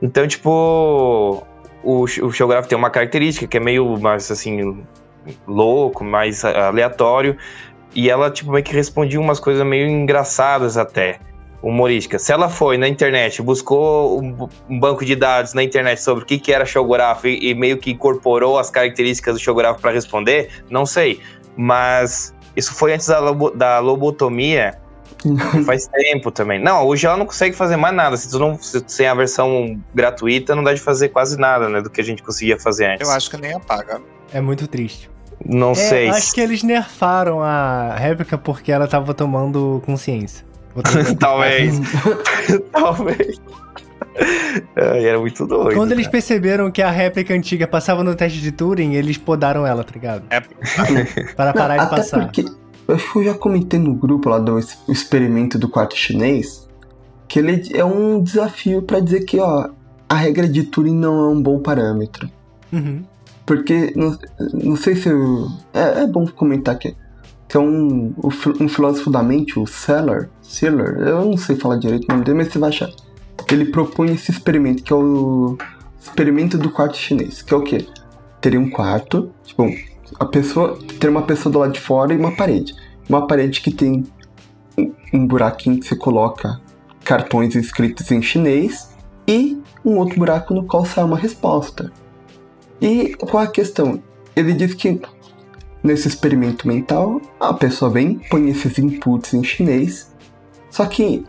Então, 0.00 0.26
tipo, 0.26 1.42
o, 1.82 2.02
o 2.02 2.06
Shogograph 2.06 2.66
tem 2.66 2.76
uma 2.76 2.90
característica 2.90 3.46
que 3.46 3.56
é 3.56 3.60
meio 3.60 3.98
mais, 4.00 4.30
assim, 4.30 4.82
louco, 5.46 6.04
mais 6.04 6.44
aleatório. 6.44 7.36
E 7.94 8.08
ela, 8.08 8.30
tipo, 8.30 8.50
meio 8.50 8.64
que 8.64 8.74
respondia 8.74 9.20
umas 9.20 9.38
coisas 9.38 9.64
meio 9.66 9.86
engraçadas 9.88 10.76
até, 10.76 11.20
humorísticas. 11.62 12.22
Se 12.22 12.32
ela 12.32 12.48
foi 12.48 12.76
na 12.76 12.88
internet, 12.88 13.40
buscou 13.42 14.20
um, 14.20 14.48
banco 14.80 15.04
de 15.04 15.14
dados 15.14 15.54
na 15.54 15.62
internet 15.62 16.00
sobre 16.00 16.24
o 16.24 16.26
que, 16.26 16.38
que 16.38 16.52
era 16.52 16.64
Shogograph 16.64 17.24
e, 17.24 17.50
e 17.50 17.54
meio 17.54 17.78
que 17.78 17.92
incorporou 17.92 18.58
as 18.58 18.70
características 18.70 19.34
do 19.34 19.40
Shogograph 19.40 19.80
para 19.80 19.92
responder, 19.92 20.50
não 20.68 20.84
sei. 20.84 21.20
Mas 21.56 22.34
isso 22.56 22.74
foi 22.74 22.94
antes 22.94 23.06
da, 23.06 23.20
lobo- 23.20 23.50
da 23.50 23.78
lobotomia, 23.78 24.78
faz 25.64 25.86
tempo 25.86 26.30
também. 26.30 26.62
Não, 26.62 26.86
hoje 26.86 27.06
ela 27.06 27.16
não 27.16 27.26
consegue 27.26 27.54
fazer 27.56 27.76
mais 27.76 27.94
nada. 27.94 28.16
Se 28.16 28.30
tu 28.30 28.38
não, 28.38 28.58
se, 28.58 28.82
sem 28.86 29.06
a 29.06 29.14
versão 29.14 29.80
gratuita, 29.94 30.54
não 30.54 30.62
dá 30.64 30.72
de 30.74 30.80
fazer 30.80 31.08
quase 31.10 31.38
nada, 31.38 31.68
né, 31.68 31.80
do 31.80 31.88
que 31.90 32.00
a 32.00 32.04
gente 32.04 32.22
conseguia 32.22 32.58
fazer 32.58 32.86
antes. 32.86 33.08
Eu 33.08 33.14
acho 33.14 33.30
que 33.30 33.36
nem 33.36 33.52
apaga. 33.54 34.00
É 34.32 34.40
muito 34.40 34.66
triste. 34.66 35.10
Não 35.44 35.72
É, 35.72 35.74
sei. 35.74 36.08
acho 36.08 36.32
que 36.32 36.40
eles 36.40 36.62
nerfaram 36.62 37.40
a 37.42 37.94
réplica 37.96 38.38
porque 38.38 38.70
ela 38.70 38.86
tava 38.86 39.12
tomando 39.12 39.82
consciência. 39.84 40.44
Talvez. 41.18 41.74
Talvez. 42.72 43.40
Ai, 44.76 45.06
era 45.06 45.18
muito 45.18 45.46
doido. 45.46 45.74
Quando 45.74 45.92
eles 45.92 46.04
cara. 46.06 46.12
perceberam 46.12 46.70
que 46.70 46.82
a 46.82 46.90
réplica 46.90 47.32
antiga 47.34 47.66
passava 47.66 48.04
no 48.04 48.14
teste 48.14 48.40
de 48.40 48.52
Turing, 48.52 48.94
eles 48.94 49.16
podaram 49.16 49.66
ela, 49.66 49.82
tá 49.82 49.90
ligado? 49.94 50.24
É, 50.30 50.40
Para 51.34 51.52
parar 51.52 51.76
Não, 51.76 51.84
de 51.84 51.86
até 51.86 51.96
passar. 51.96 52.20
porque 52.24 52.44
eu 52.88 52.94
acho 52.94 53.12
que 53.12 53.18
eu 53.18 53.24
já 53.24 53.34
comentei 53.34 53.78
no 53.78 53.94
grupo 53.94 54.28
lá 54.28 54.38
do 54.38 54.58
experimento 54.88 55.58
do 55.58 55.68
quarto 55.68 55.96
chinês 55.96 56.68
que 57.32 57.38
ele 57.38 57.62
é 57.72 57.82
um 57.82 58.22
desafio 58.22 58.82
pra 58.82 59.00
dizer 59.00 59.24
que 59.24 59.40
ó, 59.40 59.70
a 60.06 60.14
regra 60.14 60.46
de 60.46 60.64
Turing 60.64 60.94
não 60.94 61.24
é 61.24 61.28
um 61.28 61.42
bom 61.42 61.58
parâmetro. 61.58 62.30
Uhum. 62.70 63.02
Porque, 63.46 63.90
não, 63.96 64.18
não 64.52 64.76
sei 64.76 64.94
se 64.94 65.08
eu, 65.08 65.48
é, 65.72 66.02
é 66.02 66.06
bom 66.06 66.26
comentar 66.26 66.78
que, 66.78 66.94
que 67.48 67.56
é 67.56 67.60
um, 67.60 68.14
um 68.60 68.68
filósofo 68.68 69.10
da 69.10 69.22
mente, 69.22 69.58
o 69.58 69.66
Seller, 69.66 70.28
Seller, 70.42 70.98
eu 70.98 71.24
não 71.24 71.38
sei 71.38 71.56
falar 71.56 71.76
direito 71.76 72.04
o 72.04 72.12
nome 72.12 72.22
dele, 72.22 72.36
mas 72.36 72.48
você 72.48 72.58
vai 72.58 72.68
achar. 72.68 72.90
Ele 73.50 73.64
propõe 73.64 74.12
esse 74.12 74.30
experimento, 74.30 74.82
que 74.82 74.92
é 74.92 74.96
o 74.96 75.56
experimento 75.98 76.58
do 76.58 76.70
quarto 76.70 76.98
chinês, 76.98 77.40
que 77.40 77.54
é 77.54 77.56
o 77.56 77.62
quê? 77.62 77.86
Teria 78.42 78.60
um 78.60 78.68
quarto, 78.68 79.30
tipo, 79.42 79.64
a 80.18 80.24
pessoa, 80.24 80.78
ter 80.98 81.08
uma 81.08 81.22
pessoa 81.22 81.52
do 81.52 81.58
lado 81.58 81.72
de 81.72 81.80
fora 81.80 82.12
e 82.12 82.16
uma 82.16 82.34
parede. 82.36 82.74
Uma 83.08 83.26
parede 83.26 83.60
que 83.60 83.72
tem 83.72 84.04
um- 84.78 84.92
um 85.12 85.26
buraquinho 85.26 85.80
que 85.80 85.86
você 85.86 85.96
coloca 85.96 86.60
cartões 87.04 87.54
escritos 87.54 88.10
em 88.10 88.22
chinês 88.22 88.90
e 89.26 89.60
um 89.84 89.96
outro 89.98 90.18
buraco 90.18 90.54
no 90.54 90.64
qual 90.64 90.84
sai 90.84 91.04
uma 91.04 91.16
resposta. 91.16 91.92
E 92.80 93.14
qual 93.14 93.42
a 93.42 93.46
questão? 93.46 94.02
Ele 94.34 94.52
diz 94.52 94.74
que 94.74 95.00
nesse 95.82 96.08
experimento 96.08 96.66
mental, 96.66 97.20
a 97.40 97.52
pessoa 97.52 97.90
vem, 97.90 98.20
põe 98.30 98.48
esses 98.48 98.78
inputs 98.78 99.34
em 99.34 99.42
chinês, 99.42 100.14
só 100.70 100.86
que 100.86 101.24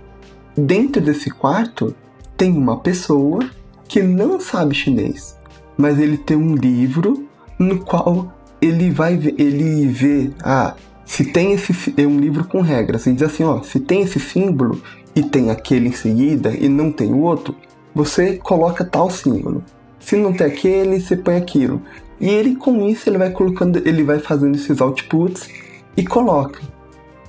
dentro 0.55 1.01
desse 1.01 1.29
quarto 1.29 1.95
tem 2.37 2.55
uma 2.55 2.79
pessoa 2.79 3.49
que 3.87 4.01
não 4.01 4.39
sabe 4.39 4.75
chinês, 4.75 5.37
mas 5.77 5.99
ele 5.99 6.17
tem 6.17 6.37
um 6.37 6.55
livro 6.55 7.27
no 7.59 7.83
qual 7.83 8.31
ele 8.63 8.89
vai 8.89 9.17
ver, 9.17 9.35
ele 9.37 9.87
vê, 9.87 10.31
ah, 10.41 10.75
se 11.05 11.25
tem 11.25 11.51
esse 11.51 11.93
é 11.97 12.07
um 12.07 12.17
livro 12.17 12.45
com 12.45 12.61
regras, 12.61 13.05
e 13.05 13.13
diz 13.13 13.23
assim, 13.23 13.43
ó, 13.43 13.61
se 13.61 13.79
tem 13.79 14.03
esse 14.03 14.19
símbolo 14.19 14.81
e 15.13 15.21
tem 15.21 15.51
aquele 15.51 15.89
em 15.89 15.91
seguida 15.91 16.51
e 16.55 16.69
não 16.69 16.91
tem 16.91 17.11
o 17.11 17.19
outro, 17.19 17.55
você 17.93 18.37
coloca 18.37 18.85
tal 18.85 19.09
símbolo. 19.09 19.63
Se 19.99 20.15
não 20.15 20.33
tem 20.33 20.47
aquele, 20.47 20.99
você 20.99 21.15
põe 21.15 21.35
aquilo. 21.35 21.81
E 22.19 22.29
ele 22.29 22.55
com 22.55 22.87
isso 22.87 23.09
ele 23.09 23.17
vai 23.17 23.31
colocando, 23.31 23.85
ele 23.85 24.03
vai 24.03 24.19
fazendo 24.19 24.55
esses 24.55 24.79
outputs 24.79 25.49
e 25.97 26.05
coloca. 26.05 26.61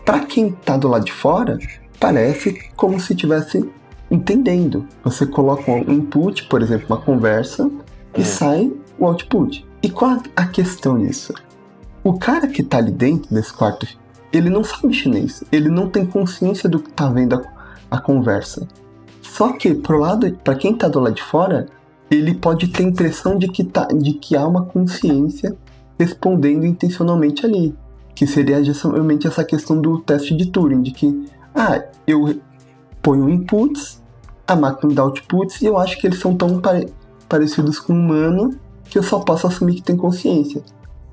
Para 0.05 0.20
quem 0.20 0.52
tá 0.52 0.77
do 0.77 0.89
lado 0.89 1.05
de 1.05 1.12
fora, 1.12 1.59
parece 1.98 2.61
como 2.77 3.01
se 3.01 3.12
estivesse 3.12 3.69
entendendo. 4.11 4.86
Você 5.02 5.27
coloca 5.27 5.70
um 5.70 5.81
input, 5.93 6.44
por 6.44 6.62
exemplo, 6.62 6.86
uma 6.89 6.98
conversa, 6.98 7.69
e 8.16 8.20
Hum. 8.20 8.24
sai 8.24 8.73
o 8.98 9.06
output. 9.06 9.66
E 9.85 9.90
qual 9.90 10.19
a 10.35 10.47
questão 10.47 10.98
disso? 10.98 11.35
O 12.02 12.19
cara 12.19 12.47
que 12.48 12.62
tá 12.62 12.78
ali 12.78 12.90
dentro 12.90 13.35
desse 13.35 13.52
quarto, 13.52 13.86
ele 14.32 14.48
não 14.48 14.65
sabe 14.65 14.94
chinês, 14.94 15.44
ele 15.52 15.69
não 15.69 15.90
tem 15.90 16.06
consciência 16.06 16.70
do 16.70 16.78
que 16.78 16.90
tá 16.90 17.06
vendo 17.11 17.35
a, 17.35 17.43
a 17.90 18.01
conversa. 18.01 18.66
Só 19.20 19.52
que 19.52 19.74
pro 19.74 19.98
lado, 19.98 20.32
para 20.43 20.55
quem 20.55 20.74
tá 20.74 20.89
do 20.89 21.01
lado 21.01 21.15
de 21.15 21.23
fora, 21.23 21.66
ele 22.11 22.35
pode 22.35 22.69
ter 22.69 22.82
a 22.82 22.86
impressão 22.86 23.36
de 23.36 23.47
que, 23.47 23.62
tá, 23.62 23.86
de 23.89 24.15
que 24.15 24.35
há 24.35 24.48
uma 24.48 24.65
consciência 24.65 25.55
respondendo 25.98 26.65
intencionalmente 26.65 27.44
ali. 27.44 27.77
Que 28.15 28.27
seria 28.27 28.65
justamente 28.65 29.27
essa 29.27 29.44
questão 29.44 29.78
do 29.78 29.98
teste 30.01 30.35
de 30.35 30.47
Turing, 30.47 30.81
de 30.81 30.93
que, 30.93 31.27
ah, 31.55 31.85
eu 32.06 32.40
ponho 33.02 33.28
inputs, 33.28 34.02
a 34.47 34.56
máquina 34.56 34.94
dá 34.94 35.02
outputs, 35.02 35.61
e 35.61 35.66
eu 35.66 35.77
acho 35.77 36.01
que 36.01 36.06
eles 36.06 36.20
são 36.20 36.35
tão 36.35 36.59
pare- 36.59 36.89
parecidos 37.28 37.78
com 37.78 37.93
o 37.93 37.97
humano 37.97 38.59
que 38.94 38.98
eu 39.00 39.02
só 39.02 39.18
posso 39.18 39.44
assumir 39.48 39.74
que 39.74 39.82
tem 39.82 39.96
consciência. 39.96 40.62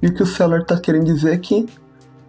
E 0.04 0.06
o 0.06 0.14
que 0.14 0.22
o 0.22 0.26
Seller 0.28 0.64
tá 0.64 0.80
querendo 0.80 1.06
dizer 1.06 1.34
é 1.34 1.38
que 1.40 1.66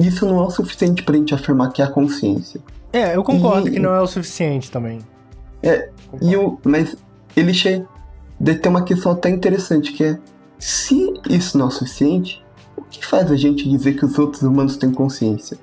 isso 0.00 0.24
não 0.24 0.38
é 0.42 0.46
o 0.46 0.50
suficiente 0.50 1.02
pra 1.02 1.14
gente 1.14 1.34
afirmar 1.34 1.70
que 1.74 1.82
há 1.82 1.86
consciência. 1.88 2.58
É, 2.90 3.14
eu 3.14 3.22
concordo 3.22 3.68
E- 3.68 3.72
que 3.72 3.78
não 3.78 3.94
é 3.94 4.00
o 4.00 4.06
suficiente 4.06 4.70
também. 4.70 5.00
E 6.22 6.36
o, 6.38 6.58
mas 6.64 6.96
ele 7.36 7.52
chega. 7.52 7.86
daí 8.40 8.54
tem 8.54 8.70
uma 8.70 8.82
questão 8.82 9.12
até 9.12 9.28
interessante 9.28 9.92
que 9.92 10.02
é 10.02 10.18
se 10.58 11.12
isso 11.28 11.58
não 11.58 11.66
é 11.66 11.68
o 11.68 11.70
suficiente, 11.70 12.42
o 12.74 12.80
que 12.80 13.04
faz 13.04 13.30
a 13.30 13.36
gente 13.36 13.68
dizer 13.68 13.92
que 13.92 14.06
os 14.06 14.18
outros 14.18 14.42
humanos 14.42 14.78
têm 14.78 14.90
consciência? 14.90 15.58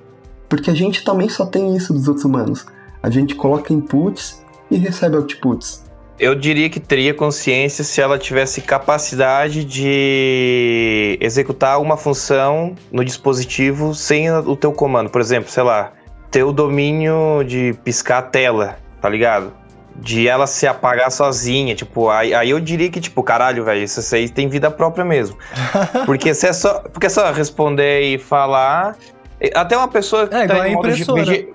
Porque 0.48 0.70
a 0.70 0.74
gente 0.74 1.02
também 1.02 1.28
só 1.28 1.44
tem 1.44 1.74
isso 1.76 1.92
dos 1.92 2.06
outros 2.06 2.24
humanos. 2.24 2.64
A 3.02 3.10
gente 3.10 3.34
coloca 3.34 3.72
inputs 3.72 4.40
e 4.70 4.76
recebe 4.76 5.16
outputs. 5.16 5.82
Eu 6.20 6.34
diria 6.34 6.68
que 6.68 6.78
teria 6.78 7.14
consciência 7.14 7.82
se 7.82 7.98
ela 7.98 8.18
tivesse 8.18 8.60
capacidade 8.60 9.64
de 9.64 11.16
executar 11.18 11.80
uma 11.80 11.96
função 11.96 12.74
no 12.92 13.02
dispositivo 13.02 13.94
sem 13.94 14.30
o 14.30 14.54
teu 14.54 14.70
comando. 14.70 15.08
Por 15.08 15.22
exemplo, 15.22 15.50
sei 15.50 15.62
lá, 15.62 15.94
ter 16.30 16.44
o 16.44 16.52
domínio 16.52 17.42
de 17.46 17.74
piscar 17.82 18.18
a 18.18 18.22
tela, 18.22 18.76
tá 19.00 19.08
ligado? 19.08 19.50
De 19.96 20.28
ela 20.28 20.46
se 20.46 20.66
apagar 20.66 21.10
sozinha, 21.10 21.74
tipo, 21.74 22.10
aí, 22.10 22.34
aí 22.34 22.50
eu 22.50 22.60
diria 22.60 22.90
que, 22.90 23.00
tipo, 23.00 23.22
caralho, 23.22 23.64
velho, 23.64 23.82
isso 23.82 24.14
aí 24.14 24.28
tem 24.28 24.46
vida 24.46 24.70
própria 24.70 25.06
mesmo. 25.06 25.38
Porque 26.04 26.34
se 26.34 26.46
é 26.46 26.52
só, 26.52 26.80
porque 26.80 27.06
é 27.06 27.10
só 27.10 27.32
responder 27.32 28.02
e 28.02 28.18
falar. 28.18 28.94
Até 29.54 29.74
uma 29.74 29.88
pessoa 29.88 30.28
que 30.28 30.34
É, 30.34 30.46
tá 30.46 30.54
igual 30.54 30.60
a 30.60 30.68
em 30.68 30.74
modo 30.74 30.92
de 30.92 31.48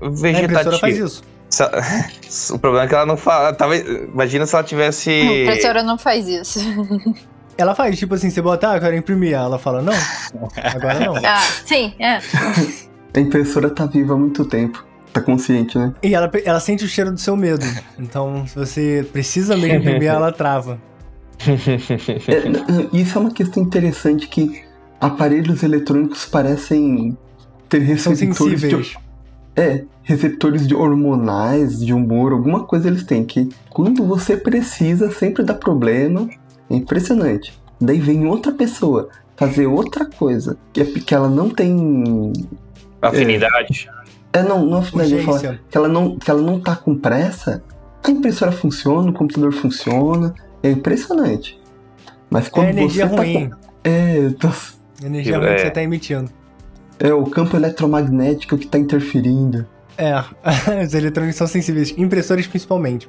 A 0.00 0.42
impressora 0.42 0.78
faz 0.78 0.96
isso. 0.96 1.31
O 2.50 2.58
problema 2.58 2.86
é 2.86 2.88
que 2.88 2.94
ela 2.94 3.06
não 3.06 3.16
fala. 3.16 3.52
Talvez, 3.52 3.84
imagina 3.86 4.46
se 4.46 4.54
ela 4.54 4.64
tivesse. 4.64 5.10
A 5.10 5.42
impressora 5.42 5.82
não 5.82 5.98
faz 5.98 6.26
isso. 6.26 6.60
Ela 7.58 7.74
faz, 7.74 7.98
tipo 7.98 8.14
assim, 8.14 8.30
você 8.30 8.40
bota, 8.40 8.70
ah, 8.70 8.76
eu 8.76 8.80
quero 8.80 8.96
imprimir. 8.96 9.34
Ela 9.34 9.58
fala, 9.58 9.82
não, 9.82 9.92
agora 10.56 10.98
não. 10.98 11.14
Ah, 11.22 11.42
sim, 11.66 11.92
é. 11.98 12.18
A 13.14 13.20
impressora 13.20 13.68
tá 13.68 13.84
viva 13.84 14.14
há 14.14 14.16
muito 14.16 14.44
tempo. 14.46 14.82
Tá 15.12 15.20
consciente, 15.20 15.76
né? 15.76 15.92
E 16.02 16.14
ela, 16.14 16.30
ela 16.46 16.58
sente 16.58 16.82
o 16.82 16.88
cheiro 16.88 17.12
do 17.12 17.20
seu 17.20 17.36
medo. 17.36 17.64
Então, 17.98 18.46
se 18.46 18.54
você 18.58 19.06
precisa 19.12 19.54
mesmo 19.54 19.80
imprimir, 19.80 20.08
ela 20.08 20.32
trava. 20.32 20.80
É, 21.46 22.96
isso 22.96 23.18
é 23.18 23.20
uma 23.20 23.30
questão 23.30 23.62
interessante 23.62 24.26
que 24.28 24.64
aparelhos 24.98 25.62
eletrônicos 25.62 26.24
parecem 26.24 27.16
ter 27.68 27.98
São 27.98 28.12
receptores 28.12 28.60
de, 28.60 28.96
é, 29.56 29.84
receptores 30.02 30.66
de 30.66 30.74
hormonais, 30.74 31.78
de 31.84 31.92
humor, 31.92 32.32
alguma 32.32 32.64
coisa 32.64 32.88
eles 32.88 33.04
têm 33.04 33.24
que 33.24 33.48
quando 33.70 34.04
você 34.04 34.36
precisa 34.36 35.10
sempre 35.12 35.42
dá 35.44 35.54
problema. 35.54 36.28
É 36.70 36.74
impressionante. 36.76 37.52
Daí 37.80 37.98
vem 38.00 38.26
outra 38.26 38.52
pessoa 38.52 39.08
fazer 39.36 39.66
outra 39.66 40.04
coisa 40.06 40.56
que 40.72 40.80
é 40.80 40.84
porque 40.84 41.14
ela 41.14 41.28
não 41.28 41.48
tem 41.50 42.32
Afinidade. 43.00 43.90
é 44.32 44.42
não, 44.42 44.64
não 44.64 44.78
afinidade, 44.78 45.14
eu 45.14 45.22
falar 45.24 45.58
que 45.68 45.76
ela 45.76 45.88
não 45.88 46.16
que 46.18 46.30
ela 46.30 46.40
não 46.42 46.60
tá 46.60 46.76
com 46.76 46.94
pressa. 46.96 47.62
A 48.04 48.10
impressora 48.10 48.50
funciona, 48.52 49.10
o 49.10 49.12
computador 49.12 49.52
funciona, 49.52 50.34
é 50.62 50.70
impressionante. 50.70 51.60
Mas 52.30 52.46
É 52.46 52.50
quando 52.50 52.68
energia 52.70 53.06
você 53.08 53.14
tá 53.16 53.22
ruim. 53.22 53.50
com 53.50 53.56
é, 53.84 54.30
tá- 54.38 54.52
Energia 55.04 55.34
É. 55.34 55.38
ruim 55.38 55.54
que 55.54 55.60
você 55.62 55.70
tá 55.70 55.82
emitindo. 55.82 56.30
É 56.98 57.12
o 57.12 57.24
campo 57.24 57.56
eletromagnético 57.56 58.56
que 58.56 58.66
tá 58.66 58.78
interferindo. 58.78 59.66
É, 59.96 60.14
os 60.84 60.94
eletrônicos 60.94 61.36
são 61.36 61.46
sensíveis, 61.46 61.94
impressores 61.96 62.46
principalmente. 62.46 63.08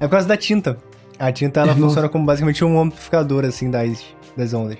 É 0.00 0.06
por 0.06 0.12
causa 0.12 0.26
da 0.26 0.36
tinta. 0.36 0.76
A 1.18 1.30
tinta 1.30 1.60
ela 1.60 1.68
Nossa. 1.68 1.80
funciona 1.80 2.08
como 2.08 2.26
basicamente 2.26 2.64
um 2.64 2.80
amplificador 2.80 3.44
assim 3.44 3.70
das, 3.70 4.04
das 4.36 4.52
ondas. 4.52 4.78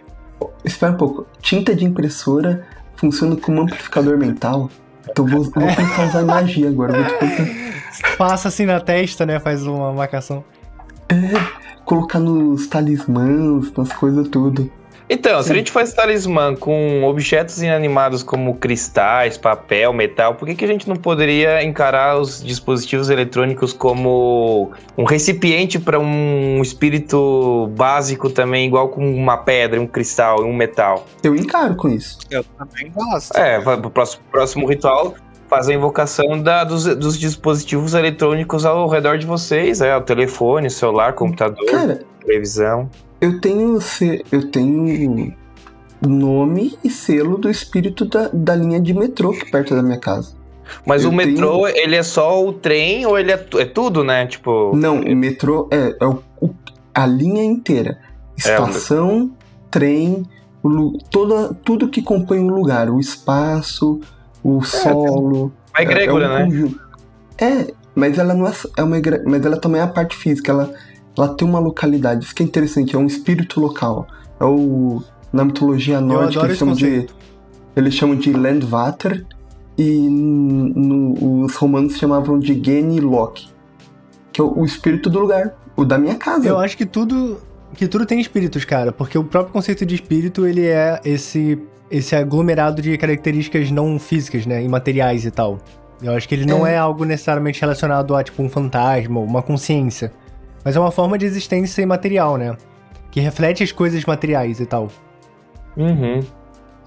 Espera 0.64 0.92
um 0.92 0.96
pouco. 0.96 1.26
Tinta 1.40 1.74
de 1.74 1.84
impressora 1.84 2.66
funciona 2.96 3.36
como 3.36 3.62
amplificador 3.62 4.18
mental. 4.18 4.70
Então 5.08 5.26
vou, 5.26 5.44
vou 5.44 5.66
tentar 5.68 6.08
usar 6.08 6.22
magia 6.24 6.68
agora. 6.68 6.92
Vou 6.92 7.18
tentar 7.18 7.64
Passa 8.18 8.48
assim 8.48 8.66
na 8.66 8.80
testa, 8.80 9.24
né? 9.24 9.38
Faz 9.38 9.64
uma 9.66 9.92
marcação. 9.92 10.44
colocar 11.84 12.18
nos 12.18 12.66
talismãs, 12.66 13.72
nas 13.76 13.92
coisas 13.92 14.28
tudo. 14.28 14.70
Então, 15.08 15.42
se 15.42 15.52
a 15.52 15.54
gente 15.54 15.70
faz 15.70 15.92
talismã 15.92 16.54
com 16.56 17.04
objetos 17.04 17.62
inanimados 17.62 18.22
como 18.22 18.54
cristais, 18.56 19.36
papel, 19.36 19.92
metal, 19.92 20.34
por 20.34 20.46
que, 20.48 20.54
que 20.54 20.64
a 20.64 20.68
gente 20.68 20.88
não 20.88 20.96
poderia 20.96 21.62
encarar 21.62 22.18
os 22.18 22.42
dispositivos 22.42 23.10
eletrônicos 23.10 23.72
como 23.72 24.72
um 24.96 25.04
recipiente 25.04 25.78
para 25.78 25.98
um 26.00 26.60
espírito 26.62 27.70
básico 27.76 28.30
também, 28.30 28.66
igual 28.66 28.88
com 28.88 29.04
uma 29.06 29.36
pedra, 29.36 29.80
um 29.80 29.86
cristal 29.86 30.40
e 30.40 30.44
um 30.44 30.54
metal? 30.54 31.06
Eu 31.22 31.34
encaro 31.36 31.74
com 31.76 31.88
isso. 31.88 32.18
Eu 32.30 32.42
também 32.58 32.90
gosto. 32.90 33.36
É, 33.36 33.60
pro 33.60 33.90
próximo, 33.90 34.22
próximo 34.30 34.66
ritual, 34.66 35.14
faz 35.48 35.68
a 35.68 35.74
invocação 35.74 36.42
da- 36.42 36.64
dos, 36.64 36.84
dos 36.96 37.18
dispositivos 37.18 37.92
eletrônicos 37.92 38.64
ao 38.64 38.88
redor 38.88 39.18
de 39.18 39.26
vocês, 39.26 39.80
é, 39.82 39.94
o 39.94 40.00
telefone, 40.00 40.70
celular, 40.70 41.12
computador, 41.12 41.64
Cara, 41.66 42.00
televisão. 42.24 42.90
eu 43.20 43.40
tenho 43.40 43.80
se- 43.80 44.24
eu 44.32 44.50
tenho 44.50 45.32
nome 46.00 46.78
e 46.84 46.90
selo 46.90 47.38
do 47.38 47.48
espírito 47.50 48.04
da, 48.04 48.28
da 48.32 48.54
linha 48.54 48.80
de 48.80 48.92
metrô 48.92 49.30
aqui 49.30 49.50
perto 49.50 49.74
da 49.74 49.82
minha 49.82 49.98
casa. 49.98 50.32
Mas 50.86 51.04
Eu 51.04 51.10
o 51.10 51.12
metrô, 51.12 51.66
ele 51.68 51.94
é 51.96 52.02
só 52.02 52.44
o 52.46 52.52
trem 52.52 53.04
ou 53.06 53.18
ele 53.18 53.30
é, 53.32 53.46
é 53.58 53.64
tudo, 53.64 54.02
né? 54.02 54.26
Tipo. 54.26 54.72
Não, 54.74 55.00
o 55.00 55.16
metrô 55.16 55.68
é, 55.70 55.94
é 56.00 56.06
o- 56.06 56.22
a 56.94 57.06
linha 57.06 57.44
inteira. 57.44 57.98
Estação, 58.36 59.30
trem, 59.70 60.24
o 60.62 60.98
toda, 61.10 61.54
tudo 61.54 61.88
que 61.88 62.02
compõe 62.02 62.38
o 62.40 62.48
lugar, 62.48 62.90
o 62.90 62.98
espaço, 62.98 64.00
o 64.42 64.62
solo. 64.62 65.52
uma 65.74 65.82
egrégora, 65.82 66.24
é, 66.24 66.28
um 66.28 66.32
né? 66.32 66.44
conjunto. 66.44 66.80
É, 67.38 67.74
mas 67.94 68.18
ela 68.18 68.34
não 68.34 68.46
é, 68.48 68.52
é 68.78 68.82
uma 68.82 68.96
mas 69.26 69.44
ela 69.46 69.56
também 69.58 69.80
é 69.80 69.84
a 69.84 69.88
parte 69.88 70.16
física, 70.16 70.50
ela, 70.50 70.72
ela 71.16 71.28
tem 71.28 71.46
uma 71.46 71.58
localidade, 71.58 72.24
isso 72.24 72.34
que 72.34 72.42
é 72.42 72.46
interessante, 72.46 72.94
é 72.94 72.98
um 72.98 73.06
espírito 73.06 73.60
local. 73.60 74.06
É 74.40 74.44
o 74.44 75.02
na 75.32 75.44
mitologia 75.44 76.00
nórdica 76.00 76.44
eles 76.44 76.58
chamam 76.58 76.74
de 76.74 77.06
eles 77.76 77.94
chamam 77.94 78.14
de 78.16 78.32
Landvater 78.32 79.24
e 79.76 80.08
no- 80.08 81.42
os 81.44 81.54
romanos 81.56 81.96
chamavam 81.96 82.38
de 82.38 82.60
Geni 82.62 83.00
Loki, 83.00 83.48
que 84.32 84.40
é 84.40 84.44
o, 84.44 84.60
o 84.60 84.64
espírito 84.64 85.10
do 85.10 85.18
lugar, 85.18 85.54
o 85.76 85.84
da 85.84 85.98
minha 85.98 86.14
casa. 86.14 86.46
Eu 86.48 86.58
acho 86.58 86.76
que 86.76 86.86
tudo 86.86 87.38
que 87.74 87.88
tudo 87.88 88.06
tem 88.06 88.20
espíritos, 88.20 88.64
cara, 88.64 88.92
porque 88.92 89.18
o 89.18 89.24
próprio 89.24 89.52
conceito 89.52 89.84
de 89.84 89.96
espírito, 89.96 90.46
ele 90.46 90.66
é 90.66 91.00
esse 91.04 91.58
esse 91.90 92.14
aglomerado 92.16 92.80
de 92.80 92.96
características 92.96 93.70
não 93.70 93.98
físicas, 93.98 94.46
né, 94.46 94.62
imateriais 94.64 95.24
e 95.24 95.30
tal. 95.30 95.58
Eu 96.02 96.12
acho 96.12 96.28
que 96.28 96.34
ele 96.34 96.44
não 96.46 96.66
é, 96.66 96.74
É. 96.74 96.78
algo 96.78 97.04
necessariamente 97.04 97.60
relacionado 97.60 98.14
a 98.16 98.22
tipo 98.22 98.42
um 98.42 98.48
fantasma, 98.48 99.20
ou 99.20 99.26
uma 99.26 99.42
consciência, 99.42 100.12
mas 100.64 100.76
é 100.76 100.80
uma 100.80 100.90
forma 100.90 101.18
de 101.18 101.26
existência 101.26 101.82
imaterial, 101.82 102.36
né, 102.36 102.56
que 103.10 103.20
reflete 103.20 103.62
as 103.62 103.70
coisas 103.72 104.04
materiais 104.04 104.58
e 104.60 104.66
tal. 104.66 104.88
Uhum. 105.76 106.20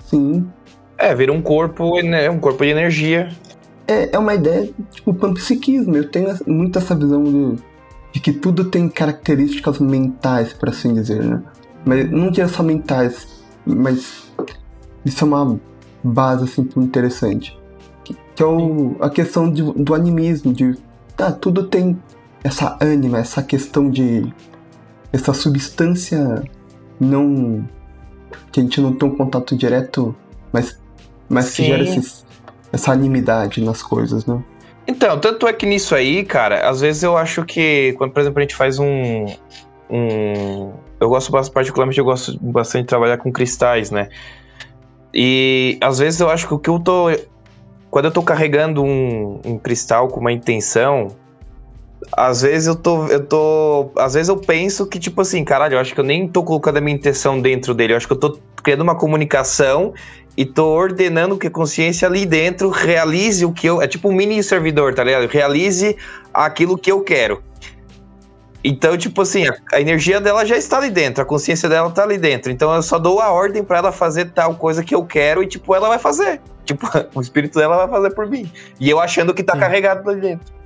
Sim. 0.06 0.48
É, 0.98 1.14
vira 1.14 1.32
um 1.32 1.42
corpo, 1.42 2.02
né, 2.02 2.30
um 2.30 2.40
corpo 2.40 2.64
de 2.64 2.72
energia. 2.72 3.30
É, 3.88 4.16
é 4.16 4.18
uma 4.20 4.34
ideia, 4.34 4.70
tipo, 4.92 5.14
panpsiquismo. 5.14 5.96
Eu 5.96 6.10
tenho 6.10 6.36
muito 6.46 6.78
essa 6.80 6.96
visão 6.96 7.24
do- 7.24 7.56
de 8.12 8.20
que 8.20 8.34
tudo 8.34 8.66
tem 8.66 8.90
características 8.90 9.80
mentais, 9.80 10.52
por 10.54 10.70
assim 10.70 10.94
dizer, 10.94 11.24
né? 11.24 11.42
Mas 11.86 12.10
não 12.12 12.30
diria 12.30 12.48
só 12.48 12.64
mentais, 12.64 13.44
mas 13.66 14.30
isso 15.06 15.24
é 15.24 15.28
uma 15.28 15.60
base, 16.04 16.44
assim, 16.46 16.68
interessante. 16.78 17.58
Que, 18.04 18.16
que 18.36 18.44
é 18.44 18.46
o- 18.46 18.96
a 19.00 19.10
questão 19.10 19.50
de- 19.52 19.72
do 19.74 19.94
animismo, 19.94 20.54
de... 20.54 20.76
Ah, 21.18 21.32
tudo 21.32 21.64
tem 21.68 21.98
essa 22.48 22.78
ânima, 22.82 23.20
essa 23.20 23.44
questão 23.44 23.90
de... 23.90 24.34
Essa 25.12 25.34
substância 25.34 26.44
não... 27.00 27.68
Que 28.52 28.60
a 28.60 28.64
gente 28.64 28.82
não 28.82 28.94
tem 28.94 29.10
um 29.10 29.16
contato 29.16 29.56
direto, 29.56 30.16
mas, 30.52 30.80
mas 31.30 31.56
que 31.56 31.64
gera 31.64 31.84
esses, 31.84 32.26
essa 32.72 32.92
animidade 32.92 33.64
nas 33.64 33.82
coisas, 33.82 34.26
né? 34.26 34.42
Então, 34.88 35.20
tanto 35.20 35.48
é 35.48 35.54
que 35.54 35.66
nisso 35.66 35.94
aí, 35.94 36.24
cara, 36.24 36.70
às 36.70 36.80
vezes 36.80 37.04
eu 37.04 37.18
acho 37.18 37.44
que, 37.44 37.94
quando, 37.98 38.12
por 38.12 38.22
exemplo, 38.22 38.40
a 38.40 38.42
gente 38.42 38.56
faz 38.56 38.80
um. 38.80 39.26
um 39.90 40.72
eu 41.00 41.10
gosto 41.10 41.32
bastante, 41.32 41.54
particularmente, 41.54 42.00
eu 42.00 42.06
gosto 42.06 42.40
bastante 42.42 42.84
de 42.84 42.88
trabalhar 42.88 43.18
com 43.18 43.32
cristais, 43.32 43.92
né? 43.92 44.10
E 45.14 45.78
às 45.82 46.00
vezes 46.00 46.22
eu 46.22 46.30
acho 46.30 46.48
que 46.48 46.54
o 46.54 46.60
que 46.60 46.70
eu 46.70 46.80
tô. 46.80 47.08
Quando 47.92 48.06
eu 48.06 48.12
tô 48.12 48.22
carregando 48.22 48.82
um, 48.84 49.42
um 49.46 49.58
cristal 49.58 50.08
com 50.08 50.22
uma 50.22 50.32
intenção, 50.32 51.10
às 52.12 52.42
vezes 52.42 52.68
eu 52.68 52.76
tô, 52.76 53.08
eu 53.08 53.26
tô. 53.26 53.92
Às 53.98 54.14
vezes 54.14 54.30
eu 54.30 54.38
penso 54.38 54.86
que, 54.86 55.00
tipo 55.00 55.22
assim, 55.22 55.44
caralho, 55.44 55.76
eu 55.76 55.80
acho 55.80 55.94
que 55.94 56.00
eu 56.00 56.04
nem 56.04 56.28
tô 56.28 56.44
colocando 56.44 56.78
a 56.78 56.82
minha 56.82 56.96
intenção 56.96 57.40
dentro 57.42 57.74
dele. 57.74 57.94
Eu 57.94 57.98
acho 57.98 58.08
que 58.08 58.14
eu 58.14 58.20
tô 58.20 58.40
criando 58.64 58.82
uma 58.82 58.96
comunicação 58.96 59.94
e 60.36 60.46
tô 60.46 60.68
ordenando 60.68 61.38
que 61.38 61.48
a 61.48 61.52
consciência 61.52 62.08
ali 62.08 62.26
dentro 62.26 62.70
realize 62.70 63.44
o 63.46 63.52
que 63.52 63.68
eu. 63.68 63.82
É 63.82 63.88
tipo 63.88 64.10
um 64.10 64.14
mini 64.14 64.42
servidor, 64.42 64.94
tá 64.94 65.04
ligado? 65.04 65.28
Realize 65.28 65.98
aquilo 66.34 66.78
que 66.78 66.92
eu 66.92 67.02
quero. 67.02 67.44
Então, 68.64 68.98
tipo 68.98 69.22
assim, 69.22 69.48
a, 69.48 69.56
a 69.74 69.82
energia 69.82 70.20
dela 70.20 70.46
já 70.46 70.58
está 70.58 70.78
ali 70.78 70.90
dentro, 70.90 71.22
a 71.22 71.26
consciência 71.26 71.70
dela 71.70 71.90
tá 71.92 72.04
ali 72.04 72.18
dentro. 72.18 72.52
Então 72.52 72.74
eu 72.74 72.82
só 72.82 72.98
dou 72.98 73.20
a 73.20 73.32
ordem 73.32 73.64
pra 73.64 73.78
ela 73.78 73.92
fazer 73.92 74.32
tal 74.32 74.56
coisa 74.56 74.84
que 74.84 74.96
eu 74.96 75.06
quero 75.06 75.44
e, 75.44 75.48
tipo, 75.48 75.74
ela 75.76 75.88
vai 75.88 76.00
fazer. 76.00 76.42
Tipo, 76.66 76.88
o 77.16 77.22
espírito 77.22 77.60
dela 77.60 77.78
vai 77.78 77.88
fazer 77.88 78.16
por 78.16 78.28
mim. 78.28 78.52
E 78.80 78.90
eu 78.90 79.00
achando 79.00 79.34
que 79.34 79.44
tá 79.44 79.54
Sim. 79.54 79.60
carregado 79.60 80.10
ali 80.10 80.22
dentro. 80.22 80.57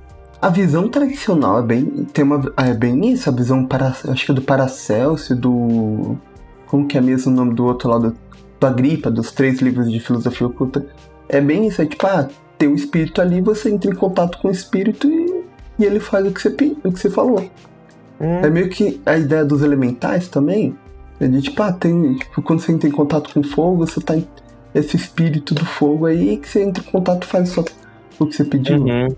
A 0.42 0.48
visão 0.48 0.88
tradicional 0.88 1.60
é 1.60 1.62
bem. 1.62 1.84
Tem 2.12 2.24
uma, 2.24 2.52
é 2.56 2.74
bem 2.74 3.12
isso, 3.12 3.30
a 3.30 3.32
visão 3.32 3.64
para, 3.64 3.94
acho 4.08 4.26
que 4.26 4.32
é 4.32 4.34
do 4.34 4.42
Paracelso, 4.42 5.36
do. 5.36 6.18
Como 6.66 6.88
que 6.88 6.98
é 6.98 7.00
mesmo 7.00 7.30
o 7.30 7.34
nome 7.34 7.54
do 7.54 7.64
outro 7.64 7.88
lado? 7.88 8.16
Do 8.58 8.66
Agripa, 8.66 9.08
dos 9.08 9.30
três 9.30 9.60
livros 9.60 9.88
de 9.88 10.00
filosofia 10.00 10.48
oculta. 10.48 10.84
É 11.28 11.40
bem 11.40 11.68
isso, 11.68 11.80
é 11.80 11.86
tipo, 11.86 12.04
ah, 12.08 12.28
tem 12.58 12.68
um 12.68 12.74
espírito 12.74 13.20
ali, 13.20 13.40
você 13.40 13.70
entra 13.70 13.88
em 13.88 13.94
contato 13.94 14.38
com 14.38 14.48
o 14.48 14.50
espírito 14.50 15.08
e, 15.08 15.44
e 15.78 15.84
ele 15.84 16.00
faz 16.00 16.26
o 16.26 16.32
que 16.32 16.42
você, 16.42 16.48
o 16.48 16.92
que 16.92 16.98
você 16.98 17.08
falou. 17.08 17.48
Hum. 18.20 18.40
É 18.42 18.50
meio 18.50 18.68
que 18.68 19.00
a 19.06 19.16
ideia 19.16 19.44
dos 19.44 19.62
elementais 19.62 20.26
também. 20.26 20.76
É 21.20 21.28
de 21.28 21.40
tipo, 21.40 21.62
ah, 21.62 21.72
tem. 21.72 22.16
Tipo, 22.16 22.42
quando 22.42 22.58
você 22.58 22.72
entra 22.72 22.88
em 22.88 22.92
contato 22.92 23.32
com 23.32 23.38
o 23.38 23.44
fogo, 23.44 23.86
você 23.86 24.00
tá 24.00 24.16
em 24.16 24.26
esse 24.74 24.96
espírito 24.96 25.54
do 25.54 25.64
fogo 25.64 26.06
aí 26.06 26.36
que 26.36 26.48
você 26.48 26.64
entra 26.64 26.82
em 26.82 26.90
contato 26.90 27.24
e 27.24 27.26
faz 27.26 27.50
só 27.50 27.64
o 28.18 28.26
que 28.26 28.34
você 28.34 28.44
pediu. 28.44 28.82
Uhum. 28.82 29.08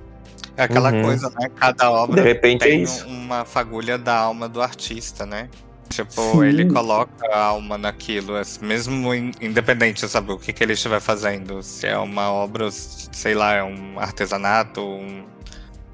É 0.56 0.62
aquela 0.64 0.93
Uhum. 0.93 1.02
coisa, 1.02 1.31
né? 1.31 1.48
Cada 1.56 1.90
obra 1.90 2.22
De 2.22 2.28
repente 2.28 2.62
é 2.62 2.68
tem 2.68 2.82
isso. 2.82 3.06
uma 3.09 3.44
fagulha 3.44 3.98
da 3.98 4.16
alma 4.16 4.48
do 4.48 4.62
artista, 4.62 5.26
né? 5.26 5.48
Tipo, 5.89 6.12
Sim. 6.12 6.44
ele 6.44 6.72
coloca 6.72 7.26
a 7.31 7.39
alma 7.44 7.76
naquilo, 7.76 8.36
assim, 8.36 8.64
mesmo 8.64 9.14
in- 9.14 9.32
independente, 9.40 10.09
sabe, 10.09 10.32
o 10.32 10.39
que, 10.39 10.52
que 10.52 10.62
ele 10.64 10.72
estiver 10.72 11.01
fazendo. 11.01 11.62
Se 11.62 11.86
é 11.86 11.98
uma 11.98 12.31
obra, 12.32 12.68
sei 12.70 13.35
lá, 13.35 13.52
é 13.55 13.62
um 13.62 13.98
artesanato, 13.98 14.81
um, 14.81 15.24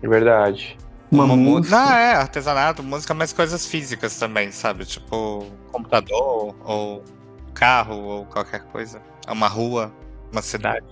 É 0.03 0.09
verdade. 0.09 0.77
Uma, 1.11 1.27
mu- 1.27 1.37
música. 1.37 1.77
Não, 1.77 1.93
é 1.93 2.13
artesanato, 2.15 2.83
música, 2.83 3.13
mas 3.13 3.33
coisas 3.33 3.67
físicas 3.67 4.17
também, 4.19 4.53
sabe? 4.53 4.85
Tipo, 4.85 5.45
computador, 5.73 6.55
ou 6.65 7.03
carro, 7.53 7.97
ou 7.97 8.27
qualquer 8.27 8.61
coisa. 8.65 9.03
Uma 9.29 9.49
rua, 9.49 9.93
uma 10.33 10.41
cidade. 10.41 10.87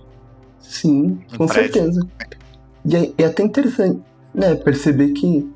Sim, 0.59 1.19
Um 1.33 1.37
com 1.37 1.47
prédio. 1.47 1.73
certeza. 1.73 2.07
E 2.85 2.95
é, 2.95 3.11
é 3.17 3.25
até 3.25 3.43
interessante, 3.43 4.01
né, 4.33 4.55
perceber 4.55 5.09
que 5.09 5.49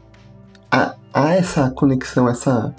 há, 0.71 0.95
há 1.13 1.33
essa 1.33 1.69
conexão, 1.71 2.27
essa, 2.27 2.73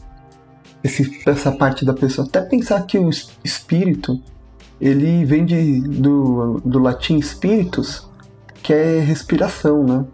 esse- 0.83 1.23
essa 1.27 1.51
parte 1.53 1.85
da 1.85 1.95
pessoa. 1.95 2.27
Até 2.27 2.41
pensar 2.43 2.83
que 2.87 2.99
o 2.99 3.09
es- 3.09 3.31
espírito, 3.43 4.21
ele 4.81 5.25
vem 5.25 5.45
de, 5.45 5.81
do, 5.81 6.61
do 6.65 6.79
latim 6.79 7.21
spiritus, 7.21 8.09
que 8.62 8.73
é 8.73 9.01
respiração, 9.01 9.85
né? 9.85 10.05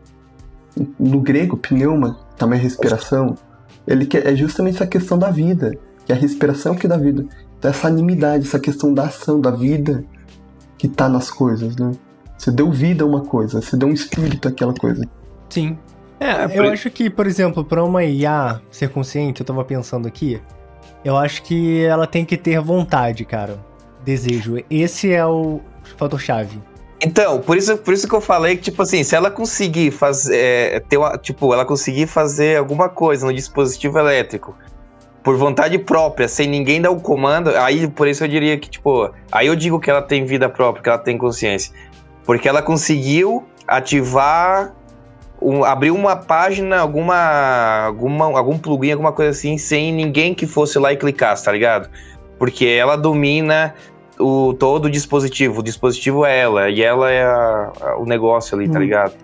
No 0.98 1.20
grego, 1.20 1.56
pneuma, 1.56 2.18
também 2.36 2.58
é 2.58 2.62
respiração. 2.62 3.36
Ele 3.86 4.06
quer, 4.06 4.26
é 4.26 4.36
justamente 4.36 4.76
essa 4.76 4.86
questão 4.86 5.18
da 5.18 5.30
vida, 5.30 5.76
que 6.06 6.12
é 6.12 6.14
a 6.14 6.18
respiração 6.18 6.74
que 6.74 6.86
dá 6.86 6.96
vida. 6.96 7.26
Então, 7.58 7.70
essa 7.70 7.88
animidade, 7.88 8.46
essa 8.46 8.58
questão 8.60 8.94
da 8.94 9.04
ação, 9.04 9.40
da 9.40 9.50
vida 9.50 10.04
que 10.78 10.88
tá 10.88 11.08
nas 11.08 11.30
coisas, 11.30 11.76
né? 11.76 11.92
Você 12.40 12.50
deu 12.50 12.70
vida 12.72 13.04
a 13.04 13.06
uma 13.06 13.20
coisa, 13.20 13.60
você 13.60 13.76
deu 13.76 13.86
um 13.86 13.92
espírito 13.92 14.48
àquela 14.48 14.72
coisa. 14.72 15.04
Sim. 15.50 15.76
É, 16.18 16.30
É, 16.30 16.44
eu 16.44 16.64
por- 16.64 16.72
acho 16.72 16.90
que, 16.90 17.10
por 17.10 17.26
exemplo, 17.26 17.62
pra 17.62 17.84
uma 17.84 18.02
IA 18.02 18.62
ser 18.70 18.88
consciente, 18.88 19.42
eu 19.42 19.46
tava 19.46 19.62
pensando 19.62 20.08
aqui, 20.08 20.40
eu 21.04 21.18
acho 21.18 21.42
que 21.42 21.84
ela 21.84 22.06
tem 22.06 22.24
que 22.24 22.38
ter 22.38 22.58
vontade, 22.58 23.26
cara. 23.26 23.58
Desejo. 24.02 24.56
Esse 24.70 25.12
é 25.12 25.26
o 25.26 25.60
fator-chave. 25.98 26.58
Então, 27.02 27.40
por 27.42 27.58
isso, 27.58 27.76
por 27.76 27.92
isso 27.92 28.08
que 28.08 28.14
eu 28.14 28.22
falei 28.22 28.56
que, 28.56 28.62
tipo 28.62 28.80
assim, 28.80 29.04
se 29.04 29.14
ela 29.14 29.30
conseguir 29.30 29.90
fazer. 29.90 30.34
é, 30.36 30.80
ter 30.80 30.96
uma, 30.96 31.18
tipo, 31.18 31.52
ela 31.52 31.66
conseguir 31.66 32.06
fazer 32.06 32.56
alguma 32.56 32.88
coisa 32.88 33.26
no 33.26 33.34
dispositivo 33.34 33.98
elétrico 33.98 34.56
por 35.22 35.36
vontade 35.36 35.78
própria, 35.78 36.26
sem 36.26 36.48
ninguém 36.48 36.80
dar 36.80 36.90
o 36.90 36.98
comando, 36.98 37.50
aí 37.50 37.86
por 37.86 38.08
isso 38.08 38.24
eu 38.24 38.28
diria 38.28 38.56
que, 38.58 38.70
tipo, 38.70 39.10
aí 39.30 39.46
eu 39.48 39.54
digo 39.54 39.78
que 39.78 39.90
ela 39.90 40.00
tem 40.00 40.24
vida 40.24 40.48
própria, 40.48 40.82
que 40.82 40.88
ela 40.88 40.96
tem 40.98 41.18
consciência. 41.18 41.74
Porque 42.30 42.48
ela 42.48 42.62
conseguiu 42.62 43.44
ativar. 43.66 44.72
Um, 45.42 45.64
abrir 45.64 45.90
uma 45.90 46.14
página, 46.14 46.78
alguma, 46.78 47.16
alguma. 47.86 48.26
algum 48.38 48.56
plugin, 48.56 48.92
alguma 48.92 49.10
coisa 49.10 49.30
assim, 49.32 49.58
sem 49.58 49.92
ninguém 49.92 50.32
que 50.32 50.46
fosse 50.46 50.78
lá 50.78 50.92
e 50.92 50.96
clicasse, 50.96 51.44
tá 51.46 51.50
ligado? 51.50 51.88
Porque 52.38 52.66
ela 52.66 52.94
domina 52.94 53.74
o 54.16 54.54
todo 54.54 54.84
o 54.84 54.90
dispositivo. 54.90 55.58
O 55.58 55.62
dispositivo 55.64 56.24
é 56.24 56.38
ela, 56.38 56.70
e 56.70 56.80
ela 56.82 57.10
é 57.10 57.24
a- 57.24 57.72
a- 57.80 57.96
o 57.98 58.04
negócio 58.04 58.56
ali, 58.56 58.68
tá 58.68 58.78
Hum. 58.78 58.82
ligado? 58.82 59.14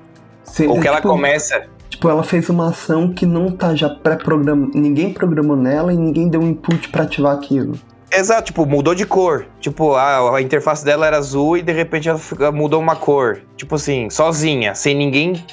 Você- 0.43 0.67
Ou 0.67 0.81
que 0.81 0.89
ela 0.89 0.97
tipo, 0.97 1.11
começa. 1.11 1.65
Tipo, 1.89 2.09
ela 2.09 2.25
fez 2.25 2.49
uma 2.49 2.71
ação 2.71 3.13
que 3.13 3.25
não 3.25 3.53
tá 3.53 3.73
já 3.77 3.89
pré-programada. 3.89 4.71
Ninguém 4.75 5.13
programou 5.13 5.55
nela 5.57 5.93
e 5.93 5.97
ninguém 5.97 6.29
deu 6.29 6.41
um 6.41 6.49
input 6.49 6.89
pra 6.89 7.05
ativar 7.05 7.37
aquilo. 7.37 7.75
Exato, 8.19 8.45
tipo, 8.47 8.65
mudou 8.67 8.95
de 8.95 9.05
cor. 9.07 9.47
Tipo, 9.61 9.95
a, 9.95 10.37
a 10.37 10.43
interface 10.43 10.85
dela 10.85 11.07
era 11.07 11.19
azul 11.19 11.57
e 11.57 11.63
de 11.63 11.73
repente 11.73 12.09
ela 12.09 12.19
fica- 12.19 12.51
mudou 12.51 12.81
uma 12.81 12.97
cor. 12.97 13.41
Tipo 13.57 13.75
assim, 13.75 14.09
sozinha, 14.11 14.75
sem 14.75 14.95
ninguém 14.97 15.45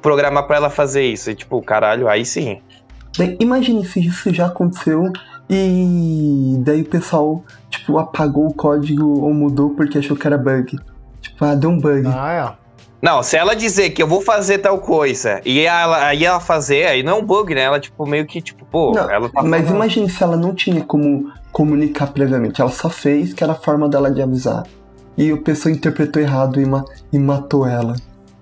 programar 0.00 0.46
pra 0.46 0.56
ela 0.56 0.70
fazer 0.70 1.02
isso. 1.04 1.30
E 1.30 1.34
tipo, 1.34 1.60
caralho, 1.62 2.08
aí 2.08 2.24
sim. 2.24 2.60
Daí, 3.16 3.36
imagine 3.40 3.84
se 3.84 4.00
isso 4.06 4.32
já 4.32 4.46
aconteceu 4.46 5.10
e 5.50 6.56
daí 6.60 6.80
o 6.82 6.84
pessoal, 6.86 7.44
tipo, 7.68 7.98
apagou 7.98 8.46
o 8.46 8.54
código 8.54 9.20
ou 9.20 9.34
mudou 9.34 9.70
porque 9.70 9.98
achou 9.98 10.16
que 10.16 10.26
era 10.26 10.38
bug. 10.38 10.78
Tipo, 11.20 11.44
ah, 11.44 11.54
deu 11.54 11.70
um 11.70 11.78
bug. 11.78 12.06
Ah, 12.06 12.56
Não, 13.02 13.20
se 13.20 13.36
ela 13.36 13.56
dizer 13.56 13.90
que 13.90 14.00
eu 14.02 14.06
vou 14.06 14.20
fazer 14.22 14.58
tal 14.58 14.78
coisa 14.78 15.40
e 15.44 15.60
ela, 15.62 16.06
aí 16.06 16.24
ela 16.24 16.38
fazer, 16.38 16.86
aí 16.86 17.02
não 17.02 17.12
é 17.12 17.20
um 17.20 17.24
bug, 17.24 17.52
né? 17.52 17.62
Ela, 17.62 17.80
tipo, 17.80 18.06
meio 18.06 18.24
que, 18.24 18.40
tipo, 18.40 18.64
pô, 18.64 18.92
Não, 18.92 19.10
ela 19.10 19.28
tá 19.28 19.42
Mas 19.42 19.62
falando. 19.62 19.74
imagine 19.76 20.08
se 20.08 20.22
ela 20.22 20.36
não 20.36 20.54
tinha 20.54 20.82
como 20.84 21.28
comunicar 21.50 22.06
previamente. 22.12 22.60
Ela 22.60 22.70
só 22.70 22.88
fez 22.88 23.34
que 23.34 23.42
era 23.42 23.54
a 23.54 23.56
forma 23.56 23.88
dela 23.88 24.08
de 24.08 24.22
avisar. 24.22 24.62
E 25.18 25.32
o 25.32 25.42
pessoa 25.42 25.72
interpretou 25.74 26.22
errado 26.22 26.60
e, 26.60 26.64
ma- 26.64 26.84
e 27.12 27.18
matou 27.18 27.66
ela. 27.66 27.96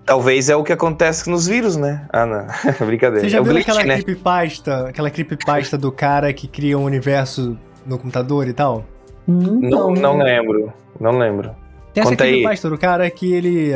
Talvez 0.05 0.51
é 0.51 0.57
o 0.57 0.62
que 0.62 0.73
acontece 0.74 1.31
nos 1.31 1.47
vírus, 1.47 1.77
né? 1.77 2.05
Ah, 2.12 2.27
não. 2.27 2.47
Brincadeira. 2.87 3.20
Você 3.23 3.31
já 3.31 3.39
é 3.39 3.43
viu 3.43 3.53
glitch, 3.55 3.66
aquela 3.69 3.85
né? 3.85 3.95
creepypasta, 4.03 4.89
aquela 4.89 5.11
creepypasta 5.11 5.78
do 5.78 5.91
cara 5.91 6.32
que 6.35 6.47
cria 6.47 6.77
um 6.78 6.85
universo 6.85 7.57
no 7.87 7.97
computador 7.97 8.47
e 8.47 8.53
tal? 8.53 8.85
Não, 9.27 9.91
não 9.91 10.19
lembro. 10.19 10.70
Não 11.01 11.16
lembro. 11.16 11.51
Tem 11.95 12.03
essa 12.03 12.11
Conta 12.11 12.24
aí. 12.24 12.31
creepypasta 12.31 12.69
do 12.69 12.77
cara 12.77 13.09
que 13.11 13.32
ele 13.32 13.73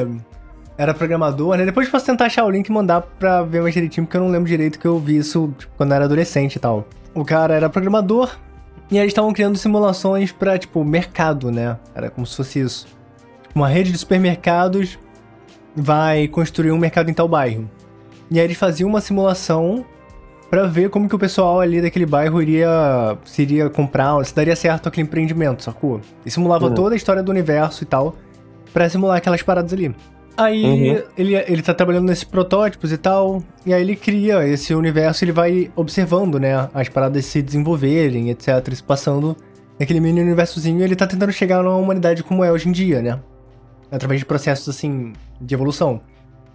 era 0.76 0.92
programador, 0.92 1.56
né? 1.56 1.64
Depois 1.64 1.86
eu 1.86 1.92
posso 1.92 2.06
tentar 2.06 2.26
achar 2.26 2.44
o 2.44 2.50
link 2.50 2.66
e 2.68 2.72
mandar 2.72 3.00
pra 3.02 3.42
ver 3.42 3.62
mais 3.62 3.74
direitinho, 3.74 4.06
porque 4.06 4.16
eu 4.16 4.20
não 4.22 4.28
lembro 4.30 4.48
direito 4.48 4.78
que 4.78 4.86
eu 4.86 4.98
vi 4.98 5.16
isso 5.18 5.54
tipo, 5.58 5.72
quando 5.76 5.90
eu 5.92 5.96
era 5.96 6.04
adolescente 6.06 6.56
e 6.56 6.58
tal. 6.58 6.86
O 7.14 7.24
cara 7.24 7.54
era 7.54 7.68
programador 7.70 8.36
e 8.90 8.98
eles 8.98 9.08
estavam 9.10 9.32
criando 9.32 9.56
simulações 9.56 10.32
pra, 10.32 10.58
tipo, 10.58 10.84
mercado, 10.84 11.50
né? 11.50 11.76
Era 11.94 12.10
como 12.10 12.26
se 12.26 12.36
fosse 12.36 12.60
isso. 12.60 12.86
Uma 13.54 13.68
rede 13.68 13.92
de 13.92 13.98
supermercados 13.98 14.98
vai 15.76 16.26
construir 16.28 16.72
um 16.72 16.78
mercado 16.78 17.10
em 17.10 17.14
tal 17.14 17.28
bairro. 17.28 17.70
E 18.30 18.38
aí 18.38 18.44
eles 18.44 18.56
faziam 18.56 18.88
uma 18.88 19.00
simulação 19.00 19.84
pra 20.50 20.66
ver 20.66 20.90
como 20.90 21.08
que 21.08 21.14
o 21.14 21.18
pessoal 21.18 21.60
ali 21.60 21.80
daquele 21.80 22.06
bairro 22.06 22.40
iria 22.42 23.16
se 23.24 23.42
iria 23.42 23.68
comprar, 23.70 24.24
se 24.24 24.34
daria 24.34 24.54
certo 24.54 24.88
aquele 24.88 25.06
empreendimento, 25.06 25.62
sacou? 25.62 26.00
E 26.24 26.30
simulava 26.30 26.66
Uhum. 26.66 26.74
toda 26.74 26.94
a 26.94 26.96
história 26.96 27.22
do 27.22 27.30
universo 27.30 27.82
e 27.82 27.86
tal 27.86 28.16
pra 28.72 28.88
simular 28.88 29.16
aquelas 29.18 29.42
paradas 29.42 29.72
ali. 29.72 29.94
Aí 30.36 30.64
Uhum. 30.64 31.02
ele, 31.16 31.34
ele 31.36 31.62
tá 31.62 31.72
trabalhando 31.72 32.06
nesses 32.06 32.24
protótipos 32.24 32.90
e 32.92 32.98
tal, 32.98 33.42
e 33.64 33.72
aí 33.72 33.80
ele 33.80 33.94
cria 33.94 34.46
esse 34.46 34.74
universo, 34.74 35.24
ele 35.24 35.32
vai 35.32 35.70
observando, 35.76 36.38
né, 36.40 36.68
as 36.74 36.88
paradas 36.88 37.24
se 37.24 37.40
desenvolverem, 37.40 38.30
etc, 38.30 38.74
se 38.74 38.82
passando 38.82 39.36
naquele 39.78 40.00
mini 40.00 40.20
universozinho, 40.20 40.80
e 40.80 40.82
ele 40.82 40.96
tá 40.96 41.06
tentando 41.06 41.32
chegar 41.32 41.62
numa 41.62 41.76
humanidade 41.76 42.22
como 42.24 42.42
é 42.42 42.50
hoje 42.50 42.68
em 42.68 42.72
dia, 42.72 43.00
né? 43.00 43.20
Através 43.90 44.20
de 44.20 44.26
processos, 44.26 44.68
assim, 44.68 45.12
de 45.40 45.54
evolução. 45.54 46.00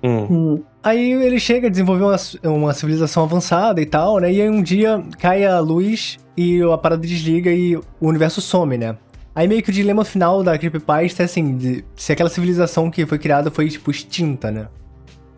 Hum. 0.03 0.25
Hum, 0.29 0.63
Aí 0.81 1.11
ele 1.11 1.39
chega 1.39 1.67
a 1.67 1.69
desenvolver 1.69 2.05
uma, 2.05 2.15
uma 2.55 2.73
civilização 2.73 3.23
avançada 3.23 3.81
e 3.81 3.85
tal, 3.85 4.17
né? 4.19 4.31
E 4.31 4.41
aí 4.41 4.49
um 4.49 4.61
dia 4.63 5.03
cai 5.19 5.45
a 5.45 5.59
luz 5.59 6.17
e 6.37 6.61
a 6.61 6.77
parada 6.77 7.01
desliga 7.05 7.51
e 7.51 7.75
o 7.75 7.83
universo 8.01 8.39
some, 8.39 8.77
né? 8.77 8.95
Aí 9.39 9.47
meio 9.47 9.63
que 9.63 9.69
o 9.69 9.73
dilema 9.73 10.03
final 10.03 10.43
da 10.43 10.57
Creepypasta 10.57 11.23
é 11.23 11.25
assim, 11.25 11.55
de, 11.55 11.85
se 11.95 12.11
aquela 12.11 12.29
civilização 12.29 12.91
que 12.91 13.05
foi 13.05 13.17
criada 13.17 13.49
foi, 13.49 13.69
tipo, 13.69 13.89
extinta, 13.89 14.51
né? 14.51 14.67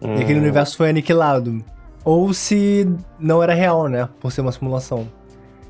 hum. 0.02 0.15
E 0.15 0.23
aquele 0.23 0.40
universo 0.40 0.76
foi 0.76 0.90
aniquilado. 0.90 1.64
Ou 2.03 2.34
se 2.34 2.88
não 3.19 3.44
era 3.44 3.53
real, 3.53 3.88
né? 3.88 4.10
Por 4.19 4.32
ser 4.32 4.41
uma 4.41 4.52
simulação. 4.52 5.07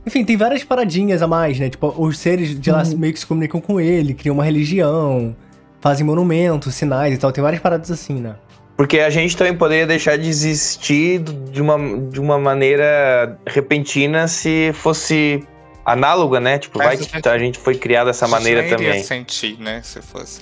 Enfim, 0.07 0.23
tem 0.23 0.37
várias 0.37 0.63
paradinhas 0.63 1.21
a 1.21 1.27
mais, 1.27 1.59
né? 1.59 1.69
Tipo, 1.69 1.93
os 1.97 2.19
seres 2.19 2.57
de 2.57 2.71
lá 2.71 2.83
Uhum. 2.83 2.99
meio 2.99 3.11
que 3.11 3.19
se 3.19 3.25
comunicam 3.25 3.59
com 3.59 3.81
ele, 3.81 4.13
criam 4.13 4.33
uma 4.33 4.45
religião, 4.45 5.35
fazem 5.81 6.05
monumentos, 6.05 6.73
sinais 6.73 7.13
e 7.13 7.17
tal. 7.17 7.33
Tem 7.33 7.43
várias 7.43 7.61
paradas 7.61 7.91
assim, 7.91 8.13
né? 8.13 8.37
Porque 8.77 9.01
a 9.01 9.09
gente 9.09 9.35
também 9.35 9.57
poderia 9.57 9.85
deixar 9.85 10.17
de 10.17 10.29
existir 10.29 11.19
de 11.19 11.61
uma, 11.61 11.77
de 12.09 12.21
uma 12.21 12.39
maneira 12.39 13.37
repentina 13.45 14.25
se 14.29 14.71
fosse 14.73 15.45
análoga, 15.85 16.39
né? 16.39 16.59
Tipo, 16.59 16.77
Mas 16.77 16.87
vai 16.87 16.95
a 16.95 16.97
que 16.99 17.03
gente- 17.15 17.29
a 17.29 17.37
gente 17.37 17.59
foi 17.59 17.75
criado 17.77 18.07
dessa 18.07 18.27
maneira 18.27 18.61
nem 18.61 18.71
iria 18.73 18.87
também. 18.89 19.03
sentir, 19.03 19.57
né, 19.59 19.81
se 19.83 20.01
fosse. 20.01 20.41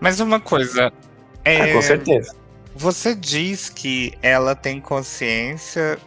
Mas 0.00 0.20
uma 0.20 0.40
coisa. 0.40 0.92
Ah, 1.44 1.50
É, 1.50 1.72
com 1.72 1.82
certeza. 1.82 2.34
Você 2.74 3.14
diz 3.14 3.68
que 3.68 4.12
ela 4.22 4.54
tem 4.54 4.80
consciência 4.80 5.98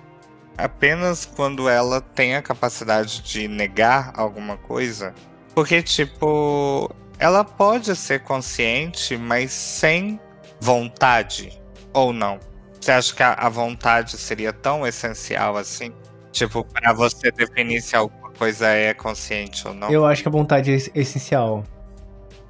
apenas 0.58 1.26
quando 1.26 1.68
ela 1.70 2.02
tem 2.02 2.36
a 2.36 2.42
capacidade 2.42 3.22
de 3.22 3.48
negar 3.48 4.12
alguma 4.16 4.58
coisa? 4.58 5.14
Porque, 5.54 5.82
tipo, 5.84 6.90
ela 7.20 7.44
pode 7.44 7.96
ser 7.96 8.22
consciente, 8.22 9.16
mas 9.18 9.52
sem 9.52 10.20
vontade, 10.60 11.58
ou 11.94 12.12
não? 12.12 12.40
Você 12.80 12.92
acha 12.92 13.16
que 13.16 13.24
a, 13.24 13.50
vontade 13.50 14.18
seria 14.18 14.52
tão 14.54 14.86
essencial 14.86 15.56
assim? 15.58 15.94
Tipo, 16.32 16.64
pra 16.66 16.92
você 16.94 17.32
definir 17.32 17.82
se 17.82 17.96
alguma 17.96 18.25
coisa 18.38 18.68
é 18.68 18.94
consciente 18.94 19.68
ou 19.68 19.74
não? 19.74 19.90
Eu 19.90 20.06
acho 20.06 20.22
que 20.22 20.28
a 20.28 20.32
vontade 20.32 20.72
é 20.72 20.76
es- 20.76 20.91
essencial. 20.94 21.64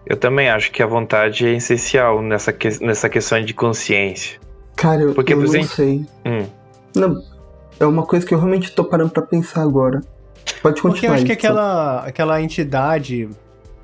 Eu 0.05 0.17
também 0.17 0.49
acho 0.49 0.71
que 0.71 0.83
a 0.83 0.85
vontade 0.85 1.45
é 1.47 1.53
essencial 1.53 2.21
nessa, 2.21 2.51
que- 2.53 2.83
nessa 2.83 3.09
questão 3.09 3.43
de 3.43 3.53
consciência. 3.53 4.39
Cara, 4.75 5.01
eu, 5.01 5.13
Porque, 5.13 5.33
eu 5.33 5.37
por 5.37 5.43
não 5.47 5.49
exemplo- 5.55 5.75
sei. 5.75 6.05
Hum. 6.25 6.45
Não, 6.95 7.21
é 7.79 7.85
uma 7.85 8.05
coisa 8.05 8.25
que 8.25 8.33
eu 8.33 8.37
realmente 8.37 8.71
tô 8.71 8.83
parando 8.83 9.09
pra 9.11 9.23
pensar 9.23 9.61
agora. 9.61 10.01
Pode 10.61 10.81
continuar. 10.81 10.91
Porque 10.91 11.07
eu 11.07 11.13
acho 11.13 11.25
que 11.25 11.31
aquela, 11.31 11.99
aquela 12.05 12.41
entidade, 12.41 13.27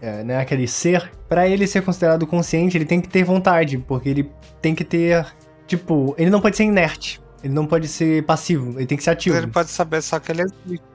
é, 0.02 0.24
né, 0.24 0.38
aquele 0.38 0.68
ser, 0.68 1.10
pra 1.28 1.48
ele 1.48 1.66
ser 1.66 1.82
considerado 1.84 2.28
consciente, 2.28 2.78
ele 2.78 2.86
tem 2.86 3.02
que 3.02 3.10
ter 3.10 3.24
vontade, 3.24 3.78
porque 3.80 4.10
ele 4.10 4.32
tem 4.62 4.76
que 4.76 4.84
ter, 4.84 5.26
tipo, 5.66 6.14
ele 6.18 6.30
não 6.30 6.40
pode 6.40 6.56
ser 6.56 6.64
inerte, 6.66 7.20
ele 7.44 7.54
não 7.54 7.66
pode 7.66 7.88
ser 7.88 8.24
passivo, 8.24 8.78
ele 8.78 8.86
tem 8.86 8.98
que 8.98 9.04
ser 9.04 9.10
ativo. 9.12 9.38
Ele 9.38 9.48
pode 9.48 9.70
saber 9.72 10.02
só 10.04 10.20
que 10.20 10.32
ele 10.32 10.44
existe. 10.44 10.86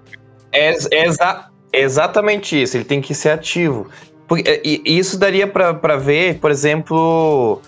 É, 0.56 0.76
é 0.90 1.06
exa- 1.06 1.50
exatamente 1.72 2.60
isso, 2.60 2.76
ele 2.76 2.84
tem 2.84 3.00
que 3.00 3.14
ser 3.14 3.30
ativo. 3.30 3.88
Porque, 4.26 4.48
é, 4.48 4.60
e, 4.64 4.82
e 4.84 4.98
isso 4.98 5.18
daria 5.18 5.46
pra 5.46 5.96
ver, 5.96 6.38
por 6.38 6.50
exemplo, 6.50 7.60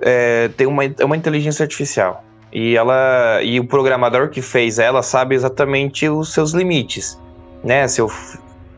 é, 0.00 0.48
tem 0.56 0.66
uma, 0.66 0.84
é 0.84 1.04
uma 1.04 1.16
inteligência 1.16 1.62
artificial. 1.62 2.24
E 2.52 2.76
ela 2.76 3.42
e 3.42 3.60
o 3.60 3.64
programador 3.66 4.30
que 4.30 4.40
fez 4.40 4.78
ela 4.78 5.02
sabe 5.02 5.34
exatamente 5.34 6.08
os 6.08 6.32
seus 6.32 6.52
limites, 6.52 7.18
né? 7.62 7.86
Seu, 7.86 8.10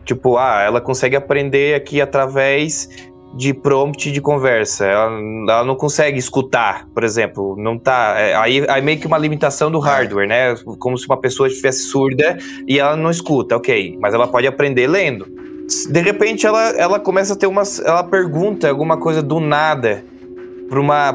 tipo, 0.04 0.36
ah, 0.38 0.62
ela 0.62 0.80
consegue 0.80 1.14
aprender 1.14 1.76
aqui 1.76 2.00
através 2.00 2.88
de 3.34 3.54
prompt 3.54 4.10
de 4.10 4.20
conversa. 4.20 4.86
Ela, 4.86 5.18
ela 5.48 5.64
não 5.64 5.74
consegue 5.74 6.18
escutar, 6.18 6.86
por 6.92 7.04
exemplo. 7.04 7.54
Não 7.56 7.78
tá. 7.78 8.14
é, 8.18 8.34
aí, 8.34 8.64
aí 8.68 8.82
meio 8.82 8.98
que 8.98 9.06
uma 9.06 9.18
limitação 9.18 9.70
do 9.70 9.78
hardware, 9.78 10.28
né? 10.28 10.54
Como 10.78 10.96
se 10.98 11.06
uma 11.06 11.16
pessoa 11.16 11.48
estivesse 11.48 11.84
surda 11.84 12.38
e 12.66 12.78
ela 12.78 12.96
não 12.96 13.10
escuta, 13.10 13.56
ok. 13.56 13.96
Mas 14.00 14.14
ela 14.14 14.26
pode 14.26 14.46
aprender 14.46 14.86
lendo. 14.86 15.26
De 15.88 16.00
repente 16.00 16.46
ela, 16.46 16.70
ela 16.70 16.98
começa 16.98 17.34
a 17.34 17.36
ter 17.36 17.46
uma. 17.46 17.62
Ela 17.84 18.02
pergunta 18.02 18.68
alguma 18.68 18.96
coisa 18.96 19.22
do 19.22 19.38
nada 19.38 20.04
para 20.68 20.80
uma, 20.80 21.10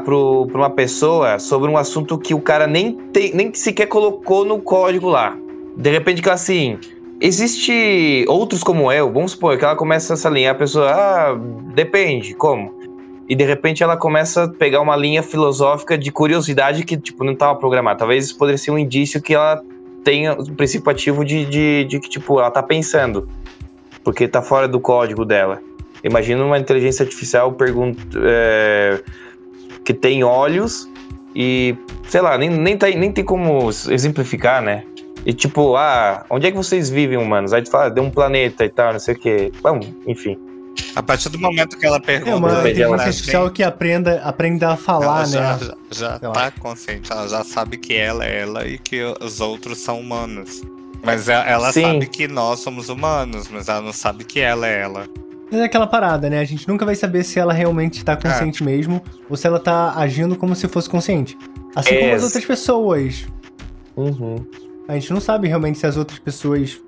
uma 0.54 0.70
pessoa 0.70 1.38
sobre 1.38 1.70
um 1.70 1.76
assunto 1.76 2.18
que 2.18 2.34
o 2.34 2.40
cara 2.40 2.66
nem, 2.66 2.92
tem, 3.12 3.34
nem 3.34 3.52
sequer 3.54 3.86
colocou 3.86 4.44
no 4.44 4.60
código 4.60 5.08
lá. 5.08 5.36
De 5.76 5.90
repente 5.90 6.22
que 6.22 6.30
assim. 6.30 6.78
Existe 7.20 8.24
outros 8.28 8.62
como 8.62 8.92
eu, 8.92 9.10
vamos 9.10 9.32
supor 9.32 9.56
que 9.56 9.64
ela 9.64 9.74
começa 9.74 10.12
essa 10.12 10.28
linha, 10.28 10.50
a 10.50 10.54
pessoa, 10.54 10.90
ah, 10.90 11.34
depende, 11.74 12.34
como? 12.34 12.74
E 13.28 13.34
de 13.34 13.44
repente 13.44 13.82
ela 13.82 13.96
começa 13.96 14.44
a 14.44 14.48
pegar 14.48 14.80
uma 14.80 14.94
linha 14.94 15.22
filosófica 15.22 15.96
de 15.96 16.12
curiosidade 16.12 16.84
que, 16.84 16.96
tipo, 16.96 17.24
não 17.24 17.32
estava 17.32 17.58
programada. 17.58 17.98
Talvez 17.98 18.26
isso 18.26 18.38
poderia 18.38 18.58
ser 18.58 18.70
um 18.70 18.78
indício 18.78 19.20
que 19.20 19.34
ela 19.34 19.60
tenha 20.04 20.34
o 20.34 20.52
princípio 20.52 20.90
ativo 20.90 21.24
de, 21.24 21.44
de, 21.46 21.84
de 21.84 21.98
que, 21.98 22.08
tipo, 22.08 22.38
ela 22.38 22.50
tá 22.50 22.62
pensando. 22.62 23.28
Porque 24.04 24.28
tá 24.28 24.42
fora 24.42 24.68
do 24.68 24.78
código 24.78 25.24
dela. 25.24 25.60
Imagina 26.04 26.44
uma 26.44 26.58
inteligência 26.58 27.02
artificial 27.02 27.52
pergunta, 27.52 28.00
é, 28.22 29.02
que 29.84 29.92
tem 29.92 30.22
olhos 30.22 30.88
e, 31.34 31.76
sei 32.08 32.20
lá, 32.20 32.38
nem, 32.38 32.48
nem, 32.48 32.76
tá, 32.76 32.88
nem 32.88 33.10
tem 33.10 33.24
como 33.24 33.68
exemplificar, 33.68 34.62
né? 34.62 34.84
E 35.26 35.32
tipo, 35.34 35.74
ah, 35.76 36.24
onde 36.30 36.46
é 36.46 36.50
que 36.52 36.56
vocês 36.56 36.88
vivem, 36.88 37.18
humanos? 37.18 37.52
Aí 37.52 37.60
tu 37.60 37.68
fala, 37.70 37.90
de 37.90 38.00
um 38.00 38.08
planeta 38.08 38.64
e 38.64 38.68
tal, 38.68 38.92
não 38.92 39.00
sei 39.00 39.14
o 39.14 39.18
quê. 39.18 39.52
Bom, 39.60 39.80
enfim. 40.06 40.38
A 40.94 41.02
partir 41.02 41.28
do 41.30 41.38
momento 41.38 41.76
que 41.76 41.84
ela 41.84 41.98
pergunta. 41.98 42.30
É 42.30 42.34
uma 42.36 42.50
inteligência 42.52 42.84
ela- 42.84 43.02
artificial 43.02 43.50
que 43.50 43.62
aprenda, 43.64 44.20
aprenda 44.22 44.68
a 44.70 44.76
falar, 44.76 45.16
ela 45.22 45.26
já, 45.26 45.40
né? 45.56 45.58
já, 45.60 45.76
já 46.10 46.18
Sei 46.20 46.28
lá. 46.28 46.34
tá 46.34 46.50
consciente, 46.52 47.10
ela 47.10 47.26
já 47.28 47.42
sabe 47.42 47.76
que 47.76 47.94
ela 47.96 48.24
é 48.24 48.42
ela 48.42 48.66
e 48.68 48.78
que 48.78 49.02
os 49.20 49.40
outros 49.40 49.78
são 49.78 49.98
humanos. 49.98 50.62
Mas 51.02 51.28
ela, 51.28 51.44
ela 51.44 51.72
Sim. 51.72 51.82
sabe 51.82 52.06
que 52.06 52.28
nós 52.28 52.60
somos 52.60 52.88
humanos, 52.88 53.48
mas 53.50 53.68
ela 53.68 53.80
não 53.80 53.92
sabe 53.92 54.22
que 54.24 54.38
ela 54.38 54.66
é 54.66 54.80
ela. 54.82 55.06
Mas 55.50 55.60
é 55.60 55.64
aquela 55.64 55.86
parada, 55.86 56.28
né? 56.30 56.40
A 56.40 56.44
gente 56.44 56.68
nunca 56.68 56.84
vai 56.84 56.94
saber 56.94 57.24
se 57.24 57.38
ela 57.38 57.52
realmente 57.52 58.04
tá 58.04 58.16
consciente 58.16 58.62
mesmo 58.64 59.02
ou 59.30 59.36
se 59.36 59.46
ela 59.46 59.58
tá 59.60 59.92
agindo 59.96 60.36
como 60.36 60.54
se 60.54 60.66
fosse 60.68 60.88
consciente. 60.90 61.36
Assim 61.74 61.94
como 61.96 62.10
É. 62.10 62.12
as 62.14 62.22
outras 62.22 62.44
pessoas. 62.44 63.26
Uhum. 63.96 64.44
A 64.88 64.94
gente 64.94 65.12
não 65.12 65.20
sabe 65.20 65.48
realmente 65.48 65.78
se 65.78 65.86
as 65.86 65.96
outras 65.96 66.18
pessoas 66.18 66.80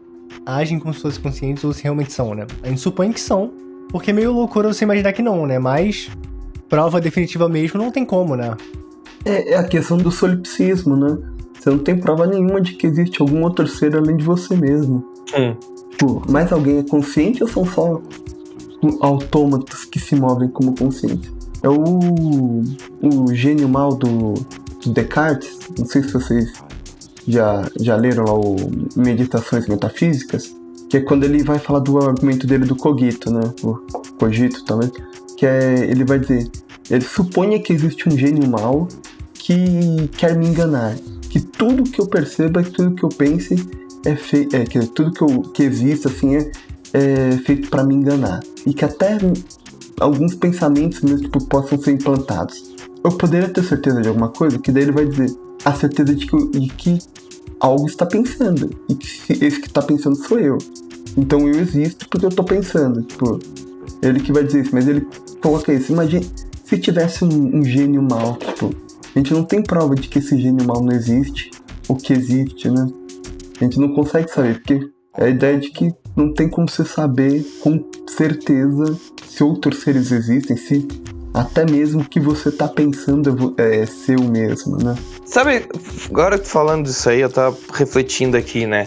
agem 0.47 0.79
como 0.79 0.95
se 0.95 1.01
fossem 1.01 1.23
conscientes 1.23 1.65
ou 1.65 1.73
se 1.73 1.83
realmente 1.83 2.12
são, 2.12 2.35
né? 2.35 2.47
A 2.62 2.69
gente 2.69 2.81
supõe 2.81 3.12
que 3.12 3.20
são, 3.20 3.53
porque 3.91 4.11
é 4.11 4.15
meio 4.15 4.33
loucura 4.33 4.73
você 4.73 4.85
imaginar 4.85 5.12
que 5.12 5.23
não, 5.23 5.47
né? 5.47 5.59
Mas 5.59 6.09
prova 6.69 7.01
definitiva 7.01 7.49
mesmo 7.49 7.83
não 7.83 7.91
tem 7.91 8.05
como, 8.05 8.37
né? 8.37 8.57
É, 9.25 9.55
é 9.55 9.57
a 9.57 9.65
questão 9.65 9.97
do 9.97 10.12
solipsismo, 10.12 10.97
né? 10.97 11.19
Você 11.59 11.70
não 11.70 11.79
tem 11.79 11.99
prova 11.99 12.27
nenhuma 12.27 12.61
de 12.61 12.75
que 12.75 12.87
existe 12.87 13.20
algum 13.20 13.43
outro 13.43 13.66
ser 13.66 13.97
além 13.97 14.16
de 14.16 14.25
você 14.25 14.55
mesmo. 14.55 15.05
Hum. 15.37 15.57
Tipo, 15.91 16.31
mais 16.31 16.53
alguém 16.53 16.79
é 16.79 16.83
consciente 16.85 17.43
ou 17.43 17.49
são 17.49 17.66
só 17.66 18.01
autômatos 19.01 19.85
que 19.85 19.99
se 19.99 20.15
movem 20.15 20.49
como 20.49 20.73
conscientes? 20.77 21.33
É 21.62 21.69
o, 21.69 22.62
o 23.03 23.35
gênio 23.35 23.69
mal 23.69 23.97
do, 23.97 24.35
do 24.85 24.93
Descartes, 24.93 25.59
não 25.77 25.85
sei 25.85 26.05
se 26.05 26.12
vocês 26.12 26.53
já, 27.28 27.70
já 27.78 27.94
leram 27.94 28.24
lá 28.24 28.34
o 28.34 28.56
Meditações 28.96 29.68
Metafísicas, 29.68 30.55
que 30.88 30.96
é 30.96 31.00
quando 31.00 31.24
ele 31.24 31.44
vai 31.44 31.59
falar 31.59 31.80
do 31.80 31.98
argumento 31.98 32.46
dele 32.46 32.64
do 32.64 32.74
cogito, 32.74 33.30
né? 33.30 33.52
O 33.62 33.74
cogito 34.18 34.64
também, 34.64 34.90
que 35.36 35.44
é, 35.44 35.84
ele 35.84 36.05
vai 36.05 36.18
dizer, 36.18 36.50
ele 36.90 37.05
suponha 37.05 37.60
que 37.60 37.72
existe 37.72 38.09
um 38.09 38.16
gênio 38.16 38.48
mal 38.48 38.88
que 39.34 40.09
quer 40.16 40.34
me 40.34 40.46
enganar, 40.46 40.96
que 41.28 41.38
tudo 41.38 41.82
que 41.84 42.00
eu 42.00 42.06
perceba, 42.06 42.62
que 42.62 42.70
tudo 42.70 42.94
que 42.94 43.05
eu 43.05 43.10
pense 43.10 43.55
é 44.06 44.16
feito, 44.16 44.56
é, 44.56 44.64
que 44.64 44.78
tudo 44.86 45.12
que, 45.12 45.22
eu, 45.22 45.42
que 45.42 45.62
existe 45.62 46.06
assim 46.06 46.36
é, 46.36 46.50
é 46.94 47.32
feito 47.44 47.68
para 47.68 47.84
me 47.84 47.94
enganar 47.94 48.40
e 48.66 48.72
que 48.72 48.84
até 48.84 49.18
alguns 50.00 50.34
pensamentos 50.34 51.02
mesmo 51.02 51.20
tipo, 51.20 51.44
possam 51.46 51.78
ser 51.78 51.92
implantados. 51.92 52.74
Eu 53.05 53.12
poderia 53.12 53.48
ter 53.48 53.62
certeza 53.62 54.00
de 54.00 54.09
alguma 54.09 54.28
coisa, 54.28 54.59
que 54.59 54.72
daí 54.72 54.84
ele 54.84 54.92
vai 54.92 55.06
dizer 55.06 55.30
a 55.64 55.74
certeza 55.74 56.14
de 56.14 56.26
que, 56.26 56.47
de 56.59 56.68
que 56.68 56.98
algo 57.60 57.86
está 57.86 58.06
pensando 58.06 58.70
e 58.89 58.94
que 58.94 59.06
se- 59.06 59.44
esse 59.44 59.60
que 59.60 59.66
está 59.66 59.82
pensando 59.82 60.16
sou 60.16 60.39
eu. 60.39 60.59
Então 61.16 61.40
eu 61.48 61.59
existo 61.60 62.09
porque 62.09 62.26
eu 62.26 62.30
tô 62.30 62.44
pensando. 62.44 63.02
Tipo, 63.02 63.39
ele 64.02 64.20
que 64.20 64.32
vai 64.32 64.44
dizer 64.44 64.62
isso, 64.62 64.70
mas 64.74 64.86
ele 64.86 65.06
coloca 65.43 65.72
isso. 65.72 65.93
Imagina 65.93 66.24
se 66.64 66.78
tivesse 66.78 67.24
um, 67.24 67.59
um 67.59 67.64
gênio 67.64 68.02
mal, 68.02 68.36
tipo, 68.36 68.72
a 69.14 69.18
gente 69.18 69.32
não 69.32 69.43
tem 69.43 69.62
prova 69.62 69.94
de 69.94 70.06
que 70.09 70.18
esse 70.18 70.39
gênio 70.39 70.64
mal 70.66 70.82
não 70.82 70.93
existe, 70.93 71.51
ou 71.89 71.97
que 71.97 72.12
existe, 72.12 72.70
né? 72.70 72.86
A 73.60 73.64
gente 73.64 73.80
não 73.80 73.93
consegue 73.94 74.30
saber, 74.30 74.59
porque 74.60 74.89
é 75.16 75.24
a 75.24 75.28
ideia 75.30 75.59
de 75.59 75.70
que 75.70 75.93
não 76.14 76.32
tem 76.32 76.48
como 76.48 76.68
você 76.70 76.85
saber 76.85 77.44
com 77.60 77.82
certeza 78.09 78.97
se 79.26 79.43
outros 79.43 79.80
seres 79.80 80.12
existem, 80.12 80.56
se 80.56 80.86
até 81.34 81.64
mesmo 81.64 82.02
o 82.02 82.05
que 82.09 82.18
você 82.20 82.50
tá 82.50 82.66
pensando 82.68 83.55
é 83.56 83.80
é 83.82 83.86
seu 83.86 84.20
mesmo, 84.22 84.76
né? 84.82 84.94
Sabe, 85.24 85.66
agora 86.10 86.38
falando 86.38 86.84
disso 86.86 87.09
aí, 87.10 87.20
eu 87.20 87.30
tava 87.30 87.56
refletindo 87.74 88.36
aqui, 88.36 88.66
né? 88.66 88.86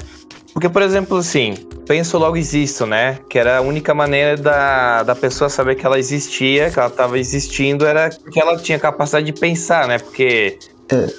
Porque, 0.53 0.67
por 0.67 0.81
exemplo, 0.81 1.17
assim, 1.17 1.53
penso 1.87 2.17
logo 2.17 2.35
existo, 2.35 2.85
né? 2.85 3.19
Que 3.29 3.39
era 3.39 3.57
a 3.57 3.61
única 3.61 3.93
maneira 3.93 4.35
da, 4.35 5.01
da 5.03 5.15
pessoa 5.15 5.49
saber 5.49 5.75
que 5.75 5.85
ela 5.85 5.97
existia, 5.97 6.69
que 6.69 6.77
ela 6.79 6.89
tava 6.89 7.17
existindo, 7.17 7.85
era 7.85 8.09
que 8.09 8.39
ela 8.39 8.57
tinha 8.57 8.77
capacidade 8.77 9.25
de 9.25 9.33
pensar, 9.33 9.87
né? 9.87 9.97
Porque, 9.99 10.57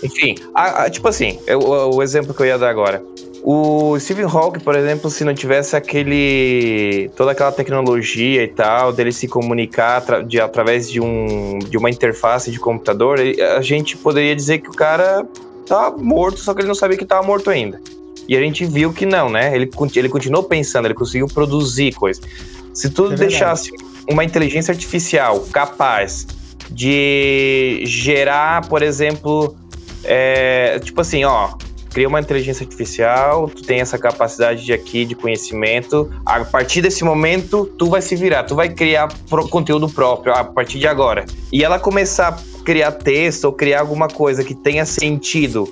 enfim, 0.02 0.34
a- 0.54 0.84
a- 0.84 0.90
tipo 0.90 1.08
assim, 1.08 1.38
eu- 1.46 1.60
o, 1.60 1.96
o 1.96 2.02
exemplo 2.02 2.34
que 2.34 2.42
eu 2.42 2.46
ia 2.46 2.58
dar 2.58 2.68
agora. 2.68 3.02
O 3.44 3.98
Stephen 3.98 4.26
Hawking, 4.26 4.60
por 4.60 4.76
exemplo, 4.76 5.10
se 5.10 5.24
não 5.24 5.34
tivesse 5.34 5.74
aquele. 5.74 7.10
toda 7.16 7.32
aquela 7.32 7.50
tecnologia 7.50 8.44
e 8.44 8.48
tal, 8.48 8.92
dele 8.92 9.10
se 9.10 9.26
comunicar 9.26 10.22
de, 10.24 10.40
através 10.40 10.88
de, 10.88 11.00
um, 11.00 11.58
de 11.58 11.76
uma 11.76 11.90
interface 11.90 12.52
de 12.52 12.60
computador, 12.60 13.18
a 13.56 13.60
gente 13.60 13.96
poderia 13.96 14.36
dizer 14.36 14.58
que 14.58 14.70
o 14.70 14.72
cara 14.72 15.26
tá 15.66 15.90
morto, 15.90 16.38
só 16.38 16.54
que 16.54 16.60
ele 16.60 16.68
não 16.68 16.74
sabia 16.74 16.96
que 16.96 17.04
tava 17.04 17.26
morto 17.26 17.50
ainda. 17.50 17.80
E 18.28 18.36
a 18.36 18.40
gente 18.40 18.64
viu 18.64 18.92
que 18.92 19.04
não, 19.04 19.28
né? 19.28 19.52
Ele, 19.54 19.68
ele 19.96 20.08
continuou 20.08 20.44
pensando, 20.44 20.86
ele 20.86 20.94
conseguiu 20.94 21.26
produzir 21.26 21.92
coisas. 21.94 22.22
Se 22.72 22.90
tu 22.90 23.12
É 23.12 23.16
deixasse 23.16 23.72
uma 24.08 24.24
inteligência 24.24 24.70
artificial 24.70 25.40
capaz 25.52 26.26
de 26.70 27.82
gerar, 27.84 28.68
por 28.68 28.82
exemplo, 28.82 29.56
é, 30.04 30.78
tipo 30.78 31.00
assim, 31.00 31.24
ó, 31.24 31.50
cria 31.92 32.08
uma 32.08 32.20
inteligência 32.20 32.64
artificial, 32.64 33.48
tu 33.48 33.62
tem 33.62 33.80
essa 33.80 33.98
capacidade 33.98 34.64
de 34.64 34.72
aqui 34.72 35.04
de 35.04 35.14
conhecimento. 35.14 36.10
A 36.24 36.44
partir 36.44 36.80
desse 36.80 37.04
momento, 37.04 37.66
tu 37.78 37.86
vai 37.86 38.00
se 38.00 38.16
virar, 38.16 38.44
tu 38.44 38.54
vai 38.54 38.68
criar 38.68 39.08
pro- 39.28 39.48
conteúdo 39.48 39.88
próprio 39.88 40.32
a 40.32 40.42
partir 40.42 40.78
de 40.78 40.86
agora. 40.86 41.24
E 41.52 41.62
ela 41.62 41.78
começar 41.78 42.28
a 42.28 42.64
criar 42.64 42.92
texto 42.92 43.44
ou 43.44 43.52
criar 43.52 43.80
alguma 43.80 44.08
coisa 44.08 44.42
que 44.42 44.54
tenha 44.54 44.84
sentido 44.86 45.68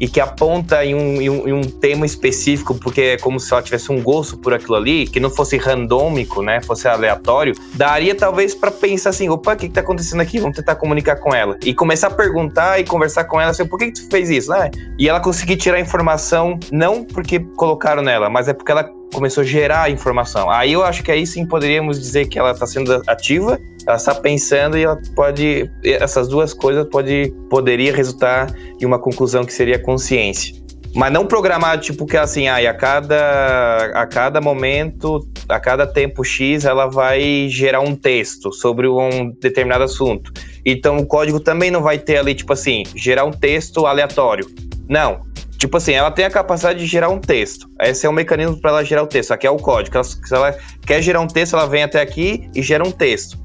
e 0.00 0.08
que 0.08 0.18
aponta 0.18 0.82
em 0.84 0.94
um, 0.94 1.20
em 1.20 1.28
um, 1.28 1.48
em 1.48 1.52
um 1.52 1.60
tema 1.60 2.06
específico, 2.06 2.74
porque 2.74 3.02
é 3.02 3.18
como 3.18 3.38
se 3.38 3.52
ela 3.52 3.62
tivesse 3.62 3.92
um 3.92 4.02
gosto 4.02 4.38
por 4.38 4.54
aquilo 4.54 4.74
ali, 4.74 5.06
que 5.06 5.20
não 5.20 5.28
fosse 5.28 5.58
randômico, 5.58 6.42
né? 6.42 6.62
Fosse 6.62 6.88
aleatório, 6.88 7.54
daria 7.74 8.14
talvez 8.14 8.54
para 8.54 8.70
pensar 8.70 9.10
assim: 9.10 9.28
opa, 9.28 9.52
o 9.52 9.56
que, 9.56 9.68
que 9.68 9.74
tá 9.74 9.82
acontecendo 9.82 10.20
aqui? 10.20 10.40
Vamos 10.40 10.56
tentar 10.56 10.76
comunicar 10.76 11.16
com 11.16 11.34
ela. 11.34 11.58
E 11.62 11.74
começar 11.74 12.06
a 12.06 12.10
perguntar 12.10 12.80
e 12.80 12.84
conversar 12.84 13.24
com 13.24 13.38
ela 13.38 13.50
assim: 13.50 13.66
por 13.66 13.78
que, 13.78 13.86
que 13.86 14.00
tu 14.00 14.10
fez 14.10 14.30
isso? 14.30 14.50
Né? 14.50 14.70
E 14.98 15.08
ela 15.08 15.20
conseguir 15.20 15.56
tirar 15.56 15.78
informação, 15.78 16.58
não 16.72 17.04
porque 17.04 17.38
colocaram 17.56 18.02
nela, 18.02 18.30
mas 18.30 18.48
é 18.48 18.54
porque 18.54 18.72
ela 18.72 18.90
começou 19.12 19.42
a 19.42 19.44
gerar 19.44 19.90
informação. 19.90 20.50
Aí 20.50 20.72
eu 20.72 20.84
acho 20.84 21.02
que 21.02 21.10
aí 21.10 21.26
sim 21.26 21.44
poderíamos 21.44 21.98
dizer 22.00 22.28
que 22.28 22.38
ela 22.38 22.52
está 22.52 22.66
sendo 22.66 23.02
ativa, 23.06 23.60
ela 23.86 23.96
está 23.96 24.14
pensando 24.14 24.76
e 24.76 24.84
ela 24.84 24.98
pode 25.14 25.70
essas 25.84 26.28
duas 26.28 26.52
coisas 26.52 26.86
pode 26.88 27.32
poderia 27.48 27.94
resultar 27.94 28.54
em 28.80 28.84
uma 28.84 28.98
conclusão 28.98 29.44
que 29.44 29.52
seria 29.52 29.78
consciência. 29.78 30.54
Mas 30.94 31.12
não 31.12 31.24
programar 31.24 31.78
tipo 31.78 32.04
que 32.04 32.16
assim, 32.16 32.48
ah, 32.48 32.56
a 32.56 32.74
cada 32.74 33.92
a 33.94 34.06
cada 34.06 34.40
momento, 34.40 35.26
a 35.48 35.60
cada 35.60 35.86
tempo 35.86 36.24
X, 36.24 36.64
ela 36.64 36.86
vai 36.86 37.48
gerar 37.48 37.80
um 37.80 37.94
texto 37.94 38.52
sobre 38.52 38.88
um 38.88 39.30
determinado 39.40 39.84
assunto. 39.84 40.32
Então 40.64 40.96
o 40.98 41.06
código 41.06 41.38
também 41.38 41.70
não 41.70 41.82
vai 41.82 41.98
ter 41.98 42.16
ali 42.16 42.34
tipo 42.34 42.52
assim, 42.52 42.82
gerar 42.94 43.24
um 43.24 43.30
texto 43.30 43.86
aleatório. 43.86 44.46
Não, 44.88 45.30
Tipo 45.60 45.76
assim, 45.76 45.92
ela 45.92 46.10
tem 46.10 46.24
a 46.24 46.30
capacidade 46.30 46.78
de 46.78 46.86
gerar 46.86 47.10
um 47.10 47.18
texto. 47.18 47.68
Esse 47.82 48.06
é 48.06 48.08
o 48.08 48.12
mecanismo 48.14 48.58
para 48.58 48.70
ela 48.70 48.82
gerar 48.82 49.02
o 49.02 49.06
texto. 49.06 49.32
Aqui 49.32 49.46
é 49.46 49.50
o 49.50 49.58
código. 49.58 50.02
Se 50.02 50.34
ela 50.34 50.56
quer 50.86 51.02
gerar 51.02 51.20
um 51.20 51.26
texto, 51.26 51.54
ela 51.54 51.66
vem 51.66 51.82
até 51.82 52.00
aqui 52.00 52.48
e 52.54 52.62
gera 52.62 52.82
um 52.82 52.90
texto. 52.90 53.38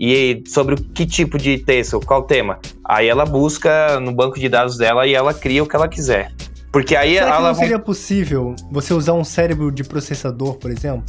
E 0.00 0.42
sobre 0.46 0.76
que 0.76 1.06
tipo 1.06 1.38
de 1.38 1.58
texto, 1.58 2.00
qual 2.00 2.22
tema? 2.24 2.58
Aí 2.84 3.08
ela 3.08 3.24
busca 3.24 3.98
no 4.00 4.12
banco 4.12 4.38
de 4.38 4.48
dados 4.48 4.76
dela 4.76 5.06
e 5.06 5.14
ela 5.14 5.32
cria 5.32 5.62
o 5.62 5.66
que 5.66 5.76
ela 5.76 5.88
quiser. 5.88 6.32
Porque 6.72 6.96
aí 6.96 7.14
Será 7.14 7.26
ela. 7.28 7.36
que 7.36 7.42
não 7.44 7.54
seria 7.54 7.78
possível 7.78 8.54
você 8.72 8.92
usar 8.92 9.12
um 9.12 9.22
cérebro 9.22 9.70
de 9.70 9.84
processador, 9.84 10.54
por 10.54 10.70
exemplo? 10.70 11.04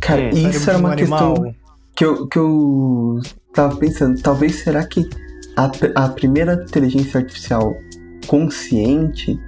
Cara, 0.00 0.20
Hum. 0.20 0.30
isso 0.30 0.68
era 0.68 0.78
de 0.78 0.84
um 0.84 0.86
uma 0.86 0.96
questão 0.96 1.54
que 1.96 2.04
eu, 2.04 2.26
que 2.26 2.38
eu 2.38 3.20
tava 3.54 3.76
pensando. 3.76 4.20
Talvez 4.20 4.56
será 4.56 4.84
que 4.86 5.08
a, 5.56 5.70
a 6.04 6.08
primeira 6.10 6.52
inteligência 6.68 7.20
artificial 7.20 7.74
consciente, 8.26 9.38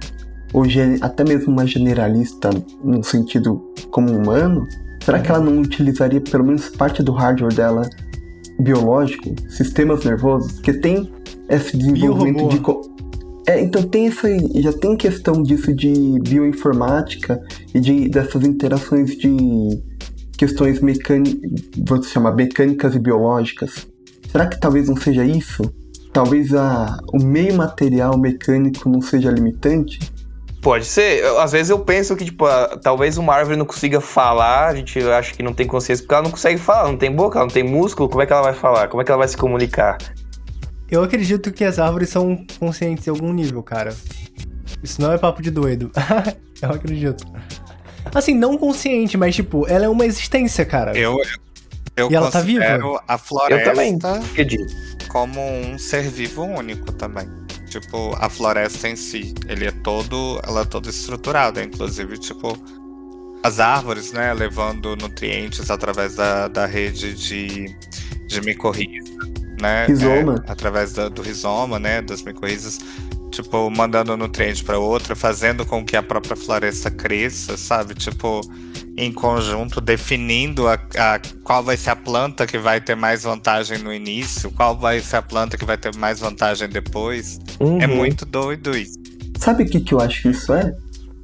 ou 0.53 0.63
até 1.01 1.23
mesmo 1.23 1.51
uma 1.51 1.67
generalista 1.67 2.49
no 2.83 3.03
sentido 3.03 3.61
como 3.91 4.11
humano, 4.11 4.67
será 5.03 5.19
que 5.19 5.29
ela 5.29 5.39
não 5.39 5.59
utilizaria 5.59 6.21
pelo 6.21 6.45
menos 6.45 6.69
parte 6.69 7.03
do 7.03 7.11
hardware 7.11 7.53
dela 7.53 7.87
biológico, 8.59 9.35
sistemas 9.49 10.03
nervosos? 10.03 10.53
Porque 10.53 10.73
tem 10.73 11.11
esse 11.49 11.77
desenvolvimento 11.77 12.37
de. 12.49 12.59
co- 12.59 12.81
É, 13.47 13.61
então 13.61 13.81
tem 13.83 14.07
isso 14.07 14.25
aí, 14.27 14.39
já 14.61 14.73
tem 14.73 14.95
questão 14.97 15.41
disso 15.41 15.73
de 15.73 16.19
bioinformática 16.27 17.41
e 17.73 17.79
de 17.79 18.09
dessas 18.09 18.43
interações 18.43 19.11
de 19.17 19.81
questões 20.37 20.81
mecânicas, 20.81 21.39
vou 21.87 22.01
chamar 22.03 22.35
mecânicas 22.35 22.93
e 22.95 22.99
biológicas. 22.99 23.87
Será 24.31 24.45
que 24.45 24.59
talvez 24.59 24.87
não 24.89 24.95
seja 24.97 25.23
isso? 25.25 25.63
Talvez 26.11 26.53
a, 26.53 26.99
o 27.13 27.23
meio 27.23 27.55
material 27.55 28.17
mecânico 28.17 28.89
não 28.89 29.01
seja 29.01 29.31
limitante? 29.31 29.99
Pode 30.67 30.85
ser. 30.85 31.23
Eu- 31.23 31.39
às 31.39 31.53
vezes 31.53 31.69
eu 31.69 31.79
penso 31.79 32.13
que, 32.13 32.25
tipo, 32.25 32.45
ah, 32.45 32.77
talvez 32.83 33.17
uma 33.17 33.33
árvore 33.33 33.55
não 33.55 33.65
consiga 33.65 34.01
falar, 34.01 34.67
a 34.67 34.75
gente 34.75 34.99
acha 34.99 35.33
que 35.33 35.41
não 35.41 35.53
tem 35.53 35.65
consciência, 35.65 36.03
porque 36.03 36.13
ela 36.13 36.23
não 36.23 36.31
consegue 36.31 36.59
falar, 36.59 36.89
não 36.89 36.97
tem 36.97 37.09
boca, 37.09 37.39
ela 37.39 37.45
não 37.47 37.53
tem 37.53 37.63
músculo, 37.63 38.09
como 38.09 38.21
é 38.21 38.25
que 38.25 38.33
ela 38.33 38.41
vai 38.41 38.53
falar? 38.53 38.89
Como 38.89 39.01
é 39.01 39.05
que 39.05 39.09
ela 39.09 39.19
vai 39.19 39.29
se 39.29 39.37
comunicar? 39.37 39.97
Eu 40.91 41.01
acredito 41.03 41.53
que 41.53 41.63
as 41.63 41.79
árvores 41.79 42.09
são 42.09 42.45
conscientes 42.59 43.07
em 43.07 43.09
algum 43.11 43.31
nível, 43.31 43.63
cara. 43.63 43.95
Isso 44.83 45.01
não 45.01 45.13
é 45.13 45.17
papo 45.17 45.41
de 45.41 45.51
doido. 45.51 45.89
eu 46.61 46.69
acredito. 46.69 47.23
Assim, 48.13 48.33
não 48.33 48.57
consciente, 48.57 49.15
mas 49.17 49.35
tipo, 49.35 49.65
ela 49.69 49.85
é 49.85 49.89
uma 49.89 50.05
existência, 50.05 50.65
cara. 50.65 50.97
Eu, 50.97 51.17
eu 51.95 52.11
E 52.11 52.15
ela 52.15 52.29
tá 52.29 52.41
considero 52.41 52.99
a 53.07 53.13
Eu 53.13 53.63
também 53.63 53.97
floresta 53.97 54.13
acredito. 54.31 54.75
como 55.07 55.39
um 55.41 55.77
ser 55.79 56.03
vivo 56.03 56.43
único 56.43 56.91
também. 56.91 57.46
Tipo, 57.69 58.15
a 58.19 58.29
floresta 58.29 58.87
em 58.87 58.95
si, 58.95 59.33
ele 59.47 59.65
é 59.65 59.71
todo, 59.71 60.39
ela 60.47 60.61
é 60.61 60.65
toda 60.65 60.89
estruturada, 60.89 61.61
inclusive, 61.63 62.17
tipo, 62.17 62.57
as 63.43 63.59
árvores, 63.59 64.11
né, 64.13 64.33
levando 64.33 64.95
nutrientes 64.95 65.69
através 65.69 66.15
da, 66.15 66.47
da 66.47 66.65
rede 66.65 67.13
de, 67.13 67.75
de 68.25 68.41
micorriza, 68.41 69.13
né, 69.61 69.85
Rizoma. 69.87 70.43
é, 70.47 70.51
através 70.51 70.93
da- 70.93 71.09
do 71.09 71.21
rizoma, 71.21 71.77
né, 71.77 72.01
das 72.01 72.21
micorrizas, 72.23 72.79
tipo, 73.41 73.69
mandando 73.69 74.15
nutriente 74.17 74.63
para 74.63 74.77
outra, 74.79 75.15
fazendo 75.15 75.65
com 75.65 75.83
que 75.85 75.95
a 75.95 76.03
própria 76.03 76.35
floresta 76.35 76.89
cresça, 76.91 77.55
sabe, 77.57 77.93
tipo, 77.93 78.41
em 78.97 79.11
conjunto, 79.11 79.79
definindo 79.79 80.67
a, 80.67 80.73
a- 80.73 81.19
qual 81.43 81.63
vai 81.63 81.77
ser 81.77 81.91
a 81.91 81.95
planta 81.95 82.47
que 82.47 82.57
vai 82.57 82.81
ter 82.81 82.95
mais 82.95 83.23
vantagem 83.23 83.77
no 83.79 83.93
início, 83.93 84.51
qual 84.51 84.77
vai 84.77 84.99
ser 84.99 85.17
a 85.17 85.21
planta 85.21 85.57
que 85.57 85.65
vai 85.65 85.77
ter 85.77 85.95
mais 85.95 86.19
vantagem 86.19 86.67
depois. 86.67 87.39
Uhum. 87.59 87.79
É 87.79 87.87
muito 87.87 88.25
doido 88.25 88.75
isso. 88.75 88.97
Sabe 89.39 89.63
o 89.63 89.65
que, 89.69 89.79
que 89.79 89.93
eu 89.93 89.99
acho 89.99 90.23
que 90.23 90.29
isso 90.29 90.51
é? 90.53 90.75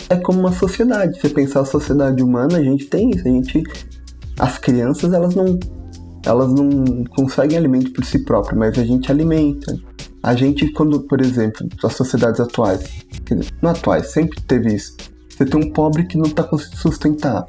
É 0.10 0.16
como 0.16 0.40
uma 0.40 0.52
sociedade. 0.52 1.20
Você 1.20 1.30
pensar 1.30 1.62
a 1.62 1.66
sociedade 1.66 2.22
humana, 2.22 2.58
a 2.58 2.64
gente 2.64 2.86
tem 2.86 3.10
isso. 3.10 3.28
A 3.28 3.32
gente. 3.32 3.64
As 4.38 4.58
crianças, 4.58 5.12
elas 5.14 5.34
não. 5.34 5.60
Elas 6.26 6.52
não 6.54 7.04
conseguem 7.16 7.58
alimento 7.58 7.92
por 7.92 8.06
si 8.06 8.20
próprias, 8.20 8.58
mas 8.58 8.78
a 8.78 8.84
gente 8.84 9.12
alimenta. 9.12 9.78
A 10.22 10.36
gente, 10.36 10.72
quando, 10.72 11.02
por 11.02 11.20
exemplo, 11.20 11.68
as 11.84 11.94
sociedades 11.94 12.40
atuais, 12.40 12.84
quer 13.26 13.36
dizer, 13.36 13.52
não 13.62 13.72
atuais, 13.72 14.08
sempre 14.08 14.42
teve 14.42 14.74
isso. 14.74 14.96
Você 15.30 15.46
tem 15.46 15.60
um 15.60 15.72
pobre 15.72 16.06
que 16.06 16.18
não 16.18 16.30
tá 16.30 16.44
conseguindo 16.44 16.78
sustentar. 16.78 17.46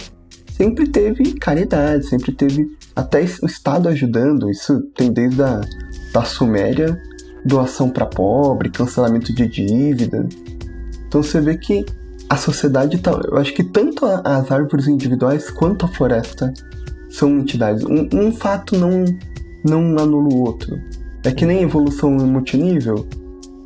Sempre 0.57 0.89
teve 0.89 1.35
caridade, 1.35 2.07
sempre 2.07 2.33
teve 2.33 2.77
até 2.97 3.25
o 3.43 3.47
Estado 3.47 3.89
ajudando. 3.89 4.51
Isso 4.51 4.81
tem 4.97 5.13
desde 5.13 5.43
a 5.43 5.61
da 6.13 6.25
Suméria, 6.25 7.01
doação 7.45 7.91
para 7.91 8.07
pobre, 8.07 8.71
cancelamento 8.71 9.35
de 9.35 9.47
dívida. 9.49 10.27
Então 11.07 11.23
você 11.23 11.41
vê 11.41 11.57
que 11.57 11.85
a 12.29 12.37
sociedade 12.37 12.99
tá. 12.99 13.11
Eu 13.25 13.37
acho 13.37 13.53
que 13.53 13.65
tanto 13.65 14.07
as 14.07 14.51
árvores 14.51 14.87
individuais 14.87 15.51
quanto 15.51 15.85
a 15.85 15.89
floresta 15.89 16.55
são 17.15 17.39
entidades. 17.39 17.85
Um, 17.85 18.09
um 18.13 18.33
fato 18.33 18.77
não, 18.77 19.05
não 19.65 19.99
anula 19.99 20.35
o 20.35 20.43
outro. 20.43 20.77
É 21.25 21.31
que 21.31 21.47
nem 21.47 21.63
evolução 21.63 22.11
multinível, 22.11 23.07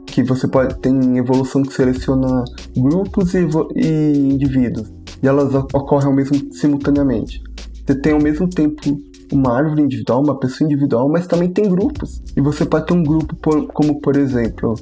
que 0.07 0.23
você 0.23 0.47
pode. 0.47 0.79
Tem 0.79 1.19
evolução 1.19 1.63
que 1.63 1.73
seleciona 1.73 2.45
grupos 2.77 3.35
e, 3.35 3.47
e 3.75 4.33
indivíduos. 4.35 4.93
E 5.23 5.27
elas 5.27 5.55
ocorrem 5.55 6.07
ao 6.07 6.15
mesmo 6.15 6.53
simultaneamente. 6.53 7.43
Você 7.85 7.95
tem 7.95 8.13
ao 8.13 8.21
mesmo 8.21 8.49
tempo 8.49 8.83
uma 9.33 9.57
árvore 9.57 9.83
individual, 9.83 10.23
uma 10.23 10.39
pessoa 10.39 10.67
individual, 10.67 11.09
mas 11.09 11.27
também 11.27 11.51
tem 11.51 11.69
grupos. 11.69 12.23
E 12.37 12.41
você 12.41 12.65
pode 12.65 12.87
ter 12.87 12.95
um 12.95 13.03
grupo 13.03 13.35
por- 13.37 13.67
como, 13.69 14.01
por 14.01 14.17
exemplo, 14.17 14.75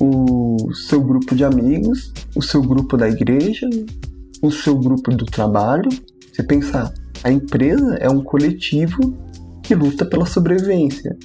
o 0.00 0.72
seu 0.74 1.00
grupo 1.00 1.34
de 1.34 1.44
amigos, 1.44 2.12
o 2.34 2.42
seu 2.42 2.62
grupo 2.62 2.96
da 2.96 3.08
igreja, 3.08 3.68
o 4.42 4.50
seu 4.50 4.76
grupo 4.78 5.10
do 5.14 5.24
trabalho. 5.24 5.88
Você 6.36 6.42
pensar, 6.42 6.92
a 7.24 7.32
empresa 7.32 7.94
é 7.94 8.10
um 8.10 8.22
coletivo 8.22 9.16
que 9.62 9.74
luta 9.74 10.04
pela 10.04 10.26
sobrevivência. 10.26 11.16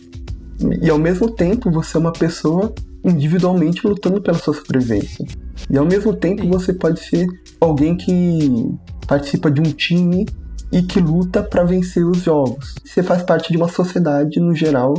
E 0.81 0.89
ao 0.89 0.97
mesmo 0.97 1.29
tempo 1.29 1.69
você 1.69 1.97
é 1.97 1.99
uma 1.99 2.13
pessoa 2.13 2.73
individualmente 3.03 3.85
lutando 3.85 4.21
pela 4.21 4.37
sua 4.37 4.53
sobrevivência. 4.53 5.25
E 5.69 5.77
ao 5.77 5.85
mesmo 5.85 6.13
tempo 6.13 6.47
você 6.47 6.71
pode 6.71 7.01
ser 7.01 7.27
alguém 7.59 7.97
que 7.97 8.73
participa 9.05 9.51
de 9.51 9.59
um 9.59 9.73
time 9.73 10.25
e 10.71 10.81
que 10.81 11.01
luta 11.01 11.43
para 11.43 11.65
vencer 11.65 12.05
os 12.05 12.19
jogos. 12.19 12.75
Você 12.85 13.03
faz 13.03 13.21
parte 13.21 13.51
de 13.51 13.57
uma 13.57 13.67
sociedade 13.67 14.39
no 14.39 14.55
geral 14.55 14.93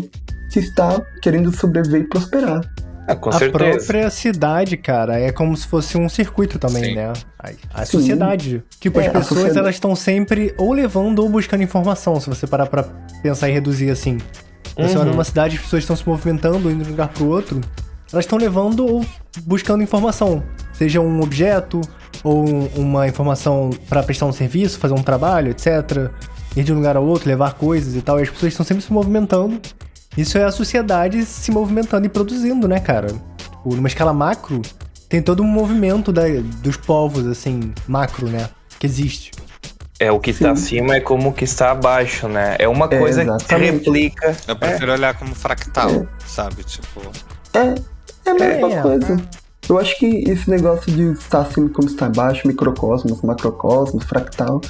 que 0.53 0.59
está 0.59 1.01
querendo 1.23 1.51
sobreviver 1.57 2.03
e 2.03 2.09
prosperar. 2.09 2.61
Ah, 3.13 3.17
com 3.17 3.31
a 3.31 3.33
certeza. 3.39 3.77
própria 3.79 4.11
cidade, 4.11 4.77
cara, 4.77 5.19
é 5.19 5.31
como 5.33 5.57
se 5.57 5.67
fosse 5.67 5.97
um 5.99 6.09
circuito 6.09 6.59
também, 6.59 6.85
Sim. 6.85 6.95
né? 6.95 7.13
A, 7.39 7.83
a 7.83 7.87
sociedade. 7.87 8.63
Tipo, 8.81 9.01
É, 9.01 9.07
as 9.07 9.13
pessoas, 9.13 9.27
sociedade- 9.29 9.59
elas 9.59 9.75
estão 9.75 9.95
sempre 9.97 10.55
ou 10.59 10.73
levando 10.73 11.19
ou 11.21 11.29
buscando 11.29 11.63
informação, 11.63 12.19
se 12.21 12.29
você 12.29 12.47
parar 12.47 12.67
pra 12.67 12.85
pensar 13.23 13.49
e 13.49 13.53
reduzir 13.53 13.91
assim. 13.91 14.19
Você 14.77 14.95
Uhum. 14.95 15.03
olha 15.03 15.11
numa 15.11 15.25
cidade, 15.25 15.57
as 15.57 15.63
pessoas 15.63 15.83
estão 15.83 15.95
se 15.97 16.09
movimentando, 16.09 16.71
indo 16.71 16.83
de 16.83 16.89
um 16.89 16.93
lugar 16.93 17.09
pro 17.09 17.27
outro, 17.27 17.61
elas 18.13 18.25
estão 18.25 18.39
levando 18.39 18.87
ou 18.87 19.05
buscando 19.45 19.83
informação. 19.83 20.43
Seja 20.73 21.01
um 21.01 21.21
objeto, 21.21 21.81
ou 22.25 22.49
um- 22.49 22.67
uma 22.77 23.07
informação 23.09 23.71
pra 23.89 24.03
prestar 24.03 24.27
um 24.27 24.33
serviço, 24.33 24.79
fazer 24.79 24.95
um 24.95 25.03
trabalho, 25.03 25.51
etc. 25.51 26.11
Ir 26.57 26.63
de 26.65 26.73
um 26.73 26.77
lugar 26.77 26.97
ao 26.97 27.05
outro, 27.05 27.29
levar 27.29 27.55
coisas 27.55 27.95
e 27.97 28.03
tal. 28.03 28.19
E 28.19 28.23
as 28.23 28.31
pessoas 28.31 28.53
estão 28.53 28.65
sempre 28.65 28.83
se 28.85 28.93
movimentando. 28.93 29.61
Isso 30.17 30.37
é 30.39 30.45
a 30.45 30.53
sociedade 30.53 31.25
se 31.25 31.51
movimentando 31.51 32.07
e 32.07 32.09
produzindo, 32.09 32.69
né, 32.69 32.79
cara? 32.81 33.09
Tipo, 33.37 33.75
numa 33.75 33.89
escala 33.89 34.13
macro, 34.13 34.61
tem 35.09 35.23
todo 35.23 35.43
um 35.43 35.47
movimento 35.47 36.13
da- 36.13 36.25
dos 36.63 36.77
povos, 36.77 37.27
assim, 37.27 37.73
macro, 37.89 38.29
né? 38.29 38.49
Que 38.79 38.87
existe. 38.87 39.31
É, 39.99 40.11
o 40.11 40.19
que 40.19 40.33
Sim. 40.33 40.45
tá 40.45 40.51
acima 40.51 40.97
é 40.97 41.01
como 41.01 41.29
o 41.29 41.33
que 41.33 41.45
está 41.45 41.71
abaixo, 41.71 42.27
né? 42.29 42.57
É 42.59 42.67
uma 42.69 42.87
É, 42.87 42.99
coisa 42.99 43.25
que 43.25 43.31
exatamente. 43.31 43.73
replica. 43.85 44.37
Eu 44.49 44.57
prefiro 44.57 44.93
olhar 44.93 45.15
como 45.17 45.35
fractal, 45.35 45.91
É. 45.91 46.07
sabe? 46.27 46.65
Tipo, 46.65 47.01
É, 47.55 47.75
é 48.27 48.31
a 48.31 48.35
mesma 48.35 48.73
É, 48.73 48.83
coisa. 48.83 49.17
Eu 49.69 49.79
acho 49.79 49.97
que 49.99 50.25
esse 50.29 50.51
negócio 50.51 50.91
de 50.93 51.13
estar 51.13 51.43
acima 51.43 51.69
como 51.69 51.87
está 51.89 52.09
embaixo, 52.09 52.49
microcosmos, 52.49 53.23
macrocosmos, 53.23 54.05
fractal, 54.05 54.61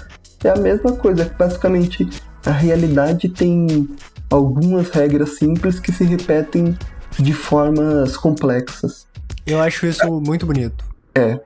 é 0.44 0.50
a 0.50 0.56
mesma 0.56 0.92
coisa. 0.92 1.34
Basicamente, 1.38 2.06
a 2.44 2.50
realidade 2.50 3.28
tem 3.30 3.88
algumas 4.32 4.88
regras 4.88 5.36
simples 5.36 5.78
que 5.78 5.92
se 5.92 6.04
repetem 6.04 6.76
de 7.18 7.34
formas 7.34 8.16
complexas. 8.16 9.06
Eu 9.46 9.60
acho 9.60 9.86
isso 9.86 10.10
muito 10.10 10.46
bonito. 10.46 10.82
É. 11.14 11.38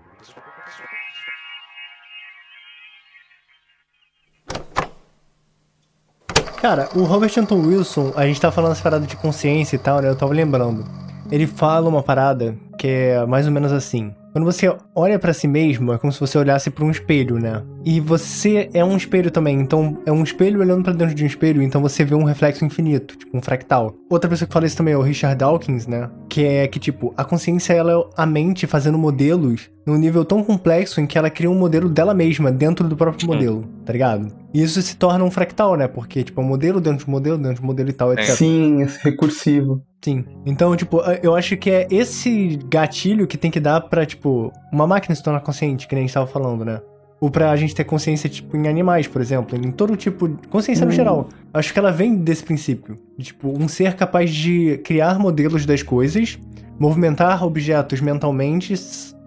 Cara, 6.61 6.89
o 6.95 7.03
Robert 7.03 7.33
Anton 7.37 7.61
Wilson, 7.67 8.13
a 8.17 8.25
gente 8.27 8.41
tá 8.41 8.53
falando 8.53 8.73
essa 8.73 8.83
parada 8.83 9.07
de 9.07 9.17
consciência 9.17 9.77
e 9.77 9.79
tal, 9.79 10.01
né? 10.01 10.09
Eu 10.09 10.17
tava 10.17 10.33
lembrando. 10.33 10.85
Ele 11.31 11.47
fala 11.47 11.89
uma 11.89 12.03
parada 12.03 12.57
que 12.79 12.87
é 12.87 13.27
mais 13.27 13.47
ou 13.47 13.53
menos 13.53 13.73
assim. 13.73 14.15
Quando 14.37 14.45
você 14.45 14.71
olha 14.95 15.19
pra 15.19 15.33
si 15.33 15.49
mesmo, 15.49 15.95
é 15.95 15.97
como 15.97 16.13
se 16.13 16.21
você 16.21 16.37
olhasse 16.37 16.69
pra 16.69 16.85
um 16.85 16.91
espelho, 16.91 17.39
né? 17.39 17.63
E 17.83 18.01
você 18.01 18.69
é 18.75 18.85
um 18.85 18.95
espelho 18.95 19.31
também, 19.31 19.59
então 19.59 19.97
é 20.05 20.13
um 20.13 20.23
espelho 20.23 20.61
olhando 20.61 20.85
pra 20.85 20.93
dentro 20.93 21.15
de 21.15 21.25
um 21.25 21.27
espelho, 21.27 21.63
então 21.63 21.81
você 21.81 22.05
vê 22.05 22.15
um 22.15 22.23
reflexo 22.23 22.63
infinito, 22.63 23.17
tipo 23.17 23.35
um 23.35 23.41
fractal. 23.41 23.95
Outra 24.11 24.29
pessoa 24.29 24.47
que 24.47 24.53
fala 24.53 24.67
isso 24.67 24.77
também 24.77 24.93
é 24.93 24.97
o 24.99 25.01
Richard 25.01 25.39
Dawkins, 25.39 25.87
né? 25.87 26.11
Que 26.29 26.45
é 26.45 26.69
que, 26.69 26.79
tipo, 26.79 27.15
a 27.17 27.25
consciência 27.25 27.73
ela 27.73 27.93
é 27.93 28.05
a 28.15 28.27
mente 28.27 28.67
fazendo 28.67 28.99
modelos 28.99 29.71
num 29.87 29.97
nível 29.97 30.23
tão 30.23 30.45
complexo 30.45 31.01
em 31.01 31.07
que 31.07 31.17
ela 31.17 31.31
cria 31.31 31.51
um 31.51 31.59
modelo 31.59 31.89
dela 31.89 32.13
mesma 32.13 32.53
dentro 32.53 32.87
do 32.87 32.95
próprio 32.95 33.27
modelo, 33.27 33.65
tá 33.87 33.93
ligado? 33.95 34.31
E 34.53 34.63
isso 34.63 34.83
se 34.83 34.97
torna 34.97 35.25
um 35.25 35.31
fractal, 35.31 35.77
né? 35.77 35.89
Porque, 35.89 36.23
tipo, 36.23 36.39
é 36.43 36.45
um 36.45 36.47
modelo 36.47 36.79
dentro 36.79 37.07
de 37.07 37.11
um 37.11 37.13
modelo, 37.13 37.39
dentro 37.39 37.55
de 37.55 37.63
um 37.63 37.67
modelo 37.67 37.89
e 37.89 37.93
tal, 37.95 38.13
etc. 38.13 38.35
Sim, 38.35 38.83
esse 38.83 39.03
recursivo. 39.03 39.83
Sim. 40.07 40.25
Então, 40.47 40.77
tipo, 40.77 41.01
eu 41.21 41.35
acho 41.35 41.57
que 41.57 41.69
é 41.69 41.89
esse 41.91 42.61
gatilho 42.69 43.27
que 43.27 43.37
tem 43.37 43.51
que 43.51 43.59
dar 43.59 43.81
pra, 43.81 44.07
tipo, 44.07 44.53
uma 44.73 44.87
máquina 44.87 45.13
se 45.17 45.21
tornar 45.21 45.41
consciente, 45.41 45.89
que 45.89 45.97
nem 45.97 46.05
a 46.05 46.07
gente 46.07 46.15
tava 46.15 46.29
falando, 46.29 46.65
né? 46.65 46.81
Ou 47.21 47.29
pra 47.29 47.57
gente 47.57 47.75
ter 47.75 47.83
consciência, 47.83 48.29
tipo, 48.31 48.57
em 48.57 48.69
animais, 48.69 49.09
por 49.09 49.21
exemplo, 49.21 49.59
em 49.59 49.73
todo 49.73 49.97
tipo 49.97 50.29
de 50.29 50.47
consciência 50.47 50.87
no 50.87 50.93
Hum. 50.93 50.95
geral. 50.95 51.29
Acho 51.53 51.73
que 51.73 51.79
ela 51.81 51.91
vem 51.91 52.15
desse 52.15 52.45
princípio. 52.45 52.97
De, 53.19 53.25
tipo, 53.25 53.49
um 53.49 53.67
ser 53.67 53.95
capaz 53.95 54.31
de 54.33 54.79
criar 54.85 55.19
modelos 55.19 55.67
das 55.67 55.83
coisas, 55.83 56.39
movimentar 56.79 57.45
objetos 57.45 58.01
mentalmente 58.01 58.73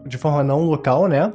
de 0.08 0.18
forma 0.18 0.42
não 0.46 0.64
local, 0.64 1.08
né? 1.10 1.34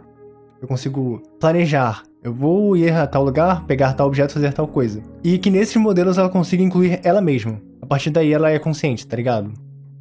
Eu 0.62 0.66
consigo 0.66 1.20
planejar. 1.38 2.02
Eu 2.22 2.32
vou 2.32 2.74
ir 2.78 2.90
a 2.90 3.06
tal 3.06 3.22
lugar, 3.22 3.66
pegar 3.66 3.92
tal 3.92 4.06
objeto, 4.06 4.32
fazer 4.32 4.54
tal 4.54 4.66
coisa. 4.66 5.02
E 5.22 5.36
que 5.36 5.50
nesses 5.50 5.76
modelos 5.76 6.16
ela 6.16 6.30
consiga 6.30 6.62
incluir 6.62 6.98
ela 7.04 7.20
mesma. 7.20 7.60
A 7.84 7.86
partir 7.86 8.08
daí 8.08 8.32
ela 8.32 8.50
é 8.50 8.58
consciente, 8.58 9.06
tá 9.06 9.14
ligado? 9.14 9.52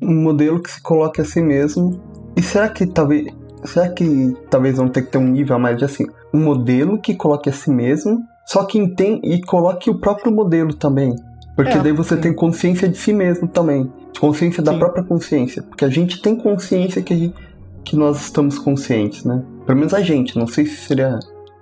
Um 0.02 0.22
modelo 0.24 0.62
que 0.62 0.72
se 0.72 0.82
coloque 0.82 1.20
a 1.20 1.26
si 1.26 1.42
mesmo. 1.42 2.02
E 2.34 2.42
será 2.42 2.70
que 2.70 2.88
talvez. 2.88 3.28
Será 3.66 3.90
que 3.90 4.34
talvez 4.50 4.78
vão 4.78 4.88
ter 4.88 5.02
que 5.02 5.12
ter 5.12 5.18
um 5.18 5.28
nível 5.28 5.58
a 5.58 5.60
mais 5.60 5.78
de 5.78 5.84
assim? 5.84 6.06
Um 6.34 6.40
modelo 6.42 6.98
que 6.98 7.14
coloque 7.14 7.50
a 7.50 7.54
si 7.54 7.70
mesmo, 7.70 8.20
só 8.46 8.64
que 8.64 8.88
tem 8.96 9.20
e 9.22 9.42
coloque 9.42 9.90
o 9.90 9.96
próprio 10.00 10.32
modelo 10.32 10.74
também. 10.74 11.14
Porque 11.58 11.72
É, 11.74 11.80
daí 11.82 11.92
você 11.92 12.16
sim. 12.16 12.22
tem 12.22 12.34
consciência 12.34 12.88
de 12.88 12.98
si 12.98 13.12
mesmo 13.12 13.48
também. 13.50 13.92
Consciência 14.18 14.64
da 14.64 14.72
Sim. 14.72 14.80
própria 14.80 15.04
consciência. 15.04 15.62
Porque 15.62 15.84
a 15.84 15.90
gente 15.90 16.22
tem 16.22 16.36
consciência 16.38 17.02
que, 17.02 17.14
a 17.14 17.18
gente- 17.18 17.36
que 17.84 17.96
nós 17.98 18.22
estamos 18.22 18.58
conscientes, 18.58 19.26
né? 19.26 19.44
Pelo 19.66 19.78
menos 19.78 19.94
a 19.94 20.00
gente. 20.02 20.38
Não 20.38 20.48
sei 20.48 20.66
se 20.66 20.78
seria. 20.78 21.20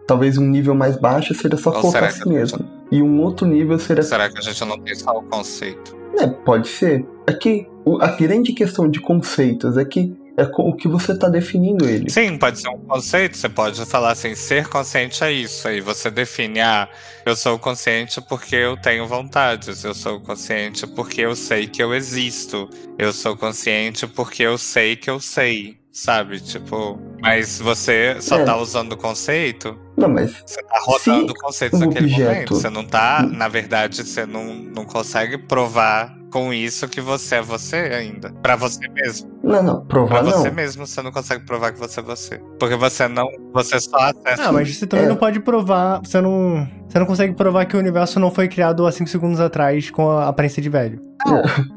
Talvez 0.07 0.38
um 0.38 0.45
nível 0.48 0.76
mais 0.76 0.98
baixo 0.98 1.34
seria 1.34 1.57
só 1.57 1.72
Ou 1.72 1.81
colocar 1.81 2.06
a 2.06 2.10
si 2.11 2.27
mesmo. 2.27 2.60
E 2.91 3.02
um 3.02 3.22
outro 3.22 3.48
nível 3.48 3.77
seria 3.80 4.03
Será 4.03 4.30
que 4.30 4.38
a 4.38 4.41
gente 4.41 4.64
não 4.65 4.77
tem 4.80 4.93
só 4.95 5.11
o 5.18 5.23
conceito? 5.23 5.95
É, 6.20 6.28
pode 6.28 6.68
ser. 6.68 7.06
É 7.28 7.34
que 7.34 7.68
a 8.00 8.08
grande 8.08 8.54
questão 8.54 8.90
de 8.90 9.00
conceitos 9.00 9.78
é 9.78 9.86
que 9.86 10.14
é 10.38 10.44
o 10.44 10.74
que 10.74 10.88
você 10.88 11.12
está 11.12 11.28
definindo 11.28 11.88
ele. 11.88 12.10
Sim, 12.10 12.38
pode 12.38 12.60
ser 12.60 12.70
um 12.70 12.80
conceito. 12.80 13.38
Você 13.38 13.50
pode 13.50 13.86
falar 13.86 14.12
assim, 14.12 14.34
ser 14.34 14.68
consciente 14.68 15.24
é 15.24 15.32
isso. 15.32 15.68
Aí 15.68 15.82
você 15.82 16.10
define, 16.10 16.62
ah, 16.62 16.88
eu 17.26 17.36
sou 17.36 17.60
consciente 17.60 18.22
porque 18.22 18.56
eu 18.56 18.78
tenho 18.78 19.08
vontades. 19.08 19.84
Eu 19.84 19.94
sou 19.94 20.20
consciente 20.22 20.88
porque 20.88 21.22
eu 21.22 21.36
sei 21.36 21.68
que 21.68 21.84
eu 21.84 21.94
existo. 21.94 22.70
Eu 22.98 23.12
sou 23.12 23.36
consciente 23.36 24.08
porque 24.08 24.44
eu 24.44 24.58
sei 24.58 24.96
que 24.96 25.10
eu 25.10 25.20
sei. 25.20 25.81
Sabe? 25.92 26.40
Tipo, 26.40 26.98
mas 27.22 27.60
você 27.60 28.16
só 28.22 28.40
É. 28.40 28.46
tá 28.46 28.56
usando 28.58 28.94
o 28.94 28.98
conceito, 28.98 29.78
Não, 29.98 30.08
mas 30.08 30.32
você 30.46 30.64
tá 30.64 30.80
rodando 30.84 31.28
Se 31.34 31.34
conceitos 31.42 31.82
um 31.82 31.86
naquele 31.86 32.06
objeto- 32.06 32.32
momento. 32.32 32.56
Você 32.56 32.70
não 32.70 32.86
tá, 32.86 33.22
na 33.24 33.48
verdade, 33.50 34.04
você 34.04 34.26
não, 34.26 34.54
não 34.56 34.86
consegue 34.86 35.38
provar 35.38 36.16
com 36.32 36.53
isso 36.53 36.88
que 36.88 37.02
você 37.02 37.36
é 37.36 37.41
você 37.41 37.76
ainda. 37.76 38.32
Pra 38.41 38.56
você 38.56 38.88
mesmo. 38.90 39.30
não, 39.44 39.62
não, 39.62 39.76
Pra 39.82 39.86
provar 40.06 40.24
você 40.24 40.48
não. 40.48 40.56
mesmo, 40.56 40.88
você 40.88 41.02
não 41.02 41.12
consegue 41.12 41.45
provar 41.45 41.72
que 41.74 41.80
você 41.80 41.99
é 41.99 42.03
você. 42.03 42.38
Porque 42.60 42.76
você 42.76 43.08
não. 43.08 43.28
Você 43.53 43.80
só 43.80 43.98
acessa. 43.98 44.44
Ah, 44.49 44.52
mas 44.52 44.76
você 44.76 44.88
também 44.88 45.06
É. 45.06 45.10
não 45.10 45.16
pode 45.18 45.40
provar. 45.41 45.99
Você 46.03 46.20
não. 46.22 46.68
Você 46.88 46.98
não 46.99 47.06
consegue 47.06 47.34
provar 47.34 47.66
que 47.66 47.76
o 47.76 47.80
universo 47.80 48.20
não 48.20 48.32
foi 48.32 48.48
criado 48.48 48.86
há 48.88 48.91
5 48.91 49.10
segundos 49.10 49.40
atrás 49.40 49.90
com 49.91 50.10
a 50.10 50.28
aparência 50.28 50.62
de 50.62 50.70
velho. 50.70 50.99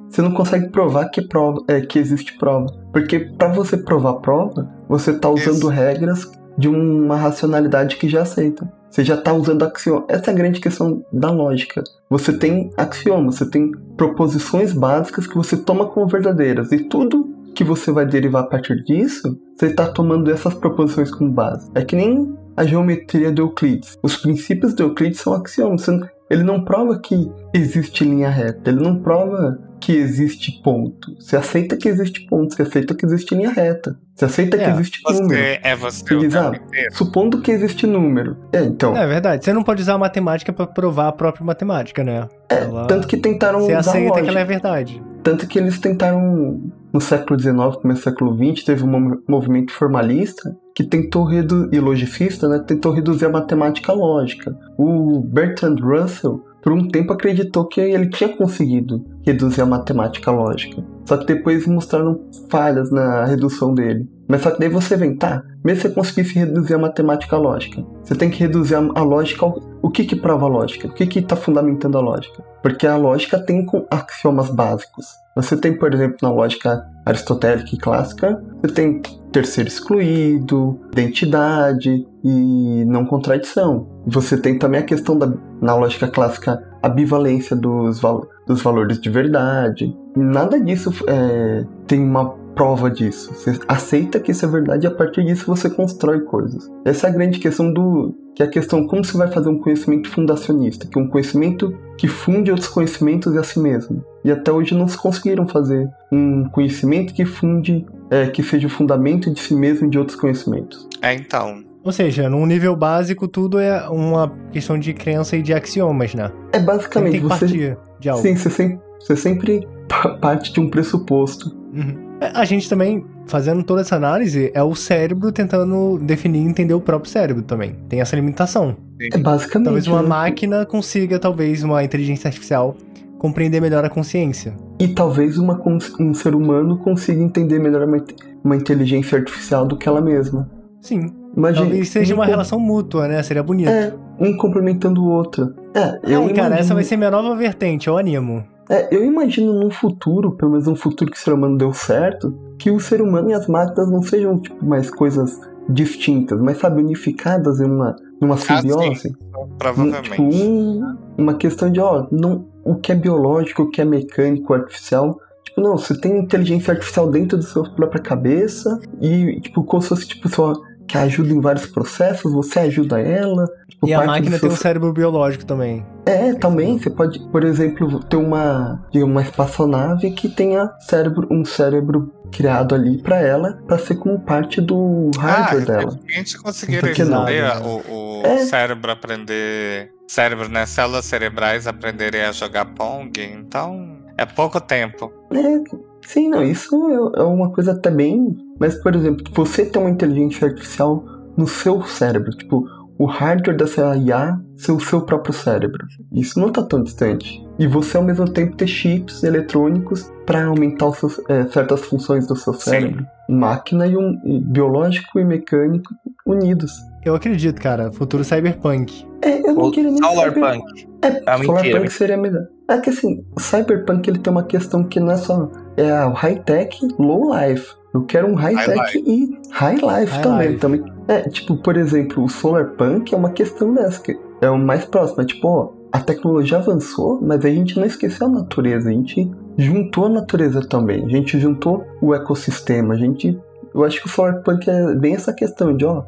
Você 0.08 0.22
não 0.22 0.32
consegue 0.32 0.68
provar 0.70 1.08
que 1.10 1.20
prova, 1.22 1.60
é, 1.68 1.80
que 1.82 1.98
existe 1.98 2.36
prova, 2.38 2.66
porque 2.92 3.18
para 3.20 3.48
você 3.48 3.76
provar 3.76 4.14
prova, 4.14 4.68
você 4.88 5.12
tá 5.12 5.28
usando 5.28 5.56
Isso. 5.58 5.68
regras 5.68 6.24
de 6.56 6.68
uma 6.68 7.16
racionalidade 7.16 7.96
que 7.96 8.08
já 8.08 8.22
aceita. 8.22 8.70
Você 8.90 9.04
já 9.04 9.16
tá 9.16 9.32
usando 9.32 9.64
axiomas. 9.64 10.04
Essa 10.08 10.30
é 10.30 10.34
a 10.34 10.36
grande 10.36 10.60
questão 10.60 11.04
da 11.12 11.30
lógica. 11.30 11.82
Você 12.08 12.32
tem 12.32 12.70
axiomas, 12.76 13.36
você 13.36 13.50
tem 13.50 13.72
proposições 13.96 14.72
básicas 14.72 15.26
que 15.26 15.34
você 15.34 15.56
toma 15.56 15.86
como 15.86 16.06
verdadeiras 16.06 16.70
e 16.70 16.78
tudo 16.78 17.34
que 17.54 17.64
você 17.64 17.90
vai 17.92 18.04
derivar 18.04 18.44
a 18.44 18.46
partir 18.46 18.82
disso, 18.82 19.38
você 19.56 19.66
está 19.66 19.86
tomando 19.86 20.30
essas 20.30 20.54
proposições 20.54 21.10
como 21.10 21.30
base. 21.30 21.70
É 21.74 21.84
que 21.84 21.96
nem 21.96 22.36
a 22.56 22.64
geometria 22.64 23.32
de 23.32 23.40
Euclides. 23.40 23.96
Os 24.02 24.16
princípios 24.16 24.74
de 24.74 24.82
Euclides 24.82 25.20
são 25.20 25.32
axiomas. 25.32 25.86
Ele 26.30 26.42
não 26.42 26.64
prova 26.64 26.98
que 26.98 27.30
existe 27.52 28.04
linha 28.04 28.28
reta, 28.28 28.70
ele 28.70 28.80
não 28.80 29.00
prova 29.00 29.58
que 29.84 29.92
existe 29.92 30.62
ponto. 30.62 31.14
Você 31.20 31.36
aceita 31.36 31.76
que 31.76 31.88
existe 31.88 32.26
ponto, 32.26 32.54
você 32.54 32.62
aceita 32.62 32.94
que 32.94 33.04
existe 33.04 33.34
linha 33.34 33.50
reta. 33.50 33.98
Você 34.14 34.24
aceita 34.24 34.56
que 34.56 34.64
É, 34.64 34.70
existe 34.70 35.00
número. 35.04 35.28
Você 35.28 35.60
é 35.62 35.76
você 35.76 36.18
Diz, 36.18 36.34
ah. 36.36 36.52
Supondo 36.92 37.40
que 37.42 37.50
existe 37.50 37.86
número. 37.86 38.36
É, 38.52 38.62
então. 38.62 38.96
É 38.96 39.06
verdade. 39.06 39.44
Você 39.44 39.52
não 39.52 39.62
pode 39.62 39.82
usar 39.82 39.94
a 39.94 39.98
matemática 39.98 40.52
pra 40.52 40.66
provar 40.66 41.08
a 41.08 41.12
própria 41.12 41.44
matemática, 41.44 42.02
né? 42.02 42.28
É, 42.48 42.60
Ela- 42.62 42.86
tanto 42.86 43.06
que 43.06 43.16
tentaram 43.16 43.60
Você 43.60 43.72
usar 43.76 43.80
aceita 43.80 44.08
lógica. 44.08 44.22
que 44.22 44.28
ela 44.30 44.40
é 44.40 44.44
verdade. 44.44 45.02
Tanto 45.22 45.46
que 45.46 45.58
eles 45.58 45.78
tentaram, 45.78 46.60
no 46.92 47.00
século 47.00 47.38
XIX, 47.40 47.76
começo 47.76 48.00
do 48.00 48.04
século 48.04 48.36
XX, 48.36 48.64
teve 48.64 48.84
um 48.84 48.86
mo- 48.86 49.22
movimento 49.28 49.72
formalista 49.72 50.54
que 50.74 50.84
tentou 50.84 51.24
reduzir, 51.24 51.68
e 51.72 51.80
logicista, 51.80 52.48
né, 52.48 52.58
tentou 52.66 52.92
reduzir 52.92 53.24
a 53.26 53.30
matemática 53.30 53.92
à 53.92 53.94
lógica. 53.94 54.54
O 54.78 55.20
Bertrand 55.20 55.76
Russell, 55.80 56.44
por 56.64 56.72
um 56.72 56.88
tempo, 56.88 57.12
acreditou 57.12 57.66
que 57.66 57.78
ele 57.78 58.08
tinha 58.08 58.34
conseguido 58.34 59.04
reduzir 59.22 59.60
a 59.60 59.66
matemática 59.66 60.30
lógica. 60.30 60.82
Só 61.04 61.18
que 61.18 61.26
depois 61.26 61.66
mostraram 61.66 62.18
falhas 62.50 62.90
na 62.90 63.26
redução 63.26 63.74
dele. 63.74 64.08
Mas 64.26 64.40
só 64.40 64.50
que 64.50 64.58
daí 64.58 64.70
você 64.70 64.96
vem, 64.96 65.14
tá? 65.14 65.42
Mesmo 65.62 65.82
se 65.82 65.88
você 65.88 65.94
conseguisse 65.94 66.38
reduzir 66.38 66.72
a 66.72 66.78
matemática 66.78 67.36
lógica, 67.36 67.84
você 68.02 68.14
tem 68.14 68.30
que 68.30 68.40
reduzir 68.40 68.76
a, 68.76 69.02
lógica. 69.02 69.44
O 69.82 69.90
que 69.90 70.04
que 70.04 70.16
prova 70.16 70.46
a 70.46 70.48
lógica? 70.48 70.88
O 70.88 70.94
que 70.94 71.06
que 71.06 71.20
tá 71.20 71.36
fundamentando 71.36 71.98
a 71.98 72.00
lógica? 72.00 72.42
Porque 72.62 72.86
a 72.86 72.96
lógica 72.96 73.38
tem 73.38 73.66
com 73.66 73.86
axiomas 73.90 74.48
básicos. 74.48 75.04
Você 75.36 75.58
tem, 75.58 75.76
por 75.76 75.92
exemplo, 75.92 76.16
na 76.22 76.32
lógica 76.32 76.82
aristotélica 77.04 77.74
e 77.74 77.78
clássica, 77.78 78.42
você 78.62 78.74
tem 78.74 79.02
terceiro 79.30 79.68
excluído, 79.68 80.78
identidade 80.92 82.06
e 82.22 82.84
não 82.86 83.04
contradição. 83.04 83.88
Você 84.06 84.36
tem 84.36 84.58
também 84.58 84.80
a 84.80 84.84
questão 84.84 85.18
da, 85.18 85.32
na 85.60 85.74
lógica 85.74 86.06
clássica, 86.06 86.62
a 86.82 86.88
bivalência 86.88 87.56
dos, 87.56 88.00
val 88.00 88.26
dos 88.46 88.62
valores 88.62 89.00
de 89.00 89.10
verdade. 89.10 89.94
Nada 90.16 90.60
disso 90.60 90.92
é, 91.08 91.64
tem 91.86 92.00
uma 92.00 92.36
prova 92.54 92.90
disso. 92.90 93.32
Você 93.34 93.58
aceita 93.68 94.20
que 94.20 94.30
isso 94.32 94.44
é 94.44 94.48
verdade 94.48 94.86
e 94.86 94.88
a 94.88 94.90
partir 94.90 95.24
disso 95.24 95.46
você 95.46 95.68
constrói 95.68 96.20
coisas. 96.20 96.70
Essa 96.84 97.06
é 97.06 97.10
a 97.10 97.12
grande 97.12 97.38
questão 97.38 97.72
do. 97.72 98.14
que 98.34 98.42
é 98.42 98.46
a 98.46 98.48
questão 98.50 98.86
como 98.86 99.04
você 99.04 99.16
vai 99.16 99.30
fazer 99.30 99.48
um 99.48 99.58
conhecimento 99.58 100.08
fundacionista, 100.10 100.86
que 100.86 100.98
é 100.98 101.02
um 101.02 101.08
conhecimento 101.08 101.76
que 101.98 102.08
funde 102.08 102.50
outros 102.50 102.68
conhecimentos 102.68 103.34
e 103.34 103.38
a 103.38 103.42
si 103.42 103.58
mesmo. 103.60 104.04
E 104.24 104.30
até 104.30 104.50
hoje 104.50 104.74
não 104.74 104.88
se 104.88 104.96
conseguiram 104.96 105.46
fazer 105.46 105.88
um 106.10 106.44
conhecimento 106.48 107.12
que 107.14 107.24
funde, 107.24 107.84
é, 108.10 108.26
que 108.26 108.42
seja 108.42 108.66
o 108.66 108.70
fundamento 108.70 109.30
de 109.32 109.38
si 109.40 109.54
mesmo 109.54 109.86
e 109.86 109.90
de 109.90 109.98
outros 109.98 110.16
conhecimentos. 110.18 110.88
É, 111.02 111.14
então. 111.14 111.62
Ou 111.84 111.92
seja, 111.92 112.30
num 112.30 112.46
nível 112.46 112.74
básico, 112.74 113.28
tudo 113.28 113.58
é 113.58 113.86
uma 113.90 114.32
questão 114.50 114.78
de 114.78 114.94
crença 114.94 115.36
e 115.36 115.42
de 115.42 115.52
axiomas, 115.52 116.14
né? 116.14 116.32
É 116.52 116.58
basicamente 116.58 117.12
tem 117.12 117.20
que 117.20 117.26
você. 117.26 117.40
partir 117.40 117.76
de 118.00 118.08
algo. 118.08 118.22
Sim, 118.22 118.34
você 118.36 118.48
sempre, 118.48 118.78
você 118.98 119.16
sempre 119.16 119.68
pa- 119.86 120.14
parte 120.16 120.50
de 120.50 120.60
um 120.60 120.70
pressuposto. 120.70 121.54
Uhum. 121.74 122.03
É, 122.20 122.30
A 122.34 122.44
gente 122.44 122.68
também, 122.68 123.04
fazendo 123.26 123.62
toda 123.62 123.80
essa 123.80 123.96
análise, 123.96 124.50
é 124.54 124.62
o 124.62 124.74
cérebro 124.74 125.32
tentando 125.32 125.98
definir 125.98 126.38
e 126.40 126.48
entender 126.48 126.74
o 126.74 126.80
próprio 126.80 127.10
cérebro 127.10 127.42
também. 127.42 127.76
Tem 127.88 128.00
essa 128.00 128.14
limitação. 128.16 128.76
É 129.00 129.18
basicamente. 129.18 129.64
Talvez 129.64 129.86
uma 129.86 130.02
né? 130.02 130.08
máquina 130.08 130.64
consiga, 130.66 131.18
talvez 131.18 131.62
uma 131.62 131.82
inteligência 131.82 132.28
artificial, 132.28 132.76
compreender 133.18 133.60
melhor 133.60 133.84
a 133.84 133.88
consciência. 133.88 134.54
E 134.78 134.88
talvez 134.88 135.38
uma, 135.38 135.60
um 136.00 136.14
ser 136.14 136.34
humano 136.34 136.78
consiga 136.78 137.22
entender 137.22 137.58
melhor 137.58 137.86
uma, 137.86 138.04
uma 138.44 138.56
inteligência 138.56 139.18
artificial 139.18 139.66
do 139.66 139.76
que 139.76 139.88
ela 139.88 140.00
mesma. 140.00 140.48
Sim. 140.80 141.10
Imagina, 141.36 141.66
Talvez 141.66 141.88
seja 141.88 142.14
um 142.14 142.18
uma 142.18 142.24
com- 142.26 142.30
relação 142.30 142.60
mútua, 142.60 143.08
né? 143.08 143.20
Seria 143.22 143.42
bonito. 143.42 143.68
É, 143.68 143.92
um 144.20 144.36
complementando 144.36 145.02
o 145.02 145.08
outro. 145.10 145.52
É, 145.74 145.98
eu 146.04 146.26
Aí, 146.26 146.32
cara, 146.34 146.56
essa 146.56 146.74
vai 146.74 146.84
ser 146.84 146.96
minha 146.96 147.10
nova 147.10 147.34
vertente, 147.34 147.88
eu 147.88 147.98
animo. 147.98 148.44
É, 148.68 148.94
eu 148.94 149.04
imagino 149.04 149.52
num 149.52 149.70
futuro, 149.70 150.32
pelo 150.32 150.52
menos 150.52 150.66
um 150.66 150.74
futuro 150.76 151.10
que 151.10 151.16
o 151.16 151.20
ser 151.20 151.32
humano 151.34 151.56
deu 151.58 151.72
certo, 151.72 152.34
que 152.58 152.70
o 152.70 152.80
ser 152.80 153.02
humano 153.02 153.30
e 153.30 153.34
as 153.34 153.46
máquinas 153.46 153.90
não 153.90 154.02
sejam, 154.02 154.38
tipo, 154.38 154.64
mais 154.64 154.90
coisas 154.90 155.38
distintas, 155.68 156.40
mas, 156.40 156.58
sabe, 156.58 156.82
unificadas 156.82 157.60
em 157.60 157.64
uma, 157.64 157.96
numa 158.20 158.36
simbiose. 158.36 159.14
Um, 159.36 159.48
Provavelmente. 159.58 160.10
tipo, 160.10 160.22
um- 160.22 160.96
uma 161.18 161.34
questão 161.34 161.70
de, 161.70 161.80
ó, 161.80 162.06
não, 162.10 162.46
o 162.64 162.74
que 162.76 162.92
é 162.92 162.94
biológico, 162.94 163.62
o 163.62 163.70
que 163.70 163.80
é 163.80 163.84
mecânico, 163.84 164.52
artificial. 164.54 165.18
Tipo, 165.44 165.60
não, 165.60 165.76
você 165.76 165.98
tem 165.98 166.18
inteligência 166.18 166.72
artificial 166.72 167.10
dentro 167.10 167.36
da 167.38 167.42
sua 167.44 167.68
própria 167.70 168.00
cabeça 168.02 168.78
e, 169.00 169.40
tipo, 169.40 169.62
como 169.64 169.82
se 169.82 169.88
fosse, 169.90 170.06
tipo, 170.08 170.28
só 170.28 170.54
que 170.86 170.98
ajuda 170.98 171.32
em 171.32 171.40
vários 171.40 171.66
processos, 171.66 172.30
você 172.32 172.58
ajuda 172.60 173.00
ela. 173.00 173.46
E 173.86 173.94
a 173.94 174.04
máquina 174.04 174.38
seu 174.38 174.48
tem 174.48 174.56
um 174.56 174.60
cérebro 174.60 174.92
biológico 174.92 175.44
também. 175.44 175.84
é, 176.06 176.32
também 176.34 176.78
você 176.78 176.90
pode, 176.90 177.18
por 177.30 177.44
exemplo, 177.44 178.00
ter 178.04 178.16
uma, 178.16 178.84
uma 178.94 179.22
espaçonave 179.22 180.10
que 180.12 180.28
tenha 180.28 180.70
cérebro, 180.80 181.26
um 181.30 181.44
cérebro 181.44 182.12
criado 182.32 182.74
ali 182.74 182.98
pra 183.00 183.20
ela, 183.20 183.58
pra 183.66 183.78
ser 183.78 183.94
como 183.96 184.18
parte 184.20 184.60
do 184.60 185.10
Ah, 185.18 185.20
hardware 185.20 185.66
dela. 185.66 185.98
a 186.08 186.12
gente 186.12 186.36
conseguiria 186.38 186.80
Porque 186.80 187.04
não, 187.04 187.22
entender 187.22 187.42
né? 187.42 187.58
o, 187.64 188.20
o 188.22 188.22
É. 188.26 188.38
cérebro 188.46 188.90
aprender. 188.90 189.90
Cérebro, 190.06 190.48
né? 190.50 190.66
Células 190.66 191.04
cerebrais 191.06 191.66
aprenderem 191.66 192.22
a 192.22 192.32
jogar 192.32 192.66
Pong, 192.66 193.10
então 193.22 193.96
é 194.18 194.26
pouco 194.26 194.60
tempo. 194.60 195.10
É, 195.32 195.60
sim, 196.06 196.28
não, 196.28 196.42
isso 196.42 196.74
é, 197.16 197.20
é 197.20 197.22
uma 197.22 197.50
coisa 197.50 197.72
até 197.72 197.90
bem. 197.90 198.36
Mas, 198.60 198.74
por 198.74 198.94
exemplo, 198.94 199.24
você 199.32 199.64
tem 199.64 199.80
uma 199.80 199.90
inteligência 199.90 200.46
artificial 200.48 201.02
no 201.36 201.46
seu 201.48 201.82
cérebro, 201.84 202.30
tipo, 202.32 202.64
o 202.98 203.06
hardware 203.06 203.56
dessa 203.56 203.96
IA 203.96 204.38
ser 204.56 204.72
o 204.72 204.80
seu 204.80 205.00
próprio 205.02 205.32
cérebro. 205.34 205.84
Isso 206.12 206.38
não 206.38 206.50
tá 206.50 206.62
tão 206.62 206.82
distante. 206.82 207.44
E 207.58 207.66
você 207.66 207.96
ao 207.96 208.02
mesmo 208.02 208.28
tempo 208.28 208.56
ter 208.56 208.66
chips 208.66 209.22
eletrônicos 209.24 210.10
para 210.26 210.46
aumentar 210.46 210.86
os 210.86 210.96
seus- 210.98 211.20
é, 211.28 211.44
certas 211.46 211.80
funções 211.82 212.26
do 212.26 212.36
seu 212.36 212.52
Sim. 212.54 212.60
cérebro. 212.70 213.06
Máquina 213.28 213.86
e 213.86 213.96
um 213.96 214.12
e 214.24 214.40
biológico 214.40 215.18
e 215.18 215.24
mecânico 215.24 215.92
unidos. 216.26 216.72
Eu 217.04 217.14
acredito, 217.14 217.60
cara. 217.60 217.90
Futuro 217.92 218.24
cyberpunk. 218.24 219.06
É, 219.22 219.40
eu 219.48 219.54
não 219.54 219.64
O 219.64 219.70
queria 219.70 219.90
nem 219.90 219.98
saber. 220.02 220.14
Solarpunk. 220.14 220.88
É, 221.06 221.22
Ah, 221.26 221.38
mentira. 221.38 221.90
seria 221.90 222.16
melhor. 222.16 222.46
É 222.68 222.78
que 222.78 222.90
assim, 222.90 223.24
o 223.36 223.40
Cyberpunk 223.40 224.08
ele 224.08 224.18
tem 224.18 224.30
uma 224.30 224.44
questão 224.44 224.82
que 224.84 224.98
não 224.98 225.10
é 225.12 225.16
só. 225.16 225.50
É 225.76 226.04
o 226.04 226.12
high-tech, 226.12 226.78
low-life. 226.98 227.72
Eu 227.92 228.02
quero 228.04 228.26
um 228.28 228.34
high-tech 228.34 228.78
High 228.78 229.02
e 229.06 229.38
high-life 229.52 230.12
High 230.12 230.22
também, 230.22 230.48
life. 230.48 230.60
também. 230.60 230.84
É, 231.06 231.20
tipo, 231.28 231.56
por 231.56 231.76
exemplo, 231.76 232.24
o 232.24 232.28
Solarpunk 232.28 233.14
é 233.14 233.16
uma 233.16 233.30
questão 233.30 233.72
dessa, 233.74 234.00
que 234.00 234.18
é 234.40 234.50
o 234.50 234.58
mais 234.58 234.84
próximo. 234.84 235.22
É 235.22 235.24
tipo, 235.24 235.46
ó, 235.46 235.68
a 235.92 236.00
tecnologia 236.00 236.58
avançou, 236.58 237.20
mas 237.22 237.44
a 237.44 237.48
gente 237.50 237.76
não 237.78 237.84
esqueceu 237.86 238.26
a 238.26 238.30
natureza. 238.30 238.88
A 238.88 238.92
gente 238.92 239.30
juntou 239.56 240.06
a 240.06 240.08
natureza 240.08 240.60
também. 240.66 241.04
A 241.04 241.08
gente 241.08 241.38
juntou 241.38 241.84
o 242.00 242.12
ecossistema. 242.14 242.94
A 242.94 242.96
gente. 242.96 243.38
Eu 243.74 243.82
acho 243.84 244.00
que 244.00 244.06
o 244.06 244.08
Solarpunk 244.08 244.70
é 244.70 244.94
bem 244.94 245.14
essa 245.14 245.32
questão 245.32 245.76
de, 245.76 245.84
ó, 245.84 246.04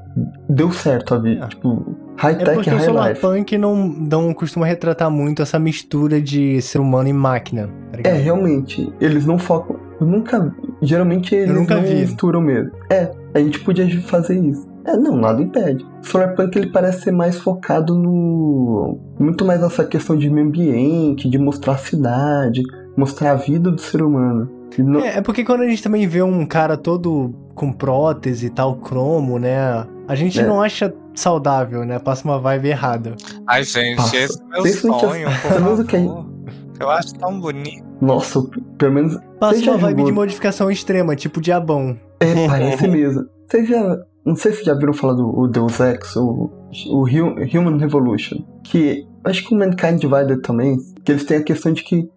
deu 0.48 0.70
certo 0.70 1.14
a 1.14 1.18
vida. 1.18 1.44
É. 1.44 1.48
Tipo, 1.48 1.97
É 2.16 2.22
high-tech 2.22 2.55
porque 2.55 2.70
e 2.70 2.72
o 2.72 2.76
high-life. 2.76 3.20
Solarpunk 3.20 3.59
não, 3.59 3.88
não 3.88 4.32
costuma 4.32 4.64
retratar 4.64 5.10
muito 5.10 5.43
essa 5.43 5.59
mistura 5.59 6.20
de 6.20 6.62
ser 6.62 6.78
humano 6.78 7.09
e 7.09 7.12
máquina. 7.12 7.68
tá 7.90 8.09
É, 8.09 8.12
realmente, 8.12 8.93
eles 9.01 9.26
não 9.26 9.36
focam. 9.36 9.76
Eu 10.01 10.06
nunca. 10.06 10.55
Geralmente 10.80 11.34
eles 11.34 11.55
nunca 11.55 11.74
não 11.74 11.82
vi. 11.82 11.94
misturam 11.94 12.40
mesmo. 12.40 12.70
É, 12.88 13.10
a 13.34 13.38
gente 13.40 13.59
podia 13.60 14.01
fazer 14.02 14.38
isso. 14.38 14.68
É, 14.84 14.97
não, 14.97 15.16
nada 15.16 15.43
impede. 15.43 15.84
Solarpunk 16.02 16.56
ele 16.56 16.70
parece 16.70 17.02
ser 17.02 17.10
mais 17.10 17.36
focado 17.36 17.97
no. 17.97 19.01
Muito 19.18 19.44
mais 19.44 19.60
nessa 19.60 19.84
questão 19.84 20.16
de 20.16 20.30
meio 20.30 20.47
ambiente, 20.47 21.28
de 21.28 21.38
mostrar 21.38 21.72
a 21.72 21.78
cidade, 21.78 22.62
mostrar 22.97 23.32
a 23.32 23.34
vida 23.34 23.72
do 23.72 23.80
ser 23.80 24.02
humano. 24.02 24.48
Não- 24.78 25.01
É, 25.01 25.18
é 25.18 25.20
porque 25.22 25.44
quando 25.44 25.62
a 25.62 25.68
gente 25.68 25.82
também 25.82 26.06
vê 26.06 26.22
um 26.22 26.44
cara 26.47 26.76
todo 26.76 27.34
com 27.55 27.72
prótese 27.72 28.47
e 28.47 28.51
tal, 28.51 28.76
cromo, 28.76 29.38
né? 29.38 29.86
A 30.06 30.14
gente 30.14 30.38
É. 30.40 30.47
não 30.47 30.60
acha 30.60 30.93
saudável, 31.14 31.84
né? 31.84 31.98
Passa 31.98 32.24
uma 32.28 32.38
vibe 32.38 32.68
errada. 32.68 33.14
Ai, 33.47 33.64
gente, 33.64 33.97
Passa. 33.97 34.16
esse 34.16 34.38
é 34.38 34.90
meu 34.90 34.98
sonho, 35.01 35.28
as- 35.28 35.40
por 35.40 35.48
pelo 35.52 35.64
menos 35.64 35.80
o 35.80 35.84
que-. 35.84 36.36
Eu 36.78 36.90
acho 36.90 37.14
tão 37.14 37.40
bonito. 37.40 37.84
Nossa, 38.01 38.43
pelo 38.76 38.93
menos. 38.93 39.18
Passa 39.40 39.59
Você 39.60 39.70
uma 39.70 39.78
vibe 39.78 39.97
jogou- 39.98 40.06
de 40.06 40.12
modificação 40.12 40.70
extrema, 40.70 41.16
tipo 41.16 41.40
diabão. 41.40 41.97
É, 42.20 42.47
parece 42.47 42.86
mesmo. 42.86 43.24
Vocês 43.48 43.66
já. 43.68 43.98
Não 44.26 44.34
sei 44.36 44.52
se 44.52 44.64
já 44.64 44.74
viram 44.74 44.93
falar 44.93 45.14
do 45.14 45.47
Deus 45.47 45.78
Ex, 45.80 46.16
o, 46.16 46.51
o 46.90 47.05
Hu- 47.05 47.36
Human 47.55 47.78
Revolution. 47.78 48.38
Que 48.64 49.06
acho 49.24 49.47
que 49.47 49.55
o 49.55 49.59
Mankind 49.59 50.01
Divided 50.01 50.43
também. 50.43 50.76
Que 51.05 51.12
eles 51.12 51.24
têm 51.24 51.38
a 51.38 51.43
questão 51.43 51.72
de 51.72 51.82
que 51.84 52.09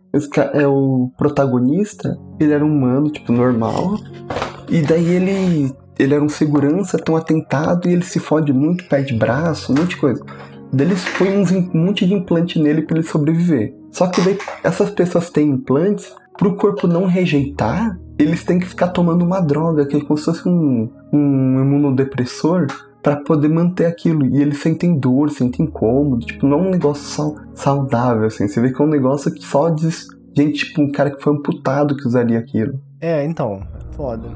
é 0.53 0.68
o 0.68 1.11
protagonista, 1.18 2.18
ele 2.40 2.53
era 2.53 2.65
um 2.65 2.72
humano, 2.72 3.10
tipo, 3.10 3.31
normal. 3.31 3.98
E 4.69 4.81
daí 4.81 5.07
ele. 5.07 5.73
Ele 5.98 6.14
era 6.14 6.23
um 6.23 6.30
segurança, 6.30 6.98
um 7.10 7.18
atentado 7.18 7.90
e 7.90 7.91
ele 7.91 8.06
se 8.06 8.19
fode 8.19 8.53
muito, 8.53 8.88
perde 8.88 9.14
braço, 9.14 9.73
um 9.73 9.76
monte 9.76 9.90
de 9.90 9.98
coisa. 9.98 10.23
Daí 10.72 10.88
eles 10.88 11.03
põem 11.18 11.44
um 11.44 11.77
monte 11.77 12.06
de 12.06 12.14
implante 12.14 12.57
nele 12.57 12.84
pra 12.84 12.98
ele 12.98 13.06
sobreviver. 13.06 13.76
Só 13.91 14.07
que 14.07 14.22
daí 14.22 14.38
essas 14.64 14.90
pessoas 14.91 15.30
têm 15.30 15.49
implantes, 15.49 16.15
pro 16.38 16.56
corpo 16.56 16.88
não 16.88 17.06
rejeitar, 17.06 17.99
eles 18.18 18.45
têm 18.45 18.60
que 18.60 18.65
ficar 18.65 18.90
tomando 18.90 19.26
uma 19.26 19.41
droga, 19.41 19.86
que 19.86 19.98
é 19.98 20.02
como 20.02 20.18
se 20.18 20.23
fosse 20.23 20.48
um, 20.48 20.90
um 21.11 21.61
imunodepressor, 21.61 22.68
pra 23.01 23.17
poder 23.17 23.47
manter 23.49 23.85
aquilo. 23.85 24.26
E 24.26 24.41
eles 24.41 24.59
sentem 24.61 24.97
dor, 24.99 25.30
sentem 25.30 25.65
incômodo. 25.65 26.26
Tipo, 26.26 26.45
não 26.47 26.59
é 26.59 26.61
um 26.63 26.69
negócio 26.71 27.03
sau- 27.05 27.35
saudável, 27.53 28.26
assim. 28.27 28.47
Você 28.47 28.59
vê 28.61 28.71
que 28.73 28.81
é 28.81 28.85
um 28.85 28.89
negócio 28.89 29.34
que 29.34 29.43
só 29.43 29.69
diz. 29.69 30.07
Gente, 30.38 30.65
tipo, 30.65 30.81
um 30.81 30.91
cara 30.91 31.11
que 31.11 31.21
foi 31.21 31.34
amputado 31.34 31.95
que 31.95 32.07
usaria 32.07 32.38
aquilo. 32.39 32.80
É, 33.01 33.23
então, 33.26 33.61
foda. 33.91 34.27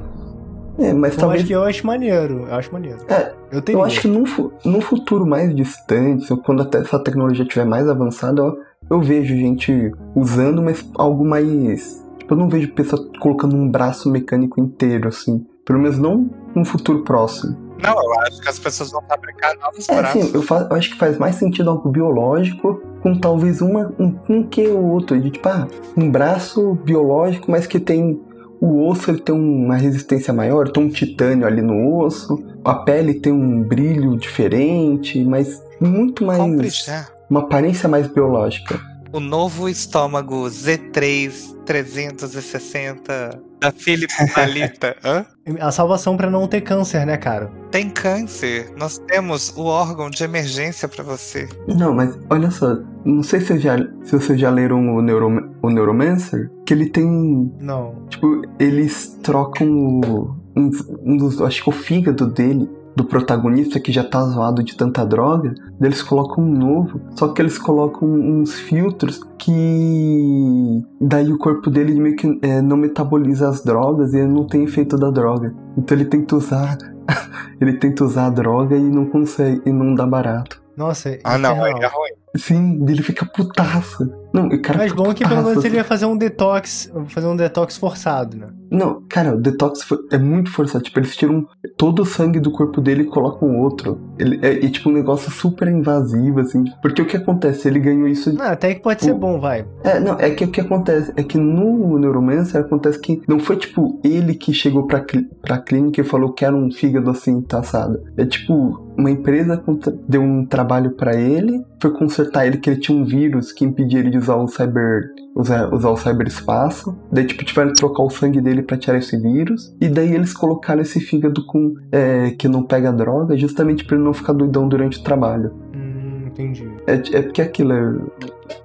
É, 0.78 0.92
mas 0.92 1.14
Eu 1.14 1.20
talvez. 1.20 1.40
acho 1.42 1.46
que 1.46 1.54
eu 1.54 1.62
acho 1.62 1.86
maneiro, 1.86 2.46
eu 2.48 2.54
acho 2.54 2.72
maneiro. 2.72 2.98
É, 3.08 3.32
eu 3.52 3.62
teria. 3.62 3.78
Eu 3.80 3.84
acho 3.84 4.00
que 4.00 4.08
num, 4.08 4.24
num 4.64 4.80
futuro 4.80 5.24
mais 5.24 5.54
distante, 5.54 6.32
ou 6.32 6.38
quando 6.42 6.62
até 6.62 6.78
essa 6.78 6.98
tecnologia 6.98 7.44
estiver 7.44 7.64
mais 7.64 7.88
avançada, 7.88 8.42
eu, 8.42 8.56
eu 8.90 9.00
vejo 9.00 9.36
gente 9.36 9.92
usando, 10.16 10.60
mas 10.60 10.84
algo 10.98 11.24
mais. 11.24 12.02
Tipo, 12.18 12.34
eu 12.34 12.38
não 12.38 12.48
vejo 12.48 12.72
pessoa 12.72 13.00
colocando 13.20 13.54
um 13.54 13.70
braço 13.70 14.10
mecânico 14.10 14.60
inteiro, 14.60 15.08
assim. 15.08 15.46
Pelo 15.64 15.78
menos 15.78 15.96
não 15.98 16.28
num 16.56 16.64
futuro 16.64 17.04
próximo. 17.04 17.56
Não, 17.82 17.92
eu 18.02 18.20
acho 18.20 18.40
que 18.40 18.48
as 18.48 18.58
pessoas 18.58 18.90
vão 18.90 19.02
fabricar 19.08 19.54
novos 19.58 19.88
É, 19.88 19.96
braços. 19.96 20.22
assim, 20.22 20.30
eu, 20.34 20.42
fa- 20.42 20.66
eu 20.70 20.76
acho 20.76 20.90
que 20.90 20.96
faz 20.98 21.18
mais 21.18 21.34
sentido 21.36 21.70
algo 21.70 21.88
biológico 21.90 22.80
com 23.02 23.14
talvez 23.18 23.60
uma, 23.60 23.92
um, 23.98 24.16
um 24.28 24.42
que 24.42 24.66
ou 24.68 24.82
outro. 24.92 25.20
De, 25.20 25.30
tipo, 25.30 25.48
ah, 25.48 25.66
um 25.96 26.10
braço 26.10 26.74
biológico, 26.84 27.50
mas 27.50 27.66
que 27.66 27.78
tem. 27.80 28.20
O 28.60 28.88
osso 28.88 29.10
ele 29.10 29.20
tem 29.20 29.34
uma 29.34 29.76
resistência 29.76 30.32
maior, 30.32 30.70
tem 30.70 30.82
um 30.84 30.88
titânio 30.88 31.46
ali 31.46 31.60
no 31.60 31.98
osso. 31.98 32.42
A 32.64 32.74
pele 32.76 33.14
tem 33.14 33.30
um 33.32 33.62
brilho 33.62 34.16
diferente, 34.16 35.22
mas 35.22 35.62
muito 35.80 36.24
mais. 36.24 36.38
Compre 36.38 36.70
já. 36.70 37.06
Uma 37.28 37.40
aparência 37.40 37.88
mais 37.88 38.06
biológica. 38.06 38.80
O 39.12 39.20
novo 39.20 39.68
estômago 39.68 40.44
Z3 40.44 41.54
360 41.64 43.40
da 43.64 43.72
Philip 43.72 44.12
Malita. 44.36 44.96
Hã? 45.04 45.24
A 45.60 45.70
salvação 45.70 46.16
pra 46.16 46.30
não 46.30 46.46
ter 46.46 46.62
câncer, 46.62 47.06
né, 47.06 47.16
cara? 47.16 47.50
Tem 47.70 47.90
câncer. 47.90 48.72
Nós 48.76 48.98
temos 49.06 49.54
o 49.56 49.64
órgão 49.64 50.08
de 50.08 50.24
emergência 50.24 50.88
pra 50.88 51.02
você. 51.02 51.48
Não, 51.68 51.94
mas 51.94 52.18
olha 52.30 52.50
só, 52.50 52.78
não 53.04 53.22
sei 53.22 53.40
se, 53.40 53.46
vocês 53.46 53.62
já, 53.62 53.76
se 54.04 54.12
vocês 54.12 54.40
já 54.40 54.50
leram 54.50 54.96
o, 54.96 55.02
Neuro, 55.02 55.54
o 55.62 55.70
Neuromancer, 55.70 56.50
que 56.64 56.72
ele 56.72 56.88
tem 56.88 57.52
Não. 57.60 58.06
Tipo, 58.08 58.42
eles 58.58 59.18
trocam 59.22 59.68
o, 59.68 60.36
um, 60.56 60.70
um 61.04 61.16
dos. 61.16 61.40
Acho 61.40 61.62
que 61.64 61.68
o 61.68 61.72
fígado 61.72 62.26
dele, 62.26 62.68
do 62.96 63.04
protagonista, 63.04 63.80
que 63.80 63.92
já 63.92 64.04
tá 64.04 64.22
zoado 64.24 64.62
de 64.62 64.76
tanta 64.76 65.04
droga, 65.04 65.54
eles 65.80 66.02
colocam 66.02 66.44
um 66.44 66.50
novo, 66.50 67.00
só 67.16 67.28
que 67.28 67.42
eles 67.42 67.58
colocam 67.58 68.08
uns 68.08 68.54
filtros 68.54 69.20
que. 69.38 70.82
Daí 71.00 71.32
o 71.32 71.38
corpo 71.38 71.70
dele 71.70 71.98
meio 72.00 72.16
que 72.16 72.38
é, 72.42 72.62
não 72.62 72.76
metaboliza 72.76 73.48
as 73.48 73.62
drogas 73.62 74.14
e 74.14 74.18
ele 74.18 74.28
não 74.28 74.46
tem 74.46 74.64
efeito 74.64 74.96
da 74.96 75.10
droga. 75.10 75.54
Então 75.76 75.96
ele 75.96 76.04
tenta 76.04 76.36
usar. 76.36 76.78
ele 77.60 77.74
tenta 77.74 78.04
usar 78.04 78.26
a 78.26 78.30
droga 78.30 78.76
e 78.76 78.82
não 78.82 79.06
consegue, 79.06 79.60
e 79.66 79.72
não 79.72 79.94
dá 79.94 80.06
barato. 80.06 80.62
Nossa, 80.76 81.18
Ah, 81.22 81.38
não, 81.38 81.62
aí 81.62 81.72
é 81.72 81.86
ruim. 81.86 82.23
Sim, 82.36 82.84
ele 82.88 83.02
fica 83.02 83.24
putaço. 83.24 84.10
Não, 84.32 84.48
o 84.48 84.60
cara 84.60 84.78
Mas 84.78 84.92
bom 84.92 85.14
que 85.14 85.22
pelo 85.26 85.42
menos 85.44 85.58
assim. 85.58 85.68
ele 85.68 85.76
ia 85.76 85.84
fazer 85.84 86.06
um 86.06 86.16
detox, 86.16 86.90
fazer 87.06 87.28
um 87.28 87.36
detox 87.36 87.76
forçado, 87.76 88.36
né? 88.36 88.48
Não, 88.68 89.00
cara, 89.08 89.36
o 89.36 89.40
detox 89.40 89.86
é 90.10 90.18
muito 90.18 90.50
forçado. 90.50 90.82
Tipo, 90.82 90.98
eles 90.98 91.14
tiram 91.16 91.46
todo 91.76 92.02
o 92.02 92.04
sangue 92.04 92.40
do 92.40 92.50
corpo 92.50 92.80
dele 92.80 93.02
e 93.02 93.06
colocam 93.06 93.60
outro. 93.60 94.00
Ele, 94.18 94.40
é, 94.42 94.64
é, 94.64 94.68
tipo 94.68 94.88
um 94.90 94.92
negócio 94.92 95.30
super 95.30 95.68
invasivo, 95.68 96.40
assim. 96.40 96.64
Porque 96.82 97.00
o 97.00 97.06
que 97.06 97.16
acontece? 97.16 97.68
Ele 97.68 97.78
ganhou 97.78 98.08
isso. 98.08 98.34
Ah, 98.40 98.50
até 98.50 98.74
que 98.74 98.82
pode 98.82 99.04
ser 99.04 99.14
bom, 99.14 99.38
vai. 99.38 99.64
É, 99.84 100.00
não, 100.00 100.18
é 100.18 100.30
que 100.30 100.44
o 100.44 100.48
que 100.50 100.60
acontece 100.60 101.12
é 101.16 101.22
que 101.22 101.38
no 101.38 101.96
Neuromancer 101.96 102.60
acontece 102.60 102.98
que 102.98 103.22
não 103.28 103.38
foi 103.38 103.56
tipo 103.56 104.00
ele 104.02 104.34
que 104.34 104.52
chegou 104.52 104.88
pra, 104.88 104.98
clí- 105.00 105.28
pra 105.40 105.58
clínica 105.58 106.00
e 106.00 106.04
falou 106.04 106.32
que 106.32 106.44
era 106.44 106.56
um 106.56 106.72
fígado 106.72 107.08
assim, 107.10 107.40
taçado. 107.42 108.02
É 108.16 108.26
tipo, 108.26 108.82
uma 108.98 109.10
empresa 109.12 109.56
contra- 109.56 109.94
deu 110.08 110.22
um 110.22 110.44
trabalho 110.44 110.90
pra 110.96 111.14
ele, 111.14 111.62
foi 111.80 111.92
consertar 112.24 112.46
ele 112.46 112.58
que 112.58 112.70
ele 112.70 112.80
tinha 112.80 112.96
um 112.96 113.04
vírus 113.04 113.52
que 113.52 113.64
impedia 113.64 114.00
ele 114.00 114.10
de 114.10 114.18
usar 114.18 114.36
o 114.36 114.48
cyber. 114.48 115.10
usar, 115.34 115.72
usar 115.72 115.90
o 115.90 115.96
cyberespaço. 115.96 116.96
Daí, 117.10 117.26
tipo, 117.26 117.44
tiveram 117.44 117.72
que 117.72 117.80
trocar 117.80 118.02
o 118.02 118.10
sangue 118.10 118.40
dele 118.40 118.62
pra 118.62 118.76
tirar 118.76 118.98
esse 118.98 119.16
vírus. 119.16 119.74
E 119.80 119.88
daí 119.88 120.14
eles 120.14 120.32
colocaram 120.32 120.82
esse 120.82 121.00
fígado 121.00 121.44
com. 121.46 121.74
é, 121.92 122.30
que 122.32 122.48
não 122.48 122.62
pega 122.62 122.92
droga, 122.92 123.36
justamente 123.36 123.84
pra 123.84 123.96
ele 123.96 124.04
não 124.04 124.14
ficar 124.14 124.32
doidão 124.32 124.68
durante 124.68 124.98
o 124.98 125.02
trabalho. 125.02 125.52
Hum, 125.74 126.26
entendi. 126.26 126.68
É, 126.86 126.94
é 126.94 127.22
porque 127.22 127.42
aquilo 127.42 127.72
é. 127.72 127.94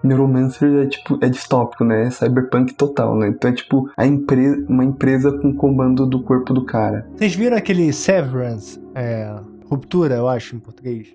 Neuromancer 0.03 0.85
é 0.85 0.87
tipo, 0.87 1.17
é 1.21 1.29
distópico, 1.29 1.83
né? 1.83 2.03
É 2.03 2.09
cyberpunk 2.09 2.73
total, 2.73 3.17
né? 3.17 3.29
Então 3.29 3.49
é 3.49 3.53
tipo 3.53 3.89
a 3.95 4.05
empresa, 4.05 4.65
uma 4.67 4.83
empresa 4.83 5.31
com 5.39 5.53
comando 5.53 6.05
do 6.05 6.21
corpo 6.21 6.53
do 6.53 6.65
cara. 6.65 7.07
Vocês 7.15 7.35
viram 7.35 7.57
aquele 7.57 7.91
Severance? 7.93 8.79
É. 8.93 9.33
Ruptura, 9.69 10.15
eu 10.15 10.27
acho, 10.27 10.55
em 10.55 10.59
português. 10.59 11.07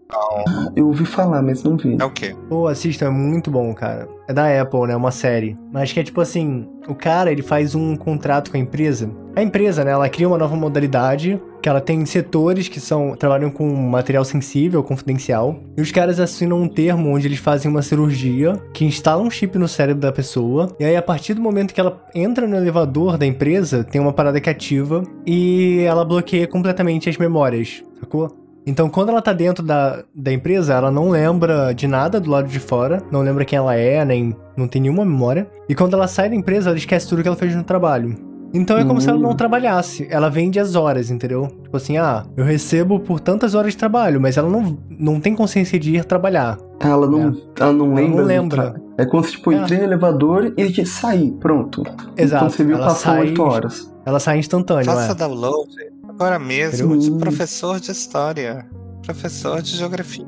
Eu 0.76 0.86
ouvi 0.86 1.04
falar, 1.04 1.42
mas 1.42 1.62
não 1.64 1.76
vi. 1.76 1.96
É 2.00 2.04
o 2.04 2.10
quê? 2.10 2.36
Pô, 2.48 2.68
assistam, 2.68 3.06
é 3.06 3.10
muito 3.10 3.50
bom, 3.50 3.74
cara. 3.74 4.08
É 4.28 4.32
da 4.32 4.60
Apple, 4.60 4.86
né? 4.86 4.96
Uma 4.96 5.10
série. 5.10 5.58
Mas 5.72 5.92
que 5.92 5.98
é 5.98 6.04
tipo 6.04 6.20
assim: 6.20 6.68
o 6.88 6.94
cara, 6.94 7.32
ele 7.32 7.42
faz 7.42 7.74
um 7.74 7.96
contrato 7.96 8.50
com 8.50 8.56
a 8.56 8.60
empresa. 8.60 9.10
A 9.34 9.42
empresa, 9.42 9.84
né? 9.84 9.90
Ela 9.90 10.08
cria 10.08 10.28
uma 10.28 10.38
nova 10.38 10.54
modalidade. 10.54 11.40
Que 11.60 11.68
ela 11.68 11.80
tem 11.80 12.04
setores 12.04 12.68
que 12.68 12.78
são 12.78 13.16
trabalham 13.16 13.50
com 13.50 13.66
material 13.74 14.22
sensível, 14.24 14.82
confidencial. 14.82 15.58
E 15.76 15.80
os 15.80 15.90
caras 15.90 16.20
assinam 16.20 16.60
um 16.60 16.68
termo 16.68 17.10
onde 17.10 17.26
eles 17.26 17.38
fazem 17.38 17.70
uma 17.70 17.80
cirurgia 17.80 18.52
que 18.74 18.84
instala 18.84 19.22
um 19.22 19.30
chip 19.30 19.58
no 19.58 19.66
cérebro 19.66 20.02
da 20.02 20.12
pessoa. 20.12 20.76
E 20.78 20.84
aí, 20.84 20.94
a 20.94 21.02
partir 21.02 21.32
do 21.32 21.40
momento 21.40 21.72
que 21.72 21.80
ela 21.80 22.02
entra 22.14 22.46
no 22.46 22.54
elevador 22.56 23.16
da 23.16 23.26
empresa, 23.26 23.82
tem 23.82 24.00
uma 24.00 24.12
parada 24.12 24.40
que 24.40 24.50
ativa. 24.50 25.02
E 25.26 25.80
ela 25.80 26.04
bloqueia 26.04 26.46
completamente 26.46 27.08
as 27.08 27.16
memórias, 27.16 27.82
sacou? 27.98 28.43
Então, 28.66 28.88
quando 28.88 29.10
ela 29.10 29.20
tá 29.20 29.32
dentro 29.32 29.62
da, 29.62 30.04
da 30.14 30.32
empresa, 30.32 30.72
ela 30.74 30.90
não 30.90 31.10
lembra 31.10 31.72
de 31.74 31.86
nada 31.86 32.18
do 32.18 32.30
lado 32.30 32.48
de 32.48 32.58
fora, 32.58 33.02
não 33.10 33.20
lembra 33.20 33.44
quem 33.44 33.58
ela 33.58 33.74
é, 33.74 34.04
nem 34.04 34.34
não 34.56 34.66
tem 34.66 34.80
nenhuma 34.80 35.04
memória. 35.04 35.46
E 35.68 35.74
quando 35.74 35.94
ela 35.94 36.08
sai 36.08 36.30
da 36.30 36.34
empresa, 36.34 36.70
ela 36.70 36.78
esquece 36.78 37.06
tudo 37.06 37.22
que 37.22 37.28
ela 37.28 37.36
fez 37.36 37.54
no 37.54 37.62
trabalho. 37.62 38.33
Então 38.54 38.78
é 38.78 38.84
como 38.84 39.00
se 39.00 39.08
ela 39.08 39.18
não 39.18 39.30
Hum. 39.30 39.36
trabalhasse. 39.36 40.06
Ela 40.08 40.30
vende 40.30 40.60
as 40.60 40.76
horas, 40.76 41.10
entendeu? 41.10 41.48
Tipo 41.64 41.76
assim, 41.76 41.96
ah, 41.98 42.24
eu 42.36 42.44
recebo 42.44 43.00
por 43.00 43.18
tantas 43.18 43.54
horas 43.54 43.72
de 43.72 43.76
trabalho, 43.78 44.20
mas 44.20 44.36
ela 44.36 44.48
não, 44.48 44.78
não 44.88 45.18
tem 45.20 45.34
consciência 45.34 45.78
de 45.78 45.96
ir 45.96 46.04
trabalhar. 46.04 46.56
Ela 46.78 47.06
não, 47.08 47.36
ela 47.58 47.72
não 47.72 47.86
Ela 47.86 47.94
lembra. 47.96 48.16
não 48.20 48.24
lembra. 48.24 48.70
tra- 48.70 48.80
É 48.96 49.04
como 49.04 49.24
se 49.24 49.32
tipo, 49.32 49.50
É. 49.50 49.56
entrei 49.56 49.78
no 49.78 49.84
elevador 49.84 50.54
e 50.56 50.68
de 50.68 50.86
sair, 50.86 51.32
pronto. 51.32 51.82
Exato. 52.16 52.44
Então 52.44 52.50
você 52.50 52.64
viu 52.64 52.76
ela 52.76 52.86
passar 52.86 53.10
sai, 53.16 53.20
oito 53.22 53.42
horas. 53.42 53.92
Ela 54.06 54.20
sai 54.20 54.38
instantâneo, 54.38 54.84
Faça 54.84 55.10
é. 55.12 55.14
download 55.16 55.68
agora 56.08 56.38
mesmo 56.38 56.96
de 56.96 57.10
professor 57.10 57.80
de 57.80 57.90
história, 57.90 58.64
professor 59.04 59.60
de 59.60 59.76
geografia. 59.76 60.24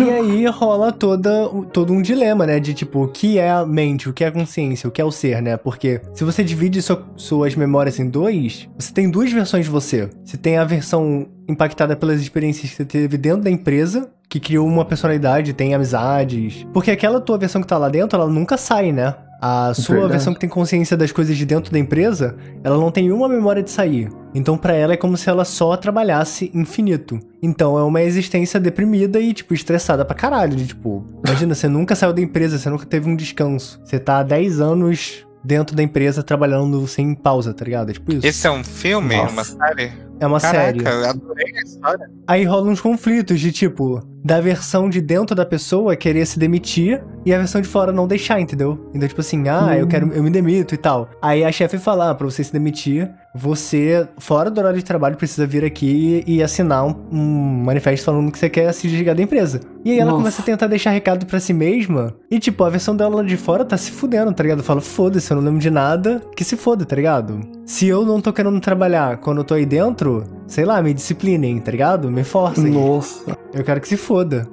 E 0.00 0.10
aí 0.10 0.46
rola 0.46 0.90
toda, 0.92 1.30
todo 1.72 1.92
um 1.92 2.02
dilema, 2.02 2.46
né? 2.46 2.58
De 2.58 2.74
tipo, 2.74 3.04
o 3.04 3.08
que 3.08 3.38
é 3.38 3.50
a 3.50 3.64
mente, 3.64 4.08
o 4.08 4.12
que 4.12 4.24
é 4.24 4.28
a 4.28 4.32
consciência, 4.32 4.88
o 4.88 4.92
que 4.92 5.00
é 5.00 5.04
o 5.04 5.10
ser, 5.12 5.40
né? 5.42 5.56
Porque 5.56 6.00
se 6.12 6.24
você 6.24 6.42
divide 6.42 6.80
sua- 6.82 7.04
suas 7.16 7.54
memórias 7.54 7.98
em 7.98 8.08
dois, 8.08 8.68
você 8.78 8.92
tem 8.92 9.10
duas 9.10 9.30
versões 9.32 9.64
de 9.66 9.70
você. 9.70 10.08
Você 10.24 10.36
tem 10.36 10.56
a 10.58 10.64
versão 10.64 11.26
impactada 11.48 11.94
pelas 11.96 12.20
experiências 12.20 12.70
que 12.70 12.76
você 12.76 12.84
teve 12.84 13.16
dentro 13.16 13.42
da 13.42 13.50
empresa, 13.50 14.08
que 14.28 14.40
criou 14.40 14.66
uma 14.66 14.84
personalidade, 14.84 15.52
tem 15.52 15.74
amizades. 15.74 16.66
Porque 16.72 16.90
aquela 16.90 17.20
tua 17.20 17.38
versão 17.38 17.60
que 17.60 17.68
tá 17.68 17.78
lá 17.78 17.88
dentro, 17.88 18.18
ela 18.20 18.28
nunca 18.30 18.56
sai, 18.56 18.90
né? 18.92 19.14
A 19.46 19.74
sua 19.74 19.96
Verdade. 19.96 20.12
versão 20.12 20.32
que 20.32 20.40
tem 20.40 20.48
consciência 20.48 20.96
das 20.96 21.12
coisas 21.12 21.36
de 21.36 21.44
dentro 21.44 21.70
da 21.70 21.78
empresa, 21.78 22.34
ela 22.62 22.78
não 22.78 22.90
tem 22.90 23.12
uma 23.12 23.28
memória 23.28 23.62
de 23.62 23.70
sair. 23.70 24.10
Então, 24.34 24.56
pra 24.56 24.72
ela 24.72 24.94
é 24.94 24.96
como 24.96 25.18
se 25.18 25.28
ela 25.28 25.44
só 25.44 25.76
trabalhasse 25.76 26.50
infinito. 26.54 27.20
Então, 27.42 27.78
é 27.78 27.82
uma 27.82 28.00
existência 28.00 28.58
deprimida 28.58 29.20
e, 29.20 29.34
tipo, 29.34 29.52
estressada 29.52 30.02
pra 30.02 30.14
caralho. 30.14 30.56
De, 30.56 30.68
tipo, 30.68 31.04
imagina, 31.22 31.54
você 31.54 31.68
nunca 31.68 31.94
saiu 31.94 32.14
da 32.14 32.22
empresa, 32.22 32.58
você 32.58 32.70
nunca 32.70 32.86
teve 32.86 33.06
um 33.06 33.14
descanso. 33.14 33.78
Você 33.84 33.98
tá 33.98 34.20
há 34.20 34.22
10 34.22 34.62
anos 34.62 35.26
dentro 35.44 35.76
da 35.76 35.82
empresa 35.82 36.22
trabalhando 36.22 36.88
sem 36.88 37.14
pausa, 37.14 37.52
tá 37.52 37.66
ligado? 37.66 37.90
É 37.90 37.92
tipo 37.92 38.14
isso. 38.14 38.26
Esse 38.26 38.46
é 38.46 38.50
um 38.50 38.64
filme, 38.64 39.14
Nossa. 39.14 39.32
uma 39.32 39.44
série? 39.44 39.92
É 40.20 40.26
uma 40.26 40.40
Caraca, 40.40 40.64
série. 40.64 40.84
eu 40.84 41.10
adorei 41.10 41.52
a 41.58 41.62
história. 41.62 42.10
Aí 42.26 42.44
rolam 42.44 42.72
uns 42.72 42.80
conflitos 42.80 43.40
de 43.40 43.50
tipo, 43.52 44.00
da 44.24 44.40
versão 44.40 44.88
de 44.88 45.00
dentro 45.00 45.34
da 45.34 45.44
pessoa 45.44 45.96
querer 45.96 46.24
se 46.24 46.38
demitir 46.38 47.02
e 47.26 47.34
a 47.34 47.38
versão 47.38 47.60
de 47.60 47.66
fora 47.68 47.92
não 47.92 48.06
deixar, 48.06 48.40
entendeu? 48.40 48.88
Então, 48.94 49.08
tipo 49.08 49.20
assim, 49.20 49.48
ah, 49.48 49.76
eu 49.76 49.84
Hum. 49.84 49.88
quero, 49.88 50.12
eu 50.12 50.22
me 50.22 50.30
demito 50.30 50.74
e 50.74 50.78
tal. 50.78 51.10
Aí 51.20 51.44
a 51.44 51.50
chefe 51.52 51.78
fala, 51.78 52.10
ah, 52.10 52.14
pra 52.14 52.24
você 52.26 52.42
se 52.44 52.52
demitir, 52.52 53.10
você, 53.34 54.08
fora 54.18 54.50
do 54.50 54.58
horário 54.58 54.78
de 54.78 54.84
trabalho, 54.84 55.16
precisa 55.16 55.46
vir 55.46 55.64
aqui 55.64 56.22
e, 56.26 56.36
e 56.36 56.42
assinar 56.42 56.86
um, 56.86 56.94
um 57.12 57.62
manifesto 57.64 58.06
falando 58.06 58.30
que 58.30 58.38
você 58.38 58.48
quer 58.48 58.72
se 58.72 58.86
desligar 58.88 59.14
da 59.16 59.22
empresa. 59.22 59.60
E 59.84 59.90
aí 59.90 59.98
ela 59.98 60.10
Nossa. 60.12 60.22
começa 60.22 60.42
a 60.42 60.44
tentar 60.44 60.68
deixar 60.68 60.90
recado 60.90 61.26
pra 61.26 61.40
si 61.40 61.52
mesma. 61.52 62.14
E, 62.30 62.38
tipo, 62.38 62.62
a 62.64 62.70
versão 62.70 62.96
dela 62.96 63.16
lá 63.16 63.22
de 63.22 63.36
fora 63.36 63.64
tá 63.64 63.76
se 63.76 63.90
fudendo, 63.90 64.32
tá 64.32 64.42
ligado? 64.42 64.62
Fala, 64.62 64.80
foda-se, 64.80 65.30
eu 65.30 65.36
não 65.36 65.44
lembro 65.44 65.60
de 65.60 65.70
nada, 65.70 66.22
que 66.36 66.44
se 66.44 66.56
foda, 66.56 66.84
tá 66.86 66.94
ligado? 66.96 67.40
Se 67.66 67.88
eu 67.88 68.04
não 68.04 68.20
tô 68.20 68.32
querendo 68.32 68.60
trabalhar 68.60 69.16
quando 69.18 69.38
eu 69.38 69.44
tô 69.44 69.54
aí 69.54 69.64
dentro, 69.64 70.24
sei 70.46 70.64
lá, 70.66 70.82
me 70.82 70.92
disciplinem, 70.92 71.58
tá 71.58 71.70
ligado? 71.70 72.10
Me 72.10 72.22
forcem. 72.22 72.70
Nossa. 72.70 73.36
Eu 73.54 73.64
quero 73.64 73.80
que 73.80 73.88
se 73.88 73.96
foda. 73.96 74.46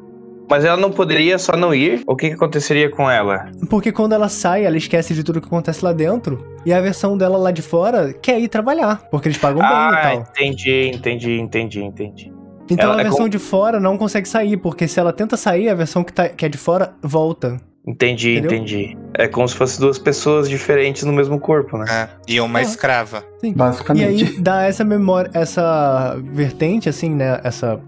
Mas 0.49 0.65
ela 0.65 0.77
não 0.77 0.91
poderia 0.91 1.38
só 1.38 1.55
não 1.55 1.73
ir? 1.73 2.03
O 2.07 2.15
que, 2.15 2.29
que 2.29 2.35
aconteceria 2.35 2.89
com 2.89 3.09
ela? 3.09 3.49
Porque 3.69 3.91
quando 3.91 4.13
ela 4.13 4.27
sai, 4.27 4.65
ela 4.65 4.77
esquece 4.77 5.13
de 5.13 5.23
tudo 5.23 5.39
que 5.41 5.47
acontece 5.47 5.83
lá 5.83 5.93
dentro. 5.93 6.45
E 6.65 6.73
a 6.73 6.79
versão 6.81 7.17
dela 7.17 7.38
lá 7.38 7.51
de 7.51 7.61
fora 7.61 8.13
quer 8.13 8.39
ir 8.39 8.47
trabalhar. 8.47 9.01
Porque 9.09 9.27
eles 9.27 9.38
pagam 9.38 9.61
bem 9.61 9.69
e 9.69 9.73
ah, 9.73 10.01
tal. 10.01 10.13
entendi, 10.21 10.91
entendi, 10.93 11.39
entendi, 11.39 11.83
entendi. 11.83 12.33
Então 12.69 12.91
ela 12.91 12.97
a 12.97 13.01
é 13.01 13.03
versão 13.03 13.19
como- 13.19 13.29
de 13.29 13.39
fora 13.39 13.79
não 13.79 13.97
consegue 13.97 14.27
sair. 14.27 14.57
Porque 14.57 14.88
se 14.88 14.99
ela 14.99 15.13
tenta 15.13 15.35
sair, 15.38 15.69
a 15.69 15.75
versão 15.75 16.03
que, 16.03 16.11
tá, 16.13 16.27
que 16.29 16.45
é 16.45 16.49
de 16.49 16.57
fora 16.57 16.95
volta. 17.01 17.57
Entendi, 17.85 18.37
Entendeu? 18.37 18.57
entendi. 18.57 18.97
É 19.15 19.27
como 19.27 19.47
se 19.47 19.55
fossem 19.55 19.79
duas 19.79 19.97
pessoas 19.97 20.47
diferentes 20.47 21.03
no 21.03 21.11
mesmo 21.11 21.39
corpo, 21.39 21.77
né? 21.77 21.85
É, 21.89 22.09
e 22.27 22.39
uma 22.39 22.59
Ah. 22.59 22.61
escrava. 22.61 23.23
E 23.41 23.51
Basicamente. 23.53 24.23
aí 24.25 24.39
dá 24.39 24.63
essa 24.65 24.83
memória, 24.83 25.31
essa 25.33 26.15
vertente, 26.31 26.87
assim, 26.87 27.09
né? 27.13 27.39
Essa. 27.43 27.79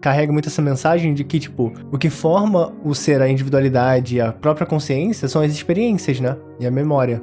Carrega 0.00 0.32
muito 0.32 0.48
essa 0.48 0.62
mensagem 0.62 1.12
de 1.12 1.24
que, 1.24 1.38
tipo, 1.38 1.72
o 1.92 1.98
que 1.98 2.08
forma 2.08 2.72
o 2.82 2.94
ser, 2.94 3.20
a 3.20 3.28
individualidade 3.28 4.16
e 4.16 4.20
a 4.20 4.32
própria 4.32 4.66
consciência 4.66 5.28
são 5.28 5.42
as 5.42 5.52
experiências, 5.52 6.18
né? 6.20 6.36
E 6.58 6.66
a 6.66 6.70
memória. 6.70 7.20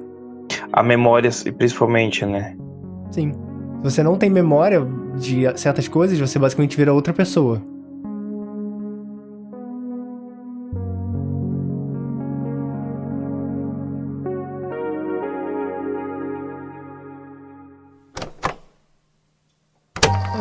A 0.72 0.84
memória, 0.84 1.30
principalmente, 1.58 2.24
né? 2.26 2.56
Sim. 3.12 3.32
Se 3.32 3.84
você 3.84 4.04
não 4.04 4.16
tem 4.16 4.30
memória 4.30 4.86
de 5.18 5.52
certas 5.60 5.88
coisas, 5.88 6.20
você 6.20 6.38
basicamente 6.38 6.78
vira 6.78 6.94
outra 6.94 7.14
pessoa. 7.14 7.62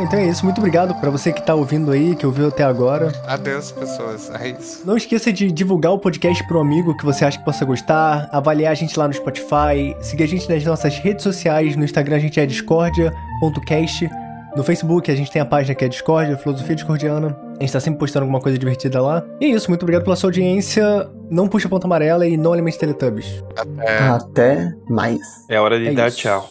Então 0.06 0.20
é 0.20 0.26
isso, 0.28 0.44
muito 0.44 0.58
obrigado 0.58 0.94
pra 1.00 1.10
você 1.10 1.32
que 1.32 1.42
tá 1.44 1.52
ouvindo 1.54 1.90
aí, 1.90 2.14
que 2.14 2.24
ouviu 2.24 2.46
até 2.46 2.62
agora. 2.62 3.12
Adeus, 3.26 3.72
pessoas. 3.72 4.30
É 4.40 4.48
isso. 4.50 4.82
Não 4.86 4.96
esqueça 4.96 5.32
de 5.32 5.50
divulgar 5.50 5.92
o 5.92 5.98
podcast 5.98 6.46
pro 6.46 6.60
amigo 6.60 6.96
que 6.96 7.04
você 7.04 7.24
acha 7.24 7.36
que 7.38 7.44
possa 7.44 7.64
gostar, 7.64 8.28
avaliar 8.30 8.70
a 8.70 8.74
gente 8.74 8.96
lá 8.96 9.08
no 9.08 9.14
Spotify, 9.14 9.96
seguir 10.00 10.22
a 10.22 10.28
gente 10.28 10.48
nas 10.48 10.64
nossas 10.64 10.96
redes 10.98 11.24
sociais, 11.24 11.74
no 11.74 11.84
Instagram 11.84 12.16
a 12.16 12.20
gente 12.20 12.38
é 12.38 12.46
discordia.cast, 12.46 14.08
no 14.56 14.62
Facebook 14.62 15.10
a 15.10 15.16
gente 15.16 15.30
tem 15.30 15.42
a 15.42 15.44
página 15.44 15.74
que 15.74 15.84
é 15.84 15.88
Discordia, 15.88 16.36
Filosofia 16.38 16.76
Discordiana, 16.76 17.36
a 17.58 17.60
gente 17.60 17.72
tá 17.72 17.80
sempre 17.80 17.98
postando 17.98 18.22
alguma 18.24 18.40
coisa 18.40 18.56
divertida 18.56 19.02
lá. 19.02 19.24
E 19.40 19.46
é 19.46 19.48
isso, 19.48 19.68
muito 19.68 19.82
obrigado 19.82 20.04
pela 20.04 20.14
sua 20.14 20.28
audiência, 20.28 21.10
não 21.28 21.48
puxa 21.48 21.66
a 21.66 21.70
ponta 21.70 21.86
amarela 21.86 22.26
e 22.26 22.36
não 22.36 22.52
alimente 22.52 22.78
Teletubbies. 22.78 23.42
Até. 23.58 23.98
Até 24.08 24.72
mais. 24.88 25.20
É 25.48 25.60
hora 25.60 25.78
de 25.80 25.88
É 25.88 25.92
dar 25.92 26.08
isso. 26.08 26.18
tchau. 26.18 26.48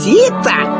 visita. 0.00 0.70